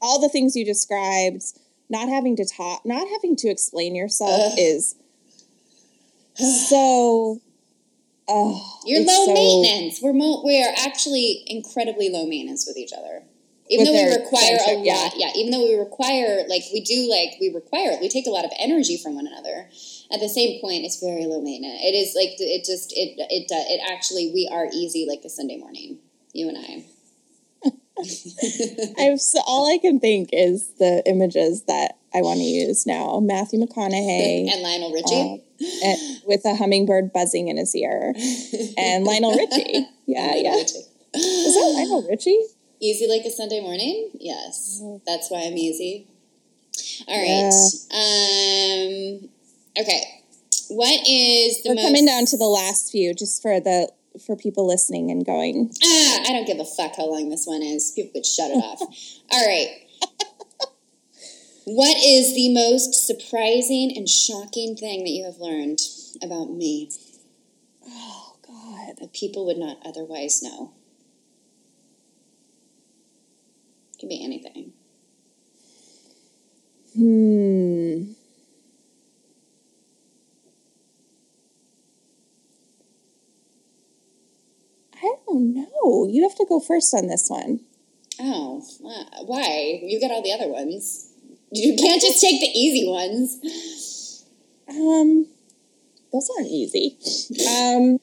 all 0.00 0.20
the 0.20 0.28
things 0.28 0.56
you 0.56 0.64
described, 0.64 1.42
not 1.88 2.08
having 2.08 2.36
to 2.36 2.44
talk, 2.44 2.84
not 2.84 3.06
having 3.08 3.36
to 3.36 3.48
explain 3.48 3.94
yourself 3.94 4.52
Ugh. 4.52 4.58
is 4.58 4.94
so. 6.68 7.40
Oh, 8.28 8.80
You're 8.84 9.04
low 9.04 9.26
so- 9.26 9.34
maintenance. 9.34 10.00
We're 10.02 10.12
mo- 10.12 10.42
we 10.44 10.60
are 10.62 10.72
actually 10.84 11.44
incredibly 11.46 12.08
low 12.08 12.26
maintenance 12.26 12.66
with 12.66 12.76
each 12.76 12.92
other. 12.92 13.22
Even 13.68 13.84
though 13.86 13.92
we 13.92 14.04
require 14.04 14.54
a 14.54 14.64
friendship, 14.64 14.84
yeah. 14.86 14.94
lot, 14.94 15.12
yeah. 15.16 15.32
Even 15.34 15.50
though 15.50 15.66
we 15.66 15.74
require, 15.74 16.44
like 16.48 16.62
we 16.72 16.80
do, 16.80 17.10
like 17.10 17.34
we 17.40 17.50
require, 17.52 17.90
it. 17.90 18.00
we 18.00 18.08
take 18.08 18.26
a 18.26 18.30
lot 18.30 18.44
of 18.44 18.52
energy 18.60 18.96
from 18.96 19.16
one 19.16 19.26
another. 19.26 19.68
At 20.12 20.20
the 20.20 20.28
same 20.28 20.60
point, 20.60 20.84
it's 20.84 21.00
very 21.00 21.24
low 21.26 21.40
maintenance. 21.40 21.80
It 21.82 21.94
is 21.94 22.14
like 22.14 22.38
it 22.38 22.64
just 22.64 22.92
it 22.96 23.14
it 23.18 23.50
uh, 23.50 23.64
it 23.66 23.80
actually 23.92 24.30
we 24.32 24.48
are 24.52 24.66
easy 24.72 25.04
like 25.08 25.22
a 25.24 25.28
Sunday 25.28 25.56
morning. 25.56 25.98
You 26.32 26.48
and 26.48 26.58
I. 26.58 26.84
I've 28.98 29.20
so, 29.20 29.40
all 29.46 29.72
I 29.72 29.78
can 29.78 30.00
think 30.00 30.30
is 30.32 30.68
the 30.78 31.02
images 31.06 31.62
that 31.64 31.96
I 32.14 32.20
want 32.22 32.38
to 32.38 32.44
use 32.44 32.86
now. 32.86 33.20
Matthew 33.20 33.58
McConaughey 33.60 34.48
and 34.52 34.62
Lionel 34.62 34.92
Richie. 34.92 35.42
and- 35.84 36.22
with 36.26 36.44
a 36.44 36.54
hummingbird 36.56 37.12
buzzing 37.12 37.48
in 37.48 37.56
his 37.56 37.74
ear, 37.74 38.12
and 38.76 39.04
Lionel 39.04 39.32
Richie. 39.36 39.86
Yeah, 40.06 40.26
Lionel 40.26 40.42
yeah. 40.42 40.50
Richie. 40.56 40.82
Is 41.14 41.54
that 41.54 41.72
Lionel 41.76 42.06
Richie? 42.08 42.38
Easy 42.80 43.06
like 43.08 43.24
a 43.24 43.30
Sunday 43.30 43.60
morning? 43.62 44.10
Yes. 44.20 44.82
That's 45.06 45.30
why 45.30 45.44
I'm 45.46 45.56
easy. 45.56 46.06
All 47.08 47.16
right. 47.16 47.26
Yeah. 47.26 49.22
Um 49.22 49.30
okay. 49.80 50.22
What 50.68 51.00
is 51.08 51.62
the 51.62 51.70
We're 51.70 51.74
most 51.76 51.84
coming 51.86 52.04
down 52.06 52.26
to 52.26 52.36
the 52.36 52.44
last 52.44 52.90
few, 52.90 53.14
just 53.14 53.40
for 53.40 53.60
the 53.60 53.88
for 54.24 54.36
people 54.36 54.66
listening 54.66 55.10
and 55.10 55.24
going. 55.24 55.70
Ah, 55.82 56.20
I 56.22 56.32
don't 56.32 56.46
give 56.46 56.60
a 56.60 56.64
fuck 56.64 56.96
how 56.96 57.10
long 57.10 57.28
this 57.30 57.46
one 57.46 57.62
is. 57.62 57.92
People 57.94 58.12
could 58.12 58.26
shut 58.26 58.50
it 58.50 58.54
off. 58.62 58.80
All 59.32 59.46
right. 59.46 59.82
What 61.64 61.96
is 61.96 62.34
the 62.34 62.54
most 62.54 63.06
surprising 63.06 63.92
and 63.96 64.08
shocking 64.08 64.76
thing 64.76 65.02
that 65.02 65.10
you 65.10 65.24
have 65.24 65.38
learned 65.38 65.80
about 66.22 66.52
me 66.52 66.90
Oh 67.84 68.36
God. 68.46 68.96
that 69.00 69.12
people 69.12 69.44
would 69.46 69.58
not 69.58 69.78
otherwise 69.84 70.42
know? 70.42 70.72
Could 73.98 74.08
be 74.08 74.22
anything. 74.22 74.72
Hmm. 76.94 78.12
I 84.94 85.15
don't 85.26 85.54
know. 85.54 86.06
You 86.08 86.22
have 86.22 86.36
to 86.36 86.46
go 86.48 86.60
first 86.60 86.94
on 86.94 87.06
this 87.08 87.28
one. 87.28 87.60
Oh, 88.20 88.62
wh- 88.80 89.28
why? 89.28 89.80
You 89.82 90.00
got 90.00 90.10
all 90.10 90.22
the 90.22 90.32
other 90.32 90.48
ones. 90.48 91.12
You 91.50 91.76
can't 91.76 92.00
just 92.00 92.20
take 92.20 92.40
the 92.40 92.46
easy 92.58 92.88
ones. 92.88 94.24
Um, 94.68 95.26
those 96.12 96.28
aren't 96.36 96.50
easy. 96.50 96.96
Um, 97.48 97.98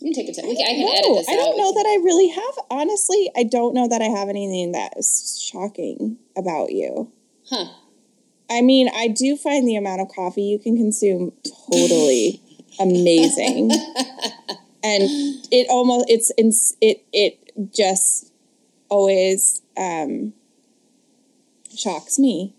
You 0.00 0.12
can 0.12 0.26
take. 0.26 0.34
To, 0.36 0.42
we 0.46 0.54
can, 0.54 0.66
I 0.66 0.74
can 0.74 0.88
edit 0.88 1.16
this 1.16 1.28
I 1.28 1.32
out. 1.32 1.36
don't 1.36 1.56
know 1.58 1.72
that 1.72 1.86
I 1.88 2.04
really 2.04 2.28
have. 2.28 2.54
Honestly, 2.70 3.30
I 3.36 3.42
don't 3.44 3.74
know 3.74 3.88
that 3.88 4.02
I 4.02 4.04
have 4.04 4.28
anything 4.28 4.72
that 4.72 4.92
is 4.96 5.40
shocking 5.50 6.18
about 6.36 6.70
you. 6.72 7.10
Huh. 7.48 7.66
I 8.48 8.60
mean, 8.60 8.88
I 8.94 9.08
do 9.08 9.36
find 9.36 9.66
the 9.66 9.74
amount 9.74 10.02
of 10.02 10.08
coffee 10.08 10.42
you 10.42 10.58
can 10.58 10.76
consume 10.76 11.32
totally 11.72 12.40
amazing, 12.78 13.70
and 14.84 15.02
it 15.50 15.66
almost 15.68 16.06
it's 16.08 16.74
it 16.80 17.04
it 17.12 17.38
just 17.74 18.32
always 18.88 19.62
um, 19.76 20.32
shocks 21.76 22.18
me. 22.18 22.54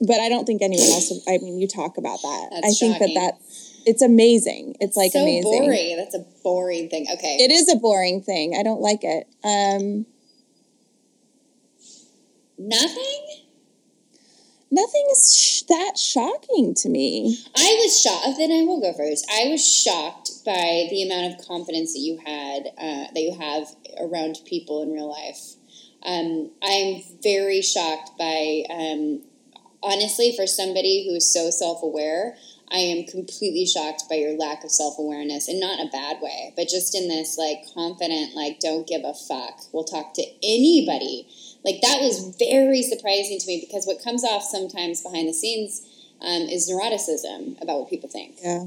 But 0.00 0.18
I 0.18 0.30
don't 0.30 0.46
think 0.46 0.62
anyone 0.62 0.86
else. 0.86 1.10
Would, 1.10 1.34
I 1.34 1.38
mean, 1.38 1.58
you 1.58 1.68
talk 1.68 1.98
about 1.98 2.22
that. 2.22 2.48
That's 2.52 2.66
I 2.66 2.70
think 2.70 2.96
shocking. 2.96 3.14
that 3.14 3.34
that's 3.38 3.82
it's 3.86 4.02
amazing. 4.02 4.76
It's 4.80 4.96
like 4.96 5.12
so 5.12 5.22
amazing. 5.22 5.42
boring. 5.42 5.96
That's 5.96 6.14
a 6.14 6.24
boring 6.42 6.88
thing. 6.88 7.06
Okay. 7.12 7.36
It 7.40 7.50
is 7.50 7.68
a 7.72 7.76
boring 7.76 8.22
thing. 8.22 8.54
I 8.58 8.62
don't 8.62 8.80
like 8.80 9.00
it. 9.02 9.26
Um, 9.44 10.06
Nothing? 12.58 13.22
Nothing 14.70 15.04
is 15.10 15.34
sh- 15.36 15.62
that 15.68 15.98
shocking 15.98 16.74
to 16.74 16.88
me. 16.88 17.38
I 17.56 17.80
was 17.82 18.00
shocked. 18.00 18.38
Then 18.38 18.52
I 18.52 18.62
will 18.64 18.80
go 18.80 18.92
first. 18.92 19.26
I 19.30 19.48
was 19.48 19.66
shocked 19.66 20.44
by 20.44 20.86
the 20.90 21.02
amount 21.02 21.34
of 21.34 21.46
confidence 21.46 21.92
that 21.92 22.00
you 22.00 22.18
had, 22.24 22.66
uh, 22.78 23.12
that 23.12 23.20
you 23.20 23.36
have 23.38 23.68
around 23.98 24.40
people 24.44 24.82
in 24.82 24.92
real 24.92 25.10
life. 25.10 25.54
Um, 26.02 26.50
I'm 26.62 27.02
very 27.22 27.60
shocked 27.60 28.12
by, 28.18 28.64
um, 28.70 29.22
honestly, 29.82 30.34
for 30.34 30.46
somebody 30.46 31.06
who 31.06 31.16
is 31.16 31.32
so 31.32 31.50
self 31.50 31.82
aware, 31.82 32.36
I 32.72 32.78
am 32.78 33.04
completely 33.04 33.66
shocked 33.66 34.04
by 34.08 34.14
your 34.16 34.38
lack 34.38 34.62
of 34.62 34.70
self 34.70 34.98
awareness, 34.98 35.48
and 35.48 35.58
not 35.58 35.80
in 35.80 35.88
a 35.88 35.90
bad 35.90 36.22
way, 36.22 36.52
but 36.56 36.68
just 36.68 36.94
in 36.94 37.08
this 37.08 37.36
like 37.36 37.64
confident, 37.74 38.34
like 38.34 38.60
don't 38.60 38.86
give 38.86 39.02
a 39.04 39.12
fuck. 39.12 39.60
We'll 39.72 39.84
talk 39.84 40.14
to 40.14 40.24
anybody. 40.42 41.28
Like 41.64 41.80
that 41.82 42.00
was 42.00 42.34
very 42.38 42.82
surprising 42.82 43.38
to 43.38 43.46
me 43.46 43.64
because 43.66 43.86
what 43.86 44.02
comes 44.02 44.24
off 44.24 44.42
sometimes 44.42 45.02
behind 45.02 45.28
the 45.28 45.34
scenes 45.34 45.82
um, 46.20 46.42
is 46.42 46.70
neuroticism 46.70 47.60
about 47.62 47.80
what 47.80 47.90
people 47.90 48.08
think. 48.08 48.36
Yeah. 48.42 48.66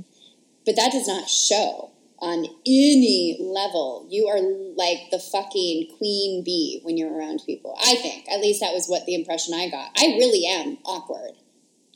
But 0.65 0.75
that 0.75 0.91
does 0.91 1.07
not 1.07 1.27
show 1.27 1.91
on 2.19 2.45
any 2.65 3.37
level. 3.39 4.07
You 4.09 4.27
are 4.27 4.39
like 4.75 5.11
the 5.11 5.19
fucking 5.19 5.89
queen 5.97 6.43
bee 6.43 6.79
when 6.83 6.97
you're 6.97 7.13
around 7.13 7.41
people. 7.45 7.75
I 7.83 7.95
think. 7.95 8.27
At 8.31 8.39
least 8.39 8.61
that 8.61 8.73
was 8.73 8.87
what 8.87 9.05
the 9.05 9.15
impression 9.15 9.53
I 9.53 9.69
got. 9.69 9.91
I 9.97 10.15
really 10.17 10.45
am 10.47 10.77
awkward. 10.85 11.33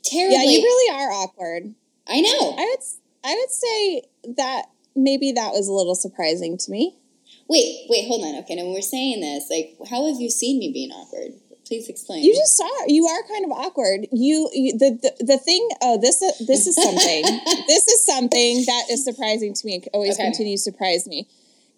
Terribly. 0.04 0.36
Yeah, 0.36 0.44
you 0.44 0.62
really 0.62 1.00
are 1.00 1.10
awkward. 1.10 1.74
I 2.06 2.20
know. 2.20 2.54
I 2.56 2.64
would 2.64 2.80
I 3.24 3.34
would 3.34 3.50
say 3.50 4.02
that 4.36 4.66
maybe 4.94 5.32
that 5.32 5.52
was 5.52 5.68
a 5.68 5.72
little 5.72 5.94
surprising 5.94 6.58
to 6.58 6.70
me. 6.70 6.96
Wait, 7.48 7.86
wait, 7.88 8.06
hold 8.06 8.24
on. 8.24 8.36
Okay, 8.42 8.54
now 8.54 8.64
when 8.64 8.74
we're 8.74 8.82
saying 8.82 9.20
this, 9.20 9.48
like, 9.50 9.76
how 9.88 10.06
have 10.06 10.20
you 10.20 10.28
seen 10.30 10.58
me 10.58 10.70
being 10.72 10.90
awkward? 10.90 11.32
Please 11.66 11.88
explain. 11.88 12.24
You 12.24 12.34
just 12.34 12.56
saw 12.56 12.68
you 12.86 13.06
are 13.06 13.22
kind 13.28 13.44
of 13.44 13.50
awkward. 13.52 14.06
You, 14.10 14.48
you 14.54 14.72
the, 14.72 14.98
the 15.02 15.24
the 15.24 15.38
thing. 15.38 15.68
Oh, 15.82 15.98
this 16.00 16.20
this 16.46 16.66
is 16.66 16.74
something. 16.74 17.24
this 17.66 17.86
is 17.86 18.06
something 18.06 18.64
that 18.66 18.84
is 18.90 19.04
surprising 19.04 19.52
to 19.52 19.66
me. 19.66 19.82
Always 19.92 20.14
Okay. 20.14 20.24
continues 20.24 20.64
to 20.64 20.72
surprise 20.72 21.06
me. 21.06 21.28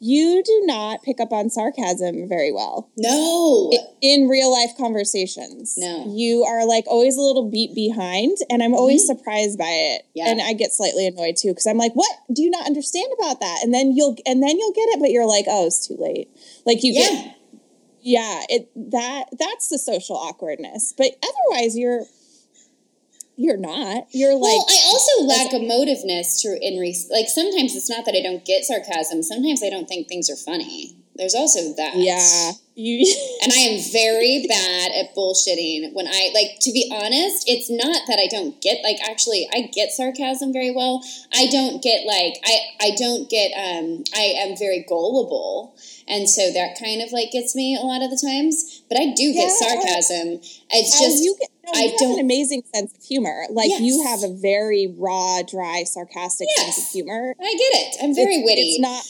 You 0.03 0.43
do 0.43 0.63
not 0.65 1.03
pick 1.03 1.21
up 1.21 1.31
on 1.31 1.51
sarcasm 1.51 2.27
very 2.27 2.51
well. 2.51 2.91
no. 2.97 3.71
in 4.01 4.29
real 4.29 4.51
life 4.51 4.71
conversations. 4.79 5.75
No. 5.77 6.07
You 6.09 6.43
are 6.45 6.67
like 6.67 6.85
always 6.87 7.19
a 7.19 7.21
little 7.21 7.51
beat 7.51 7.75
behind, 7.75 8.39
and 8.49 8.63
I'm 8.63 8.73
always 8.73 9.07
surprised 9.07 9.59
by 9.59 9.69
it. 9.69 10.03
Mm-hmm. 10.03 10.11
Yeah. 10.15 10.31
And 10.31 10.41
I 10.41 10.55
get 10.55 10.73
slightly 10.73 11.07
annoyed 11.07 11.37
too 11.37 11.49
because 11.49 11.67
I'm 11.67 11.77
like, 11.77 11.93
"What 11.93 12.11
do 12.33 12.41
you 12.43 12.49
not 12.49 12.65
understand 12.67 13.13
about 13.19 13.41
that?" 13.41 13.61
And 13.63 13.75
then 13.75 13.93
you'll 13.95 14.17
and 14.25 14.43
then 14.43 14.59
you'll 14.59 14.73
get 14.73 14.89
it, 14.89 15.01
but 15.01 15.11
you're 15.11 15.27
like, 15.29 15.45
"Oh, 15.47 15.67
it's 15.67 15.87
too 15.87 15.97
late." 15.99 16.31
Like 16.65 16.83
you 16.83 16.95
yeah. 16.95 17.01
get, 17.11 17.37
yeah. 18.01 18.43
It 18.49 18.71
that 18.91 19.27
that's 19.39 19.69
the 19.69 19.79
social 19.79 20.17
awkwardness. 20.17 20.95
But 20.97 21.13
otherwise, 21.23 21.77
you're 21.77 22.05
you're 23.41 23.57
not. 23.57 24.05
You're 24.13 24.35
like, 24.35 24.43
well, 24.43 24.67
I 24.69 24.79
also 24.93 25.25
lack 25.25 25.51
emotiveness 25.53 26.41
to 26.43 26.59
in 26.61 26.79
re- 26.79 27.07
like 27.11 27.27
sometimes 27.29 27.75
it's 27.75 27.89
not 27.89 28.05
that 28.05 28.15
I 28.15 28.21
don't 28.23 28.45
get 28.45 28.65
sarcasm. 28.65 29.23
Sometimes 29.23 29.63
I 29.65 29.71
don't 29.71 29.89
think 29.89 30.09
things 30.09 30.29
are 30.29 30.37
funny. 30.37 30.97
There's 31.17 31.35
also 31.35 31.75
that. 31.77 31.97
yeah, 31.97 32.53
you. 32.75 33.01
And 33.43 33.53
I 33.53 33.57
am 33.73 33.81
very 33.93 34.45
bad 34.47 34.93
at 34.93 35.15
bullshitting 35.17 35.95
when 35.95 36.07
I 36.07 36.31
like 36.35 36.61
to 36.61 36.73
be 36.73 36.91
honest, 36.93 37.49
it's 37.49 37.71
not 37.71 38.03
that 38.09 38.19
I 38.19 38.27
don't 38.29 38.61
get 38.61 38.85
like 38.85 38.99
actually 39.09 39.49
I 39.53 39.71
get 39.73 39.91
sarcasm 39.93 40.53
very 40.53 40.71
well. 40.71 41.03
I 41.33 41.47
don't 41.47 41.83
get 41.83 42.05
like 42.07 42.35
I 42.45 42.57
I 42.81 42.91
don't 42.97 43.29
get 43.31 43.53
um 43.57 44.05
I 44.15 44.35
am 44.45 44.57
very 44.59 44.85
gullible. 44.87 45.75
And 46.07 46.29
so 46.29 46.53
that 46.53 46.79
kind 46.79 47.01
of 47.03 47.13
like 47.13 47.31
gets 47.33 47.55
me 47.57 47.77
a 47.77 47.81
lot 47.85 48.03
of 48.03 48.11
the 48.11 48.21
times. 48.21 48.83
But 48.89 48.99
I 49.01 49.13
do 49.17 49.33
get 49.33 49.49
Yeah. 49.49 49.57
sarcasm. 49.65 50.29
It's 50.71 51.01
just 51.01 51.23
you 51.25 51.37
get, 51.41 51.49
no, 51.73 51.81
I 51.81 51.83
you 51.85 51.91
have 51.91 51.99
don't- 51.99 52.13
an 52.19 52.25
amazing 52.25 52.63
sense 52.75 52.93
of 52.97 53.03
humor. 53.05 53.47
Like 53.51 53.71
you 53.81 54.05
have 54.05 54.23
a 54.23 54.33
very 54.35 54.95
raw, 54.99 55.43
dry, 55.43 55.85
sarcastic 55.85 56.49
sense 56.57 56.79
of 56.79 56.85
humor. 56.93 57.35
I 57.41 57.53
get 57.53 57.73
it. 57.83 57.97
I'm 58.03 58.15
very 58.15 58.35
It's- 58.37 58.45
witty. 58.45 58.61
It's 58.73 58.81
not. 58.81 59.05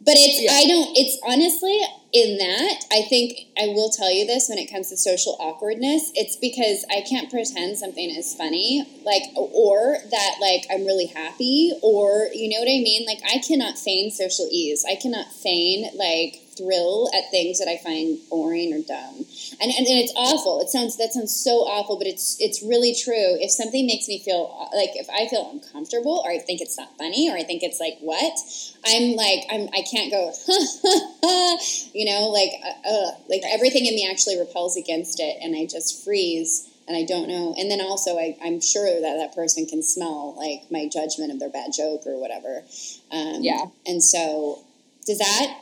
But 0.00 0.16
it's 0.18 0.42
Yeah. 0.42 0.52
I 0.52 0.66
don't 0.66 0.94
it's 0.98 1.18
honestly 1.26 1.80
in 2.12 2.36
that 2.36 2.84
I 2.92 3.00
think 3.08 3.46
I 3.58 3.68
will 3.68 3.88
tell 3.88 4.12
you 4.12 4.26
this 4.26 4.50
when 4.50 4.58
it 4.58 4.66
comes 4.70 4.90
to 4.90 4.98
social 4.98 5.34
awkwardness 5.40 6.12
it's 6.14 6.36
because 6.36 6.84
I 6.90 7.00
can't 7.00 7.30
pretend 7.30 7.78
something 7.78 8.10
is 8.10 8.34
funny 8.34 8.84
like 9.02 9.22
or 9.34 9.96
that 10.10 10.34
like 10.42 10.66
I'm 10.70 10.84
really 10.84 11.06
happy 11.06 11.72
or 11.82 12.28
you 12.34 12.50
know 12.50 12.58
what 12.58 12.68
I 12.68 12.82
mean 12.84 13.06
like 13.06 13.20
I 13.24 13.38
cannot 13.38 13.78
feign 13.78 14.10
social 14.10 14.46
ease 14.52 14.84
I 14.86 14.94
cannot 14.96 15.32
feign 15.32 15.90
like 15.96 16.42
thrill 16.56 17.10
at 17.14 17.30
things 17.30 17.58
that 17.58 17.68
I 17.68 17.76
find 17.82 18.18
boring 18.30 18.72
or 18.72 18.80
dumb. 18.86 19.24
And, 19.60 19.70
and, 19.70 19.86
and 19.86 19.98
it's 19.98 20.12
awful. 20.16 20.60
It 20.60 20.68
sounds 20.68 20.96
that 20.98 21.12
sounds 21.12 21.34
so 21.34 21.66
awful 21.66 21.96
but 21.98 22.06
it's 22.06 22.36
it's 22.40 22.62
really 22.62 22.94
true. 22.94 23.36
If 23.40 23.50
something 23.50 23.86
makes 23.86 24.08
me 24.08 24.18
feel 24.20 24.68
like 24.74 24.90
if 24.94 25.08
I 25.10 25.28
feel 25.28 25.50
uncomfortable 25.52 26.22
or 26.24 26.30
I 26.30 26.38
think 26.38 26.60
it's 26.60 26.78
not 26.78 26.96
funny 26.98 27.30
or 27.30 27.36
I 27.36 27.42
think 27.42 27.62
it's 27.62 27.80
like 27.80 27.98
what 28.00 28.34
I'm 28.86 29.14
like 29.16 29.44
I'm 29.50 29.68
I 29.74 29.82
can't 29.82 30.10
go 30.10 30.32
you 31.92 32.04
know 32.04 32.28
like 32.28 32.50
uh, 32.64 32.88
uh, 32.88 33.10
like 33.28 33.42
everything 33.50 33.86
in 33.86 33.94
me 33.94 34.08
actually 34.10 34.38
repels 34.38 34.76
against 34.76 35.20
it 35.20 35.38
and 35.42 35.56
I 35.56 35.66
just 35.66 36.04
freeze 36.04 36.68
and 36.86 36.96
I 36.96 37.04
don't 37.04 37.28
know. 37.28 37.54
And 37.58 37.70
then 37.70 37.80
also 37.80 38.18
I, 38.18 38.36
I'm 38.44 38.60
sure 38.60 39.00
that 39.00 39.16
that 39.16 39.34
person 39.34 39.64
can 39.66 39.82
smell 39.82 40.34
like 40.36 40.70
my 40.70 40.86
judgment 40.86 41.32
of 41.32 41.40
their 41.40 41.48
bad 41.48 41.70
joke 41.72 42.02
or 42.06 42.20
whatever. 42.20 42.62
Um, 43.10 43.38
Yeah. 43.40 43.66
and 43.86 44.02
so 44.04 44.58
does 45.06 45.18
that 45.18 45.60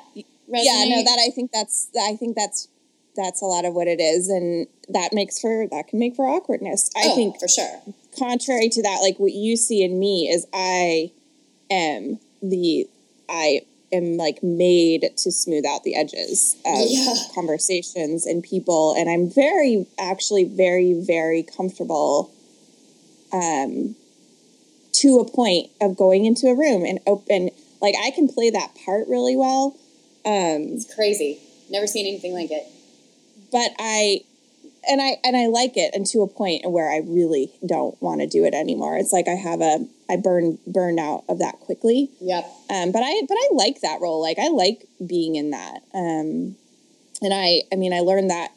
resonate? 0.48 0.64
Yeah, 0.64 0.84
no, 0.88 1.04
that 1.04 1.18
I 1.26 1.30
think 1.30 1.50
that's 1.52 1.88
I 2.00 2.16
think 2.16 2.36
that's 2.36 2.68
that's 3.14 3.42
a 3.42 3.44
lot 3.46 3.64
of 3.64 3.74
what 3.74 3.88
it 3.88 4.00
is, 4.00 4.28
and 4.28 4.66
that 4.88 5.12
makes 5.12 5.38
for 5.38 5.66
that 5.70 5.88
can 5.88 5.98
make 5.98 6.16
for 6.16 6.26
awkwardness. 6.26 6.90
I 6.96 7.02
Oh, 7.06 7.14
think 7.14 7.38
for 7.40 7.48
sure 7.48 7.82
contrary 8.18 8.68
to 8.68 8.82
that, 8.82 9.00
like 9.02 9.18
what 9.18 9.32
you 9.32 9.56
see 9.56 9.82
in 9.82 9.98
me 9.98 10.28
is 10.28 10.46
I 10.52 11.10
am 11.70 12.18
the 12.42 12.86
I 13.28 13.62
am 13.92 14.16
like 14.16 14.42
made 14.42 15.10
to 15.18 15.30
smooth 15.32 15.64
out 15.66 15.84
the 15.84 15.94
edges 15.94 16.56
of 16.64 16.86
Yeah. 16.88 17.14
conversations 17.34 18.26
and 18.26 18.42
people, 18.42 18.94
and 18.96 19.08
I'm 19.08 19.28
very, 19.30 19.86
actually, 19.98 20.44
very, 20.44 20.92
very 20.94 21.42
comfortable. 21.42 22.30
Um, 23.32 23.96
to 24.92 25.18
a 25.18 25.24
point 25.24 25.70
of 25.80 25.96
going 25.96 26.26
into 26.26 26.48
a 26.48 26.54
room 26.54 26.84
and 26.84 27.00
open, 27.06 27.50
like 27.80 27.94
I 28.02 28.10
can 28.10 28.28
play 28.28 28.50
that 28.50 28.74
part 28.84 29.08
really 29.08 29.34
well. 29.36 29.74
Um, 30.24 30.74
It's 30.74 30.92
crazy. 30.94 31.40
Never 31.70 31.86
seen 31.86 32.06
anything 32.06 32.32
like 32.34 32.50
it. 32.50 32.64
but 33.50 33.70
I 33.78 34.20
and 34.88 35.00
I 35.00 35.16
and 35.24 35.36
I 35.36 35.46
like 35.46 35.76
it 35.76 35.94
and 35.94 36.04
to 36.06 36.22
a 36.22 36.26
point 36.28 36.68
where 36.70 36.90
I 36.90 36.98
really 36.98 37.52
don't 37.64 38.00
want 38.02 38.20
to 38.20 38.26
do 38.26 38.44
it 38.44 38.52
anymore. 38.54 38.96
It's 38.96 39.12
like 39.12 39.28
I 39.28 39.34
have 39.34 39.60
a 39.60 39.86
I 40.10 40.16
burn 40.16 40.58
burn 40.66 40.98
out 40.98 41.24
of 41.28 41.38
that 41.38 41.60
quickly. 41.60 42.10
Yep. 42.20 42.44
Um, 42.70 42.92
but 42.92 43.00
I 43.02 43.22
but 43.28 43.36
I 43.36 43.48
like 43.52 43.80
that 43.82 44.00
role. 44.00 44.20
Like 44.20 44.38
I 44.38 44.48
like 44.48 44.86
being 45.06 45.36
in 45.36 45.50
that. 45.50 45.82
Um, 45.94 46.56
and 47.22 47.32
I 47.32 47.62
I 47.72 47.76
mean 47.76 47.92
I 47.92 48.00
learned 48.00 48.30
that. 48.30 48.50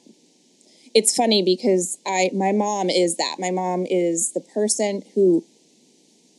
It's 0.93 1.15
funny 1.15 1.43
because 1.43 1.97
I 2.05 2.29
my 2.33 2.51
mom 2.51 2.89
is 2.89 3.17
that. 3.17 3.35
My 3.37 3.51
mom 3.51 3.85
is 3.85 4.31
the 4.31 4.41
person 4.41 5.03
who 5.13 5.43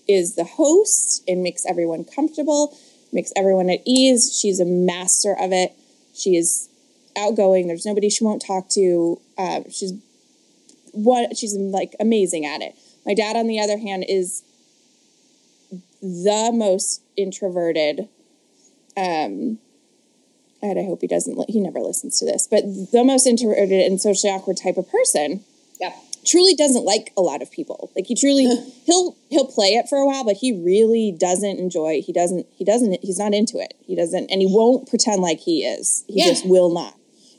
is 0.09 0.35
the 0.35 0.44
host 0.44 1.23
and 1.28 1.43
makes 1.43 1.65
everyone 1.66 2.05
comfortable, 2.05 2.77
makes 3.12 3.33
everyone 3.37 3.70
at 3.70 3.81
ease. 3.87 4.37
She's 4.39 4.61
a 4.61 4.65
master 4.65 5.33
of 5.39 5.53
it. 5.53 5.73
She 6.15 6.37
is 6.37 6.69
outgoing. 7.16 7.66
There's 7.66 7.87
nobody 7.87 8.09
she 8.11 8.24
won't 8.24 8.45
talk 8.45 8.69
to. 8.70 9.20
Uh, 9.39 9.61
she's 9.70 9.93
what 10.93 11.37
she's 11.37 11.55
like 11.55 11.95
amazing 12.01 12.45
at 12.47 12.62
it. 12.62 12.74
My 13.05 13.15
dad, 13.15 13.37
on 13.37 13.47
the 13.47 13.61
other 13.61 13.78
hand, 13.78 14.05
is 14.09 14.43
the 16.01 16.51
most 16.53 17.03
introverted. 17.16 18.09
Um, 18.97 19.59
and 20.62 20.78
I 20.78 20.85
hope 20.85 21.01
he 21.03 21.07
doesn't. 21.07 21.37
li- 21.37 21.45
He 21.49 21.61
never 21.61 21.81
listens 21.81 22.19
to 22.19 22.24
this, 22.24 22.49
but 22.51 22.62
the 22.93 23.05
most 23.05 23.27
introverted 23.27 23.73
and 23.83 24.01
socially 24.01 24.33
awkward 24.33 24.57
type 24.57 24.77
of 24.78 24.89
person 24.91 25.45
Yep. 25.81 25.95
Truly 26.27 26.55
doesn't 26.55 26.85
like 26.85 27.12
a 27.16 27.23
lot 27.23 27.40
of 27.43 27.51
people. 27.51 27.90
Like 27.97 28.07
he 28.07 28.15
truly 28.15 28.44
he'll 28.86 29.16
he'll 29.31 29.47
play 29.47 29.69
it 29.74 29.89
for 29.89 29.98
a 29.98 30.07
while, 30.07 30.24
but 30.24 30.36
he 30.36 30.53
really 30.53 31.12
doesn't 31.19 31.59
enjoy. 31.59 32.03
He 32.03 32.12
doesn't 32.12 32.47
he 32.53 32.65
doesn't 32.65 32.98
he's 33.03 33.19
not 33.19 33.32
into 33.35 33.59
it. 33.59 33.74
He 33.86 33.94
doesn't 33.97 34.31
and 34.31 34.40
he 34.40 34.47
won't 34.48 34.89
pretend 34.89 35.23
like 35.23 35.40
he 35.40 35.65
is. 35.65 36.05
He 36.09 36.20
Yeah. 36.20 36.27
just 36.28 36.47
will 36.47 36.70
not. 36.73 36.94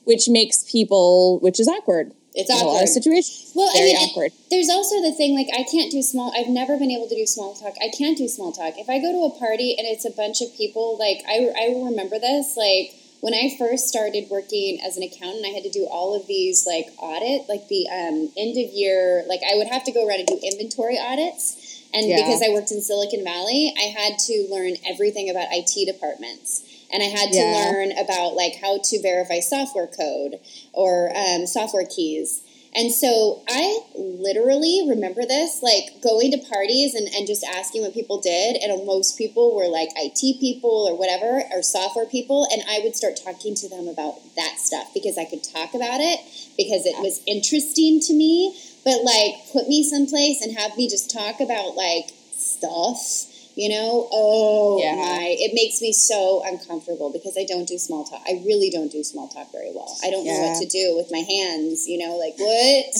Which 0.05 0.29
makes 0.29 0.63
people 0.71 1.39
which 1.39 1.59
is 1.59 1.67
awkward. 1.67 2.13
It's 2.33 2.49
in 2.51 2.55
a 2.55 2.59
lot 2.59 2.65
awkward. 2.67 2.83
of 2.83 2.89
situations. 2.89 3.51
Well, 3.55 3.73
very 3.73 3.91
I 3.91 3.93
mean, 3.93 4.09
awkward. 4.09 4.31
there's 4.51 4.69
also 4.69 5.01
the 5.01 5.11
thing 5.11 5.33
like 5.35 5.47
I 5.57 5.63
can't 5.63 5.91
do 5.91 6.01
small. 6.03 6.31
I've 6.37 6.49
never 6.49 6.77
been 6.77 6.91
able 6.91 7.07
to 7.09 7.15
do 7.15 7.25
small 7.25 7.55
talk. 7.55 7.73
I 7.81 7.89
can't 7.89 8.17
do 8.17 8.27
small 8.27 8.51
talk. 8.51 8.77
If 8.77 8.89
I 8.89 8.99
go 8.99 9.11
to 9.11 9.33
a 9.33 9.39
party 9.39 9.75
and 9.77 9.87
it's 9.87 10.05
a 10.05 10.11
bunch 10.11 10.41
of 10.41 10.55
people, 10.55 10.97
like 10.99 11.23
I 11.27 11.49
I 11.59 11.69
will 11.69 11.85
remember 11.85 12.19
this 12.19 12.55
like. 12.55 12.93
When 13.19 13.33
I 13.33 13.55
first 13.57 13.87
started 13.87 14.29
working 14.29 14.79
as 14.85 14.95
an 14.95 15.03
accountant, 15.03 15.45
I 15.45 15.49
had 15.49 15.63
to 15.63 15.69
do 15.69 15.85
all 15.89 16.15
of 16.15 16.27
these 16.27 16.65
like 16.67 16.87
audit, 16.99 17.49
like 17.49 17.67
the 17.67 17.87
um, 17.89 18.29
end 18.37 18.57
of 18.57 18.71
year, 18.73 19.23
like 19.27 19.41
I 19.49 19.55
would 19.55 19.67
have 19.67 19.83
to 19.85 19.91
go 19.91 20.07
around 20.07 20.19
and 20.19 20.27
do 20.27 20.39
inventory 20.43 20.97
audits. 20.99 21.81
And 21.93 22.07
Yeah. 22.07 22.17
because 22.17 22.43
I 22.43 22.49
worked 22.49 22.71
in 22.71 22.81
Silicon 22.81 23.23
Valley, 23.23 23.73
I 23.77 23.85
had 23.85 24.19
to 24.19 24.47
learn 24.51 24.75
everything 24.85 25.29
about 25.29 25.47
IT 25.51 25.85
departments. 25.85 26.61
And 26.91 27.01
I 27.01 27.07
had 27.07 27.31
to 27.31 27.39
Yeah. 27.39 27.53
learn 27.53 27.91
about 27.97 28.35
like 28.35 28.55
how 28.55 28.77
to 28.77 29.01
verify 29.01 29.39
software 29.39 29.87
code 29.87 30.39
or 30.73 31.11
um, 31.17 31.47
software 31.47 31.85
keys. 31.85 32.41
And 32.75 32.91
so 32.91 33.43
I 33.47 33.79
literally 33.95 34.85
remember 34.87 35.25
this, 35.25 35.63
like 35.63 36.01
going 36.01 36.31
to 36.31 36.37
parties 36.37 36.93
and, 36.93 37.07
and 37.07 37.25
just 37.25 37.43
asking 37.43 37.81
what 37.81 37.93
people 37.93 38.21
did. 38.21 38.57
And 38.57 38.85
most 38.85 39.17
people 39.17 39.55
were 39.55 39.67
like 39.67 39.89
IT 39.95 40.39
people 40.39 40.85
or 40.87 40.97
whatever, 40.97 41.43
or 41.51 41.63
software 41.63 42.05
people. 42.05 42.47
And 42.51 42.61
I 42.69 42.81
would 42.83 42.95
start 42.95 43.19
talking 43.23 43.55
to 43.55 43.69
them 43.69 43.87
about 43.87 44.15
that 44.35 44.59
stuff 44.59 44.93
because 44.93 45.17
I 45.17 45.25
could 45.25 45.43
talk 45.43 45.73
about 45.73 46.01
it 46.01 46.19
because 46.57 46.85
it 46.85 46.99
was 47.01 47.21
interesting 47.25 47.99
to 48.01 48.13
me. 48.13 48.57
But 48.83 49.03
like, 49.03 49.51
put 49.51 49.67
me 49.67 49.83
someplace 49.83 50.41
and 50.41 50.57
have 50.57 50.77
me 50.77 50.87
just 50.87 51.11
talk 51.11 51.39
about 51.39 51.75
like 51.75 52.11
stuff, 52.31 53.25
you 53.57 53.69
know? 53.69 54.07
Oh 54.11 54.79
Yeah. 54.79 54.95
my, 54.95 55.35
it 55.37 55.51
makes 55.55 55.81
me 55.81 55.91
so 55.91 56.43
uncomfortable 56.45 57.09
because 57.11 57.35
I 57.37 57.43
don't 57.43 57.67
do 57.67 57.79
small 57.79 58.05
talk. 58.05 58.21
I 58.29 58.43
really 58.45 58.69
don't 58.69 58.91
do 58.91 59.03
small 59.03 59.27
talk 59.27 59.51
very 59.51 59.71
well. 59.73 59.97
I 60.03 60.11
don't 60.11 60.25
know 60.25 60.39
what 60.39 60.61
to 60.61 60.67
do 60.67 60.95
with 60.95 61.09
my 61.11 61.25
hands, 61.25 61.87
you 61.89 61.97
know, 61.97 62.15
like 62.21 62.37
what? 62.37 62.93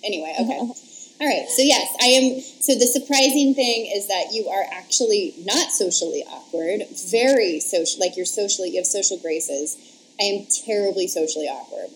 anyway, 0.02 0.32
okay. 0.40 0.58
All 1.20 1.28
right. 1.28 1.46
So 1.48 1.60
yes, 1.62 1.86
I 2.00 2.06
am 2.16 2.40
so 2.40 2.74
the 2.74 2.86
surprising 2.88 3.54
thing 3.54 3.86
is 3.94 4.08
that 4.08 4.32
you 4.32 4.48
are 4.48 4.64
actually 4.72 5.34
not 5.44 5.70
socially 5.70 6.24
awkward, 6.32 6.88
very 7.12 7.60
social 7.60 8.00
like 8.00 8.16
you're 8.16 8.26
socially 8.26 8.70
you 8.70 8.78
have 8.78 8.86
social 8.86 9.18
graces. 9.18 9.76
I 10.18 10.24
am 10.24 10.46
terribly 10.64 11.08
socially 11.08 11.46
awkward. 11.46 11.90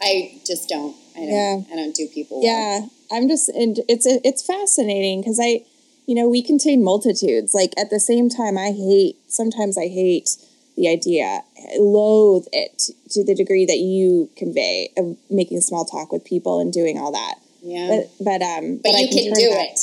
I 0.00 0.38
just 0.46 0.68
don't. 0.68 0.94
I 1.16 1.20
don't 1.20 1.34
Yeah. 1.34 1.56
I 1.72 1.76
don't 1.76 1.94
do 1.94 2.06
people 2.06 2.40
well. 2.42 2.46
Yeah, 2.46 2.86
I'm 3.10 3.26
just 3.28 3.48
and 3.48 3.80
it's 3.88 4.06
it's 4.06 4.46
fascinating 4.46 5.20
because 5.20 5.40
I, 5.42 5.64
you 6.08 6.14
know, 6.14 6.26
we 6.28 6.42
contain 6.42 6.82
multitudes. 6.82 7.52
Like 7.54 7.72
at 7.78 7.90
the 7.90 8.00
same 8.00 8.28
time, 8.30 8.56
I 8.56 8.72
hate 8.72 9.16
sometimes 9.28 9.76
I 9.76 9.88
hate 9.88 10.30
the 10.76 10.88
idea, 10.88 11.42
I 11.58 11.76
loathe 11.78 12.46
it 12.52 12.90
to 13.10 13.24
the 13.24 13.34
degree 13.34 13.66
that 13.66 13.78
you 13.78 14.30
convey 14.36 14.90
of 14.96 15.16
making 15.28 15.60
small 15.60 15.84
talk 15.84 16.12
with 16.12 16.24
people 16.24 16.60
and 16.60 16.72
doing 16.72 16.98
all 16.98 17.12
that. 17.12 17.34
Yeah. 17.62 17.88
But 17.90 18.24
but 18.24 18.42
um, 18.42 18.80
But, 18.82 18.94
I 18.94 19.00
you 19.00 19.08
can, 19.08 19.24
turn 19.26 19.34
do 19.34 19.50
that- 19.50 19.68
it. 19.74 19.78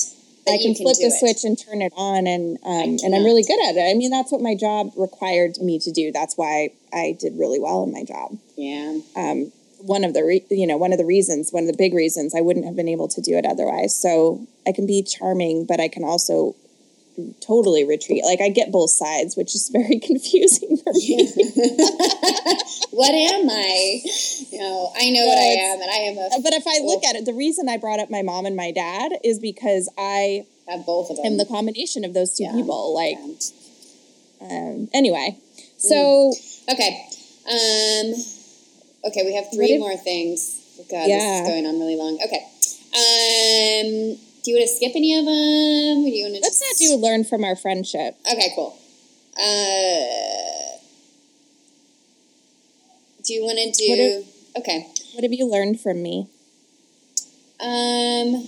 But 0.46 0.52
I 0.52 0.56
you 0.56 0.62
can 0.62 0.76
flip 0.76 0.96
the 0.98 1.08
it. 1.08 1.20
switch 1.20 1.44
and 1.44 1.58
turn 1.58 1.82
it 1.82 1.92
on, 1.98 2.28
and 2.28 2.58
um, 2.64 2.98
and. 3.04 3.16
I'm 3.16 3.24
really 3.26 3.42
good 3.44 3.60
at 3.68 3.76
it. 3.76 3.82
I 3.90 3.94
mean, 3.98 4.12
that's 4.12 4.32
what 4.32 4.42
my 4.42 4.54
job 4.56 4.92
required 4.96 5.58
me 5.60 5.80
to 5.80 5.92
do. 5.92 6.12
That's 6.12 6.36
why 6.38 6.70
I 6.94 7.18
did 7.20 7.34
really 7.38 7.60
well 7.60 7.84
in 7.84 7.92
my 7.92 8.04
job. 8.04 8.38
Yeah. 8.56 9.00
Um, 9.16 9.52
one 9.86 10.04
of 10.04 10.14
the 10.14 10.24
re- 10.24 10.46
you 10.50 10.66
know 10.68 10.78
one 10.78 10.92
of 10.92 10.98
the 10.98 11.06
reasons, 11.06 11.52
one 11.52 11.64
of 11.64 11.68
the 11.72 11.78
big 11.78 11.94
reasons, 11.94 12.34
I 12.36 12.42
wouldn't 12.42 12.66
have 12.66 12.76
been 12.76 12.88
able 12.90 13.08
to 13.10 13.22
do 13.22 13.38
it 13.38 13.46
otherwise. 13.46 13.96
So 13.96 14.46
I 14.68 14.72
can 14.72 14.86
be 14.88 15.04
charming, 15.04 15.66
but 15.66 15.80
I 15.80 15.88
can 15.88 16.04
also 16.04 16.56
totally 17.40 17.86
retreat. 17.86 18.24
Like 18.26 18.42
I 18.42 18.50
get 18.50 18.72
both 18.72 18.90
sides, 18.90 19.38
which 19.38 19.56
is 19.56 19.70
very 19.74 20.00
confusing 20.00 20.78
for 20.78 20.92
me. 20.94 21.32
what 22.92 23.14
am 23.14 23.50
I? 23.50 24.02
You 24.52 24.60
know, 24.60 24.92
I 24.98 25.10
know 25.12 25.26
what 25.26 25.38
I 25.38 25.52
am, 25.70 25.82
and 25.82 25.90
I 25.92 26.02
am 26.10 26.18
a 26.18 26.30
but 26.42 26.54
if 26.54 26.64
I 26.68 26.84
look 26.84 27.04
at 27.06 27.16
it, 27.16 27.26
the 27.26 27.34
reason 27.34 27.70
I 27.70 27.78
brought 27.78 28.00
up 28.00 28.10
my 28.10 28.22
mom 28.22 28.46
and 28.46 28.56
my 28.56 28.72
dad 28.72 29.14
is 29.24 29.40
because 29.40 29.90
I 29.98 30.46
have 30.68 30.86
both 30.86 31.10
of 31.10 31.18
them. 31.18 31.26
am 31.26 31.38
the 31.38 31.46
combination 31.46 32.04
of 32.04 32.14
those 32.14 32.36
two 32.36 32.44
Yeah. 32.46 32.54
people. 32.54 32.94
Like 32.94 33.18
Yeah. 34.42 34.48
um, 34.50 34.90
anyway, 34.94 35.38
so 35.78 36.34
Okay. 36.72 37.06
Um, 37.48 38.14
okay, 39.06 39.24
we 39.26 39.34
have 39.36 39.46
three 39.54 39.74
if- 39.74 39.80
more 39.80 39.96
things. 39.98 40.62
Oh, 40.80 40.86
God, 40.92 41.08
this 41.08 41.24
is 41.24 41.48
going 41.48 41.66
on 41.66 41.80
really 41.80 41.96
long. 41.96 42.20
Okay. 42.26 42.44
Um, 42.96 44.20
do 44.44 44.52
you 44.52 44.58
want 44.58 44.68
to 44.70 44.76
skip 44.76 44.92
any 44.96 45.18
of 45.18 45.26
them? 45.26 46.04
Do 46.04 46.12
you 46.12 46.26
want 46.26 46.36
to 46.36 46.42
let's 46.42 46.60
just... 46.60 46.82
not 46.82 46.98
do 46.98 47.02
learn 47.02 47.24
from 47.24 47.44
our 47.44 47.56
friendship. 47.56 48.18
Okay, 48.30 48.52
cool. 48.56 48.78
Uh, 49.38 50.78
do 53.24 53.34
you 53.34 53.44
want 53.44 53.58
to 53.58 53.72
do? 53.72 53.90
What 53.90 54.00
if- 54.00 54.58
okay. 54.58 54.88
What 55.14 55.24
have 55.24 55.34
you 55.34 55.50
learned 55.50 55.80
from 55.80 56.04
me? 56.04 56.28
Um, 57.60 58.48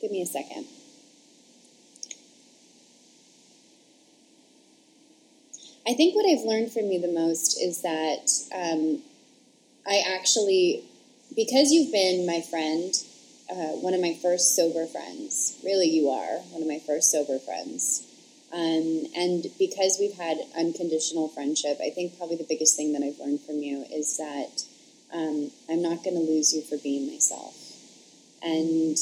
give 0.00 0.10
me 0.10 0.22
a 0.22 0.26
second. 0.26 0.66
I 5.86 5.92
think 5.92 6.14
what 6.14 6.24
I've 6.26 6.44
learned 6.44 6.72
from 6.72 6.90
you 6.90 7.00
the 7.00 7.12
most 7.12 7.60
is 7.60 7.82
that 7.82 8.30
um, 8.54 9.02
I 9.86 10.02
actually, 10.06 10.84
because 11.36 11.70
you've 11.70 11.92
been 11.92 12.26
my 12.26 12.40
friend, 12.40 12.94
uh, 13.50 13.76
one 13.76 13.94
of 13.94 14.00
my 14.00 14.14
first 14.22 14.56
sober 14.56 14.86
friends. 14.86 15.58
Really, 15.64 15.88
you 15.88 16.08
are 16.08 16.38
one 16.50 16.62
of 16.62 16.68
my 16.68 16.78
first 16.78 17.10
sober 17.10 17.38
friends. 17.38 18.06
Um, 18.52 19.06
and 19.16 19.46
because 19.58 19.98
we've 19.98 20.14
had 20.14 20.38
unconditional 20.56 21.28
friendship, 21.28 21.78
I 21.84 21.90
think 21.90 22.16
probably 22.16 22.36
the 22.36 22.46
biggest 22.48 22.76
thing 22.76 22.92
that 22.92 23.02
I've 23.02 23.18
learned 23.18 23.40
from 23.40 23.58
you 23.58 23.84
is 23.92 24.16
that 24.16 24.64
um, 25.12 25.50
I'm 25.68 25.82
not 25.82 26.04
going 26.04 26.16
to 26.16 26.22
lose 26.22 26.54
you 26.54 26.62
for 26.62 26.78
being 26.78 27.10
myself. 27.10 27.54
And 28.42 28.96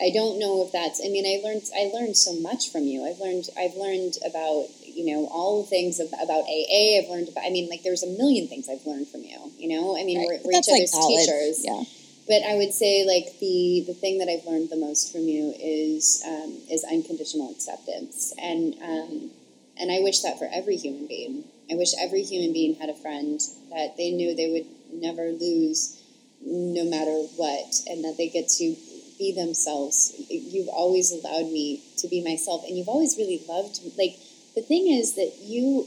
I 0.00 0.10
don't 0.10 0.38
know 0.38 0.64
if 0.64 0.72
that's. 0.72 1.00
I 1.04 1.08
mean, 1.08 1.26
I 1.26 1.42
learned 1.46 1.62
I 1.74 1.90
learned 1.92 2.16
so 2.16 2.34
much 2.40 2.70
from 2.70 2.84
you. 2.84 3.04
I've 3.04 3.18
learned 3.20 3.48
I've 3.58 3.76
learned 3.76 4.18
about 4.24 4.68
you 4.94 5.04
know 5.14 5.26
all 5.32 5.64
things 5.64 6.00
of, 6.00 6.08
about 6.22 6.44
AA. 6.44 6.98
I've 7.02 7.08
learned 7.10 7.28
about. 7.28 7.44
I 7.44 7.50
mean, 7.50 7.68
like 7.70 7.82
there's 7.82 8.02
a 8.02 8.08
million 8.18 8.48
things 8.48 8.68
I've 8.68 8.84
learned 8.86 9.08
from 9.08 9.22
you. 9.22 9.38
You 9.58 9.68
know, 9.78 9.96
I 9.98 10.04
mean, 10.04 10.18
Right. 10.18 10.40
we're, 10.44 10.52
we're 10.52 10.58
each 10.58 10.68
like 10.68 10.80
other's 10.80 10.90
college. 10.92 11.26
teachers. 11.26 11.64
Yeah. 11.64 11.82
But 12.28 12.42
I 12.44 12.54
would 12.54 12.72
say 12.72 13.04
like 13.04 13.38
the 13.40 13.84
the 13.86 13.94
thing 13.94 14.18
that 14.18 14.28
I've 14.28 14.46
learned 14.46 14.70
the 14.70 14.76
most 14.76 15.12
from 15.12 15.22
you 15.22 15.52
is 15.58 16.22
um, 16.26 16.56
is 16.70 16.84
unconditional 16.84 17.50
acceptance, 17.50 18.32
and 18.38 18.74
um, 18.82 19.30
and 19.76 19.90
I 19.90 20.00
wish 20.00 20.20
that 20.20 20.38
for 20.38 20.48
every 20.52 20.76
human 20.76 21.06
being. 21.08 21.44
I 21.70 21.74
wish 21.74 21.92
every 21.98 22.22
human 22.22 22.52
being 22.52 22.74
had 22.76 22.90
a 22.90 22.94
friend 22.94 23.40
that 23.70 23.96
they 23.96 24.10
knew 24.10 24.34
they 24.36 24.50
would 24.50 24.66
never 24.92 25.30
lose, 25.32 26.00
no 26.44 26.84
matter 26.84 27.12
what, 27.36 27.74
and 27.88 28.04
that 28.04 28.16
they 28.18 28.28
get 28.28 28.48
to 28.60 28.76
be 29.18 29.32
themselves. 29.34 30.14
You've 30.28 30.68
always 30.68 31.10
allowed 31.12 31.50
me 31.50 31.82
to 31.98 32.08
be 32.08 32.22
myself, 32.22 32.62
and 32.68 32.76
you've 32.78 32.88
always 32.88 33.16
really 33.18 33.42
loved 33.48 33.80
like 33.98 34.16
the 34.54 34.62
thing 34.62 34.88
is 34.88 35.14
that 35.14 35.32
you 35.40 35.86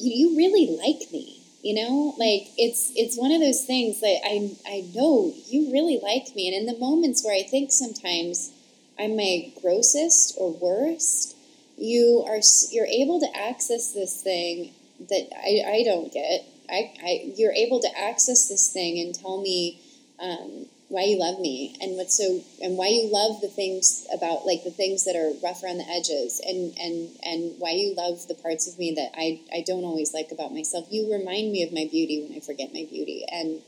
you, 0.00 0.36
really 0.36 0.76
like 0.76 1.12
me 1.12 1.40
you 1.62 1.74
know? 1.74 2.14
Like 2.18 2.48
it's 2.58 2.92
it's 2.94 3.16
one 3.16 3.32
of 3.32 3.40
those 3.40 3.64
things 3.64 4.00
that 4.00 4.20
i 4.22 4.50
i 4.68 4.84
know 4.94 5.32
you 5.48 5.72
really 5.72 5.98
like 6.02 6.36
me. 6.36 6.46
And 6.46 6.56
in 6.56 6.66
the 6.72 6.78
moments 6.78 7.24
where 7.24 7.34
i 7.34 7.42
think 7.42 7.72
sometimes 7.72 8.52
i'm 8.98 9.16
my 9.16 9.50
grossest 9.60 10.36
or 10.38 10.52
worst 10.52 11.34
you 11.76 12.22
are 12.28 12.40
you're 12.70 12.86
able 12.86 13.18
to 13.18 13.26
access 13.34 13.92
this 13.92 14.22
thing 14.22 14.72
that 15.08 15.28
i, 15.34 15.78
I 15.78 15.82
don't 15.84 16.12
get. 16.12 16.44
I, 16.68 16.92
I 17.02 17.32
you're 17.36 17.52
able 17.52 17.80
to 17.80 17.88
access 17.98 18.48
this 18.48 18.72
thing 18.72 18.98
and 18.98 19.14
tell 19.14 19.40
me 19.40 19.80
um, 20.18 20.66
why 20.94 21.02
you 21.02 21.18
love 21.18 21.40
me 21.40 21.76
and 21.80 21.96
what's 21.96 22.16
so 22.16 22.40
and 22.62 22.78
why 22.78 22.86
you 22.86 23.10
love 23.10 23.40
the 23.40 23.48
things 23.48 24.06
about 24.14 24.46
like 24.46 24.62
the 24.62 24.70
things 24.70 25.04
that 25.04 25.16
are 25.16 25.34
rough 25.42 25.64
around 25.64 25.78
the 25.78 25.88
edges 25.90 26.40
and 26.46 26.72
and 26.78 27.10
and 27.24 27.58
why 27.58 27.70
you 27.70 27.92
love 27.96 28.28
the 28.28 28.34
parts 28.34 28.68
of 28.70 28.78
me 28.78 28.94
that 28.94 29.10
I, 29.18 29.40
I 29.52 29.64
don't 29.66 29.82
always 29.82 30.14
like 30.14 30.30
about 30.30 30.54
myself. 30.54 30.86
You 30.90 31.12
remind 31.12 31.50
me 31.50 31.64
of 31.64 31.72
my 31.72 31.88
beauty 31.90 32.22
when 32.22 32.36
I 32.36 32.40
forget 32.40 32.72
my 32.72 32.86
beauty 32.88 33.26
and 33.26 33.60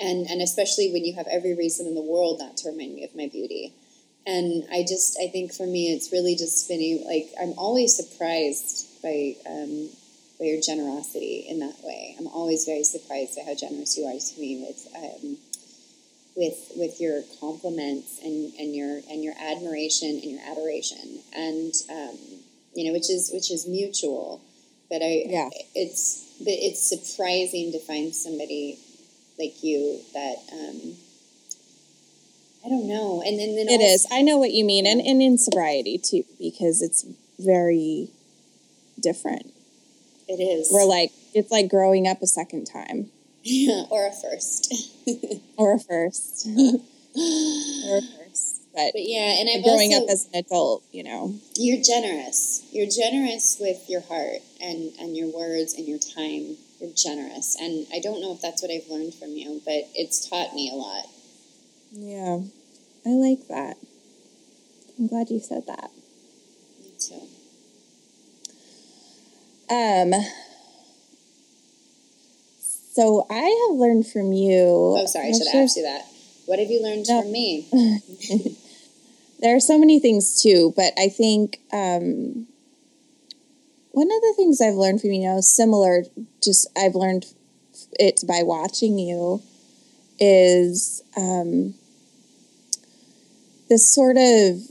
and 0.00 0.26
and 0.26 0.42
especially 0.42 0.90
when 0.90 1.04
you 1.04 1.14
have 1.14 1.28
every 1.30 1.54
reason 1.54 1.86
in 1.86 1.94
the 1.94 2.02
world 2.02 2.40
not 2.40 2.56
to 2.58 2.70
remind 2.70 2.96
me 2.96 3.04
of 3.04 3.14
my 3.14 3.28
beauty. 3.28 3.72
And 4.26 4.66
I 4.72 4.82
just 4.82 5.16
I 5.22 5.28
think 5.28 5.54
for 5.54 5.66
me 5.66 5.92
it's 5.92 6.10
really 6.10 6.34
just 6.34 6.66
been 6.66 7.04
like 7.06 7.30
I'm 7.40 7.54
always 7.56 7.94
surprised 7.94 9.00
by 9.00 9.36
um, 9.46 9.90
by 10.40 10.46
your 10.46 10.60
generosity 10.60 11.46
in 11.48 11.60
that 11.60 11.78
way. 11.84 12.16
I'm 12.18 12.26
always 12.26 12.64
very 12.64 12.82
surprised 12.82 13.36
by 13.36 13.44
how 13.46 13.54
generous 13.54 13.96
you 13.96 14.06
are 14.06 14.18
to 14.18 14.40
me 14.40 14.66
with 14.66 14.88
um, 14.96 15.38
with 16.36 16.72
with 16.76 17.00
your 17.00 17.22
compliments 17.40 18.18
and, 18.22 18.52
and 18.58 18.74
your 18.74 19.00
and 19.10 19.22
your 19.22 19.34
admiration 19.40 20.08
and 20.22 20.24
your 20.24 20.40
adoration 20.50 21.20
and 21.34 21.72
um, 21.90 22.16
you 22.74 22.84
know 22.86 22.92
which 22.92 23.08
is 23.10 23.30
which 23.32 23.50
is 23.52 23.66
mutual 23.68 24.40
but 24.90 25.00
I 25.02 25.24
Yeah. 25.26 25.48
it's 25.74 26.24
but 26.40 26.54
it's 26.54 26.82
surprising 26.82 27.72
to 27.72 27.78
find 27.78 28.14
somebody 28.14 28.78
like 29.38 29.62
you 29.62 30.00
that 30.12 30.36
um, 30.52 30.96
I 32.64 32.68
don't 32.68 32.88
know 32.88 33.22
and 33.24 33.38
then, 33.38 33.54
then 33.56 33.68
It 33.68 33.80
also- 33.80 33.84
is. 33.94 34.06
I 34.10 34.22
know 34.22 34.38
what 34.38 34.52
you 34.52 34.64
mean, 34.64 34.86
and, 34.86 35.00
and 35.00 35.20
in 35.22 35.38
sobriety 35.38 35.98
too, 35.98 36.24
because 36.40 36.82
it's 36.82 37.04
very 37.38 38.08
different. 38.98 39.52
it 40.28 40.40
is 40.40 40.70
We're 40.72 40.84
like 40.86 41.12
it's 41.34 41.50
like 41.52 41.68
growing 41.68 42.06
up 42.08 42.22
a 42.22 42.26
second 42.26 42.64
time 42.66 43.10
yeah, 43.44 43.84
or 43.90 44.06
a 44.06 44.12
first 44.12 44.72
or 45.56 45.74
a 45.74 45.78
first 45.78 46.48
or 47.16 47.98
a 47.98 48.02
first, 48.02 48.62
but 48.74 48.90
but 48.92 49.02
yeah 49.06 49.38
and 49.38 49.48
I've 49.48 49.62
growing 49.62 49.92
also, 49.92 50.04
up 50.04 50.10
as 50.10 50.26
an 50.32 50.40
adult, 50.40 50.82
you 50.90 51.04
know. 51.04 51.34
you're 51.56 51.82
generous. 51.82 52.66
You're 52.72 52.88
generous 52.88 53.58
with 53.60 53.88
your 53.88 54.00
heart 54.00 54.40
and, 54.60 54.92
and 54.98 55.16
your 55.16 55.28
words 55.32 55.74
and 55.74 55.86
your 55.86 55.98
time. 55.98 56.56
You're 56.80 56.92
generous. 56.96 57.56
And 57.60 57.86
I 57.94 58.00
don't 58.00 58.20
know 58.20 58.32
if 58.32 58.40
that's 58.42 58.62
what 58.62 58.70
I've 58.70 58.88
learned 58.90 59.14
from 59.14 59.30
you, 59.30 59.60
but 59.64 59.88
it's 59.94 60.28
taught 60.28 60.54
me 60.54 60.70
a 60.72 60.74
lot. 60.74 61.04
Yeah, 61.92 62.40
I 63.06 63.10
like 63.10 63.46
that. 63.48 63.76
I'm 64.98 65.06
glad 65.06 65.30
you 65.30 65.38
said 65.38 65.66
that. 65.66 65.90
Me 66.80 66.90
too. 66.98 67.28
Um. 69.72 70.12
So 72.94 73.26
I 73.28 73.66
have 73.68 73.76
learned 73.76 74.06
from 74.06 74.32
you. 74.32 74.94
Oh, 74.96 75.06
sorry, 75.06 75.30
I 75.30 75.32
should 75.32 75.48
have 75.48 75.52
sure 75.52 75.62
asked 75.62 75.76
you 75.76 75.82
that. 75.82 76.06
What 76.46 76.60
have 76.60 76.70
you 76.70 76.80
learned 76.80 77.06
No. 77.08 77.22
from 77.22 77.32
me? 77.32 77.66
There 79.40 79.54
are 79.54 79.60
so 79.60 79.76
many 79.76 79.98
things 79.98 80.40
too, 80.40 80.72
but 80.76 80.92
I 80.96 81.08
think 81.08 81.60
um, 81.72 82.46
one 83.90 84.06
of 84.06 84.20
the 84.22 84.32
things 84.36 84.60
I've 84.60 84.74
learned 84.74 85.00
from 85.00 85.10
you 85.12 85.26
know, 85.26 85.40
similar, 85.40 86.04
just 86.42 86.66
I've 86.78 86.94
learned 86.94 87.26
it 87.98 88.22
by 88.26 88.42
watching 88.42 88.98
you, 88.98 89.42
is 90.18 91.02
um, 91.16 91.74
this 93.68 93.92
sort 93.92 94.16
of 94.16 94.62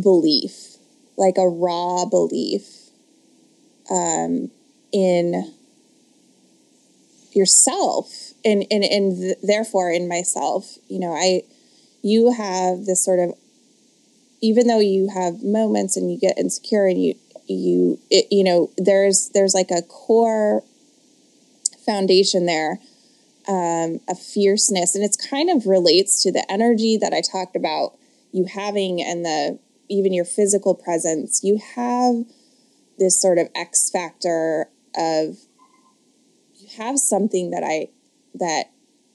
belief, 0.00 0.76
like 1.16 1.38
a 1.38 1.48
raw 1.48 2.04
belief 2.04 2.90
um, 3.90 4.50
in 4.92 5.54
yourself 7.38 8.32
and, 8.44 8.66
and, 8.70 8.84
and 8.84 9.16
th- 9.16 9.38
therefore 9.42 9.90
in 9.90 10.08
myself. 10.08 10.76
You 10.88 11.00
know, 11.00 11.12
I 11.12 11.42
you 12.02 12.32
have 12.32 12.84
this 12.84 13.04
sort 13.04 13.20
of 13.20 13.34
even 14.40 14.66
though 14.66 14.80
you 14.80 15.08
have 15.08 15.42
moments 15.42 15.96
and 15.96 16.12
you 16.12 16.18
get 16.18 16.38
insecure 16.38 16.86
and 16.86 17.02
you 17.02 17.14
you 17.46 17.98
it, 18.10 18.26
you 18.30 18.44
know 18.44 18.70
there's 18.76 19.30
there's 19.34 19.54
like 19.54 19.70
a 19.70 19.82
core 19.82 20.62
foundation 21.84 22.46
there 22.46 22.78
um, 23.48 24.00
a 24.08 24.14
fierceness 24.14 24.94
and 24.94 25.02
it's 25.02 25.16
kind 25.16 25.48
of 25.48 25.66
relates 25.66 26.22
to 26.22 26.30
the 26.30 26.44
energy 26.50 26.96
that 26.98 27.12
i 27.12 27.20
talked 27.20 27.56
about 27.56 27.96
you 28.32 28.44
having 28.44 29.00
and 29.02 29.24
the 29.24 29.58
even 29.88 30.12
your 30.12 30.24
physical 30.24 30.74
presence 30.74 31.40
you 31.42 31.58
have 31.74 32.26
this 32.98 33.20
sort 33.20 33.38
of 33.38 33.48
x 33.54 33.90
factor 33.90 34.68
of 34.96 35.38
have 36.78 36.98
something 36.98 37.50
that 37.50 37.62
i 37.64 37.88
that 38.34 38.70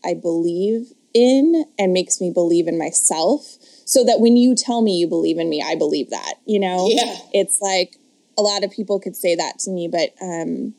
i 0.06 0.14
believe 0.14 0.94
in 1.14 1.66
and 1.78 1.94
makes 1.94 2.20
me 2.20 2.30
believe 2.32 2.68
in 2.68 2.78
myself 2.78 3.58
so 3.86 4.04
that 4.04 4.20
when 4.20 4.36
you 4.36 4.56
tell 4.56 4.82
me 4.82 4.98
you 4.98 5.08
believe 5.08 5.38
in 5.38 5.50
me 5.50 5.64
i 5.66 5.76
believe 5.76 6.10
that 6.10 6.36
you 6.46 6.60
know? 6.60 6.88
Yeah. 6.90 7.18
it's 7.34 7.60
like 7.62 7.98
a 8.38 8.42
lot 8.42 8.64
of 8.64 8.72
people 8.72 9.00
could 9.00 9.16
say 9.16 9.36
that 9.36 9.60
to 9.60 9.72
me 9.72 9.88
but 9.88 10.14
um 10.22 10.74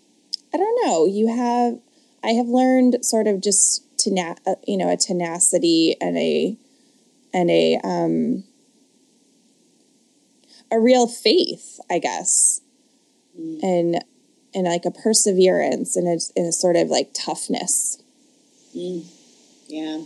i 0.53 0.57
don't 0.57 0.87
know. 0.87 1.07
You 1.07 1.29
have 1.29 1.79
i 2.23 2.31
have 2.33 2.47
learned 2.49 3.05
sort 3.05 3.27
of 3.27 3.41
just 3.41 3.85
tena- 3.97 4.39
uh, 4.47 4.55
you 4.67 4.77
know 4.77 4.89
a 4.89 4.97
tenacity 4.97 5.97
and 6.01 6.17
a 6.19 6.57
and 7.33 7.51
a 7.51 7.81
um 7.85 8.45
a 10.71 10.79
real 10.81 11.07
faith 11.07 11.79
i 11.91 11.99
guess. 11.99 12.61
And 13.63 14.05
and 14.55 14.65
like 14.65 14.85
a 14.85 14.91
perseverance 14.91 15.97
and 15.97 16.07
a, 16.09 16.19
and 16.37 16.47
a 16.49 16.53
sort 16.53 16.77
of 16.77 16.89
like 16.89 17.11
toughness 17.15 17.99
Mm. 18.77 19.05
Yeah. 19.69 20.01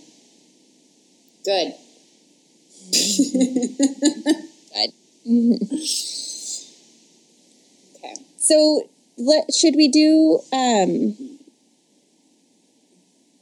Good. 1.44 1.72
Okay. 7.96 8.14
So 8.36 8.88
let, 9.16 9.52
should 9.54 9.74
we 9.76 9.88
do 9.88 10.40
um 10.52 11.16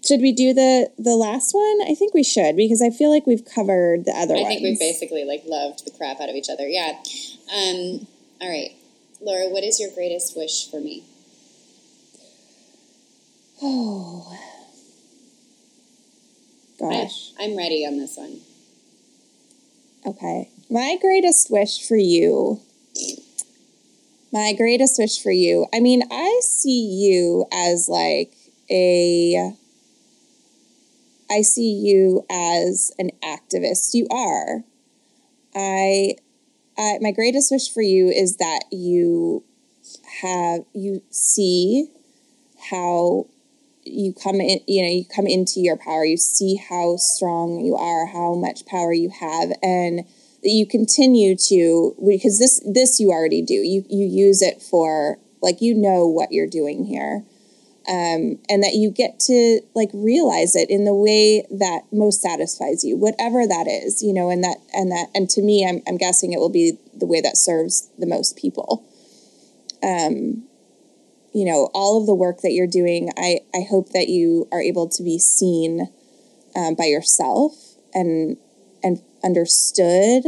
should 0.06 0.20
we 0.20 0.32
do 0.32 0.54
the 0.54 0.90
the 0.98 1.16
last 1.16 1.52
one? 1.52 1.78
I 1.88 1.94
think 1.94 2.14
we 2.14 2.22
should 2.22 2.56
because 2.56 2.80
I 2.80 2.90
feel 2.90 3.10
like 3.10 3.26
we've 3.26 3.44
covered 3.44 4.04
the 4.04 4.12
other 4.12 4.34
one. 4.34 4.42
I 4.44 4.48
ones. 4.48 4.54
think 4.54 4.62
we've 4.62 4.78
basically 4.78 5.24
like 5.24 5.42
loved 5.46 5.84
the 5.84 5.90
crap 5.90 6.20
out 6.20 6.28
of 6.28 6.36
each 6.36 6.48
other. 6.48 6.66
Yeah. 6.68 6.92
Um, 7.52 8.06
all 8.40 8.48
right. 8.48 8.70
Laura, 9.20 9.48
what 9.48 9.64
is 9.64 9.80
your 9.80 9.90
greatest 9.90 10.36
wish 10.36 10.70
for 10.70 10.80
me? 10.80 11.04
Oh 13.62 14.36
I, 16.82 16.90
gosh. 16.90 17.32
I'm 17.40 17.56
ready 17.56 17.86
on 17.86 17.96
this 17.98 18.16
one. 18.16 18.40
Okay. 20.06 20.50
My 20.70 20.96
greatest 21.00 21.50
wish 21.50 21.86
for 21.86 21.96
you. 21.96 22.60
My 24.32 24.52
greatest 24.56 24.98
wish 24.98 25.22
for 25.22 25.30
you. 25.30 25.66
I 25.74 25.80
mean, 25.80 26.02
I 26.10 26.40
see 26.42 26.80
you 26.80 27.46
as 27.52 27.88
like 27.88 28.34
a 28.70 29.52
I 31.30 31.42
see 31.42 31.72
you 31.72 32.24
as 32.30 32.92
an 32.98 33.10
activist. 33.22 33.94
You 33.94 34.06
are. 34.10 34.62
I 35.54 36.16
I 36.78 36.98
my 37.00 37.10
greatest 37.10 37.50
wish 37.50 37.72
for 37.72 37.82
you 37.82 38.08
is 38.08 38.36
that 38.36 38.64
you 38.70 39.44
have 40.22 40.64
you 40.72 41.02
see 41.10 41.88
how 42.70 43.26
you 43.84 44.12
come 44.12 44.40
in 44.40 44.60
you 44.66 44.82
know 44.82 44.88
you 44.88 45.04
come 45.04 45.26
into 45.26 45.60
your 45.60 45.76
power. 45.76 46.04
You 46.04 46.16
see 46.16 46.56
how 46.56 46.96
strong 46.96 47.60
you 47.60 47.76
are 47.76 48.06
how 48.06 48.34
much 48.34 48.66
power 48.66 48.92
you 48.92 49.10
have 49.10 49.52
and 49.62 50.00
that 50.42 50.50
you 50.50 50.66
continue 50.66 51.36
to 51.36 51.94
because 52.06 52.38
this 52.38 52.60
this 52.66 53.00
you 53.00 53.10
already 53.10 53.42
do. 53.42 53.54
You 53.54 53.84
you 53.88 54.06
use 54.06 54.42
it 54.42 54.62
for 54.62 55.18
like 55.40 55.60
you 55.60 55.74
know 55.74 56.06
what 56.06 56.32
you're 56.32 56.48
doing 56.48 56.84
here 56.84 57.24
um, 57.88 58.38
and 58.48 58.62
that 58.62 58.74
you 58.74 58.90
get 58.90 59.20
to 59.20 59.60
like 59.74 59.90
realize 59.94 60.56
it 60.56 60.70
in 60.70 60.84
the 60.84 60.94
way 60.94 61.46
that 61.50 61.82
most 61.92 62.20
satisfies 62.20 62.84
you 62.84 62.96
whatever 62.96 63.46
that 63.46 63.66
is 63.68 64.02
you 64.02 64.12
know 64.12 64.30
and 64.30 64.42
that 64.42 64.56
and 64.72 64.90
that 64.90 65.08
and 65.14 65.30
to 65.30 65.42
me 65.42 65.66
i'm, 65.68 65.82
I'm 65.86 65.96
guessing 65.96 66.32
it 66.32 66.38
will 66.38 66.50
be 66.50 66.78
the 66.94 67.06
way 67.06 67.20
that 67.20 67.36
serves 67.36 67.90
the 67.98 68.06
most 68.06 68.38
people. 68.38 68.84
Um, 69.82 70.44
you 71.34 71.44
know 71.44 71.68
all 71.74 72.00
of 72.00 72.06
the 72.06 72.14
work 72.14 72.40
that 72.40 72.52
you're 72.52 72.66
doing 72.66 73.10
i 73.18 73.40
i 73.54 73.60
hope 73.68 73.90
that 73.90 74.08
you 74.08 74.48
are 74.50 74.62
able 74.62 74.88
to 74.88 75.02
be 75.02 75.18
seen 75.18 75.92
um, 76.56 76.74
by 76.74 76.84
yourself 76.84 77.76
and 77.92 78.38
and 78.82 79.02
understood 79.22 80.24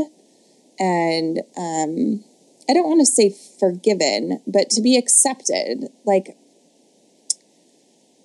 and 0.79 1.39
um, 1.57 2.25
I 2.69 2.75
don't 2.75 2.89
want 2.89 3.01
to 3.01 3.07
say 3.07 3.35
forgiven, 3.59 4.41
but 4.47 4.71
to 4.71 4.83
be 4.83 4.97
accepted, 4.97 5.89
like 6.05 6.37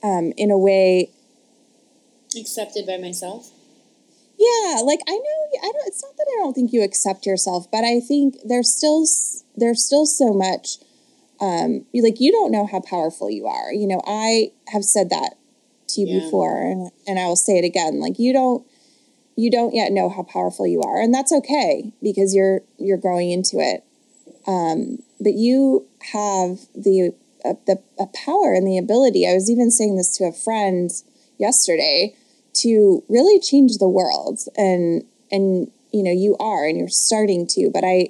um, 0.04 0.34
in 0.38 0.52
a 0.52 0.58
way. 0.58 1.10
Accepted 2.38 2.86
by 2.86 2.98
myself. 2.98 3.52
Yeah, 4.38 4.82
like 4.84 5.00
I 5.08 5.12
know 5.12 5.60
I 5.62 5.72
don't. 5.72 5.88
It's 5.88 6.04
not 6.04 6.18
that 6.18 6.28
I 6.34 6.44
don't 6.44 6.54
think 6.54 6.74
you 6.74 6.84
accept 6.84 7.26
yourself, 7.26 7.70
but 7.72 7.84
I 7.84 8.00
think 8.00 8.36
there's 8.44 8.76
still 8.76 9.06
there's 9.56 9.86
still 9.86 10.06
so 10.06 10.34
much. 10.34 10.78
Um, 11.40 11.86
you 11.94 12.04
like 12.04 12.20
you 12.20 12.32
don't 12.32 12.52
know 12.52 12.66
how 12.66 12.82
powerful 12.82 13.30
you 13.30 13.46
are. 13.48 13.72
You 13.72 13.88
know, 13.88 14.02
I 14.06 14.52
have 14.70 14.84
said 14.84 15.10
that 15.12 15.36
to 15.90 16.02
you 16.02 16.08
Yeah. 16.08 16.20
before, 16.20 16.62
and 16.62 16.92
and 17.08 17.20
I 17.20 17.28
will 17.28 17.36
say 17.36 17.58
it 17.58 17.66
again. 17.66 18.00
Like 18.00 18.18
you 18.18 18.34
don't 18.34 18.66
you 19.36 19.50
don't 19.52 19.74
yet 19.74 19.92
know 19.92 20.10
how 20.10 20.24
powerful 20.24 20.66
you 20.68 20.82
are, 20.82 21.00
and 21.00 21.14
that's 21.14 21.32
okay 21.32 21.92
because 22.02 22.34
you're 22.34 22.62
you're 22.78 22.98
growing 22.98 23.30
into 23.30 23.60
it. 23.60 23.84
Um, 24.48 25.00
but 25.20 25.34
you 25.34 25.88
have 26.12 26.60
the 26.76 27.14
uh, 27.46 27.54
the 27.68 27.82
a 28.00 28.08
power 28.08 28.54
and 28.54 28.68
the 28.68 28.78
ability. 28.78 29.28
I 29.28 29.34
was 29.34 29.50
even 29.50 29.72
saying 29.72 29.98
this 29.98 30.16
to 30.18 30.26
a 30.26 30.32
friend 30.32 30.90
yesterday 31.38 32.16
to 32.54 33.04
really 33.10 33.40
change 33.40 33.78
the 33.78 33.90
world, 33.90 34.40
and 34.56 35.04
and 35.32 35.72
you 35.92 36.04
know 36.04 36.12
you 36.12 36.36
are, 36.40 36.66
and 36.68 36.78
you're 36.78 36.90
starting 36.90 37.48
to. 37.48 37.70
But 37.74 37.84
I 37.84 38.10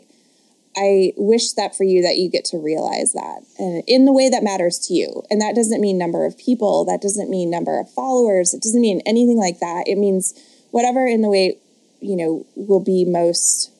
I 0.76 1.14
wish 1.18 1.53
that 1.53 1.76
for 1.76 1.84
you 1.84 2.01
that 2.01 2.18
you 2.18 2.30
get 2.30 2.45
to 2.45 2.57
realize 2.57 3.14
that 3.14 3.43
in 3.88 4.05
the 4.05 4.14
way 4.14 4.30
that 4.30 4.43
matters 4.43 4.80
to 4.88 4.93
you. 4.93 5.23
And 5.30 5.39
that 5.39 5.55
doesn't 5.55 5.81
mean 5.81 5.97
number 5.97 6.26
of 6.26 6.38
people, 6.38 6.85
that 6.85 7.01
doesn't 7.01 7.30
mean 7.30 7.49
number 7.49 7.80
of 7.80 7.91
followers, 7.91 8.53
it 8.53 8.61
doesn't 8.61 8.81
mean 8.81 9.01
anything 9.05 9.38
like 9.38 9.60
that. 9.60 9.84
It 9.88 9.97
means 9.97 10.34
whatever 10.72 11.05
in 11.05 11.22
the 11.22 11.30
way, 11.30 11.57
you 11.99 12.15
know, 12.15 12.45
will 12.55 12.84
be 12.84 13.05
most 13.05 13.72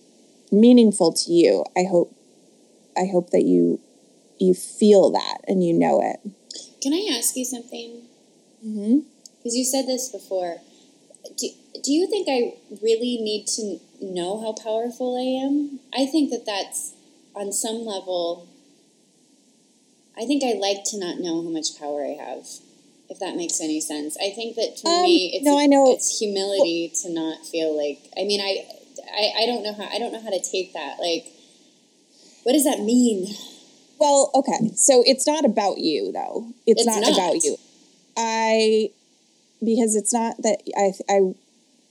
meaningful 0.51 1.11
to 1.13 1.31
you. 1.31 1.65
I 1.75 1.84
hope 1.84 2.15
I 2.95 3.07
hope 3.11 3.31
that 3.31 3.43
you 3.43 3.80
you 4.44 4.53
feel 4.53 5.10
that 5.11 5.40
and 5.48 5.64
you 5.64 5.74
know 5.74 6.02
it. 6.02 6.20
Can 6.82 6.94
I 6.94 7.15
ask 7.18 7.36
you 7.36 7.45
something? 7.45 8.02
Mm-hmm. 8.65 8.99
Because 9.38 9.56
you 9.56 9.65
said 9.65 9.88
this 9.88 10.10
before. 10.10 10.57
Do, 11.38 11.48
do 11.84 11.91
you 11.91 12.07
think 12.07 12.28
I 12.30 12.53
really 12.82 13.18
need 13.22 13.48
to 13.56 13.80
know 14.02 14.40
how 14.41 14.53
powerful 14.53 15.15
I 15.18 15.45
am? 15.45 15.80
I 15.94 16.06
think 16.06 16.30
that 16.32 16.45
that's 16.45 16.94
on 17.36 17.52
some 17.52 17.86
level. 17.86 18.48
I 20.18 20.26
think 20.26 20.44
I 20.44 20.53
like 20.53 20.84
to 20.91 20.99
not 20.99 21.20
know 21.20 21.41
how 21.44 21.49
much 21.49 21.78
power 21.80 22.06
I 22.06 22.15
have, 22.24 22.45
if 23.10 23.20
that 23.20 23.36
makes 23.36 23.60
any 23.60 23.82
sense. 23.82 24.15
I 24.22 24.30
think 24.30 24.56
that 24.56 24.80
for 24.80 24.88
Um, 24.90 25.03
me, 25.03 25.32
it's 25.34 25.45
no, 25.45 25.57
I 25.57 25.65
know- 25.65 25.91
it's 25.91 26.20
humility 26.20 26.91
to 27.02 27.10
not 27.10 27.45
feel 27.48 27.76
like. 27.76 27.99
I 28.18 28.24
mean, 28.24 28.40
I, 28.40 28.64
I 29.11 29.44
I 29.44 29.45
don't 29.45 29.64
know 29.64 29.74
how 29.74 29.86
I 29.91 29.98
don't 29.99 30.14
know 30.14 30.22
how 30.22 30.30
to 30.30 30.40
take 30.41 30.74
that. 30.74 30.99
Like, 30.99 31.26
what 32.44 32.53
does 32.53 32.64
that 32.65 32.80
mean? 32.82 33.34
Well, 34.03 34.31
okay. 34.35 34.71
So 34.75 35.01
it's 35.05 35.25
not 35.25 35.45
about 35.45 35.77
you 35.77 36.11
though. 36.11 36.47
It's, 36.67 36.81
It's 36.81 36.85
not, 36.85 37.03
not. 37.03 37.13
about 37.13 37.41
you. 37.41 37.55
I 38.17 38.89
because 39.63 39.95
it's 39.95 40.11
not 40.13 40.35
that 40.41 40.59
I 40.75 40.91
I 41.09 41.34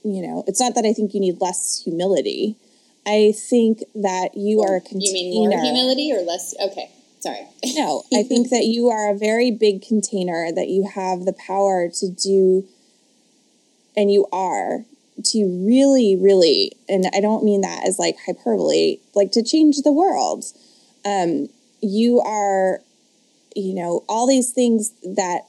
you 0.03 0.21
know, 0.21 0.43
it's 0.45 0.59
not 0.59 0.75
that 0.75 0.85
I 0.85 0.93
think 0.93 1.15
you 1.15 1.19
need 1.19 1.41
less 1.41 1.81
humility. 1.83 2.55
I 3.07 3.33
think 3.35 3.79
that 3.95 4.35
you 4.35 4.61
are 4.61 4.75
a 4.75 4.81
container. 4.81 5.05
You 5.07 5.13
mean 5.13 5.49
more 5.49 5.59
humility 5.59 6.13
or 6.13 6.21
less? 6.21 6.53
Okay, 6.61 6.91
sorry. 7.19 7.47
No, 7.73 8.03
I 8.13 8.21
think 8.21 8.51
that 8.51 8.65
you 8.65 8.89
are 8.89 9.09
a 9.09 9.17
very 9.17 9.49
big 9.49 9.81
container 9.81 10.51
that 10.51 10.67
you 10.67 10.87
have 10.93 11.25
the 11.25 11.33
power 11.33 11.89
to 11.89 12.09
do 12.09 12.67
and 13.97 14.11
you 14.11 14.27
are 14.31 14.85
to 15.23 15.65
really 15.65 16.15
really 16.15 16.73
and 16.87 17.05
I 17.11 17.21
don't 17.21 17.43
mean 17.43 17.61
that 17.61 17.87
as 17.87 17.97
like 17.97 18.17
hyperbole, 18.23 18.99
like 19.15 19.31
to 19.31 19.41
change 19.41 19.77
the 19.81 19.91
world. 19.91 20.45
Um 21.05 21.49
you 21.83 22.19
are 22.21 22.81
you 23.55 23.75
know 23.75 24.03
all 24.07 24.27
these 24.27 24.51
things 24.51 24.93
that 25.03 25.41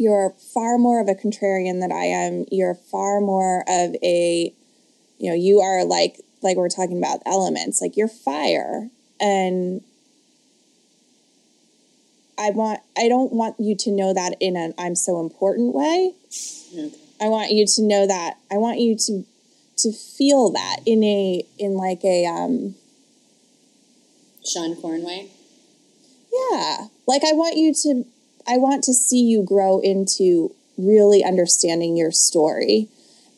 you're 0.00 0.30
far 0.54 0.78
more 0.78 1.00
of 1.00 1.08
a 1.08 1.14
contrarian 1.14 1.80
than 1.80 1.92
I 1.92 2.04
am. 2.04 2.46
You're 2.50 2.74
far 2.74 3.20
more 3.20 3.64
of 3.68 3.94
a 4.02 4.52
you 5.18 5.28
know, 5.28 5.36
you 5.36 5.60
are 5.60 5.84
like 5.84 6.20
like 6.42 6.56
we're 6.56 6.70
talking 6.70 6.96
about 6.96 7.20
elements, 7.26 7.82
like 7.82 7.96
you're 7.96 8.08
fire 8.08 8.88
and 9.20 9.82
I 12.38 12.50
want 12.50 12.80
I 12.96 13.08
don't 13.08 13.32
want 13.34 13.56
you 13.60 13.76
to 13.76 13.90
know 13.90 14.14
that 14.14 14.36
in 14.40 14.56
an 14.56 14.72
I'm 14.78 14.94
so 14.94 15.20
important 15.20 15.74
way. 15.74 16.14
Okay. 16.74 16.96
I 17.20 17.28
want 17.28 17.50
you 17.50 17.66
to 17.66 17.82
know 17.82 18.06
that. 18.06 18.38
I 18.50 18.56
want 18.56 18.80
you 18.80 18.96
to 18.96 19.24
to 19.78 19.92
feel 19.92 20.50
that 20.52 20.78
in 20.86 21.04
a 21.04 21.44
in 21.58 21.74
like 21.74 22.02
a 22.04 22.24
um 22.24 22.74
Sean 24.44 24.76
Cornway. 24.76 25.30
yeah. 26.32 26.86
Like 27.06 27.22
I 27.24 27.32
want 27.32 27.56
you 27.56 27.74
to 27.82 28.04
I 28.46 28.56
want 28.56 28.84
to 28.84 28.94
see 28.94 29.22
you 29.22 29.42
grow 29.42 29.80
into 29.80 30.54
really 30.76 31.22
understanding 31.22 31.96
your 31.96 32.10
story 32.10 32.88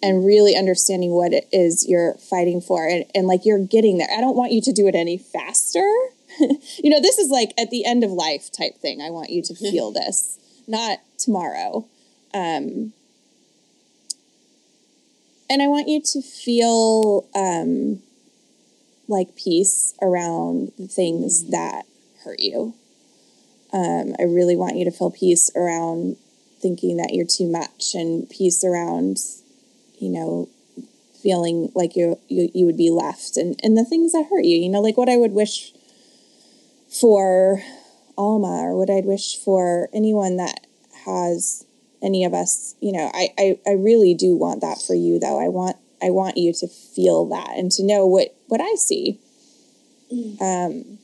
and 0.03 0.25
really 0.25 0.57
understanding 0.57 1.13
what 1.13 1.33
it 1.33 1.49
is 1.53 1.87
you're 1.89 2.15
fighting 2.15 2.61
for 2.61 2.87
and, 2.87 3.05
and 3.15 3.27
like 3.27 3.45
you're 3.45 3.65
getting 3.65 3.99
there. 3.99 4.09
I 4.17 4.21
don't 4.21 4.37
want 4.37 4.53
you 4.53 4.61
to 4.63 4.73
do 4.73 4.89
it 4.89 4.95
any 4.95 5.17
faster. 5.17 5.89
you 6.41 6.91
know, 6.91 7.01
this 7.01 7.19
is 7.19 7.31
like 7.31 7.53
at 7.59 7.71
the 7.71 7.85
end 7.85 8.03
of 8.03 8.11
life 8.11 8.51
type 8.51 8.79
thing. 8.79 9.01
I 9.01 9.11
want 9.11 9.31
you 9.31 9.43
to 9.43 9.55
feel 9.71 9.93
this, 9.93 10.39
not 10.67 11.01
tomorrow. 11.19 11.87
Um, 12.35 12.93
and 15.49 15.61
I 15.61 15.69
want 15.69 15.89
you 15.89 16.01
to 16.01 16.23
feel 16.23 17.29
um, 17.35 18.03
like 19.13 19.37
peace 19.37 19.95
around 20.03 20.73
the 20.79 20.89
things 20.89 21.51
that 21.51 21.85
hurt 22.25 22.41
you. 22.41 22.75
Um, 23.73 24.15
I 24.19 24.25
really 24.25 24.57
want 24.57 24.77
you 24.77 24.85
to 24.85 24.91
feel 24.91 25.11
peace 25.11 25.51
around 25.55 26.17
thinking 26.61 26.97
that 26.97 27.15
you're 27.15 27.27
too 27.27 27.51
much 27.51 27.95
and 27.95 28.29
peace 28.29 28.65
around, 28.65 29.19
you 29.99 30.11
know, 30.11 30.49
feeling 31.23 31.71
like 31.75 31.95
you 31.95 32.19
you, 32.29 32.51
you 32.53 32.67
would 32.67 32.77
be 32.77 32.91
left 32.91 33.37
and, 33.37 33.59
and 33.63 33.77
the 33.77 33.85
things 33.85 34.13
that 34.13 34.27
hurt 34.29 34.45
you, 34.45 34.57
you 34.57 34.69
know, 34.69 34.81
like 34.81 34.97
what 34.97 35.09
I 35.09 35.17
would 35.17 35.33
wish 35.33 35.73
for 37.01 37.63
Alma 38.19 38.63
or 38.63 38.77
what 38.77 38.91
I'd 38.91 39.05
wish 39.05 39.39
for 39.39 39.89
anyone 39.93 40.37
that 40.37 40.67
has 41.07 41.65
any 42.03 42.25
of 42.25 42.35
us, 42.35 42.75
you 42.81 42.93
know, 42.93 43.11
I, 43.15 43.29
I, 43.39 43.59
I 43.67 43.73
really 43.73 44.15
do 44.15 44.37
want 44.37 44.61
that 44.61 44.83
for 44.85 44.95
you 44.95 45.19
though. 45.19 45.41
I 45.41 45.49
want 45.49 45.77
I 46.03 46.11
want 46.11 46.37
you 46.37 46.53
to 46.53 46.67
feel 46.67 47.27
that 47.27 47.55
and 47.57 47.71
to 47.73 47.85
know 47.85 48.07
what 48.07 48.35
what 48.53 48.61
I 48.61 48.75
see. 48.75 49.19
Um 50.41 50.99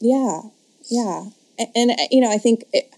yeah, 0.00 0.40
yeah. 0.90 1.24
And, 1.58 1.68
and 1.76 1.90
uh, 1.92 2.08
you 2.10 2.20
know, 2.20 2.30
I 2.30 2.38
think 2.38 2.64
it, 2.72 2.92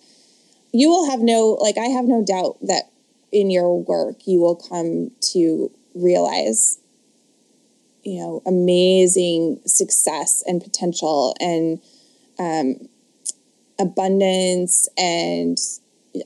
you 0.73 0.89
will 0.89 1.11
have 1.11 1.21
no 1.21 1.59
like 1.61 1.77
I 1.77 1.89
have 1.89 2.07
no 2.07 2.25
doubt 2.25 2.57
that 2.63 2.85
in 3.31 3.51
your 3.51 3.79
work 3.83 4.27
you 4.27 4.41
will 4.41 4.57
come 4.57 5.11
to 5.33 5.71
realize 5.95 6.79
you 8.05 8.21
know 8.21 8.43
amazing 8.47 9.61
success 9.67 10.43
and 10.47 10.63
potential 10.63 11.35
and 11.41 11.81
um, 12.39 12.89
abundance 13.79 14.89
and 14.97 15.59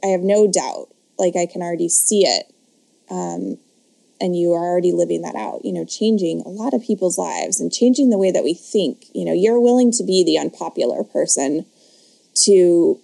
i 0.05 0.09
have 0.09 0.20
no 0.20 0.47
doubt 0.47 0.89
like 1.19 1.35
i 1.36 1.47
can 1.47 1.62
already 1.62 1.89
see 1.89 2.27
it 2.27 2.53
um, 3.11 3.59
and 4.20 4.36
you 4.36 4.53
are 4.53 4.65
already 4.65 4.93
living 4.93 5.23
that 5.23 5.35
out 5.36 5.65
you 5.65 5.73
know 5.73 5.85
changing 5.85 6.40
a 6.43 6.49
lot 6.49 6.74
of 6.74 6.82
people's 6.82 7.19
lives 7.19 7.61
and 7.61 7.73
changing 7.73 8.11
the 8.11 8.19
way 8.19 8.31
that 8.31 8.45
we 8.45 8.55
think 8.55 9.07
you 9.15 9.24
know 9.24 9.32
you're 9.32 9.61
willing 9.61 9.90
to 9.93 10.05
be 10.05 10.24
the 10.24 10.39
unpopular 10.39 11.05
person 11.05 11.65
to 12.35 12.99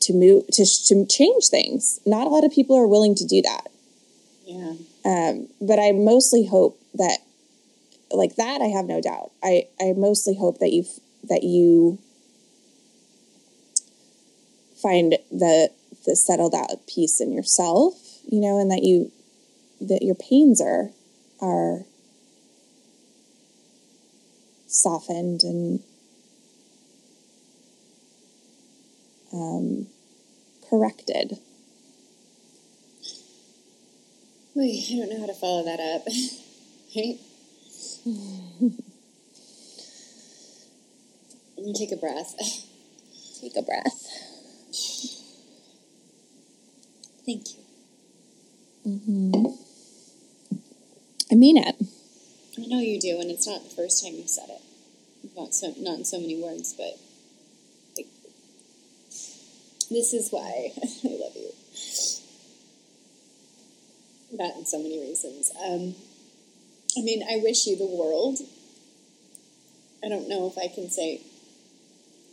to 0.00 0.12
move 0.12 0.46
to, 0.48 0.64
to 0.86 1.06
change 1.06 1.48
things 1.48 2.00
not 2.06 2.26
a 2.26 2.30
lot 2.30 2.44
of 2.44 2.52
people 2.52 2.76
are 2.76 2.86
willing 2.86 3.14
to 3.14 3.24
do 3.26 3.40
that 3.42 3.68
Yeah. 4.46 4.74
um, 5.04 5.48
but 5.60 5.78
I 5.78 5.92
mostly 5.92 6.46
hope 6.46 6.78
that, 6.94 7.18
like 8.10 8.36
that, 8.36 8.60
I 8.60 8.66
have 8.66 8.84
no 8.86 9.00
doubt. 9.00 9.32
I, 9.42 9.66
I 9.80 9.94
mostly 9.96 10.36
hope 10.36 10.58
that 10.58 10.70
you've 10.72 10.92
that 11.28 11.42
you 11.42 11.98
find 14.80 15.16
the 15.30 15.70
the 16.06 16.14
settled 16.14 16.54
out 16.54 16.86
peace 16.86 17.20
in 17.20 17.32
yourself, 17.32 17.94
you 18.30 18.40
know, 18.40 18.60
and 18.60 18.70
that 18.70 18.82
you 18.82 19.10
that 19.88 20.02
your 20.02 20.14
pains 20.14 20.60
are 20.60 20.90
are 21.40 21.84
softened 24.66 25.42
and 25.42 25.80
um, 29.32 29.86
corrected. 30.68 31.38
Wait, 34.54 34.84
I 34.92 34.96
don't 34.96 35.10
know 35.10 35.20
how 35.20 35.26
to 35.26 35.34
follow 35.34 35.64
that 35.64 35.80
up. 35.80 36.06
right? 36.96 37.18
Let 41.56 41.66
me 41.66 41.74
take 41.74 41.92
a 41.92 41.96
breath. 41.96 42.34
Take 43.40 43.56
a 43.56 43.62
breath. 43.62 44.08
Thank 47.26 47.46
you. 48.84 49.58
I 51.34 51.36
mean 51.36 51.56
it. 51.56 51.74
I 52.56 52.66
know 52.68 52.78
you 52.78 53.00
do, 53.00 53.18
and 53.18 53.28
it's 53.28 53.48
not 53.48 53.64
the 53.64 53.74
first 53.74 54.04
time 54.04 54.14
you've 54.14 54.30
said 54.30 54.50
it. 54.50 54.62
Not 55.36 55.52
so, 55.52 55.74
not 55.78 55.98
in 55.98 56.04
so 56.04 56.20
many 56.20 56.40
words, 56.40 56.72
but 56.74 56.96
like, 57.96 58.06
this 59.90 60.14
is 60.14 60.30
why 60.30 60.70
I 60.78 61.08
love 61.08 61.34
you. 61.34 61.50
That 64.38 64.54
and 64.54 64.68
so 64.68 64.78
many 64.78 65.00
reasons. 65.00 65.50
Um, 65.60 65.96
I 66.96 67.02
mean, 67.02 67.24
I 67.28 67.40
wish 67.42 67.66
you 67.66 67.76
the 67.76 67.84
world. 67.84 68.38
I 70.04 70.08
don't 70.08 70.28
know 70.28 70.46
if 70.46 70.56
I 70.56 70.72
can 70.72 70.88
say 70.88 71.20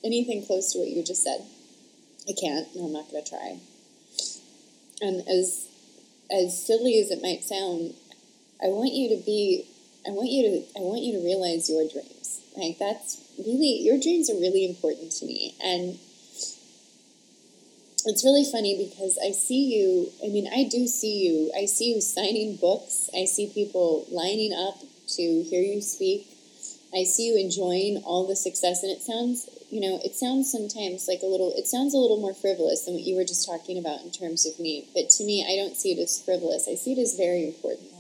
anything 0.04 0.46
close 0.46 0.74
to 0.74 0.80
what 0.80 0.90
you 0.90 1.04
just 1.04 1.24
said. 1.24 1.44
I 2.30 2.34
can't, 2.40 2.68
and 2.76 2.86
I'm 2.86 2.94
not 2.94 3.10
going 3.10 3.24
to 3.24 3.30
try. 3.32 3.58
And 5.02 5.28
as 5.28 5.70
as 6.30 6.64
silly 6.64 7.00
as 7.00 7.10
it 7.10 7.24
might 7.24 7.44
sound, 7.44 7.96
I 8.64 8.68
want 8.68 8.94
you 8.94 9.10
to 9.18 9.24
be. 9.26 9.66
I 10.06 10.12
want 10.12 10.30
you 10.30 10.44
to. 10.44 10.80
I 10.80 10.82
want 10.82 11.02
you 11.02 11.14
to 11.20 11.24
realize 11.24 11.70
your 11.70 11.88
dreams. 11.88 12.42
Like 12.56 12.78
that's 12.78 13.18
really 13.38 13.82
your 13.82 14.00
dreams 14.00 14.30
are 14.30 14.40
really 14.40 14.66
important 14.66 15.12
to 15.14 15.26
me, 15.26 15.56
and 15.64 15.98
it's 18.06 18.24
really 18.24 18.46
funny 18.46 18.78
because 18.78 19.18
I 19.24 19.32
see 19.32 19.74
you. 19.74 20.12
I 20.24 20.30
mean, 20.30 20.48
I 20.52 20.64
do 20.64 20.88
see 20.88 21.26
you. 21.26 21.52
I 21.56 21.66
see 21.66 21.94
you 21.94 22.02
signing 22.02 22.56
books. 22.58 23.10
I 23.16 23.26
see 23.26 23.52
people 23.54 24.06
lining 24.12 24.54
up 24.54 24.80
to 25.16 25.44
hear 25.44 25.62
you 25.62 25.82
speak. 25.82 26.28
I 26.94 27.04
see 27.04 27.28
you 27.28 27.38
enjoying 27.38 28.04
all 28.04 28.28
the 28.28 28.36
success, 28.36 28.84
and 28.84 28.92
it 28.92 29.02
sounds, 29.02 29.48
you 29.70 29.80
know, 29.80 30.00
it 30.04 30.14
sounds 30.16 30.52
sometimes 30.52 31.08
like 31.08 31.22
a 31.24 31.26
little. 31.26 31.54
It 31.56 31.68
sounds 31.68 31.94
a 31.94 31.98
little 31.98 32.20
more 32.20 32.34
frivolous 32.34 32.86
than 32.86 32.96
what 32.96 33.04
you 33.04 33.16
were 33.16 33.24
just 33.24 33.48
talking 33.48 33.78
about 33.78 34.02
in 34.02 34.12
terms 34.12 34.46
of 34.46 34.60
me. 34.60 34.88
But 34.94 35.10
to 35.12 35.24
me, 35.24 35.46
I 35.48 35.56
don't 35.56 35.78
see 35.78 35.94
it 35.94 36.02
as 36.02 36.22
frivolous. 36.22 36.68
I 36.68 36.76
see 36.76 36.94
it 36.94 37.00
as 37.00 37.16
very 37.16 37.48
important. 37.48 37.91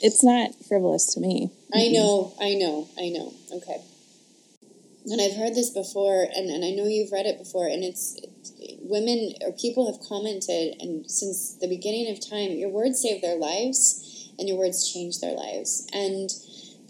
It's 0.00 0.24
not 0.24 0.54
frivolous 0.66 1.12
to 1.14 1.20
me. 1.20 1.50
I 1.74 1.88
know, 1.88 2.34
I 2.40 2.54
know, 2.54 2.88
I 2.98 3.10
know. 3.10 3.32
Okay. 3.52 3.82
And 5.06 5.20
I've 5.20 5.36
heard 5.36 5.54
this 5.54 5.70
before, 5.70 6.26
and, 6.34 6.50
and 6.50 6.64
I 6.64 6.70
know 6.70 6.86
you've 6.86 7.12
read 7.12 7.26
it 7.26 7.38
before, 7.38 7.66
and 7.66 7.82
it's 7.82 8.16
it, 8.16 8.78
women 8.82 9.34
or 9.42 9.52
people 9.52 9.90
have 9.90 10.00
commented, 10.06 10.76
and 10.80 11.10
since 11.10 11.54
the 11.54 11.68
beginning 11.68 12.10
of 12.10 12.20
time, 12.20 12.52
your 12.52 12.68
words 12.68 13.00
save 13.00 13.22
their 13.22 13.36
lives, 13.36 14.30
and 14.38 14.48
your 14.48 14.58
words 14.58 14.90
change 14.90 15.20
their 15.20 15.32
lives. 15.32 15.86
And 15.92 16.30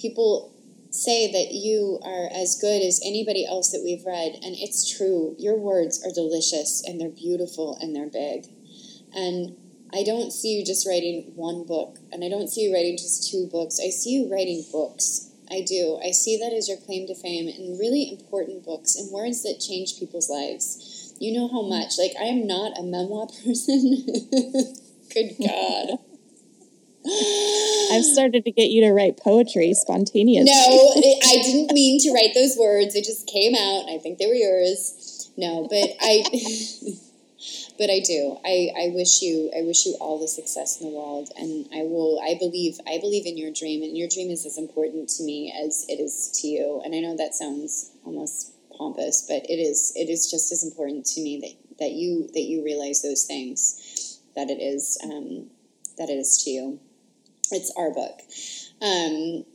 people 0.01 0.53
say 0.91 1.31
that 1.31 1.53
you 1.53 2.01
are 2.03 2.28
as 2.32 2.59
good 2.61 2.82
as 2.82 3.01
anybody 3.05 3.47
else 3.47 3.70
that 3.70 3.82
we've 3.85 4.05
read, 4.05 4.35
and 4.43 4.57
it's 4.59 4.97
true. 4.97 5.37
Your 5.39 5.57
words 5.57 6.05
are 6.05 6.12
delicious, 6.12 6.82
and 6.85 7.01
they're 7.01 7.09
beautiful, 7.09 7.78
and 7.81 7.95
they're 7.95 8.11
big. 8.11 8.47
And 9.15 9.57
I 9.93 10.03
don't 10.05 10.33
see 10.33 10.57
you 10.57 10.65
just 10.65 10.87
writing 10.87 11.33
one 11.35 11.65
book, 11.65 11.99
and 12.12 12.25
I 12.25 12.29
don't 12.29 12.49
see 12.49 12.62
you 12.62 12.75
writing 12.75 12.97
just 12.97 13.31
two 13.31 13.47
books. 13.51 13.81
I 13.85 13.91
see 13.91 14.11
you 14.11 14.33
writing 14.33 14.65
books. 14.71 15.31
I 15.51 15.62
do. 15.62 15.99
I 16.05 16.12
see 16.12 16.39
that 16.39 16.53
as 16.53 16.69
your 16.69 16.79
claim 16.79 17.09
to 17.09 17.15
fame 17.15 17.49
and 17.49 17.79
really 17.79 18.09
important 18.09 18.65
books 18.65 18.95
and 18.95 19.11
words 19.11 19.43
that 19.43 19.59
change 19.59 19.99
people's 19.99 20.31
lives. 20.31 21.12
You 21.19 21.33
know 21.33 21.49
how 21.49 21.62
much. 21.62 21.99
Like, 21.99 22.12
I 22.21 22.25
am 22.25 22.47
not 22.47 22.79
a 22.79 22.83
memoir 22.83 23.27
person. 23.45 24.07
Good 25.12 25.35
God. 25.43 25.99
I've 27.93 28.05
started 28.05 28.45
to 28.45 28.53
get 28.53 28.71
you 28.71 28.83
to 28.83 28.93
write 28.93 29.17
poetry 29.17 29.75
spontaneously. 29.75 30.53
No, 30.53 30.93
I 31.27 31.43
didn't 31.43 31.73
mean 31.73 31.99
to 32.01 32.12
write 32.12 32.35
those 32.35 32.57
words. 32.57 32.95
It 32.95 33.05
just 33.05 33.27
came 33.27 33.55
out. 33.55 33.91
I 33.91 33.99
think 33.99 34.19
they 34.19 34.27
were 34.27 34.35
yours. 34.35 35.31
No, 35.37 35.67
but 35.69 35.97
I. 36.01 36.23
but 37.81 37.89
I 37.89 38.01
do. 38.01 38.36
I, 38.44 38.69
I 38.77 38.89
wish 38.93 39.23
you 39.23 39.51
I 39.57 39.62
wish 39.62 39.86
you 39.86 39.97
all 40.02 40.20
the 40.20 40.28
success 40.28 40.78
in 40.78 40.86
the 40.86 40.94
world 40.94 41.31
and 41.35 41.66
I 41.73 41.81
will 41.81 42.20
I 42.23 42.36
believe 42.39 42.78
I 42.86 42.98
believe 43.01 43.24
in 43.24 43.39
your 43.39 43.51
dream 43.51 43.82
and 43.82 43.97
your 43.97 44.07
dream 44.07 44.31
is 44.31 44.44
as 44.44 44.59
important 44.59 45.09
to 45.16 45.23
me 45.23 45.51
as 45.65 45.86
it 45.89 45.98
is 45.98 46.31
to 46.43 46.47
you. 46.47 46.82
And 46.85 46.94
I 46.94 47.01
know 47.01 47.16
that 47.16 47.35
sounds 47.35 47.93
almost 48.05 48.52
pompous, 48.77 49.24
but 49.27 49.48
it 49.48 49.57
is 49.57 49.94
it 49.97 50.11
is 50.11 50.31
just 50.31 50.52
as 50.52 50.62
important 50.62 51.07
to 51.07 51.23
me 51.23 51.40
that, 51.40 51.78
that 51.78 51.93
you 51.93 52.28
that 52.35 52.43
you 52.43 52.62
realize 52.62 53.01
those 53.01 53.24
things 53.24 54.20
that 54.36 54.51
it 54.51 54.61
is 54.61 54.98
um, 55.02 55.48
that 55.97 56.11
it 56.11 56.19
is 56.19 56.36
to 56.44 56.51
you. 56.51 56.81
It's 57.51 57.73
our 57.78 57.94
book. 57.94 58.20
Um, 58.82 59.47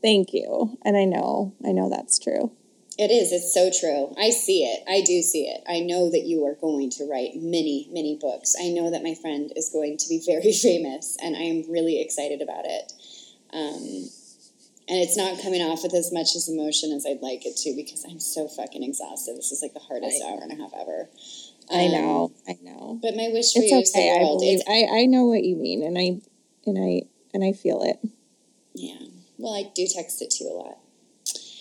Thank 0.00 0.32
you. 0.32 0.78
And 0.84 0.96
I 0.96 1.04
know, 1.04 1.54
I 1.66 1.72
know 1.72 1.90
that's 1.90 2.20
true. 2.20 2.52
It 2.98 3.10
is. 3.10 3.30
It's 3.30 3.52
so 3.52 3.70
true. 3.70 4.14
I 4.18 4.30
see 4.30 4.64
it. 4.64 4.82
I 4.88 5.02
do 5.02 5.20
see 5.20 5.44
it. 5.46 5.62
I 5.68 5.80
know 5.80 6.10
that 6.10 6.24
you 6.24 6.44
are 6.46 6.54
going 6.54 6.88
to 6.90 7.04
write 7.04 7.32
many, 7.36 7.88
many 7.92 8.16
books. 8.16 8.56
I 8.58 8.68
know 8.70 8.90
that 8.90 9.02
my 9.02 9.14
friend 9.14 9.52
is 9.54 9.68
going 9.68 9.98
to 9.98 10.08
be 10.08 10.22
very 10.26 10.52
famous, 10.52 11.16
and 11.22 11.36
I 11.36 11.40
am 11.42 11.70
really 11.70 12.00
excited 12.00 12.40
about 12.40 12.64
it. 12.64 12.92
Um, 13.52 14.08
and 14.88 14.98
it's 15.02 15.16
not 15.16 15.42
coming 15.42 15.60
off 15.62 15.82
with 15.82 15.94
as 15.94 16.12
much 16.12 16.34
as 16.36 16.48
emotion 16.48 16.92
as 16.92 17.04
I'd 17.04 17.20
like 17.20 17.44
it 17.44 17.56
to 17.58 17.74
because 17.76 18.04
I'm 18.08 18.20
so 18.20 18.48
fucking 18.48 18.82
exhausted. 18.82 19.36
This 19.36 19.52
is 19.52 19.60
like 19.60 19.74
the 19.74 19.80
hardest 19.80 20.22
I 20.22 20.28
hour 20.30 20.38
and 20.42 20.52
a 20.52 20.56
half 20.62 20.72
ever. 20.80 21.08
I 21.70 21.86
Um, 21.86 21.92
know, 21.92 22.32
I 22.48 22.56
know. 22.62 22.98
But 23.02 23.16
my 23.16 23.28
wish 23.28 23.52
for 23.52 23.60
It's 23.60 23.72
you 23.72 23.78
is 23.80 23.92
the 23.92 23.98
okay. 23.98 24.14
I 24.14 24.18
believe. 24.20 24.60
I 24.68 24.86
I 25.02 25.04
know 25.06 25.24
what 25.26 25.42
you 25.44 25.56
mean, 25.56 25.82
and 25.82 25.98
I 25.98 26.20
and 26.64 26.78
I 26.78 27.02
and 27.34 27.42
I 27.44 27.52
feel 27.52 27.82
it. 27.82 27.98
yeah. 28.74 28.98
Well, 29.38 29.52
I 29.54 29.64
do 29.74 29.86
text 29.86 30.22
it 30.22 30.30
to 30.32 30.44
you 30.44 30.50
a 30.50 30.54
lot. 30.54 30.78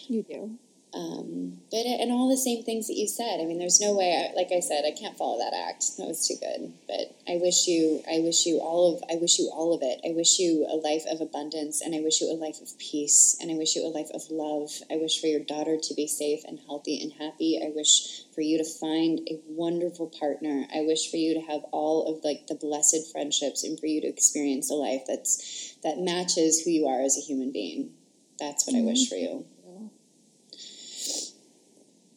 You 0.07 0.24
do. 0.24 0.57
Um, 0.96 1.60
but 1.72 1.86
and 1.86 2.10
all 2.10 2.30
the 2.30 2.38
same 2.38 2.64
things 2.64 2.88
that 2.88 2.96
you 2.96 3.06
said. 3.06 3.42
I 3.42 3.46
mean, 3.46 3.60
there's 3.60 3.82
no 3.82 3.94
way. 3.94 4.16
I, 4.16 4.34
like 4.34 4.52
I 4.56 4.62
said, 4.62 4.86
I 4.88 4.98
can't 4.98 5.18
follow 5.18 5.38
that 5.40 5.54
act. 5.54 5.98
That 5.98 6.08
was 6.08 6.26
too 6.26 6.36
good. 6.40 6.72
But 6.88 7.12
I 7.28 7.36
wish 7.36 7.68
you, 7.68 8.02
I 8.10 8.20
wish 8.20 8.46
you 8.46 8.60
all 8.60 8.96
of, 8.96 9.04
I 9.12 9.16
wish 9.20 9.38
you 9.38 9.52
all 9.54 9.74
of 9.74 9.82
it. 9.84 10.00
I 10.08 10.16
wish 10.16 10.40
you 10.40 10.66
a 10.72 10.80
life 10.80 11.04
of 11.12 11.20
abundance, 11.20 11.82
and 11.82 11.94
I 11.94 12.00
wish 12.00 12.22
you 12.22 12.32
a 12.32 12.40
life 12.40 12.62
of 12.62 12.78
peace, 12.80 13.36
and 13.42 13.52
I 13.52 13.56
wish 13.56 13.76
you 13.76 13.86
a 13.86 13.92
life 13.92 14.10
of 14.14 14.24
love. 14.32 14.72
I 14.90 14.96
wish 14.96 15.20
for 15.20 15.28
your 15.28 15.42
daughter 15.42 15.76
to 15.76 15.94
be 15.96 16.08
safe 16.08 16.46
and 16.46 16.60
healthy 16.66 17.02
and 17.02 17.12
happy. 17.12 17.60
I 17.62 17.76
wish 17.76 18.24
for 18.34 18.40
you 18.40 18.58
to 18.58 18.64
find 18.64 19.20
a 19.28 19.42
wonderful 19.50 20.08
partner. 20.18 20.66
I 20.74 20.86
wish 20.88 21.12
for 21.12 21.18
you 21.18 21.34
to 21.34 21.42
have 21.42 21.64
all 21.74 22.08
of 22.08 22.24
like 22.24 22.48
the 22.48 22.56
blessed 22.56 23.12
friendships, 23.12 23.66
and 23.66 23.78
for 23.78 23.88
you 23.88 24.00
to 24.00 24.08
experience 24.08 24.72
a 24.72 24.76
life 24.76 25.02
that's 25.06 25.76
that 25.84 26.00
matches 26.00 26.62
who 26.64 26.72
you 26.72 26.88
are 26.88 27.02
as 27.02 27.18
a 27.18 27.22
human 27.22 27.52
being. 27.52 27.92
That's 28.40 28.66
what 28.66 28.78
I 28.78 28.82
wish 28.82 29.10
for 29.10 29.16
you. 29.16 29.46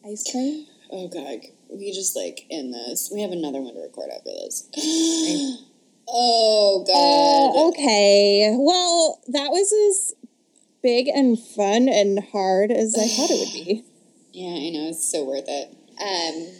Ice 0.05 0.29
cream. 0.31 0.65
Oh 0.91 1.07
god, 1.07 1.39
we 1.69 1.91
just 1.91 2.15
like 2.15 2.45
end 2.49 2.73
this. 2.73 3.09
We 3.13 3.21
have 3.21 3.31
another 3.31 3.61
one 3.61 3.73
to 3.75 3.81
record 3.81 4.09
after 4.15 4.29
this. 4.31 4.67
oh 6.07 6.83
god. 6.87 7.59
Uh, 7.59 7.67
okay. 7.69 8.55
Well, 8.57 9.19
that 9.27 9.49
was 9.51 9.71
as 9.73 10.13
big 10.81 11.07
and 11.07 11.37
fun 11.37 11.89
and 11.89 12.19
hard 12.31 12.71
as 12.71 12.95
I 12.97 13.07
thought 13.07 13.29
it 13.31 13.39
would 13.39 13.53
be. 13.65 13.83
Yeah, 14.31 14.51
I 14.55 14.69
know 14.69 14.87
it's 14.89 15.11
so 15.11 15.25
worth 15.25 15.45
it. 15.47 15.73
Um, 15.99 16.53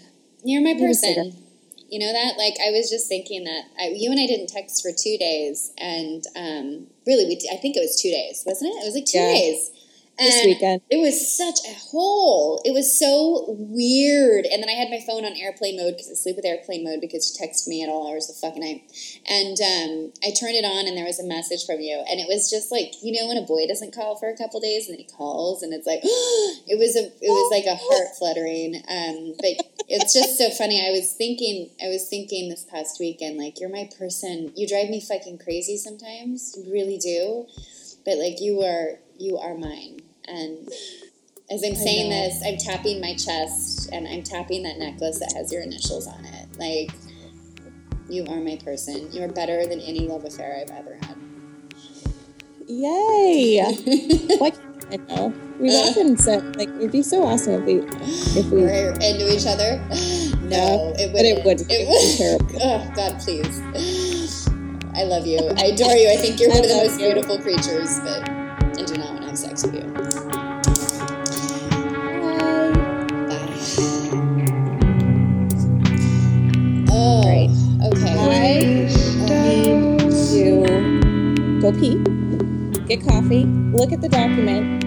you're 0.43 0.61
my 0.61 0.73
Need 0.73 0.89
a 0.89 0.93
cigarette. 0.93 1.31
person. 1.31 1.43
You 1.87 1.99
know 1.99 2.11
that? 2.11 2.33
Like 2.35 2.55
I 2.59 2.71
was 2.71 2.89
just 2.89 3.07
thinking 3.07 3.43
that 3.45 3.61
I, 3.79 3.93
you 3.95 4.09
and 4.11 4.19
I 4.19 4.25
didn't 4.25 4.47
text 4.49 4.81
for 4.81 4.89
two 4.91 5.17
days, 5.19 5.71
and 5.77 6.23
um, 6.35 6.87
really, 7.05 7.25
we 7.25 7.39
I 7.53 7.57
think 7.61 7.77
it 7.77 7.79
was 7.79 7.95
two 8.01 8.09
days, 8.09 8.43
wasn't 8.45 8.73
it? 8.73 8.81
It 8.81 8.85
was 8.85 8.95
like 8.95 9.05
two 9.05 9.19
Yeah. 9.19 9.31
days. 9.33 9.71
This 10.19 10.45
weekend. 10.45 10.81
It 10.89 10.97
was 10.97 11.15
such 11.31 11.59
a 11.65 11.73
hole. 11.73 12.61
It 12.65 12.73
was 12.73 12.91
so 12.91 13.55
weird. 13.57 14.45
And 14.45 14.61
then 14.61 14.67
I 14.69 14.73
had 14.73 14.89
my 14.89 14.99
phone 15.07 15.23
on 15.23 15.31
airplane 15.37 15.77
mode 15.77 15.95
because 15.95 16.11
I 16.11 16.15
sleep 16.15 16.35
with 16.35 16.45
airplane 16.45 16.83
mode 16.83 16.99
because 16.99 17.31
you 17.31 17.39
text 17.39 17.67
me 17.67 17.81
at 17.81 17.87
all 17.89 18.11
hours 18.11 18.29
of 18.29 18.35
the 18.35 18.41
fucking 18.43 18.59
night. 18.59 18.83
And 19.23 19.55
um, 19.63 20.11
I 20.19 20.35
turned 20.35 20.59
it 20.59 20.67
on 20.67 20.87
and 20.87 20.97
there 20.97 21.07
was 21.07 21.19
a 21.19 21.25
message 21.25 21.65
from 21.65 21.79
you. 21.79 22.03
And 22.09 22.19
it 22.19 22.27
was 22.27 22.49
just 22.49 22.69
like, 22.69 22.99
you 23.01 23.15
know, 23.15 23.27
when 23.31 23.37
a 23.37 23.47
boy 23.47 23.65
doesn't 23.65 23.95
call 23.95 24.19
for 24.19 24.27
a 24.27 24.35
couple 24.35 24.59
days 24.59 24.87
and 24.87 24.99
then 24.99 25.05
he 25.05 25.07
calls 25.07 25.63
and 25.63 25.73
it's 25.73 25.87
like, 25.87 26.01
it 26.03 26.75
was 26.75 26.99
a, 26.99 27.07
it 27.23 27.31
was 27.31 27.47
like 27.55 27.65
a 27.65 27.79
heart 27.79 28.11
fluttering. 28.19 28.75
Um, 28.91 29.39
but 29.39 29.55
it's 29.87 30.13
just 30.13 30.37
so 30.37 30.51
funny. 30.51 30.83
I 30.85 30.91
was 30.91 31.13
thinking, 31.13 31.71
I 31.79 31.87
was 31.87 32.09
thinking 32.09 32.49
this 32.49 32.67
past 32.67 32.99
weekend, 32.99 33.37
like, 33.37 33.59
you're 33.59 33.71
my 33.71 33.87
person. 33.97 34.51
You 34.55 34.67
drive 34.67 34.89
me 34.89 34.99
fucking 34.99 35.39
crazy 35.39 35.77
sometimes. 35.77 36.59
You 36.59 36.73
really 36.73 36.97
do. 36.97 37.47
But 38.03 38.17
like, 38.17 38.41
you 38.41 38.61
are, 38.67 38.99
you 39.17 39.37
are 39.37 39.55
mine. 39.55 40.08
And 40.27 40.67
as 41.51 41.63
I'm 41.63 41.75
saying 41.75 42.09
this, 42.09 42.43
I'm 42.45 42.57
tapping 42.57 43.01
my 43.01 43.15
chest 43.15 43.89
and 43.91 44.07
I'm 44.07 44.23
tapping 44.23 44.63
that 44.63 44.77
necklace 44.77 45.19
that 45.19 45.33
has 45.35 45.51
your 45.51 45.61
initials 45.63 46.07
on 46.07 46.23
it. 46.25 46.47
Like, 46.59 46.91
you 48.09 48.25
are 48.27 48.39
my 48.39 48.57
person. 48.63 49.11
You're 49.11 49.27
better 49.27 49.65
than 49.65 49.79
any 49.79 50.07
love 50.07 50.25
affair 50.25 50.59
I've 50.61 50.71
ever 50.75 50.97
had. 51.01 51.15
Yay! 52.67 53.59
Why 54.37 54.51
can't 54.51 54.85
I 54.91 54.95
know? 55.15 55.33
We've 55.59 55.73
often 55.73 56.17
said 56.17 56.55
like 56.55 56.69
it'd 56.69 56.91
be 56.91 57.01
so 57.01 57.23
awesome 57.25 57.53
if 57.53 57.65
we 57.65 57.75
if 58.39 58.45
we 58.49 58.61
We're 58.61 58.91
into 58.93 59.33
each 59.35 59.45
other. 59.47 59.77
No, 60.47 60.93
it 60.97 61.11
but 61.11 61.25
it 61.25 61.43
wouldn't. 61.43 61.45
wouldn't. 61.45 61.67
It 61.71 61.87
would 61.87 61.99
be 61.99 62.17
terrible. 62.17 62.59
Oh, 62.61 62.91
God, 62.95 63.19
please. 63.21 64.47
I 64.95 65.03
love 65.03 65.25
you. 65.27 65.39
I 65.57 65.65
adore 65.73 65.93
you. 65.93 66.09
I 66.11 66.17
think 66.17 66.39
you're 66.39 66.51
I 66.51 66.55
one 66.55 66.63
of 66.63 66.69
the 66.69 66.75
most 66.77 66.99
you. 66.99 67.05
beautiful 67.13 67.37
creatures, 67.39 67.99
but 67.99 68.27
go 81.71 81.79
pee, 81.79 81.95
get 82.87 83.05
coffee, 83.05 83.45
look 83.73 83.91
at 83.91 84.01
the 84.01 84.09
document. 84.09 84.83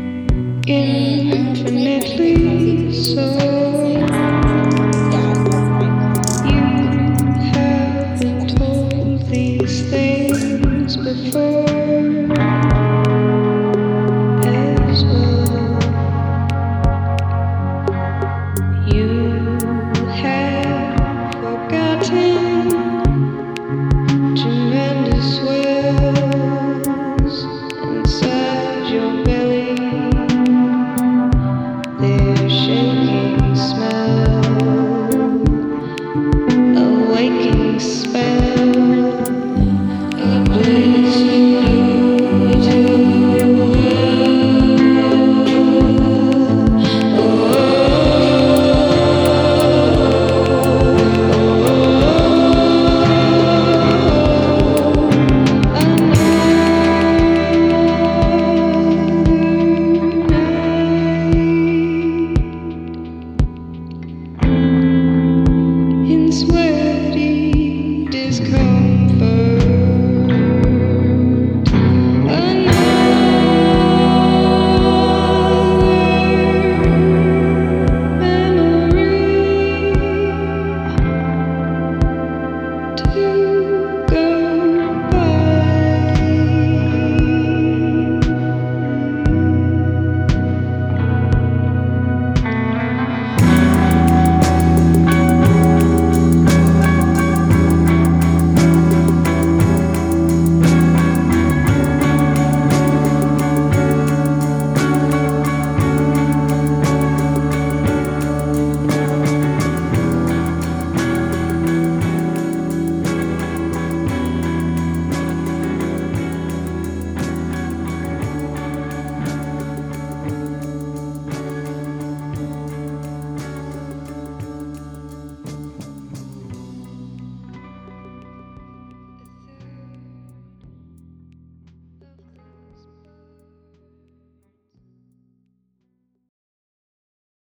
Infinitely 0.67 2.33
so. 2.93 3.53
Before. 11.03 11.82